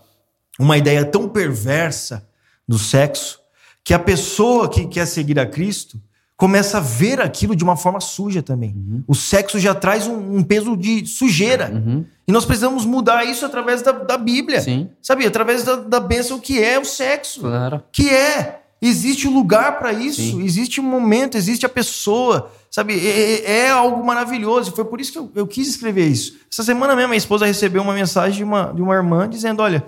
uma 0.61 0.76
ideia 0.76 1.07
tão 1.07 1.26
perversa 1.26 2.28
do 2.68 2.78
sexo 2.78 3.41
que 3.82 3.95
a 3.95 3.99
pessoa 3.99 4.68
que 4.68 4.86
quer 4.86 5.07
seguir 5.07 5.39
a 5.41 5.47
Cristo 5.47 5.99
começa 6.39 6.78
a 6.78 6.80
ver 6.80 7.20
aquilo 7.20 7.57
de 7.57 7.64
uma 7.64 7.76
forma 7.76 7.99
suja 8.01 8.41
também. 8.43 8.70
Uhum. 8.74 9.03
O 9.09 9.14
sexo 9.14 9.59
já 9.59 9.74
traz 9.74 10.07
um, 10.07 10.36
um 10.36 10.43
peso 10.43 10.76
de 10.76 11.05
sujeira. 11.05 11.82
E 12.26 12.30
nós 12.30 12.45
precisamos 12.45 12.86
mudar 12.86 13.24
isso 13.24 13.45
através 13.45 13.82
da, 13.82 13.91
da 13.91 14.16
Bíblia. 14.16 14.61
Sim. 14.61 14.89
Sabe? 15.03 15.26
Através 15.26 15.64
da, 15.64 15.74
da 15.74 15.99
bênção 15.99 16.39
que 16.39 16.62
é 16.62 16.78
o 16.78 16.84
sexo. 16.84 17.41
Claro. 17.41 17.82
Que 17.93 18.09
é. 18.09 18.62
Existe 18.80 19.26
um 19.26 19.34
lugar 19.34 19.80
para 19.80 19.93
isso, 19.93 20.20
Sim. 20.20 20.45
existe 20.45 20.80
um 20.80 20.84
momento, 20.84 21.36
existe 21.36 21.66
a 21.66 21.68
pessoa, 21.68 22.49
sabe? 22.70 22.95
É, 22.95 23.32
é- 23.41 23.51
é 23.64 23.70
algo 23.70 24.07
maravilhoso. 24.07 24.70
E 24.70 24.72
foi 24.72 24.84
por 24.84 25.01
isso 25.01 25.11
que 25.11 25.18
eu, 25.18 25.28
eu 25.34 25.47
quis 25.49 25.66
escrever 25.66 26.07
isso. 26.07 26.36
Essa 26.49 26.62
semana 26.62 26.95
mesmo, 26.95 27.09
minha 27.09 27.18
esposa 27.18 27.45
recebeu 27.45 27.82
uma 27.82 27.93
mensagem 27.93 28.36
de 28.36 28.45
uma, 28.45 28.72
de 28.72 28.80
uma 28.80 28.95
irmã 28.95 29.28
dizendo: 29.28 29.61
Olha, 29.62 29.84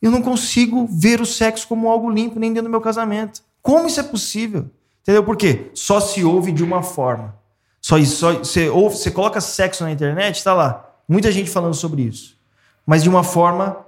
eu 0.00 0.12
não 0.12 0.22
consigo 0.22 0.86
ver 0.88 1.20
o 1.20 1.26
sexo 1.26 1.66
como 1.66 1.88
algo 1.88 2.08
limpo 2.08 2.38
nem 2.38 2.52
dentro 2.52 2.68
do 2.68 2.70
meu 2.70 2.80
casamento. 2.80 3.42
Como 3.60 3.88
isso 3.88 3.98
é 3.98 4.04
possível? 4.04 4.66
Entendeu? 5.08 5.24
Por 5.24 5.38
quê? 5.38 5.70
Só 5.72 6.00
se 6.00 6.22
ouve 6.22 6.52
de 6.52 6.62
uma 6.62 6.82
forma. 6.82 7.34
Só, 7.80 7.98
só 8.04 8.34
você, 8.34 8.68
ouve, 8.68 8.94
você 8.94 9.10
coloca 9.10 9.40
sexo 9.40 9.82
na 9.82 9.90
internet, 9.90 10.44
tá 10.44 10.52
lá. 10.52 10.86
Muita 11.08 11.32
gente 11.32 11.48
falando 11.48 11.72
sobre 11.72 12.02
isso. 12.02 12.36
Mas 12.84 13.02
de 13.02 13.08
uma 13.08 13.24
forma 13.24 13.86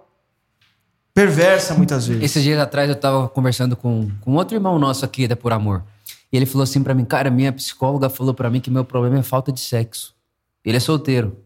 perversa, 1.12 1.74
muitas 1.74 2.06
vezes. 2.06 2.22
Esses 2.22 2.42
dias 2.42 2.58
atrás 2.58 2.88
eu 2.88 2.96
tava 2.96 3.28
conversando 3.28 3.76
com, 3.76 4.10
com 4.22 4.32
outro 4.32 4.56
irmão 4.56 4.78
nosso 4.78 5.04
aqui 5.04 5.28
da 5.28 5.36
Por 5.36 5.52
Amor. 5.52 5.84
E 6.32 6.38
ele 6.38 6.46
falou 6.46 6.62
assim 6.62 6.82
pra 6.82 6.94
mim, 6.94 7.04
cara, 7.04 7.30
minha 7.30 7.52
psicóloga 7.52 8.08
falou 8.08 8.32
pra 8.32 8.48
mim 8.48 8.58
que 8.58 8.70
meu 8.70 8.86
problema 8.86 9.18
é 9.18 9.22
falta 9.22 9.52
de 9.52 9.60
sexo. 9.60 10.14
Ele 10.64 10.78
é 10.78 10.80
solteiro. 10.80 11.36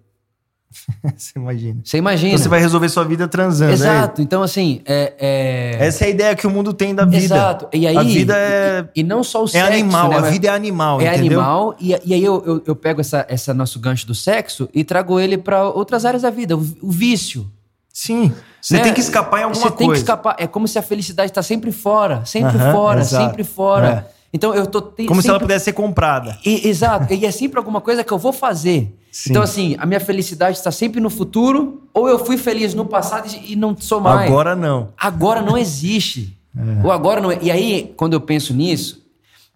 você 1.17 1.33
imagina. 1.37 1.81
Você 1.85 1.99
imagina? 1.99 2.29
Então 2.33 2.43
você 2.43 2.49
vai 2.49 2.61
resolver 2.61 2.89
sua 2.89 3.05
vida 3.05 3.29
transando. 3.29 3.71
é 3.71 3.75
Exato. 3.75 4.21
Então, 4.23 4.43
assim, 4.43 4.81
é... 4.85 5.13
é- 5.19 5.87
Essa 5.87 6.05
é 6.05 6.07
a 6.09 6.11
ideia 6.11 6.35
que 6.37 6.47
o 6.47 6.51
mundo 6.51 6.73
tem 6.73 6.95
da 6.95 7.05
vida. 7.05 7.17
Exato. 7.25 7.69
E 7.73 7.87
aí, 7.87 7.97
a 7.97 8.03
vida 8.03 8.37
é, 8.37 8.85
E, 8.95 9.01
e 9.01 9.03
não 9.03 9.23
só 9.23 9.43
o 9.43 9.45
é 9.45 9.49
sexo, 9.49 9.67
animal, 9.73 10.09
né, 10.11 10.17
a 10.19 10.21
vida 10.23 10.49
é 10.49 10.51
animal, 10.51 11.01
É 11.01 11.15
entendeu? 11.17 11.41
animal, 11.41 11.77
e, 11.81 11.97
e 12.05 12.15
aí 12.15 12.25
eu, 12.25 12.43
eu, 12.45 12.63
eu 12.67 12.77
pego 12.77 13.01
essa, 13.01 13.25
essa 13.29 13.55
nosso 13.55 13.79
gancho 13.79 14.07
do 14.07 14.15
sexo 14.15 14.69
e 14.75 14.85
trago 14.85 15.19
ele 15.21 15.39
pra 15.39 15.65
outras 15.69 16.05
áreas 16.05 16.23
da 16.23 16.31
vida. 16.31 16.57
O, 16.57 16.61
o 16.83 16.91
vício. 16.91 17.51
Sim. 17.93 18.33
Você 18.61 18.75
né? 18.79 18.83
tem 18.83 18.93
que 18.95 19.01
escapar 19.01 19.41
em 19.41 19.45
alguma 19.45 19.63
Você 19.63 19.69
tem 19.71 19.77
que 19.79 19.85
coisa. 19.85 20.01
escapar. 20.03 20.35
É 20.39 20.47
como 20.47 20.67
se 20.67 20.79
a 20.79 20.83
felicidade 20.83 21.33
tá 21.33 21.43
sempre 21.43 21.71
fora, 21.71 22.25
sempre 22.25 22.57
Aham, 22.57 22.73
fora, 22.73 23.01
exato. 23.01 23.25
sempre 23.25 23.45
fora. 23.45 24.09
Então 24.35 24.53
eu 24.53 24.67
tô 24.67 24.81
te- 24.83 25.07
Como 25.07 25.23
se 25.23 25.29
ela 25.29 25.37
sempre- 25.37 25.47
pudesse 25.47 25.67
ser 25.67 25.73
comprada. 25.73 26.37
E- 26.45 26.69
exato. 26.69 27.15
E 27.15 27.25
é 27.25 27.31
sempre 27.31 27.57
alguma 27.57 27.81
coisa 27.81 28.03
que 28.03 28.13
eu 28.13 28.19
vou 28.19 28.33
fazer. 28.33 28.93
Sim. 29.13 29.31
Então, 29.31 29.41
assim, 29.43 29.77
a 29.79 29.87
minha 29.87 30.01
felicidade 30.01 30.59
está 30.59 30.73
sempre 30.73 31.01
no 31.01 31.09
futuro, 31.09 31.85
ou 31.95 32.09
eu 32.09 32.19
fui 32.19 32.37
feliz 32.37 32.75
no 32.75 32.85
passado 32.85 33.29
e 33.47 33.55
não 33.55 33.77
sou 33.79 34.01
mais. 34.01 34.29
Agora 34.29 34.57
não. 34.57 34.89
Agora 34.99 35.41
não 35.41 35.57
existe. 35.57 36.37
O 36.85 36.91
agora 36.91 37.21
não 37.21 37.31
é. 37.31 37.39
E 37.41 37.49
aí, 37.51 37.95
quando 37.97 38.15
eu 38.15 38.21
penso 38.21 38.53
nisso, 38.53 39.05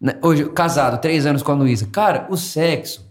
né, 0.01 0.15
hoje, 0.23 0.45
casado, 0.51 1.01
três 1.01 1.27
anos 1.27 1.43
com 1.43 1.51
a 1.51 1.55
Luísa, 1.57 1.89
cara, 1.91 2.27
o 2.31 2.37
sexo, 2.37 3.05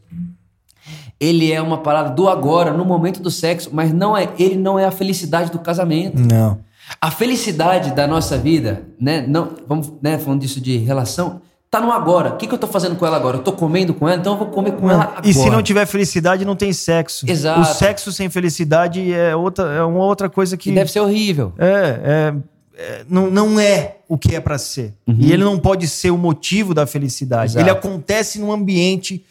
ele 1.20 1.52
é 1.52 1.62
uma 1.62 1.80
parada 1.80 2.12
do 2.12 2.30
agora, 2.30 2.72
no 2.72 2.86
momento 2.86 3.22
do 3.22 3.30
sexo, 3.32 3.70
mas 3.74 3.92
não 3.94 4.16
é, 4.16 4.30
ele 4.40 4.56
não 4.56 4.78
é 4.80 4.86
a 4.86 4.92
felicidade 4.92 5.52
do 5.52 5.60
casamento. 5.60 6.18
Não. 6.22 6.60
A 7.02 7.12
felicidade 7.12 7.92
da 7.92 8.08
nossa 8.08 8.38
vida, 8.38 8.84
né? 9.00 9.26
Não, 9.28 9.50
vamos, 9.68 9.92
né, 10.02 10.18
falando 10.18 10.40
disso 10.42 10.62
de 10.62 10.78
relação, 10.78 11.42
tá 11.80 11.86
no 11.86 11.92
agora. 11.92 12.34
O 12.34 12.38
que, 12.38 12.48
que 12.48 12.54
eu 12.54 12.58
tô 12.58 12.68
fazendo 12.68 12.96
com 12.96 13.06
ela 13.06 13.18
agora? 13.18 13.38
Eu 13.38 13.44
tô 13.44 13.52
comendo 13.54 13.94
com 13.94 14.08
ela, 14.08 14.20
então 14.20 14.34
eu 14.34 14.40
vou 14.40 14.48
comer 14.48 14.72
com 14.74 14.90
ela 14.90 15.04
agora. 15.04 15.22
E 15.28 15.34
se 15.34 15.50
não 15.50 15.62
tiver 15.62 15.86
felicidade, 15.86 16.44
não 16.44 16.56
tem 16.56 16.74
sexo. 16.74 17.30
Exato. 17.30 17.62
O 17.62 17.66
sexo 17.66 18.12
sem 18.12 18.30
felicidade 18.30 19.14
é, 19.14 19.36
outra, 19.36 19.72
é 19.74 19.84
uma 19.84 20.04
outra 20.04 20.30
coisa 20.30 20.58
que. 20.58 20.70
Que 20.70 20.76
deve 20.76 20.92
ser 20.92 21.00
horrível. 21.00 21.54
É, 21.58 21.66
é, 22.04 22.36
é, 22.78 23.06
não, 23.10 23.30
não 23.30 23.60
é 23.60 23.98
o 24.08 24.18
que 24.18 24.36
é 24.36 24.40
para 24.40 24.58
ser. 24.58 24.94
E 25.08 25.32
ele 25.32 25.44
não 25.44 25.58
pode 25.58 25.88
ser 25.88 26.12
o 26.12 26.18
motivo 26.18 26.74
da 26.74 26.86
felicidade. 26.86 27.56
Uhum. 27.56 27.62
Exato. 27.62 27.64
Ele 27.64 27.70
acontece 27.70 28.40
num 28.40 28.52
ambiente 28.52 29.24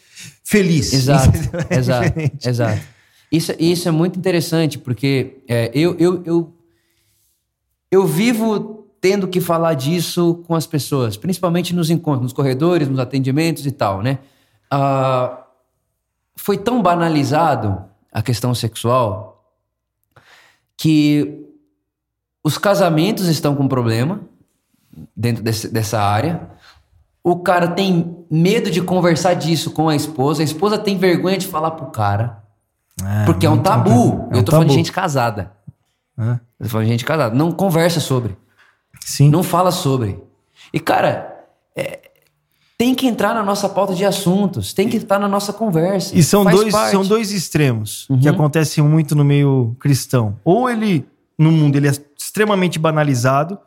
feliz. 0.43 0.93
Exato? 0.93 1.37
É 1.69 1.75
exato, 1.77 2.19
exato. 2.45 2.81
Isso, 3.31 3.53
isso 3.59 3.89
é 3.89 3.91
muito 3.91 4.17
interessante, 4.17 4.77
porque 4.77 5.39
é, 5.47 5.69
eu, 5.73 5.95
eu, 5.99 6.23
eu, 6.25 6.53
eu 7.91 8.07
vivo 8.07 8.86
tendo 8.99 9.27
que 9.27 9.39
falar 9.41 9.73
disso 9.75 10.43
com 10.47 10.55
as 10.55 10.65
pessoas, 10.65 11.17
principalmente 11.17 11.73
nos 11.75 11.89
encontros, 11.89 12.23
nos 12.23 12.33
corredores, 12.33 12.87
nos 12.87 12.99
atendimentos 12.99 13.65
e 13.65 13.71
tal, 13.71 14.01
né? 14.01 14.19
Ah, 14.71 15.43
foi 16.35 16.57
tão 16.57 16.81
banalizado 16.81 17.83
a 18.11 18.21
questão 18.21 18.53
sexual 18.55 19.43
que 20.75 21.45
os 22.43 22.57
casamentos 22.57 23.27
estão 23.27 23.55
com 23.55 23.67
problema 23.67 24.21
dentro 25.15 25.43
desse- 25.43 25.67
dessa 25.69 25.99
área. 26.01 26.49
O 27.23 27.37
cara 27.39 27.67
tem 27.69 28.25
medo 28.31 28.71
de 28.71 28.81
conversar 28.81 29.33
disso 29.33 29.71
com 29.71 29.89
a 29.89 29.95
esposa. 29.95 30.41
A 30.41 30.45
esposa 30.45 30.77
tem 30.77 30.97
vergonha 30.97 31.37
de 31.37 31.47
falar 31.47 31.71
pro 31.71 31.87
cara. 31.87 32.43
porque 33.27 33.45
é 33.45 33.49
um 33.49 33.59
tabu. 33.61 34.27
É 34.31 34.37
eu 34.37 34.39
um 34.39 34.43
tô 34.43 34.51
falando 34.51 34.67
de 34.69 34.73
tabu. 34.73 34.73
gente 34.73 34.91
casada. 34.91 35.51
É. 36.17 36.31
Eu 36.31 36.63
tô 36.63 36.69
falando 36.69 36.85
de 36.87 36.91
gente 36.93 37.05
casada. 37.05 37.35
Não 37.35 37.51
conversa 37.51 37.99
sobre. 37.99 38.35
Sim. 39.07 39.29
Não 39.29 39.41
fala 39.41 39.71
sobre. 39.71 40.19
E, 40.73 40.79
cara, 40.81 41.45
é, 41.73 41.99
tem 42.77 42.93
que 42.93 43.07
entrar 43.07 43.33
na 43.33 43.41
nossa 43.41 43.69
pauta 43.69 43.95
de 43.95 44.03
assuntos. 44.03 44.73
Tem 44.73 44.89
que 44.89 44.97
estar 44.97 45.17
na 45.17 45.29
nossa 45.29 45.53
conversa. 45.53 46.13
E 46.13 46.21
são 46.21 46.43
Faz 46.43 46.55
dois, 46.57 46.71
parte. 46.73 46.91
são 46.91 47.05
dois 47.05 47.31
extremos 47.31 48.05
Uhum. 48.09 48.19
que 48.19 48.27
acontecem 48.27 48.83
muito 48.83 49.15
no 49.15 49.23
meio 49.23 49.75
cristão. 49.79 50.37
Ou 50.43 50.69
ele, 50.69 51.07
no 51.39 51.51
mundo, 51.53 51.77
ele 51.77 51.87
é 51.87 51.91
extremamente 52.19 52.77
banalizado, 52.77 53.57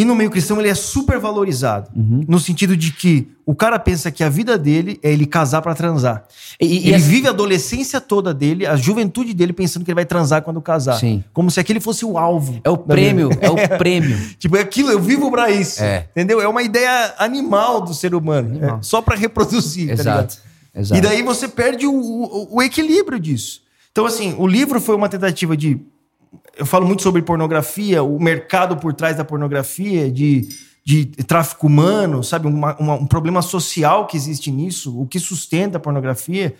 e 0.00 0.04
no 0.04 0.14
meio 0.14 0.30
cristão 0.30 0.58
ele 0.60 0.68
é 0.68 0.74
super 0.74 1.18
valorizado. 1.18 1.90
Uhum. 1.94 2.24
No 2.28 2.38
sentido 2.38 2.76
de 2.76 2.92
que 2.92 3.28
o 3.44 3.54
cara 3.54 3.78
pensa 3.78 4.10
que 4.10 4.22
a 4.22 4.28
vida 4.28 4.56
dele 4.56 4.98
é 5.02 5.12
ele 5.12 5.26
casar 5.26 5.60
pra 5.60 5.74
transar. 5.74 6.24
E, 6.60 6.66
e 6.66 6.76
ele 6.86 6.94
assim- 6.94 7.04
vive 7.08 7.26
a 7.26 7.30
adolescência 7.30 8.00
toda 8.00 8.32
dele, 8.32 8.64
a 8.66 8.76
juventude 8.76 9.34
dele, 9.34 9.52
pensando 9.52 9.84
que 9.84 9.90
ele 9.90 9.96
vai 9.96 10.04
transar 10.06 10.42
quando 10.42 10.60
casar. 10.62 10.94
Sim. 10.98 11.24
Como 11.32 11.50
se 11.50 11.58
aquele 11.58 11.80
fosse 11.80 12.04
o 12.04 12.16
alvo. 12.16 12.60
É 12.62 12.70
o 12.70 12.76
prêmio. 12.78 13.30
É 13.40 13.50
o 13.50 13.78
prêmio. 13.78 14.16
Tipo, 14.38 14.56
é 14.56 14.60
aquilo, 14.60 14.90
eu 14.90 15.00
vivo 15.00 15.30
pra 15.30 15.50
isso. 15.50 15.82
É. 15.82 16.06
Entendeu? 16.12 16.40
É 16.40 16.46
uma 16.48 16.62
ideia 16.62 17.14
animal 17.18 17.80
do 17.80 17.92
ser 17.92 18.14
humano. 18.14 18.64
É 18.64 18.78
só 18.82 19.02
pra 19.02 19.16
reproduzir. 19.16 19.88
tá? 19.88 19.92
Exato. 19.94 20.36
Exato. 20.74 20.98
E 20.98 21.02
daí 21.02 21.22
você 21.22 21.48
perde 21.48 21.86
o, 21.86 21.92
o- 21.92 22.56
o 22.56 22.62
equilíbrio 22.62 23.18
disso. 23.18 23.62
Então, 23.90 24.06
assim, 24.06 24.34
o 24.38 24.46
livro 24.46 24.80
foi 24.80 24.94
uma 24.94 25.08
tentativa 25.08 25.56
de. 25.56 25.80
Eu 26.58 26.66
falo 26.66 26.86
muito 26.86 27.02
sobre 27.02 27.22
pornografia, 27.22 28.02
o 28.02 28.18
mercado 28.20 28.76
por 28.76 28.92
trás 28.92 29.16
da 29.16 29.24
pornografia, 29.24 30.10
de, 30.10 30.48
de 30.84 31.06
tráfico 31.06 31.66
humano, 31.66 32.22
sabe? 32.24 32.48
Uma- 32.48 32.76
uma- 32.78 32.94
um 32.94 33.06
problema 33.06 33.40
social 33.42 34.06
que 34.06 34.16
existe 34.16 34.50
nisso, 34.50 35.00
o 35.00 35.06
que 35.06 35.18
sustenta 35.20 35.76
a 35.76 35.80
pornografia. 35.80 36.54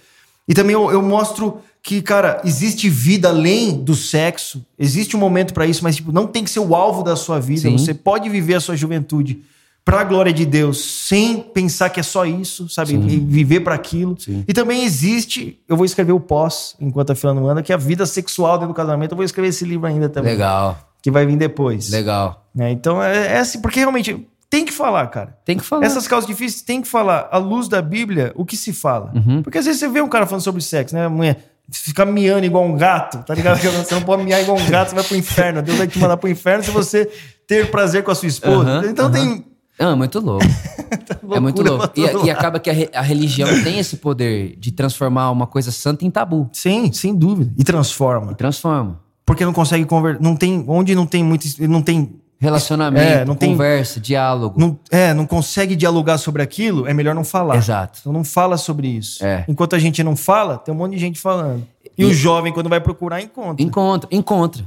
E 0.46 0.55
também 0.55 0.72
eu, 0.74 0.90
eu 0.90 1.03
mostro 1.03 1.59
que, 1.82 2.01
cara, 2.01 2.40
existe 2.44 2.88
vida 2.88 3.28
além 3.28 3.76
do 3.82 3.94
sexo, 3.94 4.64
existe 4.78 5.16
um 5.16 5.20
momento 5.20 5.53
pra 5.53 5.66
isso, 5.66 5.82
mas 5.84 5.96
tipo, 5.96 6.12
não 6.12 6.26
tem 6.26 6.44
que 6.44 6.51
ser 6.51 6.61
o 6.61 6.74
alvo 6.74 7.03
da 7.03 7.16
sua 7.16 7.38
vida. 7.40 7.62
Sim. 7.62 7.76
Você 7.76 7.92
pode 7.92 8.28
viver 8.30 8.55
a 8.55 8.61
sua 8.61 8.76
juventude 8.76 9.42
pra 9.89 10.05
glória 10.05 10.30
de 10.30 10.45
Deus, 10.45 10.84
sem 10.84 11.41
pensar 11.41 11.89
que 11.89 11.99
é 11.99 12.03
só 12.03 12.26
isso, 12.26 12.68
sabe? 12.68 12.91
Sim. 12.91 13.07
E 13.09 13.18
viver 13.18 13.61
para 13.61 13.74
aquilo. 13.74 14.20
Sim. 14.20 14.45
E 14.47 14.53
também 14.53 14.84
existe, 14.84 15.59
eu 15.66 15.78
vou 15.78 15.86
escrever 15.86 16.12
o 16.12 16.20
pós, 16.20 16.76
enquanto 16.78 17.11
a 17.12 17.14
fila 17.14 17.32
não 17.32 17.49
anda, 17.49 17.62
que 17.62 17.72
é 17.72 17.74
a 17.74 17.78
vida 17.78 18.05
sexual 18.05 18.59
dentro 18.59 18.68
do 18.68 18.76
casamento. 18.76 19.12
Eu 19.12 19.16
vou 19.16 19.24
escrever 19.24 19.49
esse 19.49 19.64
livro 19.64 19.86
ainda 19.86 20.07
também, 20.11 20.32
Legal. 20.32 20.78
que 21.03 21.11
vai 21.11 21.24
vir 21.24 21.39
depois. 21.39 21.89
Legal. 21.89 22.45
Né? 22.55 22.70
Então 22.70 23.03
é, 23.03 23.36
é 23.36 23.39
assim, 23.39 23.62
porque 23.62 23.80
realmente 23.80 24.28
tem 24.51 24.66
que 24.66 24.72
falar, 24.72 25.07
cara. 25.07 25.39
Tem 25.43 25.57
que 25.57 25.64
falar. 25.64 25.86
Essas 25.86 26.07
causas 26.07 26.26
difíceis 26.28 26.61
tem 26.61 26.82
que 26.82 26.89
falar, 26.89 27.26
à 27.32 27.39
luz 27.39 27.66
da 27.66 27.80
Bíblia, 27.80 28.30
o 28.34 28.45
que 28.45 28.59
se 28.59 28.74
fala. 28.74 29.11
Uhum. 29.14 29.43
Porque 29.43 29.57
às 29.57 29.64
vezes 29.64 29.80
você 29.80 29.89
vê 29.89 30.03
um 30.03 30.09
cara 30.09 30.26
falando 30.26 30.45
sobre 30.45 30.61
sexo, 30.61 30.95
né? 30.95 31.07
A 31.07 31.09
mulher 31.09 31.55
fica 31.70 32.05
miando 32.05 32.45
igual 32.45 32.64
um 32.64 32.76
gato, 32.76 33.24
tá 33.24 33.34
ligado? 33.34 33.59
Você 33.61 33.95
não 33.95 34.03
pode 34.03 34.22
miar 34.22 34.41
igual 34.43 34.57
um 34.57 34.70
gato, 34.70 34.89
você 34.89 34.95
vai 34.95 35.05
pro 35.05 35.16
inferno. 35.16 35.62
Deus 35.62 35.76
vai 35.76 35.86
te 35.86 35.99
mandar 35.99 36.16
pro 36.16 36.28
inferno 36.28 36.64
se 36.64 36.70
você 36.70 37.11
ter 37.47 37.70
prazer 37.70 38.03
com 38.03 38.11
a 38.11 38.14
sua 38.14 38.28
esposa. 38.28 38.70
Aham, 38.70 38.86
então 38.86 39.07
aham. 39.07 39.12
tem. 39.12 39.47
Ah, 39.78 39.94
muito 39.94 40.18
louco. 40.20 40.44
é 41.32 41.40
muito 41.40 41.62
louco. 41.62 41.90
E, 41.96 42.26
e 42.26 42.30
acaba 42.30 42.58
que 42.58 42.68
a, 42.68 42.72
re- 42.72 42.90
a 42.92 43.00
religião 43.02 43.48
tem 43.62 43.78
esse 43.78 43.96
poder 43.98 44.56
de 44.58 44.72
transformar 44.72 45.30
uma 45.30 45.46
coisa 45.46 45.70
santa 45.70 46.04
em 46.04 46.10
tabu. 46.10 46.48
Sim, 46.52 46.92
sem 46.92 47.14
dúvida. 47.14 47.52
E 47.56 47.62
transforma. 47.64 48.34
Transforma. 48.34 49.00
Porque 49.24 49.44
não 49.44 49.52
consegue 49.52 49.84
conversar. 49.84 50.22
Não 50.22 50.34
tem. 50.34 50.64
Onde 50.66 50.94
não 50.94 51.06
tem 51.06 51.22
muito. 51.22 51.46
Não 51.68 51.82
tem. 51.82 52.18
Relacionamento, 52.40 53.04
É, 53.04 53.24
não 53.24 53.34
tem- 53.34 53.50
conversa, 53.50 53.98
diálogo. 53.98 54.60
Não, 54.60 54.78
é, 54.92 55.12
não 55.12 55.26
consegue 55.26 55.74
dialogar 55.74 56.18
sobre 56.18 56.40
aquilo, 56.40 56.86
é 56.86 56.94
melhor 56.94 57.12
não 57.12 57.24
falar. 57.24 57.56
Exato. 57.56 57.98
Então 58.00 58.12
não 58.12 58.22
fala 58.22 58.56
sobre 58.56 58.86
isso. 58.86 59.24
É. 59.24 59.44
Enquanto 59.48 59.74
a 59.74 59.78
gente 59.78 60.04
não 60.04 60.14
fala, 60.14 60.56
tem 60.56 60.72
um 60.72 60.76
monte 60.78 60.92
de 60.92 60.98
gente 60.98 61.18
falando. 61.18 61.66
E, 61.98 62.02
E- 62.02 62.04
o 62.04 62.14
jovem, 62.14 62.52
quando 62.52 62.68
vai 62.68 62.80
procurar, 62.80 63.20
encontra. 63.20 63.60
Encontra, 63.64 64.08
encontra. 64.12 64.64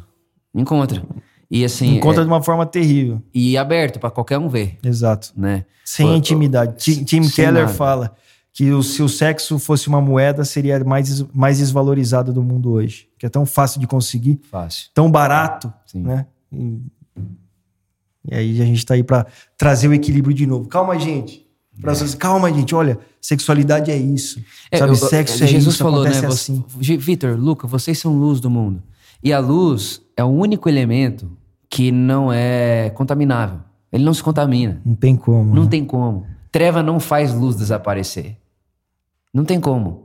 Encontra. 0.53 1.01
E 1.51 1.65
assim, 1.65 1.97
Encontra 1.97 2.21
é- 2.21 2.23
de 2.25 2.31
uma 2.31 2.41
forma 2.41 2.65
terrível. 2.65 3.21
e 3.33 3.57
aberto 3.57 3.99
pra 3.99 4.09
qualquer 4.09 4.37
um 4.37 4.47
ver, 4.47 4.77
Exato. 4.81 5.33
né? 5.35 5.65
Sem 5.83 6.07
Pô, 6.07 6.13
intimidade. 6.15 6.77
Tim, 6.77 7.03
Tim 7.03 7.27
Keller 7.27 7.63
nada. 7.65 7.73
fala 7.73 8.15
que 8.53 8.71
o, 8.71 8.81
se 8.81 9.03
o 9.03 9.09
sexo 9.09 9.59
fosse 9.59 9.89
uma 9.89 9.99
moeda, 9.99 10.45
seria 10.45 10.81
mais, 10.85 11.21
mais 11.33 11.57
desvalorizado 11.57 12.31
do 12.31 12.41
mundo 12.41 12.71
hoje. 12.71 13.07
Que 13.19 13.25
é 13.25 13.29
tão 13.29 13.45
fácil 13.45 13.81
de 13.81 13.87
conseguir, 13.87 14.39
Fácil. 14.49 14.89
tão 14.93 15.11
barato, 15.11 15.73
Sim. 15.85 16.01
né? 16.03 16.25
E, 16.53 16.79
e 18.29 18.35
aí 18.35 18.61
a 18.61 18.65
gente 18.65 18.85
tá 18.85 18.93
aí 18.93 19.03
pra 19.03 19.25
trazer 19.57 19.87
o 19.89 19.93
equilíbrio 19.93 20.33
de 20.33 20.45
novo. 20.45 20.67
Calma, 20.69 20.97
gente. 20.97 21.45
Pra 21.81 21.93
calma, 22.17 22.51
gente, 22.53 22.75
olha, 22.75 22.99
sexualidade 23.19 23.89
é 23.91 23.97
isso. 23.97 24.41
É, 24.69 24.77
sabe, 24.77 24.91
eu- 24.91 24.95
sexo 24.95 25.43
é 25.43 25.47
Jesus 25.47 25.75
isso, 25.75 25.83
falou, 25.83 26.03
né? 26.03 26.11
assim. 26.27 26.63
Vitor, 26.77 27.37
Luca, 27.39 27.67
vocês 27.67 27.97
são 27.97 28.13
luz 28.17 28.39
do 28.39 28.49
mundo. 28.49 28.83
E 29.23 29.31
a 29.33 29.39
luz 29.39 30.01
é 30.15 30.23
o 30.23 30.27
único 30.27 30.67
elemento 30.69 31.31
que 31.71 31.89
não 31.91 32.31
é 32.31 32.89
contaminável. 32.91 33.59
Ele 33.91 34.03
não 34.03 34.13
se 34.13 34.21
contamina. 34.21 34.81
Não 34.85 34.93
tem 34.93 35.15
como. 35.15 35.55
Não 35.55 35.63
né? 35.63 35.69
tem 35.69 35.85
como. 35.85 36.27
Treva 36.51 36.83
não 36.83 36.99
faz 36.99 37.33
luz 37.33 37.55
desaparecer. 37.55 38.37
Não 39.33 39.45
tem 39.45 39.59
como. 39.59 40.03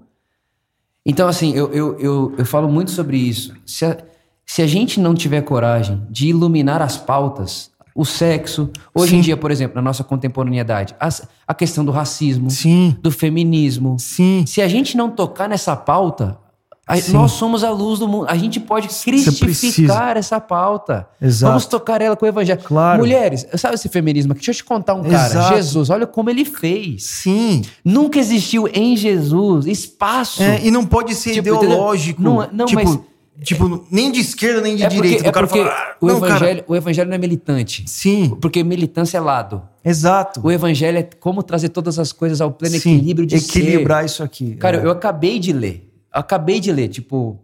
Então, 1.05 1.29
assim, 1.29 1.53
eu, 1.53 1.73
eu, 1.73 1.99
eu, 1.99 2.35
eu 2.39 2.47
falo 2.47 2.69
muito 2.69 2.93
sobre 2.93 3.17
isso. 3.17 3.53
Se 3.67 3.85
a, 3.85 3.99
se 4.45 4.63
a 4.63 4.67
gente 4.67 5.01
não 5.01 5.13
tiver 5.15 5.43
coragem 5.43 6.07
de 6.09 6.29
iluminar 6.29 6.81
as 6.81 6.97
pautas, 6.97 7.71
o 7.95 8.05
sexo, 8.05 8.71
hoje 8.95 9.15
em 9.17 9.19
Sim. 9.19 9.23
dia, 9.25 9.37
por 9.37 9.51
exemplo, 9.51 9.75
na 9.77 9.83
nossa 9.83 10.05
contemporaneidade, 10.05 10.95
as- 11.01 11.27
a 11.47 11.55
questão 11.55 11.85
do 11.85 11.91
racismo, 11.91 12.49
Sim, 12.51 12.97
do 13.01 13.11
feminismo, 13.11 13.97
sim. 13.99 14.45
se 14.47 14.61
a 14.63 14.69
gente 14.69 14.97
não 14.97 15.11
tocar 15.11 15.49
nessa 15.49 15.75
pauta, 15.75 16.39
a- 16.87 16.97
nós 17.13 17.33
somos 17.33 17.65
a 17.65 17.71
luz 17.71 17.99
do 17.99 18.07
mundo. 18.07 18.27
A 18.29 18.37
gente 18.37 18.61
pode 18.61 18.89
cristificar 18.89 20.17
essa 20.17 20.41
pauta. 20.41 21.07
Exato. 21.21 21.51
Vamos 21.51 21.67
tocar 21.67 22.01
ela 22.01 22.17
com 22.17 22.25
o 22.25 22.29
evangelho. 22.29 22.61
Claro. 22.63 23.01
Mulheres, 23.01 23.47
sabe 23.57 23.75
esse 23.75 23.89
feminismo 23.89 24.33
aqui? 24.33 24.41
Deixa 24.41 24.53
eu 24.53 24.55
te 24.57 24.65
contar 24.65 24.95
um 24.95 25.03
cara. 25.03 25.27
Exato. 25.27 25.57
Jesus, 25.57 25.91
olha 25.91 26.07
como 26.07 26.31
ele 26.31 26.45
fez. 26.45 27.05
Sim. 27.05 27.63
Nunca 27.85 28.19
existiu 28.19 28.69
em 28.73 28.97
Jesus 28.97 29.67
espaço. 29.67 30.43
É, 30.43 30.61
e 30.65 30.71
não 30.71 30.85
pode 30.85 31.15
ser 31.15 31.33
Tipo, 31.35 31.49
ideológico. 31.49 32.23
Não 32.23 32.43
é- 32.43 32.49
não, 32.53 32.67
tipo, 32.67 32.85
mas- 32.85 32.99
tipo, 33.43 33.85
nem 33.91 34.11
de 34.13 34.21
esquerda 34.21 34.61
nem 34.61 34.77
de 34.77 34.83
É 34.85 34.89
porque, 34.89 35.03
direita. 35.03 35.27
é 35.27 35.31
o 35.31 35.33
cara 35.33 35.47
porque 35.47 35.63
fala, 35.63 35.75
ah, 35.75 35.97
o, 36.01 36.07
não, 36.07 36.21
cara. 36.21 36.35
evangelho, 36.37 36.65
o 36.69 36.77
evangelho 36.77 37.09
não 37.09 37.15
é 37.17 37.19
militante. 37.19 37.85
Sim, 37.87 38.37
Porque 38.41 38.63
militância 38.63 39.19
é 39.19 39.21
lado. 39.21 39.63
exato. 39.85 40.41
O 40.43 40.51
evangelho 40.53 40.99
é 40.99 41.03
como 41.03 41.43
trazer 41.43 41.69
todas 41.71 41.99
as 41.99 42.13
coisas 42.13 42.41
ao 42.41 42.51
pleno 42.53 42.79
Sim, 42.79 42.95
equilíbrio 42.97 43.27
de 43.27 43.41
ser. 43.41 43.59
equilibrar 43.59 44.05
isso 44.05 44.23
aqui. 44.23 44.55
Cara, 44.55 44.79
é. 44.79 44.85
eu 44.85 44.91
acabei 44.91 45.39
de 45.39 45.53
ler. 45.53 45.83
Acabei 46.19 46.61
de 46.61 46.73
ler, 46.73 46.89
tipo, 46.89 47.41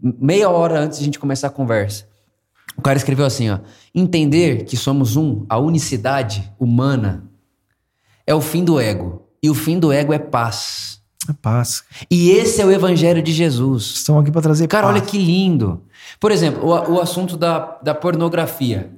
meia 0.00 0.48
hora 0.48 0.80
antes 0.80 0.98
de 0.98 1.04
a 1.04 1.06
gente 1.06 1.18
começar 1.18 1.48
a 1.48 1.50
conversa. 1.50 2.06
O 2.76 2.82
cara 2.82 2.96
escreveu 2.96 3.26
assim, 3.26 3.50
ó: 3.50 3.58
"Entender 3.94 4.64
que 4.64 4.76
somos 4.76 5.16
um, 5.16 5.44
a 5.48 5.58
unicidade 5.58 6.52
humana 6.58 7.24
é 8.26 8.34
o 8.34 8.40
fim 8.40 8.64
do 8.64 8.80
ego, 8.80 9.26
e 9.42 9.50
o 9.50 9.54
fim 9.54 9.78
do 9.78 9.92
ego 9.92 10.12
é 10.12 10.18
paz. 10.18 11.00
É 11.28 11.32
paz. 11.32 11.84
E 12.10 12.30
esse 12.30 12.60
é 12.60 12.66
o 12.66 12.70
evangelho 12.72 13.22
de 13.22 13.32
Jesus. 13.32 13.84
Estão 13.96 14.18
aqui 14.18 14.30
para 14.30 14.42
trazer 14.42 14.66
Cara, 14.66 14.86
paz. 14.88 14.96
olha 14.96 15.04
que 15.04 15.18
lindo. 15.18 15.82
Por 16.18 16.32
exemplo, 16.32 16.64
o, 16.64 16.94
o 16.94 17.00
assunto 17.00 17.36
da, 17.36 17.78
da 17.82 17.94
pornografia. 17.94 18.90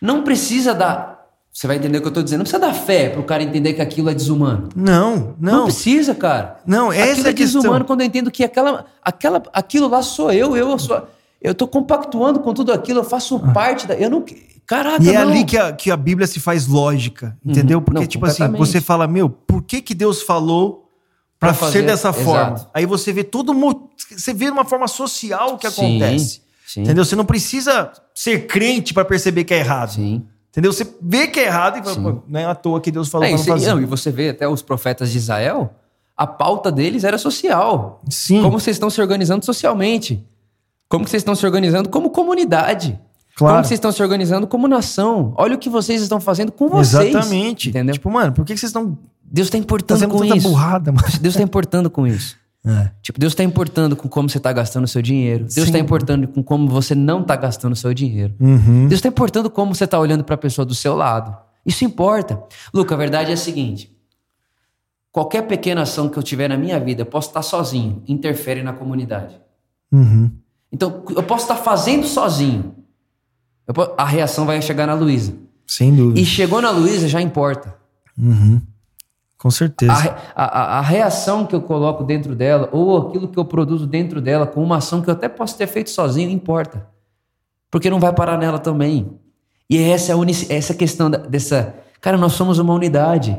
Não 0.00 0.22
precisa 0.22 0.74
da. 0.74 1.09
Você 1.52 1.66
vai 1.66 1.76
entender 1.76 1.98
o 1.98 2.00
que 2.02 2.08
eu 2.08 2.12
tô 2.12 2.22
dizendo. 2.22 2.38
Não 2.38 2.44
precisa 2.44 2.60
dar 2.64 2.72
fé 2.72 3.08
pro 3.08 3.24
cara 3.24 3.42
entender 3.42 3.72
que 3.72 3.82
aquilo 3.82 4.08
é 4.08 4.14
desumano. 4.14 4.68
Não, 4.74 5.34
Não, 5.38 5.52
não. 5.58 5.64
precisa, 5.64 6.14
cara. 6.14 6.58
Não, 6.64 6.92
essa 6.92 7.12
aquilo 7.12 7.26
é 7.26 7.30
é 7.30 7.32
desumano 7.34 7.84
quando 7.84 8.00
eu 8.02 8.06
entendo 8.06 8.30
que 8.30 8.44
aquela, 8.44 8.86
aquela, 9.02 9.42
aquilo 9.52 9.88
lá 9.88 10.00
sou 10.02 10.32
eu, 10.32 10.56
eu 10.56 10.78
sou. 10.78 11.06
Eu 11.42 11.54
tô 11.54 11.66
compactuando 11.66 12.38
com 12.40 12.52
tudo 12.54 12.72
aquilo, 12.72 13.00
eu 13.00 13.04
faço 13.04 13.38
parte 13.52 13.86
da. 13.86 13.94
Eu 13.94 14.08
não. 14.10 14.24
Caraca, 14.66 15.02
E 15.02 15.08
é 15.10 15.14
não. 15.14 15.22
ali 15.32 15.44
que 15.44 15.56
a, 15.58 15.72
que 15.72 15.90
a 15.90 15.96
Bíblia 15.96 16.26
se 16.28 16.38
faz 16.38 16.68
lógica, 16.68 17.36
entendeu? 17.44 17.82
Porque, 17.82 18.00
Não, 18.02 18.06
tipo 18.06 18.24
assim, 18.26 18.46
você 18.52 18.80
fala, 18.80 19.08
meu, 19.08 19.28
por 19.28 19.62
que 19.64 19.82
que 19.82 19.94
Deus 19.94 20.22
falou 20.22 20.88
fazer, 21.40 21.72
ser 21.72 21.82
dessa 21.86 22.10
exato. 22.10 22.24
forma? 22.24 22.70
Aí 22.72 22.86
você 22.86 23.12
vê 23.12 23.24
todo 23.24 23.52
mo- 23.52 23.90
você 24.16 24.32
vê 24.32 24.48
uma 24.48 24.64
forma 24.64 24.86
social 24.86 25.58
que 25.58 25.68
Sim, 25.68 25.96
acontece. 26.00 26.42
sim. 26.64 26.82
Entendeu? 26.82 27.04
Você 27.04 27.16
não 27.16 27.24
precisa 27.24 27.90
ser 28.14 28.46
crente 28.46 28.94
pra 28.94 29.04
perceber 29.04 29.42
que 29.42 29.52
é 29.52 29.58
errado. 29.58 29.94
Sim. 29.94 30.24
Entendeu? 30.50 30.72
Você 30.72 30.86
vê 31.00 31.26
que 31.28 31.38
é 31.40 31.46
errado 31.46 31.78
e 31.78 31.82
fala, 31.82 32.12
pô, 32.14 32.22
não 32.26 32.40
é 32.40 32.44
à 32.44 32.54
toa 32.54 32.80
que 32.80 32.90
Deus 32.90 33.08
falou 33.08 33.24
É, 33.24 33.28
pra 33.28 33.34
e, 33.34 33.38
não 33.38 33.44
você, 33.44 33.50
fazer. 33.50 33.66
não, 33.68 33.80
e 33.80 33.84
você 33.84 34.10
vê 34.10 34.30
até 34.30 34.48
os 34.48 34.62
profetas 34.62 35.10
de 35.12 35.18
Israel, 35.18 35.72
a 36.16 36.26
pauta 36.26 36.72
deles 36.72 37.04
era 37.04 37.16
social. 37.18 38.02
Sim, 38.10 38.42
Como 38.42 38.58
vocês 38.58 38.74
estão 38.76 38.90
se 38.90 39.00
organizando 39.00 39.44
socialmente? 39.44 40.26
Como 40.88 41.06
vocês 41.06 41.20
estão 41.20 41.36
se 41.36 41.46
organizando 41.46 41.88
como 41.88 42.10
comunidade? 42.10 42.98
Claro. 43.36 43.54
Como 43.54 43.64
vocês 43.64 43.78
estão 43.78 43.92
se 43.92 44.02
organizando 44.02 44.46
como 44.46 44.66
nação? 44.66 45.32
Olha 45.36 45.54
o 45.54 45.58
que 45.58 45.70
vocês 45.70 46.02
estão 46.02 46.20
fazendo 46.20 46.50
com 46.50 46.68
vocês. 46.68 47.14
exatamente. 47.14 47.68
Entendeu? 47.70 47.94
Tipo, 47.94 48.10
mano, 48.10 48.32
por 48.32 48.44
que 48.44 48.56
vocês 48.56 48.70
estão 48.70 48.98
Deus 49.22 49.46
está 49.46 49.56
importando 49.56 50.00
fazendo 50.00 50.18
com 50.18 50.24
isso. 50.36 50.48
burrada? 50.48 50.90
Deus 51.20 51.34
está 51.34 51.42
importando 51.44 51.88
com 51.88 52.04
isso. 52.08 52.36
É. 52.64 52.90
Tipo, 53.00 53.18
Deus 53.18 53.32
está 53.32 53.42
importando 53.42 53.96
com 53.96 54.08
como 54.08 54.28
você 54.28 54.36
está 54.36 54.52
gastando 54.52 54.84
o 54.84 54.88
seu 54.88 55.00
dinheiro. 55.00 55.44
Deus 55.44 55.66
está 55.66 55.78
importando 55.78 56.28
com 56.28 56.42
como 56.42 56.68
você 56.68 56.94
não 56.94 57.22
está 57.22 57.34
gastando 57.34 57.72
o 57.72 57.76
seu 57.76 57.94
dinheiro. 57.94 58.34
Uhum. 58.38 58.82
Deus 58.86 58.98
está 58.98 59.08
importando 59.08 59.48
como 59.50 59.74
você 59.74 59.84
está 59.84 59.98
olhando 59.98 60.22
para 60.24 60.34
a 60.34 60.38
pessoa 60.38 60.66
do 60.66 60.74
seu 60.74 60.94
lado. 60.94 61.34
Isso 61.64 61.84
importa. 61.84 62.42
Luca, 62.72 62.94
a 62.94 62.98
verdade 62.98 63.30
é 63.30 63.34
a 63.34 63.36
seguinte: 63.36 63.90
qualquer 65.10 65.42
pequena 65.46 65.82
ação 65.82 66.08
que 66.08 66.18
eu 66.18 66.22
tiver 66.22 66.48
na 66.48 66.56
minha 66.56 66.78
vida, 66.78 67.02
eu 67.02 67.06
posso 67.06 67.28
estar 67.28 67.42
sozinho, 67.42 68.02
interfere 68.06 68.62
na 68.62 68.72
comunidade. 68.72 69.40
Uhum. 69.90 70.30
Então, 70.72 71.02
eu 71.16 71.22
posso 71.22 71.44
estar 71.44 71.56
fazendo 71.56 72.06
sozinho. 72.06 72.74
Eu 73.66 73.74
po- 73.74 73.94
a 73.96 74.04
reação 74.04 74.44
vai 74.46 74.60
chegar 74.62 74.86
na 74.86 74.94
Luísa. 74.94 75.32
Sem 75.66 75.94
dúvida. 75.94 76.20
E 76.20 76.24
chegou 76.26 76.60
na 76.60 76.70
Luísa, 76.70 77.08
já 77.08 77.20
importa. 77.20 77.74
Uhum. 78.18 78.60
Com 79.40 79.50
certeza. 79.50 79.92
A, 80.34 80.44
a, 80.44 80.78
a- 80.78 80.80
reação 80.82 81.46
que 81.46 81.54
eu 81.54 81.62
coloco 81.62 82.04
dentro 82.04 82.34
dela, 82.34 82.68
ou 82.72 83.08
aquilo 83.08 83.26
que 83.26 83.38
eu 83.38 83.44
produzo 83.44 83.86
dentro 83.86 84.20
dela, 84.20 84.46
com 84.46 84.62
uma 84.62 84.76
ação 84.76 85.00
que 85.00 85.08
eu 85.08 85.14
até 85.14 85.28
posso 85.30 85.56
ter 85.56 85.66
feito 85.66 85.88
sozinho, 85.88 86.28
importa. 86.30 86.86
Porque 87.70 87.88
não 87.88 87.98
vai 87.98 88.12
parar 88.12 88.36
nela 88.36 88.58
também. 88.58 89.18
E 89.68 89.78
essa 89.78 90.12
é 90.12 90.14
a 90.14 90.18
unici- 90.18 90.52
essa 90.52 90.74
questão 90.74 91.10
da- 91.10 91.16
dessa. 91.18 91.74
Cara, 92.02 92.18
nós 92.18 92.32
somos 92.34 92.58
uma 92.58 92.74
unidade. 92.74 93.30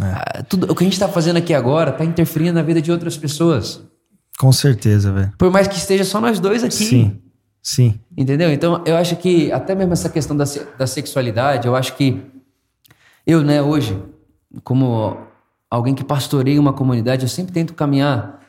É. 0.00 0.04
Ah, 0.04 0.42
tudo, 0.48 0.72
o 0.72 0.74
que 0.74 0.82
a 0.82 0.86
gente 0.86 0.94
está 0.94 1.08
fazendo 1.08 1.36
aqui 1.36 1.52
agora 1.52 1.90
está 1.90 2.04
interferindo 2.04 2.54
na 2.54 2.62
vida 2.62 2.80
de 2.80 2.90
outras 2.90 3.16
pessoas. 3.18 3.82
Com 4.38 4.50
certeza, 4.52 5.12
velho. 5.12 5.32
Por 5.36 5.50
mais 5.50 5.66
que 5.68 5.74
esteja 5.76 6.04
só 6.04 6.20
nós 6.22 6.40
dois 6.40 6.64
aqui. 6.64 6.72
Sim. 6.84 7.20
Sim. 7.62 8.00
Entendeu? 8.16 8.50
Então, 8.50 8.82
eu 8.86 8.96
acho 8.96 9.16
que 9.16 9.52
até 9.52 9.74
mesmo 9.74 9.92
essa 9.92 10.08
questão 10.08 10.34
da, 10.36 10.44
da 10.78 10.86
sexualidade, 10.86 11.66
eu 11.66 11.74
acho 11.76 11.94
que 11.96 12.22
eu, 13.26 13.42
né, 13.42 13.60
hoje, 13.60 14.00
como 14.64 15.16
alguém 15.70 15.94
que 15.94 16.04
pastoreia 16.04 16.60
uma 16.60 16.72
comunidade, 16.72 17.22
eu 17.22 17.28
sempre 17.28 17.52
tento 17.52 17.74
caminhar 17.74 18.40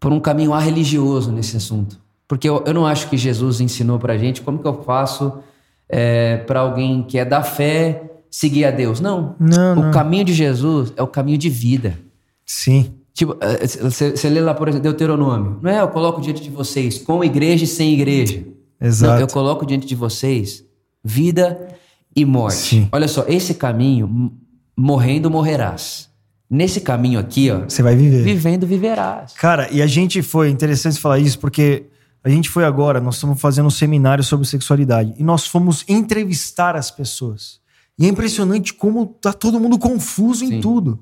por 0.00 0.12
um 0.12 0.20
caminho 0.20 0.52
religioso 0.52 1.32
nesse 1.32 1.56
assunto. 1.56 1.98
Porque 2.26 2.48
eu, 2.48 2.62
eu 2.66 2.74
não 2.74 2.86
acho 2.86 3.08
que 3.08 3.16
Jesus 3.16 3.60
ensinou 3.60 3.98
pra 3.98 4.16
gente 4.16 4.42
como 4.42 4.58
que 4.58 4.66
eu 4.66 4.82
faço 4.82 5.40
é, 5.88 6.38
para 6.38 6.60
alguém 6.60 7.02
que 7.02 7.18
é 7.18 7.24
da 7.24 7.42
fé 7.42 8.10
seguir 8.30 8.64
a 8.64 8.70
Deus. 8.70 9.00
Não. 9.00 9.36
Não, 9.38 9.72
o 9.72 9.82
não. 9.84 9.90
caminho 9.90 10.24
de 10.24 10.32
Jesus 10.32 10.92
é 10.96 11.02
o 11.02 11.06
caminho 11.06 11.38
de 11.38 11.48
vida. 11.48 11.98
Sim. 12.44 12.94
Tipo, 13.12 13.36
você 13.80 14.10
você 14.10 14.28
lê 14.28 14.40
lá, 14.40 14.52
por 14.54 14.68
exemplo, 14.68 14.82
Deuteronômio. 14.82 15.58
Não 15.62 15.70
é 15.70 15.80
eu 15.80 15.88
coloco 15.88 16.20
diante 16.20 16.42
de 16.42 16.50
vocês 16.50 16.98
com 16.98 17.22
igreja 17.22 17.64
e 17.64 17.66
sem 17.68 17.92
igreja. 17.92 18.44
Exato. 18.80 19.14
Não, 19.14 19.20
eu 19.20 19.28
coloco 19.28 19.64
diante 19.64 19.86
de 19.86 19.94
vocês 19.94 20.64
vida 21.02 21.68
e 22.16 22.24
morte. 22.24 22.56
Sim. 22.56 22.88
Olha 22.90 23.06
só, 23.06 23.24
esse 23.28 23.54
caminho, 23.54 24.32
morrendo 24.76 25.30
morrerás. 25.30 26.08
Nesse 26.50 26.80
caminho 26.80 27.18
aqui, 27.18 27.50
ó, 27.50 27.60
Você 27.68 27.82
vai 27.82 27.96
viver. 27.96 28.22
vivendo 28.22 28.66
viverás. 28.66 29.32
Cara, 29.32 29.68
e 29.72 29.80
a 29.82 29.86
gente 29.86 30.22
foi 30.22 30.50
interessante 30.50 31.00
falar 31.00 31.18
isso 31.18 31.38
porque 31.38 31.86
a 32.22 32.28
gente 32.28 32.48
foi 32.48 32.64
agora, 32.64 33.00
nós 33.00 33.16
estamos 33.16 33.40
fazendo 33.40 33.66
um 33.66 33.70
seminário 33.70 34.22
sobre 34.22 34.46
sexualidade 34.46 35.14
e 35.18 35.24
nós 35.24 35.46
fomos 35.46 35.84
entrevistar 35.88 36.76
as 36.76 36.90
pessoas. 36.90 37.60
E 37.98 38.04
é 38.06 38.08
impressionante 38.08 38.74
como 38.74 39.06
tá 39.06 39.32
todo 39.32 39.58
mundo 39.60 39.78
confuso 39.78 40.44
em 40.44 40.48
Sim. 40.48 40.60
tudo. 40.60 40.98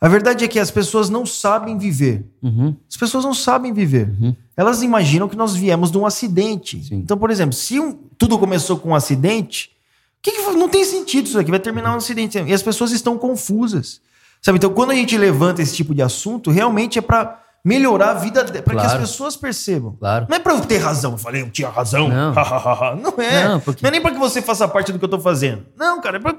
A 0.00 0.08
verdade 0.08 0.44
é 0.44 0.48
que 0.48 0.58
as 0.58 0.70
pessoas 0.70 1.08
não 1.08 1.24
sabem 1.24 1.78
viver. 1.78 2.26
Uhum. 2.42 2.74
As 2.90 2.96
pessoas 2.96 3.24
não 3.24 3.32
sabem 3.32 3.72
viver. 3.72 4.12
Elas 4.56 4.82
imaginam 4.82 5.28
que 5.28 5.36
nós 5.36 5.54
viemos 5.56 5.90
de 5.90 5.96
um 5.96 6.04
acidente. 6.04 6.84
Sim. 6.84 6.96
Então, 6.96 7.16
por 7.16 7.30
exemplo, 7.30 7.54
se 7.54 7.80
um- 7.80 7.94
tudo 8.18 8.38
começou 8.38 8.76
com 8.78 8.90
um 8.90 8.94
acidente, 8.94 9.70
que 10.24 10.32
que 10.32 10.50
não 10.56 10.68
tem 10.68 10.84
sentido 10.84 11.26
isso 11.26 11.38
aqui, 11.38 11.50
vai 11.50 11.60
terminar 11.60 11.92
um 11.92 11.96
acidente. 11.96 12.38
E 12.38 12.52
as 12.52 12.62
pessoas 12.62 12.90
estão 12.92 13.18
confusas. 13.18 14.00
Sabe? 14.40 14.56
Então, 14.58 14.70
quando 14.72 14.90
a 14.90 14.94
gente 14.94 15.16
levanta 15.16 15.60
esse 15.62 15.74
tipo 15.74 15.94
de 15.94 16.02
assunto, 16.02 16.50
realmente 16.50 16.98
é 16.98 17.02
para 17.02 17.40
melhorar 17.64 18.10
a 18.10 18.14
vida, 18.14 18.42
para 18.44 18.74
que 18.74 18.80
as 18.80 18.86
Claro. 18.86 19.00
pessoas 19.00 19.36
percebam. 19.36 19.96
Claro. 19.98 20.26
Não 20.28 20.36
é 20.36 20.40
para 20.40 20.54
eu 20.54 20.60
ter 20.62 20.78
razão. 20.78 21.12
Eu 21.12 21.18
falei, 21.18 21.42
eu 21.42 21.50
tinha 21.50 21.68
razão. 21.68 22.08
Não. 22.08 22.34
não 23.00 23.14
é. 23.22 23.48
Não, 23.48 23.60
porque- 23.60 23.82
Não 23.82 23.88
é 23.88 23.90
nem 23.92 24.00
para 24.02 24.10
que 24.12 24.18
você 24.18 24.40
faça 24.42 24.66
parte 24.66 24.92
do 24.92 24.98
que 24.98 25.04
eu 25.04 25.08
tô 25.08 25.18
fazendo. 25.20 25.64
Não, 25.76 26.00
cara, 26.00 26.16
é 26.16 26.20
pra... 26.20 26.34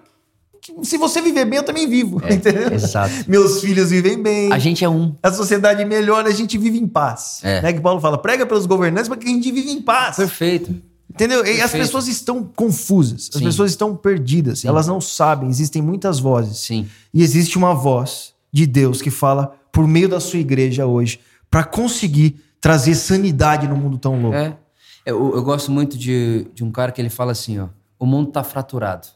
se 0.83 0.97
você 0.97 1.21
viver 1.21 1.45
bem, 1.45 1.57
eu 1.57 1.63
também 1.63 1.87
vivo. 1.87 2.21
entendeu? 2.29 2.71
exato. 2.73 3.11
Meus 3.27 3.61
filhos 3.61 3.89
vivem 3.91 4.21
bem. 4.21 4.51
A 4.53 4.57
gente 4.59 4.83
é 4.83 4.89
um. 4.89 5.15
A 5.21 5.31
sociedade 5.31 5.83
melhora, 5.85 6.27
a 6.29 6.33
gente 6.33 6.57
vive 6.57 6.77
em 6.79 6.87
paz. 6.87 7.39
É. 7.43 7.61
Né? 7.61 7.73
Que 7.73 7.79
Paulo 7.79 7.99
fala, 8.01 8.17
prega 8.19 8.45
pelos 8.45 8.65
governantes 8.65 9.07
para 9.07 9.17
que 9.17 9.25
a 9.27 9.29
gente 9.29 9.51
vive 9.51 9.71
em 9.71 9.81
paz. 9.81 10.15
Perfeito. 10.17 10.75
Entendeu? 11.15 11.45
E 11.45 11.61
as 11.61 11.71
pessoas 11.71 12.07
estão 12.07 12.43
confusas, 12.43 13.29
as 13.33 13.39
Sim. 13.39 13.45
pessoas 13.45 13.71
estão 13.71 13.95
perdidas, 13.95 14.59
Sim. 14.59 14.67
elas 14.67 14.85
não 14.85 14.99
sabem, 15.01 15.49
existem 15.49 15.81
muitas 15.81 16.19
vozes. 16.19 16.57
Sim. 16.59 16.87
E 17.13 17.23
existe 17.23 17.57
uma 17.57 17.73
voz 17.73 18.33
de 18.51 18.67
Deus 18.67 19.01
que 19.01 19.09
fala 19.09 19.55
por 19.71 19.87
meio 19.87 20.07
da 20.09 20.19
sua 20.19 20.39
igreja 20.39 20.85
hoje 20.85 21.19
para 21.49 21.63
conseguir 21.63 22.39
trazer 22.59 22.95
sanidade 22.95 23.67
no 23.67 23.75
mundo 23.77 23.97
tão 23.97 24.21
louco. 24.21 24.35
É. 24.37 24.57
Eu, 25.05 25.35
eu 25.35 25.43
gosto 25.43 25.71
muito 25.71 25.97
de, 25.97 26.47
de 26.53 26.63
um 26.63 26.71
cara 26.71 26.91
que 26.91 26.99
ele 27.01 27.09
fala 27.09 27.31
assim, 27.31 27.59
ó. 27.59 27.67
O 27.97 28.05
mundo 28.05 28.31
tá 28.31 28.43
fraturado. 28.43 29.07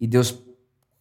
E 0.00 0.06
Deus 0.06 0.36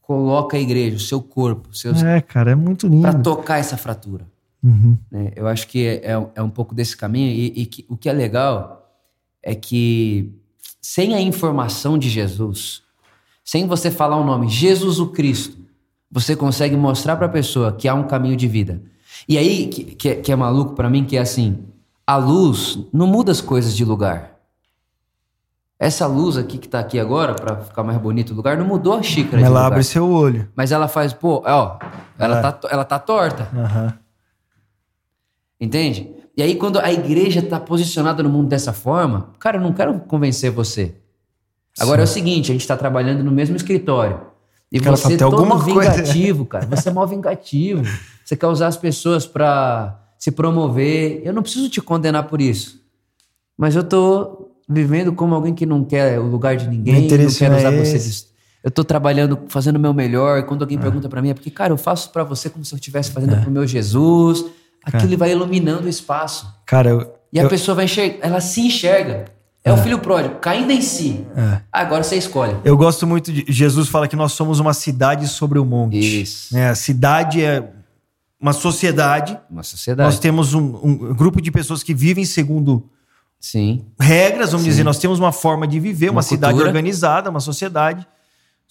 coloca 0.01 0.55
a 0.57 0.59
igreja, 0.59 0.97
o 0.97 0.99
seu 0.99 1.21
corpo, 1.21 1.75
seus, 1.75 2.03
É, 2.03 2.21
cara, 2.21 2.51
é 2.51 2.55
muito 2.55 2.87
lindo. 2.87 3.01
para 3.01 3.17
tocar 3.19 3.57
essa 3.57 3.75
fratura. 3.77 4.27
Uhum. 4.63 4.95
né? 5.09 5.31
Eu 5.35 5.47
acho 5.47 5.67
que 5.67 5.83
é, 5.87 6.11
é- 6.11 6.27
é 6.35 6.41
um 6.43 6.49
pouco 6.49 6.75
desse 6.75 6.95
caminho 6.95 7.31
e, 7.31 7.61
e 7.61 7.65
que- 7.65 7.83
o 7.89 7.97
que 7.97 8.07
é 8.07 8.13
legal 8.13 8.80
é 9.43 9.55
que 9.55 10.31
sem 10.81 11.13
a 11.15 11.21
informação 11.21 11.97
de 11.97 12.09
Jesus, 12.09 12.81
sem 13.43 13.67
você 13.67 13.89
falar 13.91 14.17
o 14.17 14.23
nome 14.23 14.49
Jesus 14.49 14.99
o 14.99 15.07
Cristo, 15.07 15.57
você 16.11 16.35
consegue 16.35 16.75
mostrar 16.75 17.15
para 17.15 17.25
a 17.27 17.29
pessoa 17.29 17.71
que 17.73 17.87
há 17.87 17.93
um 17.93 18.03
caminho 18.07 18.35
de 18.35 18.47
vida. 18.47 18.81
E 19.27 19.37
aí 19.37 19.67
que, 19.67 19.83
que, 19.95 20.09
é- 20.09 20.15
que 20.15 20.31
é 20.31 20.35
maluco 20.35 20.73
para 20.75 20.89
mim 20.89 21.05
que 21.05 21.15
é 21.17 21.21
assim, 21.21 21.63
a 22.05 22.17
luz 22.17 22.79
não 22.91 23.07
muda 23.07 23.31
as 23.31 23.39
coisas 23.41 23.75
de 23.75 23.85
lugar. 23.85 24.31
Essa 25.79 26.05
luz 26.05 26.37
aqui 26.37 26.57
que 26.59 26.67
tá 26.67 26.79
aqui 26.79 26.99
agora 26.99 27.33
para 27.33 27.57
ficar 27.61 27.83
mais 27.83 27.97
bonito 27.99 28.31
o 28.31 28.35
lugar 28.35 28.55
não 28.57 28.65
mudou 28.65 28.93
a 28.93 29.01
xícara 29.01 29.37
de 29.37 29.43
Ela 29.43 29.65
abre 29.65 29.83
seu 29.83 30.07
olho. 30.07 30.47
Mas 30.55 30.71
ela 30.71 30.87
faz, 30.87 31.11
pô, 31.13 31.41
ó, 31.45 31.79
ela, 32.19 32.37
É. 32.37 32.41
tá, 32.41 32.59
ela 32.69 32.85
tá 32.85 32.99
torta. 32.99 33.49
Aham. 33.55 33.93
Entende? 35.59 36.09
E 36.35 36.41
aí, 36.41 36.55
quando 36.55 36.79
a 36.79 36.91
igreja 36.91 37.39
está 37.41 37.59
posicionada 37.59 38.23
no 38.23 38.29
mundo 38.29 38.47
dessa 38.47 38.71
forma, 38.71 39.31
cara, 39.39 39.57
eu 39.57 39.61
não 39.61 39.73
quero 39.73 39.99
convencer 40.01 40.49
você. 40.51 40.95
Agora 41.79 42.01
é 42.01 42.03
o 42.05 42.07
seguinte: 42.07 42.51
a 42.51 42.53
gente 42.53 42.61
está 42.61 42.77
trabalhando 42.77 43.23
no 43.23 43.31
mesmo 43.31 43.55
escritório. 43.55 44.19
E 44.71 44.79
Cara, 44.79 44.95
você 44.95 45.09
tem 45.09 45.17
todo 45.17 45.33
alguma 45.33 45.61
coisa- 45.61 45.91
vingativo, 45.91 46.45
cara. 46.45 46.65
Você 46.67 46.87
é 46.89 46.91
mó 46.93 47.05
vingativo. 47.07 47.83
Você 48.23 48.37
quer 48.37 48.47
usar 48.47 48.67
as 48.67 48.77
pessoas 48.77 49.25
para 49.25 49.99
se 50.17 50.31
promover. 50.31 51.21
Eu 51.25 51.33
não 51.33 51.41
preciso 51.41 51.69
te 51.69 51.81
condenar 51.81 52.23
por 52.27 52.39
isso. 52.39 52.79
Mas 53.57 53.75
eu 53.75 53.83
tô 53.83 54.51
vivendo 54.69 55.11
como 55.11 55.35
alguém 55.35 55.53
que 55.53 55.65
não 55.65 55.83
quer 55.83 56.17
o 56.19 56.23
lugar 56.23 56.55
de 56.55 56.69
ninguém, 56.69 56.93
não 57.01 57.17
não 57.49 57.55
é 57.57 57.59
usar 57.59 57.71
você. 57.85 57.97
esse. 57.97 58.23
de- 58.25 58.31
Eu 58.63 58.71
tô 58.71 58.83
trabalhando, 58.83 59.37
fazendo 59.49 59.75
o 59.75 59.79
meu 59.79 59.93
melhor. 59.93 60.39
E 60.39 60.43
quando 60.43 60.61
alguém 60.61 60.77
pergunta 60.77 61.09
para 61.09 61.21
mim, 61.21 61.29
é 61.31 61.33
porque, 61.33 61.49
cara, 61.51 61.73
eu 61.73 61.77
faço 61.77 62.09
para 62.11 62.23
você 62.23 62.49
como 62.49 62.63
se 62.63 62.73
eu 62.73 62.77
estivesse 62.77 63.11
fazendo 63.11 63.41
pro 63.41 63.51
meu 63.51 63.67
Jesus. 63.67 64.45
Aquilo 64.83 65.17
vai 65.17 65.31
iluminando 65.31 65.85
o 65.85 65.89
espaço. 65.89 66.47
Cara, 66.65 66.89
eu, 66.89 67.13
E 67.31 67.39
a 67.39 67.43
eu- 67.43 67.49
pessoa 67.49 67.75
vai 67.75 67.85
enxergar, 67.85 68.17
ela 68.25 68.41
se 68.41 68.61
enxerga. 68.61 69.25
É 69.63 69.71
o 69.71 69.77
filho 69.77 69.99
pródigo, 69.99 70.35
caindo 70.39 70.71
em 70.71 70.81
si. 70.81 71.23
É. 71.35 71.61
Agora 71.71 72.01
você 72.03 72.15
escolhe. 72.15 72.55
eu 72.63 72.75
gosto 72.75 73.05
muito 73.05 73.31
de. 73.31 73.45
Jesus 73.47 73.87
fala 73.89 74.07
que 74.07 74.15
nós 74.15 74.31
somos 74.31 74.59
uma 74.59 74.73
cidade 74.73 75.27
sobre 75.27 75.59
o 75.59 75.65
monte. 75.65 75.99
Isso. 76.21 76.57
É, 76.57 76.69
a 76.69 76.73
cidade 76.75 77.43
é 77.43 77.69
uma 78.39 78.53
sociedade. 78.53 79.37
Uma 79.51 79.61
sociedade. 79.61 80.07
Nós 80.07 80.17
temos 80.17 80.55
um, 80.55 80.79
um 80.83 81.13
grupo 81.13 81.39
de 81.39 81.51
pessoas 81.51 81.83
que 81.83 81.93
vivem 81.93 82.25
segundo 82.25 82.89
Sim. 83.39 83.85
regras, 83.99 84.51
vamos 84.51 84.65
dizer. 84.65 84.83
Nós 84.83 84.97
temos 84.97 85.19
uma 85.19 85.31
forma 85.31 85.67
de 85.67 85.79
viver, 85.79 86.07
uma, 86.09 86.13
Uma 86.15 86.21
cidade 86.23 86.59
organizada, 86.59 87.29
uma 87.29 87.39
sociedade. 87.39 88.03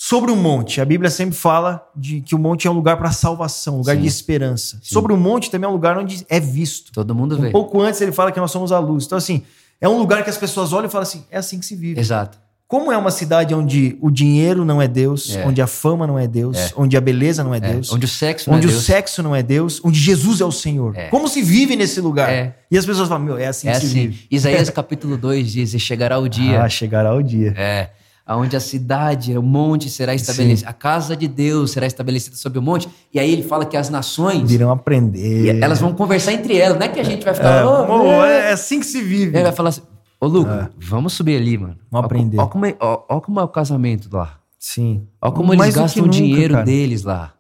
Sobre 0.03 0.31
o 0.33 0.37
monte, 0.37 0.81
a 0.81 0.85
Bíblia 0.87 1.11
sempre 1.11 1.37
fala 1.37 1.87
de 1.95 2.23
que 2.23 2.35
o 2.35 2.39
monte 2.39 2.67
é 2.67 2.71
um 2.71 2.73
lugar 2.73 2.97
para 2.97 3.13
salvação, 3.13 3.75
um 3.75 3.79
lugar 3.81 3.97
Sim. 3.97 4.01
de 4.01 4.09
esperança. 4.09 4.79
Sobre 4.83 5.13
o 5.13 5.17
monte 5.17 5.51
também 5.51 5.67
é 5.67 5.69
um 5.69 5.75
lugar 5.75 5.99
onde 5.99 6.25
é 6.27 6.41
visto. 6.41 6.91
Todo 6.91 7.15
mundo 7.15 7.37
Um 7.37 7.41
vê. 7.43 7.51
pouco 7.51 7.83
antes 7.83 8.01
ele 8.01 8.11
fala 8.11 8.33
que 8.33 8.41
nós 8.41 8.51
somos 8.51 8.73
a 8.73 8.79
luz. 8.79 9.05
Então, 9.05 9.19
assim, 9.19 9.43
é 9.79 9.87
um 9.87 9.99
lugar 9.99 10.25
que 10.25 10.31
as 10.31 10.39
pessoas 10.39 10.73
olham 10.73 10.87
e 10.87 10.91
falam 10.91 11.03
assim: 11.03 11.23
é 11.31 11.37
assim 11.37 11.59
que 11.59 11.67
se 11.67 11.77
vive. 11.77 12.01
Exato. 12.01 12.39
Como 12.67 12.91
é 12.91 12.97
uma 12.97 13.11
cidade 13.11 13.55
onde 13.55 13.99
o 14.01 14.11
dinheiro 14.11 14.65
não 14.65 14.81
é 14.81 14.89
Deus, 14.89 15.37
É. 15.37 15.45
onde 15.47 15.61
a 15.61 15.67
fama 15.67 16.07
não 16.07 16.19
é 16.19 16.27
Deus, 16.27 16.57
É. 16.57 16.71
onde 16.77 16.97
a 16.97 17.01
beleza 17.03 17.45
não 17.45 17.53
é 17.53 17.59
É, 17.59 17.61
Deus, 17.61 17.93
Onde 17.93 18.07
o 18.07 18.09
sexo 18.09 18.49
não 18.49 18.57
onde 18.57 18.69
é 18.69 18.71
o 18.71 18.73
Deus. 18.73 18.85
sexo 18.85 19.23
não 19.23 19.37
é 19.37 19.43
Deus, 19.43 19.83
onde 19.85 20.01
Jesus 20.01 20.41
é 20.41 20.45
o 20.47 20.53
Senhor. 20.53 20.97
É. 20.97 21.09
Como 21.09 21.29
se 21.29 21.43
vive 21.43 21.77
nesse 21.77 22.01
lugar? 22.01 22.31
É. 22.31 22.57
E 22.71 22.79
as 22.79 22.87
pessoas 22.87 23.07
falam: 23.07 23.23
meu, 23.23 23.37
é 23.37 23.49
assim 23.49 23.69
É 23.69 23.73
que 23.73 23.81
se 23.81 23.87
assim. 23.87 23.95
vive. 24.09 24.27
Isaías 24.31 24.71
capítulo 24.71 25.19
2 25.19 25.53
diz: 25.53 25.75
E 25.75 25.79
chegará 25.79 26.19
o 26.19 26.27
dia. 26.27 26.63
Ah, 26.63 26.69
chegará 26.71 27.15
o 27.15 27.23
dia. 27.23 27.53
É. 27.55 27.91
Onde 28.29 28.57
a 28.57 28.61
cidade, 28.61 29.37
o 29.37 29.43
monte 29.43 29.91
será 29.91 30.15
estabelecido. 30.15 30.69
A 30.69 30.73
casa 30.73 31.17
de 31.17 31.27
Deus 31.27 31.73
será 31.73 31.87
estabelecida 31.87 32.37
sobre 32.37 32.61
o 32.61 32.63
monte. 32.63 32.89
E 33.13 33.19
aí 33.19 33.33
ele 33.33 33.43
fala 33.43 33.65
que 33.65 33.77
as 33.77 33.91
nações, 33.91 34.49
Virão 34.49 34.71
aprender. 34.71 35.61
elas 35.61 35.81
vão 35.81 35.93
conversar 35.93 36.33
entre 36.33 36.57
elas. 36.57 36.79
Não 36.79 36.87
é 36.87 36.89
que 36.89 37.01
a 37.01 37.05
gente 37.05 37.25
vai 37.25 37.35
ficar. 37.35 37.57
É, 37.63 37.65
"Ô, 37.65 37.87
pô, 37.87 38.23
é, 38.25 38.51
é 38.51 38.53
assim 38.53 38.79
que 38.79 38.87
se 38.87 39.03
vive. 39.03 39.35
Ele 39.37 39.43
vai 39.43 39.53
falar 39.53 39.71
assim: 39.71 39.83
Ô, 40.21 40.27
Luca, 40.29 40.71
vamos 40.79 41.13
subir 41.15 41.37
ali, 41.37 41.59
mano. 41.59 41.77
Vamos 41.91 42.05
Ó, 42.05 42.07
aprender. 42.07 42.39
Ó, 42.39 42.47
como 42.47 42.67
é, 42.67 42.77
ó, 42.79 43.03
ó 43.09 43.21
como 43.21 43.41
é 43.41 43.43
o 43.43 43.49
casamento 43.49 44.09
lá. 44.13 44.39
Sim. 44.59 45.09
Ó 45.21 45.33
como 45.33 45.51
eles 45.53 45.59
Mais 45.59 45.75
que 45.75 45.81
gastam 45.81 46.05
o 46.05 46.09
dinheiro 46.09 46.55
cara. 46.55 46.67
deles 46.67 47.03
lá. 47.03 47.33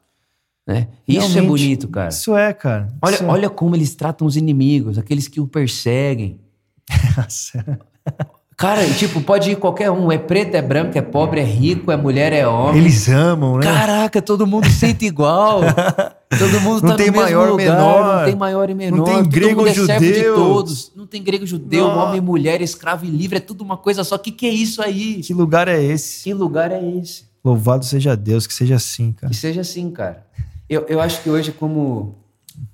Né? 0.66 0.88
Isso 1.06 1.38
é 1.38 1.42
bonito, 1.42 1.88
cara. 1.88 2.08
Isso 2.08 2.34
é, 2.36 2.52
cara. 2.52 2.88
Olha, 3.02 3.14
Isso 3.14 3.24
é. 3.24 3.26
olha 3.28 3.50
como 3.50 3.76
eles 3.76 3.94
tratam 3.94 4.26
os 4.26 4.36
inimigos, 4.36 4.98
aqueles 4.98 5.28
que 5.28 5.40
o 5.40 5.46
perseguem. 5.46 6.40
Cara, 8.60 8.86
tipo, 8.90 9.22
pode 9.22 9.52
ir 9.52 9.56
qualquer 9.56 9.90
um. 9.90 10.12
É 10.12 10.18
preto, 10.18 10.54
é 10.54 10.60
branco, 10.60 10.98
é 10.98 11.00
pobre, 11.00 11.40
é 11.40 11.42
rico, 11.42 11.90
é 11.90 11.96
mulher, 11.96 12.30
é 12.30 12.46
homem. 12.46 12.78
Eles 12.82 13.08
amam, 13.08 13.56
né? 13.56 13.62
Caraca, 13.62 14.20
todo 14.20 14.46
mundo 14.46 14.68
sente 14.68 15.06
igual. 15.06 15.62
Todo 16.38 16.60
mundo 16.60 16.82
Não 16.82 16.90
tá 16.90 16.96
tem 16.96 17.06
no 17.06 17.12
mesmo 17.14 17.24
maior, 17.24 17.50
lugar, 17.50 17.76
menor. 17.76 18.16
não 18.18 18.24
tem 18.24 18.36
maior 18.36 18.70
e 18.70 18.74
menor. 18.74 18.96
Não 18.98 19.04
tem 19.04 19.28
grego 19.28 19.66
é 19.66 19.74
servo 19.74 19.98
de 20.04 20.14
judeu. 20.14 20.34
todos. 20.36 20.92
Não 20.94 21.04
tem 21.04 21.20
grego 21.24 21.44
judeu, 21.44 21.88
Não. 21.88 21.98
homem, 21.98 22.20
mulher, 22.20 22.60
escravo 22.62 23.04
e 23.04 23.08
livre, 23.08 23.38
é 23.38 23.40
tudo 23.40 23.64
uma 23.64 23.76
coisa 23.76 24.04
só. 24.04 24.14
O 24.14 24.18
que, 24.18 24.30
que 24.30 24.46
é 24.46 24.50
isso 24.50 24.80
aí? 24.80 25.22
Que 25.22 25.34
lugar 25.34 25.66
é 25.66 25.82
esse? 25.82 26.22
Que 26.22 26.32
lugar 26.32 26.70
é 26.70 26.80
esse? 26.88 27.24
Louvado 27.44 27.84
seja 27.84 28.16
Deus, 28.16 28.46
que 28.46 28.54
seja 28.54 28.76
assim, 28.76 29.10
cara. 29.10 29.32
Que 29.32 29.36
seja 29.36 29.62
assim, 29.62 29.90
cara. 29.90 30.24
Eu, 30.68 30.86
eu 30.88 31.00
acho 31.00 31.20
que 31.20 31.28
hoje, 31.28 31.50
como. 31.50 32.14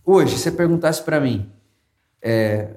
Hoje, 0.05 0.33
se 0.37 0.41
você 0.43 0.51
perguntasse 0.51 1.01
pra 1.03 1.19
mim, 1.19 1.47
é, 2.21 2.69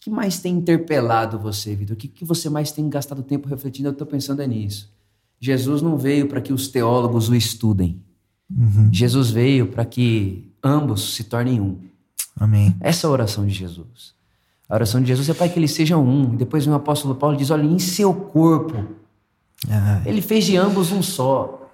que, 0.00 0.04
que 0.04 0.10
mais 0.10 0.40
tem 0.40 0.54
interpelado 0.56 1.38
você, 1.38 1.74
Vitor? 1.74 1.94
O 1.94 1.96
que, 1.96 2.08
que 2.08 2.24
você 2.24 2.48
mais 2.48 2.72
tem 2.72 2.88
gastado 2.88 3.22
tempo 3.22 3.48
refletindo? 3.48 3.88
Eu 3.88 3.92
tô 3.92 4.06
pensando 4.06 4.40
é 4.40 4.46
nisso. 4.46 4.90
Jesus 5.38 5.82
não 5.82 5.96
veio 5.96 6.26
para 6.26 6.40
que 6.40 6.52
os 6.52 6.68
teólogos 6.68 7.28
o 7.28 7.34
estudem. 7.34 8.02
Jesus 8.92 9.30
veio 9.30 9.68
para 9.68 9.84
que 9.84 10.52
ambos 10.62 11.14
se 11.14 11.24
tornem 11.24 11.60
um. 11.60 11.78
Amém. 12.38 12.74
Essa 12.80 13.06
é 13.06 13.08
a 13.08 13.10
oração 13.10 13.46
de 13.46 13.52
Jesus. 13.52 14.14
A 14.68 14.74
oração 14.74 15.00
de 15.00 15.08
Jesus 15.08 15.28
é 15.28 15.34
para 15.34 15.48
que 15.48 15.58
eles 15.58 15.72
sejam 15.72 16.04
um. 16.04 16.34
E 16.34 16.36
depois 16.36 16.66
o 16.66 16.74
apóstolo 16.74 17.14
Paulo 17.14 17.36
diz: 17.36 17.50
olha, 17.50 17.62
em 17.64 17.78
seu 17.78 18.12
corpo 18.12 18.86
Ah, 19.68 20.02
ele 20.04 20.20
fez 20.20 20.44
de 20.44 20.56
ambos 20.56 20.90
um 20.90 21.02
só. 21.02 21.70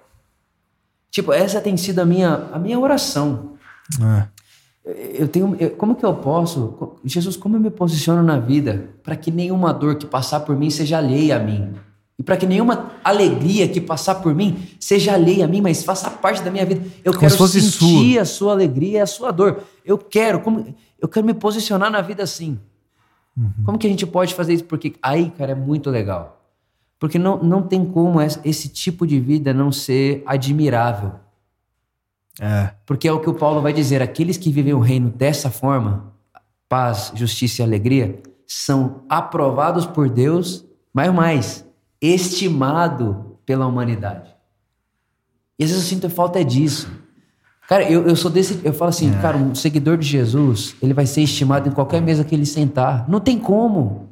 Tipo, 1.09 1.33
essa 1.33 1.59
tem 1.59 1.75
sido 1.77 1.99
a 1.99 2.05
minha, 2.05 2.49
a 2.51 2.59
minha 2.59 2.79
oração. 2.79 3.53
ah. 4.01 4.27
Eu 5.17 5.27
tenho, 5.27 5.55
eu- 5.59 5.71
como 5.71 5.95
que 5.95 6.05
eu 6.05 6.13
posso, 6.15 6.95
Jesus, 7.03 7.35
como 7.35 7.55
eu 7.55 7.59
me 7.59 7.69
posiciono 7.69 8.23
na 8.23 8.39
vida 8.39 8.89
para 9.03 9.15
que 9.15 9.29
nenhuma 9.31 9.73
dor 9.73 9.95
que 9.95 10.05
passar 10.05 10.41
por 10.41 10.55
mim 10.55 10.69
seja 10.69 10.97
alheia 10.97 11.35
a 11.35 11.39
mim? 11.39 11.73
E 12.19 12.23
para 12.23 12.35
que 12.37 12.47
nenhuma 12.47 12.91
alegria 13.03 13.67
que 13.67 13.79
passar 13.79 14.15
por 14.15 14.33
mim 14.33 14.57
seja 14.79 15.13
alheia 15.13 15.45
a 15.45 15.47
mim, 15.47 15.61
mas 15.61 15.83
faça 15.83 16.09
parte 16.09 16.41
da 16.41 16.49
minha 16.49 16.65
vida. 16.65 16.81
Eu 17.03 17.11
Como 17.13 17.19
quero 17.19 17.33
sentir 17.47 18.19
a 18.19 18.25
sua 18.25 18.53
alegria 18.53 18.97
e 18.97 19.01
a 19.01 19.05
sua 19.05 19.29
dor. 19.31 19.61
Eu 19.85 19.97
quero, 19.97 20.39
como, 20.39 20.73
eu 20.99 21.07
quero 21.07 21.25
me 21.25 21.33
posicionar 21.33 21.91
na 21.91 22.01
vida 22.01 22.23
assim. 22.23 22.57
Uhum. 23.37 23.51
Como 23.65 23.77
que 23.77 23.85
a 23.85 23.89
gente 23.89 24.07
pode 24.07 24.33
fazer 24.33 24.53
isso? 24.53 24.63
Porque 24.63 24.95
aí, 25.01 25.29
cara, 25.37 25.51
é 25.51 25.55
muito 25.55 25.91
legal. 25.91 26.41
Porque 26.99 27.19
não, 27.19 27.37
não 27.43 27.61
tem 27.61 27.85
como 27.85 28.19
esse 28.19 28.69
tipo 28.69 29.05
de 29.05 29.19
vida 29.19 29.53
não 29.53 29.71
ser 29.71 30.23
admirável. 30.25 31.11
É. 32.39 32.71
Porque 32.85 33.07
é 33.07 33.11
o 33.11 33.19
que 33.19 33.29
o 33.29 33.33
Paulo 33.33 33.61
vai 33.61 33.73
dizer: 33.73 34.01
aqueles 34.01 34.37
que 34.37 34.51
vivem 34.51 34.73
o 34.73 34.79
reino 34.79 35.09
dessa 35.09 35.49
forma, 35.49 36.13
paz, 36.69 37.11
justiça 37.15 37.61
e 37.61 37.65
alegria, 37.65 38.21
são 38.45 39.03
aprovados 39.09 39.85
por 39.85 40.09
Deus, 40.09 40.65
mas 40.93 41.13
mais, 41.13 41.65
estimado 42.01 43.37
pela 43.45 43.65
humanidade. 43.65 44.35
E 45.59 45.63
às 45.63 45.71
vezes 45.71 45.85
eu 45.85 45.89
sinto 45.89 46.09
falta 46.09 46.39
é 46.39 46.43
disso. 46.43 46.89
Cara, 47.67 47.83
eu, 47.83 48.07
eu 48.07 48.15
sou 48.15 48.31
desse. 48.31 48.61
Eu 48.63 48.73
falo 48.73 48.89
assim, 48.89 49.11
cara, 49.21 49.35
um 49.35 49.53
seguidor 49.53 49.97
de 49.97 50.07
Jesus, 50.07 50.75
ele 50.81 50.93
vai 50.93 51.05
ser 51.05 51.21
estimado 51.21 51.67
em 51.67 51.71
qualquer 51.71 52.01
mesa 52.01 52.23
que 52.23 52.33
ele 52.33 52.45
sentar. 52.45 53.09
Não 53.09 53.19
tem 53.19 53.37
como. 53.37 54.07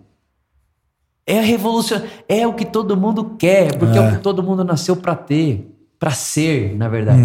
É 1.25 1.39
a 1.39 1.41
revolução. 1.41 2.01
É 2.27 2.45
o 2.45 2.53
que 2.53 2.65
todo 2.65 2.97
mundo 2.97 3.35
quer, 3.39 3.77
porque 3.77 3.97
é, 3.97 4.01
o 4.01 4.15
que 4.15 4.21
todo 4.21 4.43
mundo 4.43 4.63
nasceu 4.63 4.95
para 4.95 5.15
ter, 5.15 5.73
para 5.97 6.11
ser, 6.11 6.75
na 6.75 6.89
verdade. 6.89 7.21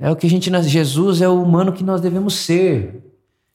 É 0.00 0.10
o 0.10 0.16
que 0.16 0.26
a 0.26 0.30
gente 0.30 0.50
nasce. 0.50 0.68
Jesus 0.68 1.20
é 1.20 1.28
o 1.28 1.42
humano 1.42 1.72
que 1.72 1.84
nós 1.84 2.00
devemos 2.00 2.34
ser. 2.34 3.02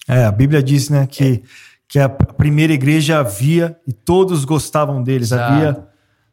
É, 0.07 0.25
a 0.25 0.31
Bíblia 0.31 0.61
diz, 0.61 0.89
né, 0.89 1.07
que, 1.07 1.41
que 1.87 1.97
a 1.97 2.07
primeira 2.07 2.71
igreja 2.71 3.19
havia 3.19 3.75
e 3.87 3.91
todos 3.91 4.45
gostavam 4.45 5.01
deles. 5.01 5.31
Exato. 5.31 5.53
Havia 5.53 5.87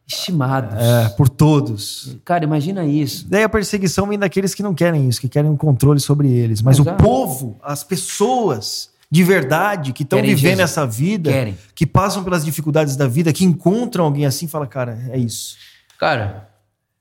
Estimados. 0.07 0.75
é, 0.79 1.09
por 1.11 1.29
todos. 1.29 2.17
Cara, 2.25 2.45
imagina 2.45 2.85
isso. 2.85 3.27
Daí 3.29 3.43
a 3.43 3.49
perseguição 3.49 4.07
vem 4.07 4.19
daqueles 4.19 4.55
que 4.55 4.63
não 4.63 4.75
querem 4.75 5.09
isso, 5.09 5.21
que 5.21 5.29
querem 5.29 5.51
um 5.51 5.57
controle 5.57 5.99
sobre 6.01 6.31
eles. 6.31 6.61
Mas 6.61 6.79
o 6.79 6.83
Exato. 6.83 7.03
povo, 7.03 7.59
as 7.63 7.83
pessoas 7.83 8.91
de 9.11 9.23
verdade 9.23 9.93
que 9.93 10.05
estão 10.05 10.21
vivendo 10.23 10.37
Jesus. 10.57 10.61
essa 10.61 10.87
vida, 10.87 11.31
Querem. 11.31 11.59
que 11.75 11.87
passam 11.87 12.25
pelas 12.25 12.43
dificuldades 12.45 12.97
da 12.97 13.07
vida, 13.07 13.31
que 13.31 13.45
encontram 13.45 14.07
alguém 14.07 14.25
assim, 14.25 14.49
fala, 14.49 14.67
cara, 14.67 14.99
é 15.11 15.19
isso. 15.19 15.57
Cara, 15.99 16.49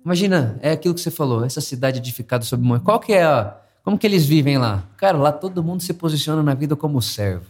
imagina, 0.03 0.57
é 0.61 0.71
aquilo 0.71 0.93
que 0.93 1.01
você 1.01 1.11
falou, 1.11 1.43
essa 1.43 1.61
cidade 1.61 1.99
edificada 1.99 2.43
sob 2.43 2.63
monte. 2.63 2.83
Qual 2.83 2.99
que 2.99 3.13
é 3.13 3.23
a. 3.23 3.55
Como 3.83 3.97
que 3.97 4.05
eles 4.05 4.25
vivem 4.25 4.57
lá? 4.57 4.83
Cara, 4.97 5.17
lá 5.17 5.31
todo 5.31 5.63
mundo 5.63 5.81
se 5.81 5.93
posiciona 5.93 6.43
na 6.43 6.53
vida 6.53 6.75
como 6.75 7.01
servo. 7.01 7.45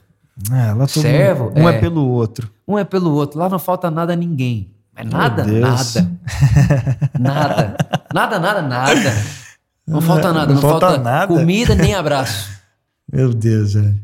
É, 0.51 0.67
lá 0.73 0.87
todo 0.87 1.01
Servo, 1.01 1.43
mundo- 1.45 1.59
um 1.59 1.69
é. 1.69 1.75
é. 1.75 1.79
pelo 1.79 2.07
outro. 2.07 2.49
Um 2.67 2.77
é 2.79 2.83
pelo 2.85 3.11
outro. 3.13 3.37
Lá 3.37 3.49
não 3.49 3.59
falta 3.59 3.91
nada 3.91 4.13
a 4.13 4.15
ninguém. 4.15 4.71
Mas 4.95 5.05
nada, 5.07 5.45
nada. 5.45 6.11
nada. 7.19 7.77
Nada, 8.13 8.39
nada, 8.39 8.61
nada. 8.61 9.13
Não 9.85 10.01
falta 10.01 10.31
nada. 10.31 10.53
Não 10.53 10.55
Não, 10.55 10.61
falta 10.61 10.87
falta, 10.87 11.03
nada? 11.03 11.27
comida 11.27 11.75
nem 11.75 11.93
abraço. 11.93 12.49
Meu 13.11 13.33
Deus, 13.33 13.73
velho. 13.73 13.97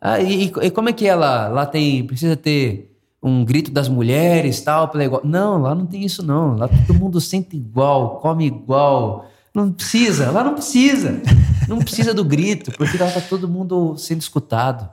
Ah, 0.00 0.20
e, 0.20 0.44
e 0.62 0.70
como 0.70 0.88
é 0.88 0.92
que 0.92 1.06
é 1.06 1.14
lá? 1.14 1.48
Lá 1.48 1.66
tem. 1.66 2.06
Precisa 2.06 2.36
ter 2.36 2.91
um 3.22 3.44
grito 3.44 3.70
das 3.70 3.88
mulheres 3.88 4.60
tal, 4.60 4.88
pela 4.88 5.04
igual. 5.04 5.22
Não, 5.24 5.60
lá 5.62 5.74
não 5.74 5.86
tem 5.86 6.02
isso, 6.04 6.22
não. 6.24 6.56
Lá 6.56 6.68
todo 6.68 6.98
mundo 6.98 7.20
sente 7.20 7.56
igual, 7.56 8.16
come 8.20 8.46
igual. 8.46 9.26
Não 9.54 9.70
precisa, 9.70 10.30
lá 10.30 10.42
não 10.42 10.54
precisa. 10.54 11.20
Não 11.68 11.78
precisa 11.78 12.12
do 12.12 12.24
grito, 12.24 12.72
porque 12.72 12.96
lá 12.98 13.10
tá 13.10 13.20
todo 13.20 13.48
mundo 13.48 13.96
sendo 13.96 14.20
escutado. 14.20 14.88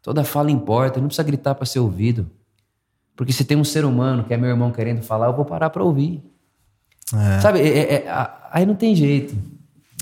Toda 0.00 0.24
fala 0.24 0.50
importa, 0.50 1.00
não 1.00 1.08
precisa 1.08 1.22
gritar 1.24 1.54
para 1.54 1.66
ser 1.66 1.80
ouvido. 1.80 2.30
Porque 3.14 3.32
se 3.32 3.44
tem 3.44 3.56
um 3.56 3.64
ser 3.64 3.84
humano 3.84 4.24
que 4.24 4.32
é 4.32 4.36
meu 4.36 4.48
irmão 4.48 4.70
querendo 4.72 5.02
falar, 5.02 5.26
eu 5.26 5.36
vou 5.36 5.44
parar 5.44 5.68
para 5.70 5.84
ouvir. 5.84 6.22
É, 7.14 7.40
Sabe? 7.40 7.60
É- 7.60 7.78
é- 7.78 7.94
é- 8.06 8.28
aí 8.50 8.64
não 8.64 8.74
tem 8.74 8.96
jeito. 8.96 9.36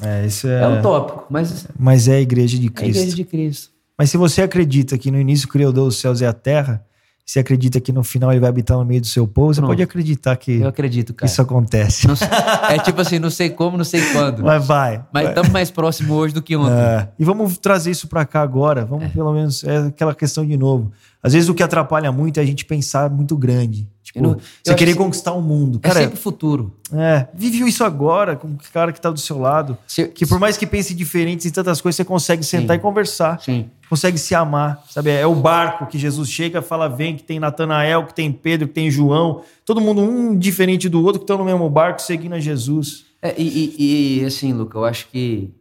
é, 0.02 0.24
isso 0.24 0.46
É, 0.46 0.62
é. 0.62 0.78
utópico, 0.78 1.26
mas 1.28 1.66
Mas 1.78 2.06
é 2.08 2.14
a 2.16 2.20
igreja 2.20 2.56
de 2.58 2.66
é 2.66 2.70
a 2.70 2.72
Cristo. 2.72 2.98
igreja 2.98 3.16
de 3.16 3.24
Cristo. 3.24 3.70
Mas 3.98 4.10
se 4.10 4.16
você 4.16 4.40
acredita 4.42 4.96
que 4.96 5.10
no 5.10 5.18
início 5.20 5.48
criou 5.48 5.72
Deus 5.72 5.94
os 5.96 6.00
céus 6.00 6.20
e 6.20 6.24
a 6.26 6.32
terra, 6.32 6.82
se 7.24 7.38
acredita 7.38 7.80
que 7.80 7.92
no 7.92 8.02
final 8.02 8.32
ele 8.32 8.40
vai 8.40 8.48
habitar 8.48 8.76
no 8.76 8.84
meio 8.84 9.00
do 9.00 9.06
seu 9.06 9.26
povo, 9.26 9.54
você 9.54 9.60
Pronto. 9.60 9.70
pode 9.70 9.82
acreditar 9.82 10.34
que 10.36 10.60
Eu 10.60 10.68
acredito, 10.68 11.14
cara. 11.14 11.30
isso 11.30 11.40
acontece. 11.40 12.06
Sei- 12.16 12.28
é 12.70 12.78
tipo 12.80 13.00
assim, 13.00 13.18
não 13.20 13.30
sei 13.30 13.50
como, 13.50 13.76
não 13.76 13.84
sei 13.84 14.00
quando. 14.12 14.42
Mas 14.42 14.66
vai. 14.66 15.04
Mas 15.12 15.28
estamos 15.28 15.50
mais 15.50 15.70
próximo 15.70 16.14
hoje 16.14 16.34
do 16.34 16.42
que 16.42 16.56
ontem. 16.56 16.72
É, 16.74 17.08
e 17.18 17.24
vamos 17.24 17.56
trazer 17.58 17.90
isso 17.92 18.08
pra 18.08 18.24
cá 18.24 18.42
agora. 18.42 18.84
Vamos, 18.84 19.12
pelo 19.12 19.32
menos, 19.32 19.62
é 19.62 19.76
aquela 19.86 20.14
questão 20.14 20.44
de 20.44 20.56
novo. 20.56 20.90
Às 21.22 21.32
vezes 21.34 21.48
o 21.48 21.54
que 21.54 21.62
atrapalha 21.62 22.10
muito 22.10 22.40
é 22.40 22.42
a 22.42 22.46
gente 22.46 22.64
pensar 22.64 23.08
muito 23.10 23.36
grande. 23.36 23.86
Tipo, 24.12 24.18
Eu 24.18 24.22
não- 24.32 24.40
você 24.64 24.74
querer 24.74 24.92
que- 24.92 24.98
conquistar 24.98 25.32
o 25.32 25.40
mundo. 25.40 25.78
É 25.82 25.86
Cara, 25.88 26.00
sempre 26.00 26.18
o 26.18 26.20
futuro. 26.20 26.74
é, 26.92 27.28
vive 27.32 27.62
isso 27.68 27.84
agora 27.84 28.34
com 28.34 28.48
o 28.48 28.58
cara 28.72 28.92
que 28.92 29.00
tá 29.00 29.08
do 29.08 29.20
seu 29.20 29.38
lado. 29.38 29.78
Se- 29.86 30.08
Que 30.08 30.26
por 30.26 30.40
mais 30.40 30.56
que 30.56 30.66
pense 30.66 30.92
diferentes 30.94 31.46
em 31.46 31.50
tantas 31.50 31.80
coisas, 31.80 31.96
você 31.96 32.04
consegue 32.04 32.42
sentar 32.42 32.74
Sim. 32.76 32.80
e 32.80 32.82
conversar. 32.82 33.40
Sim. 33.40 33.70
Consegue 33.88 34.18
se 34.18 34.34
amar, 34.34 34.82
sabe? 34.90 35.10
É 35.10 35.24
o 35.26 35.34
barco 35.34 35.86
que 35.86 35.96
Jesus 35.98 36.28
chega, 36.28 36.60
fala, 36.60 36.88
vem, 36.88 37.16
que 37.16 37.22
tem 37.22 37.38
Natanael, 37.38 38.04
que 38.06 38.14
tem 38.14 38.32
Pedro, 38.32 38.66
que 38.66 38.74
tem 38.74 38.90
João. 38.90 39.42
Todo 39.64 39.80
mundo 39.80 40.00
um 40.00 40.36
diferente 40.36 40.88
do 40.88 41.02
outro, 41.04 41.20
que 41.20 41.24
estão 41.24 41.38
no 41.38 41.44
mesmo 41.44 41.68
barco, 41.70 42.02
seguindo 42.02 42.34
a 42.34 42.40
Jesus. 42.40 43.04
É, 43.22 43.34
e, 43.40 43.44
e- 43.78 44.20
e, 44.22 44.24
assim, 44.24 44.52
Luca, 44.52 44.76
eu 44.78 44.84
acho 44.84 45.06
que 45.08 45.54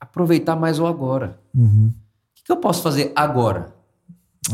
aproveitar 0.00 0.56
mais 0.56 0.78
o 0.78 0.86
agora. 0.86 1.38
Uhum. 1.54 1.92
O 2.40 2.44
que 2.44 2.52
eu 2.52 2.56
posso 2.56 2.82
fazer 2.82 3.12
agora? 3.14 3.74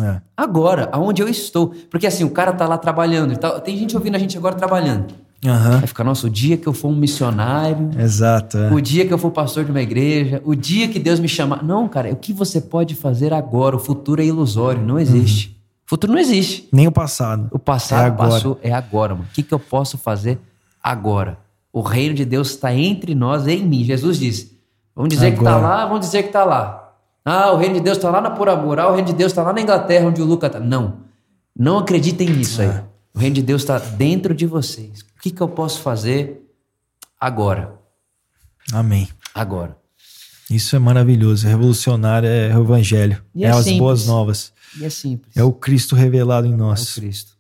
É. 0.02 0.20
Agora, 0.36 0.88
aonde 0.92 1.22
eu 1.22 1.28
estou. 1.28 1.74
Porque 1.90 2.06
assim, 2.06 2.24
o 2.24 2.30
cara 2.30 2.52
tá 2.52 2.66
lá 2.66 2.76
trabalhando. 2.78 3.36
tal. 3.36 3.60
Tem 3.60 3.76
gente 3.76 3.96
ouvindo 3.96 4.16
a 4.16 4.18
gente 4.18 4.36
agora 4.36 4.54
trabalhando. 4.54 5.06
Aham. 5.46 5.78
Vai 5.78 5.86
ficar, 5.86 6.04
nossa, 6.04 6.26
o 6.26 6.30
dia 6.30 6.56
que 6.56 6.66
eu 6.66 6.72
for 6.72 6.88
um 6.88 6.94
missionário, 6.96 7.90
Exato. 7.98 8.56
é. 8.56 8.72
o 8.72 8.80
dia 8.80 9.06
que 9.06 9.12
eu 9.12 9.18
for 9.18 9.30
pastor 9.30 9.62
de 9.64 9.70
uma 9.70 9.82
igreja, 9.82 10.40
o 10.42 10.54
dia 10.54 10.88
que 10.88 10.98
Deus 10.98 11.20
me 11.20 11.28
chamar. 11.28 11.62
Não, 11.62 11.86
cara, 11.86 12.10
o 12.10 12.16
que 12.16 12.32
você 12.32 12.62
pode 12.62 12.94
fazer 12.94 13.32
agora? 13.34 13.76
O 13.76 13.78
futuro 13.78 14.22
é 14.22 14.24
ilusório, 14.24 14.80
não 14.82 14.98
existe. 14.98 15.50
O 15.86 15.90
futuro 15.90 16.12
não 16.14 16.18
existe. 16.18 16.66
Nem 16.72 16.86
o 16.88 16.92
passado. 16.92 17.48
O 17.52 17.58
passado 17.58 18.02
É 18.04 18.06
agora. 18.06 18.30
passou, 18.30 18.58
é 18.62 18.72
agora, 18.72 19.14
mano. 19.14 19.26
O 19.30 19.34
que, 19.34 19.42
que 19.42 19.52
eu 19.52 19.58
posso 19.58 19.98
fazer 19.98 20.38
agora? 20.82 21.36
O 21.70 21.82
reino 21.82 22.14
de 22.14 22.24
Deus 22.24 22.50
está 22.50 22.72
entre 22.74 23.14
nós 23.14 23.46
e 23.46 23.52
em 23.52 23.66
mim. 23.66 23.84
Jesus 23.84 24.18
disse: 24.18 24.58
vamos 24.96 25.10
dizer 25.10 25.32
que 25.32 25.38
está 25.38 25.56
Agora. 25.56 25.66
lá, 25.76 25.84
vamos 25.86 26.00
dizer 26.06 26.22
que 26.22 26.28
está 26.30 26.42
lá. 26.44 26.83
Ah, 27.24 27.52
o 27.52 27.56
reino 27.56 27.74
de 27.76 27.80
Deus 27.80 27.96
está 27.96 28.10
lá 28.10 28.20
na 28.20 28.30
Por 28.30 28.48
Amor. 28.48 28.78
Ah, 28.78 28.88
o 28.88 28.92
reino 28.94 29.06
de 29.08 29.14
Deus 29.14 29.32
está 29.32 29.42
lá 29.42 29.52
na 29.52 29.60
Inglaterra, 29.60 30.06
onde 30.06 30.20
o 30.20 30.24
Luca 30.24 30.46
está. 30.46 30.60
Não. 30.60 30.98
Não 31.56 31.78
acreditem 31.78 32.28
nisso 32.28 32.60
aí. 32.60 32.68
O 33.14 33.18
reino 33.18 33.36
de 33.36 33.42
Deus 33.42 33.62
está 33.62 33.78
dentro 33.78 34.34
de 34.34 34.46
vocês. 34.46 35.00
O 35.00 35.20
que, 35.22 35.30
que 35.30 35.40
eu 35.40 35.48
posso 35.48 35.80
fazer 35.80 36.42
agora? 37.18 37.72
Amém. 38.72 39.08
Agora. 39.34 39.76
Isso 40.50 40.76
é 40.76 40.78
maravilhoso. 40.78 41.46
É 41.46 41.50
revolucionário, 41.50 42.28
é 42.28 42.56
o 42.58 42.62
evangelho. 42.62 43.22
É 43.36 43.44
é 43.44 43.48
as 43.50 43.58
simples. 43.64 43.78
boas 43.78 44.06
novas. 44.06 44.52
E 44.78 44.84
é 44.84 44.90
simples. 44.90 45.34
É 45.36 45.42
o 45.42 45.52
Cristo 45.52 45.94
revelado 45.94 46.46
em 46.46 46.52
É 46.52 46.54
o 46.54 46.58
nós. 46.58 46.94
Cristo. 46.94 47.32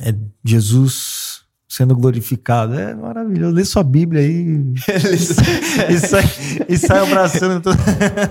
É 0.00 0.14
Jesus 0.44 1.21
sendo 1.72 1.96
glorificado. 1.96 2.78
É 2.78 2.94
maravilhoso. 2.94 3.54
Lê 3.54 3.64
sua 3.64 3.82
Bíblia 3.82 4.20
aí. 4.20 4.74
e, 5.88 5.98
sai, 5.98 6.24
e 6.68 6.76
sai 6.76 6.98
abraçando 6.98 7.62
todo. 7.62 7.78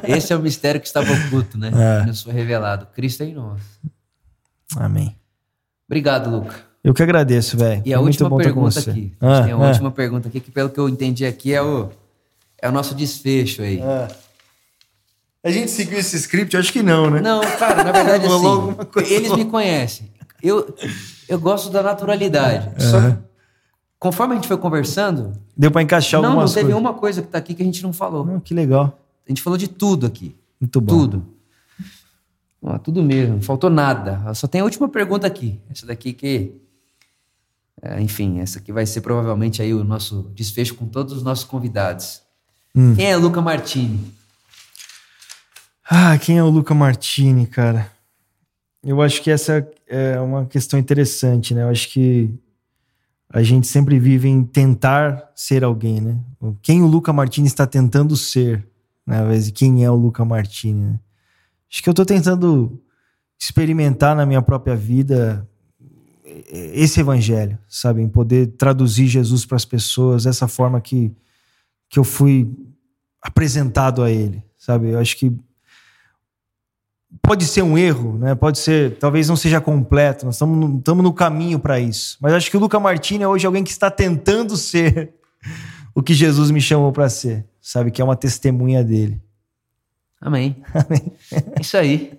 Esse 0.07 0.31
é 0.31 0.35
o 0.35 0.39
mistério 0.39 0.79
que 0.79 0.85
estava 0.85 1.11
oculto, 1.11 1.57
né? 1.57 1.71
É. 2.07 2.13
Foi 2.13 2.33
revelado. 2.33 2.85
Cristo 2.93 3.23
é 3.23 3.25
em 3.25 3.33
nós. 3.33 3.59
Amém. 4.75 5.15
Obrigado, 5.87 6.29
Luca. 6.29 6.53
Eu 6.83 6.93
que 6.93 7.01
agradeço, 7.01 7.57
velho. 7.57 7.81
E 7.83 7.91
a 7.91 7.99
última 7.99 8.35
pergunta 8.37 8.79
aqui. 8.79 8.89
A 8.89 8.93
gente 8.93 9.15
Ah, 9.19 9.43
tem 9.43 9.53
uma 9.55 9.65
ah, 9.65 9.69
última 9.69 9.91
pergunta 9.91 10.27
aqui, 10.27 10.39
que 10.39 10.51
pelo 10.51 10.69
que 10.69 10.79
eu 10.79 10.87
entendi 10.87 11.25
aqui 11.25 11.51
é 11.51 11.63
o, 11.63 11.89
é 12.61 12.69
o 12.69 12.71
nosso 12.71 12.93
desfecho 12.93 13.63
aí. 13.63 13.81
ah. 13.81 14.07
A 15.43 15.49
gente 15.49 15.71
seguiu 15.71 15.97
esse 15.97 16.15
script? 16.15 16.55
Acho 16.55 16.71
que 16.71 16.83
não, 16.83 17.09
né? 17.09 17.21
Não, 17.21 17.41
cara, 17.41 17.83
na 17.83 17.91
verdade 17.91 18.27
assim, 18.29 19.13
eles 19.15 19.35
me 19.35 19.45
conhecem. 19.45 20.11
Eu, 20.43 20.75
eu 21.27 21.39
gosto 21.39 21.71
da 21.71 21.81
naturalidade. 21.81 22.69
Só 22.83 23.01
que, 23.01 23.17
conforme 24.01 24.33
a 24.33 24.35
gente 24.35 24.47
foi 24.47 24.57
conversando, 24.57 25.31
Deu 25.55 25.69
pra 25.69 25.83
encaixar 25.83 26.19
não, 26.19 26.29
não 26.29 26.35
algumas 26.39 26.53
teve 26.55 26.71
coisas. 26.71 26.81
uma 26.81 26.93
coisa 26.95 27.21
que 27.21 27.27
tá 27.27 27.37
aqui 27.37 27.53
que 27.53 27.61
a 27.61 27.65
gente 27.65 27.83
não 27.83 27.93
falou. 27.93 28.27
Ah, 28.35 28.41
que 28.41 28.51
legal. 28.51 28.99
A 29.27 29.31
gente 29.31 29.43
falou 29.43 29.57
de 29.57 29.67
tudo 29.67 30.07
aqui. 30.07 30.35
Muito 30.59 30.81
bom. 30.81 30.91
Tudo. 30.91 31.25
Ó, 32.63 32.77
tudo 32.79 33.03
mesmo, 33.03 33.35
não 33.35 33.41
faltou 33.43 33.69
nada. 33.69 34.33
Só 34.33 34.47
tem 34.47 34.61
a 34.61 34.63
última 34.63 34.89
pergunta 34.89 35.27
aqui. 35.27 35.59
Essa 35.69 35.85
daqui 35.85 36.13
que. 36.13 36.51
é, 37.79 38.01
enfim, 38.01 38.39
essa 38.39 38.57
aqui 38.57 38.71
vai 38.71 38.87
ser 38.87 39.01
provavelmente 39.01 39.61
aí 39.61 39.71
o 39.71 39.83
nosso 39.83 40.31
desfecho 40.33 40.73
com 40.73 40.87
todos 40.87 41.13
os 41.13 41.21
nossos 41.21 41.45
convidados. 41.45 42.23
Hum. 42.75 42.95
Quem 42.95 43.05
é 43.05 43.15
Luca 43.15 43.39
Martini? 43.39 44.13
Ah, 45.87 46.17
quem 46.17 46.39
é 46.39 46.43
o 46.43 46.49
Luca 46.49 46.73
Martini, 46.73 47.45
cara? 47.45 47.91
Eu 48.83 48.99
acho 48.99 49.21
que 49.21 49.29
essa 49.29 49.67
é 49.87 50.19
uma 50.19 50.47
questão 50.47 50.79
interessante, 50.79 51.53
né? 51.53 51.61
Eu 51.61 51.69
acho 51.69 51.87
que 51.89 52.33
a 53.33 53.41
gente 53.41 53.65
sempre 53.67 53.97
vive 53.97 54.27
em 54.27 54.43
tentar 54.43 55.31
ser 55.33 55.63
alguém, 55.63 56.01
né? 56.01 56.19
Quem 56.61 56.81
o 56.81 56.87
Luca 56.87 57.13
Martini 57.13 57.47
está 57.47 57.65
tentando 57.65 58.17
ser, 58.17 58.67
né? 59.07 59.19
Quem 59.53 59.85
é 59.85 59.89
o 59.89 59.95
Luca 59.95 60.25
Martini, 60.25 60.81
né? 60.81 60.99
Acho 61.71 61.81
que 61.81 61.89
eu 61.89 61.93
tô 61.93 62.03
tentando 62.03 62.81
experimentar 63.39 64.15
na 64.15 64.25
minha 64.25 64.41
própria 64.41 64.75
vida 64.75 65.47
esse 66.51 66.99
evangelho, 66.99 67.57
sabe? 67.67 68.01
Em 68.01 68.09
poder 68.09 68.47
traduzir 68.57 69.07
Jesus 69.07 69.45
para 69.45 69.55
as 69.55 69.65
pessoas 69.65 70.25
dessa 70.25 70.47
forma 70.47 70.81
que, 70.81 71.13
que 71.89 71.97
eu 71.97 72.03
fui 72.03 72.53
apresentado 73.21 74.03
a 74.03 74.11
ele, 74.11 74.43
sabe? 74.57 74.89
Eu 74.89 74.99
acho 74.99 75.17
que 75.17 75.33
pode 77.21 77.45
ser 77.45 77.61
um 77.61 77.77
erro, 77.77 78.17
né? 78.17 78.35
Pode 78.35 78.59
ser, 78.59 78.97
talvez 78.97 79.27
não 79.27 79.35
seja 79.35 79.59
completo. 79.59 80.25
Nós 80.25 80.35
estamos 80.35 80.57
no, 80.57 80.77
estamos 80.77 81.03
no 81.03 81.13
caminho 81.13 81.59
para 81.59 81.79
isso. 81.79 82.17
Mas 82.21 82.33
acho 82.33 82.49
que 82.51 82.57
o 82.57 82.59
Luca 82.59 82.79
Martini 82.79 83.23
é 83.23 83.27
hoje 83.27 83.45
alguém 83.45 83.63
que 83.63 83.71
está 83.71 83.89
tentando 83.89 84.55
ser 84.57 85.13
o 85.95 86.01
que 86.01 86.13
Jesus 86.13 86.51
me 86.51 86.61
chamou 86.61 86.91
para 86.91 87.09
ser, 87.09 87.45
sabe? 87.59 87.91
Que 87.91 88.01
é 88.01 88.05
uma 88.05 88.15
testemunha 88.15 88.83
dele. 88.83 89.19
Amém. 90.21 90.55
É 91.31 91.59
Isso 91.61 91.75
aí. 91.77 92.13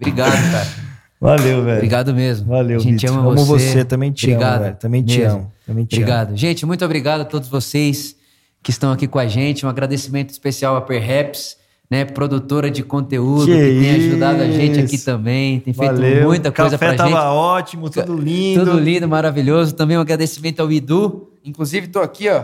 Obrigado, 0.00 0.32
cara. 0.32 0.94
Valeu, 1.20 1.62
velho. 1.62 1.76
Obrigado 1.76 2.14
mesmo. 2.14 2.48
Valeu, 2.48 2.80
gente 2.80 3.06
Vitor. 3.06 3.18
ama 3.18 3.32
Amo 3.32 3.44
você. 3.44 3.70
você, 3.70 3.84
também 3.84 4.12
te 4.12 4.26
Obrigado. 4.26 4.54
amo, 4.56 4.64
velho. 4.64 4.76
Também 4.76 5.02
te 5.02 5.18
mesmo. 5.18 5.38
amo. 5.38 5.52
Também 5.66 5.84
te 5.84 5.96
amo. 5.96 6.02
Obrigado. 6.02 6.36
Gente, 6.36 6.66
muito 6.66 6.84
obrigado 6.84 7.20
a 7.20 7.24
todos 7.24 7.48
vocês 7.48 8.16
que 8.62 8.70
estão 8.70 8.92
aqui 8.92 9.06
com 9.06 9.18
a 9.18 9.26
gente. 9.26 9.64
Um 9.64 9.68
agradecimento 9.68 10.30
especial 10.30 10.76
a 10.76 10.80
Perhaps, 10.80 11.56
né, 11.94 12.04
produtora 12.04 12.68
de 12.70 12.82
conteúdo, 12.82 13.46
que, 13.46 13.52
Que 13.52 13.80
tem 13.80 13.90
ajudado 13.94 14.42
a 14.42 14.46
gente 14.50 14.80
aqui 14.80 14.98
também, 14.98 15.60
tem 15.60 15.72
feito 15.72 15.94
Valeu. 15.94 16.24
muita 16.24 16.50
coisa 16.50 16.72
Café 16.76 16.88
pra 16.88 16.96
tava 16.96 17.10
gente. 17.10 17.18
ótimo, 17.20 17.88
tudo 17.88 18.16
lindo. 18.16 18.64
Tudo 18.64 18.80
lindo, 18.80 19.06
maravilhoso. 19.06 19.74
Também 19.74 19.96
um 19.96 20.00
agradecimento 20.00 20.58
ao 20.60 20.72
Idu. 20.72 21.28
Inclusive, 21.44 21.86
tô 21.86 22.00
aqui, 22.00 22.28
ó. 22.28 22.42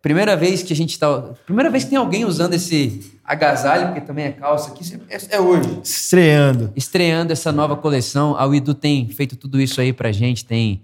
Primeira 0.00 0.36
vez 0.36 0.62
que 0.62 0.72
a 0.72 0.76
gente 0.76 0.96
tá. 0.98 1.30
Primeira 1.44 1.68
vez 1.68 1.82
que 1.84 1.90
tem 1.90 1.98
alguém 1.98 2.24
usando 2.24 2.54
esse 2.54 3.12
agasalho, 3.24 3.86
porque 3.86 4.00
também 4.02 4.26
é 4.26 4.32
calça 4.32 4.70
aqui. 4.70 4.84
É, 5.08 5.36
é 5.36 5.40
hoje. 5.40 5.78
Estreando. 5.82 6.72
Estreando 6.76 7.32
essa 7.32 7.50
nova 7.50 7.74
coleção. 7.76 8.36
A 8.38 8.46
Idu 8.54 8.72
tem 8.74 9.08
feito 9.08 9.36
tudo 9.36 9.60
isso 9.60 9.80
aí 9.80 9.92
pra 9.92 10.12
gente, 10.12 10.44
tem 10.44 10.80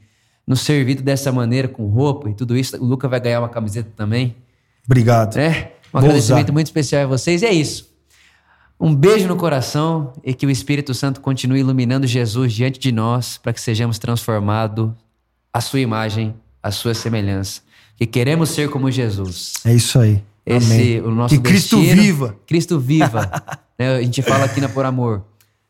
nos 0.46 0.60
servido 0.60 1.02
dessa 1.02 1.30
maneira, 1.30 1.68
com 1.68 1.86
roupa 1.86 2.28
e 2.30 2.34
tudo 2.34 2.56
isso. 2.56 2.76
O 2.80 2.84
Luca 2.84 3.06
vai 3.06 3.20
ganhar 3.20 3.40
uma 3.40 3.48
camiseta 3.48 3.90
também. 3.96 4.34
Obrigado. 4.86 5.36
né? 5.36 5.68
Um 5.94 6.00
Vou 6.00 6.00
agradecimento 6.00 6.46
usar. 6.46 6.52
muito 6.52 6.66
especial 6.66 7.02
a 7.04 7.06
vocês. 7.06 7.42
E 7.42 7.46
é 7.46 7.52
isso. 7.52 7.88
Um 8.80 8.94
beijo 8.94 9.26
no 9.26 9.36
coração 9.36 10.12
e 10.22 10.32
que 10.32 10.46
o 10.46 10.50
Espírito 10.50 10.94
Santo 10.94 11.20
continue 11.20 11.60
iluminando 11.60 12.06
Jesus 12.06 12.52
diante 12.52 12.78
de 12.78 12.92
nós 12.92 13.36
para 13.36 13.52
que 13.52 13.60
sejamos 13.60 13.98
transformados 13.98 14.90
à 15.52 15.60
sua 15.60 15.80
imagem, 15.80 16.34
à 16.62 16.70
sua 16.70 16.94
semelhança. 16.94 17.62
Que 17.96 18.06
queremos 18.06 18.50
ser 18.50 18.70
como 18.70 18.88
Jesus. 18.90 19.55
É 19.64 19.74
isso 19.74 19.98
aí. 19.98 20.22
Esse 20.46 20.72
Amém. 20.72 21.00
o 21.00 21.10
nosso 21.10 21.34
Que 21.34 21.40
Cristo 21.40 21.76
destino- 21.76 22.02
viva. 22.02 22.36
Cristo 22.46 22.78
viva. 22.78 23.30
né? 23.76 23.96
A 23.96 24.02
gente 24.02 24.22
fala 24.22 24.44
aqui 24.44 24.60
na 24.60 24.68
Por 24.68 24.84
Amor. 24.84 25.24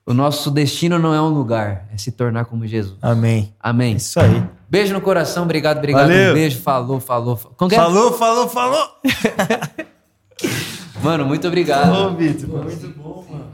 O 0.05 0.14
nosso 0.14 0.51
destino 0.51 0.98
não 0.98 1.12
é 1.12 1.20
um 1.20 1.28
lugar, 1.28 1.86
é 1.93 1.98
se 1.98 2.10
tornar 2.12 2.47
como 2.47 2.66
Jesus. 2.66 2.97
Amém. 3.02 3.52
Amém. 3.60 3.94
É 3.94 3.97
isso 3.97 4.18
aí. 4.20 4.43
Beijo 4.70 4.94
no 4.94 5.01
coração, 5.01 5.44
obrigado, 5.44 5.78
obrigado. 5.78 6.09
Valeu. 6.09 6.30
Um 6.30 6.35
beijo, 6.35 6.60
falou, 6.60 7.01
falou. 7.01 7.36
Que 7.36 7.74
é? 7.74 7.78
Falou, 7.78 8.12
falou, 8.12 8.48
falou. 8.48 8.89
Mano, 11.02 11.24
muito 11.26 11.46
obrigado. 11.46 11.92
Ô, 11.92 12.14
Vitor, 12.16 12.48
foi 12.48 12.64
muito 12.64 12.98
bom, 12.98 13.24
mano. 13.28 13.50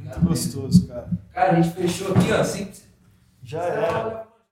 Muito 0.00 0.20
gostoso, 0.20 0.86
cara. 0.88 1.08
Cara, 1.32 1.52
a 1.52 1.60
gente 1.60 1.74
fechou 1.74 2.12
aqui, 2.12 2.32
ó. 2.32 2.40
Assim, 2.40 2.68
Já 3.42 3.62
era. 3.62 4.27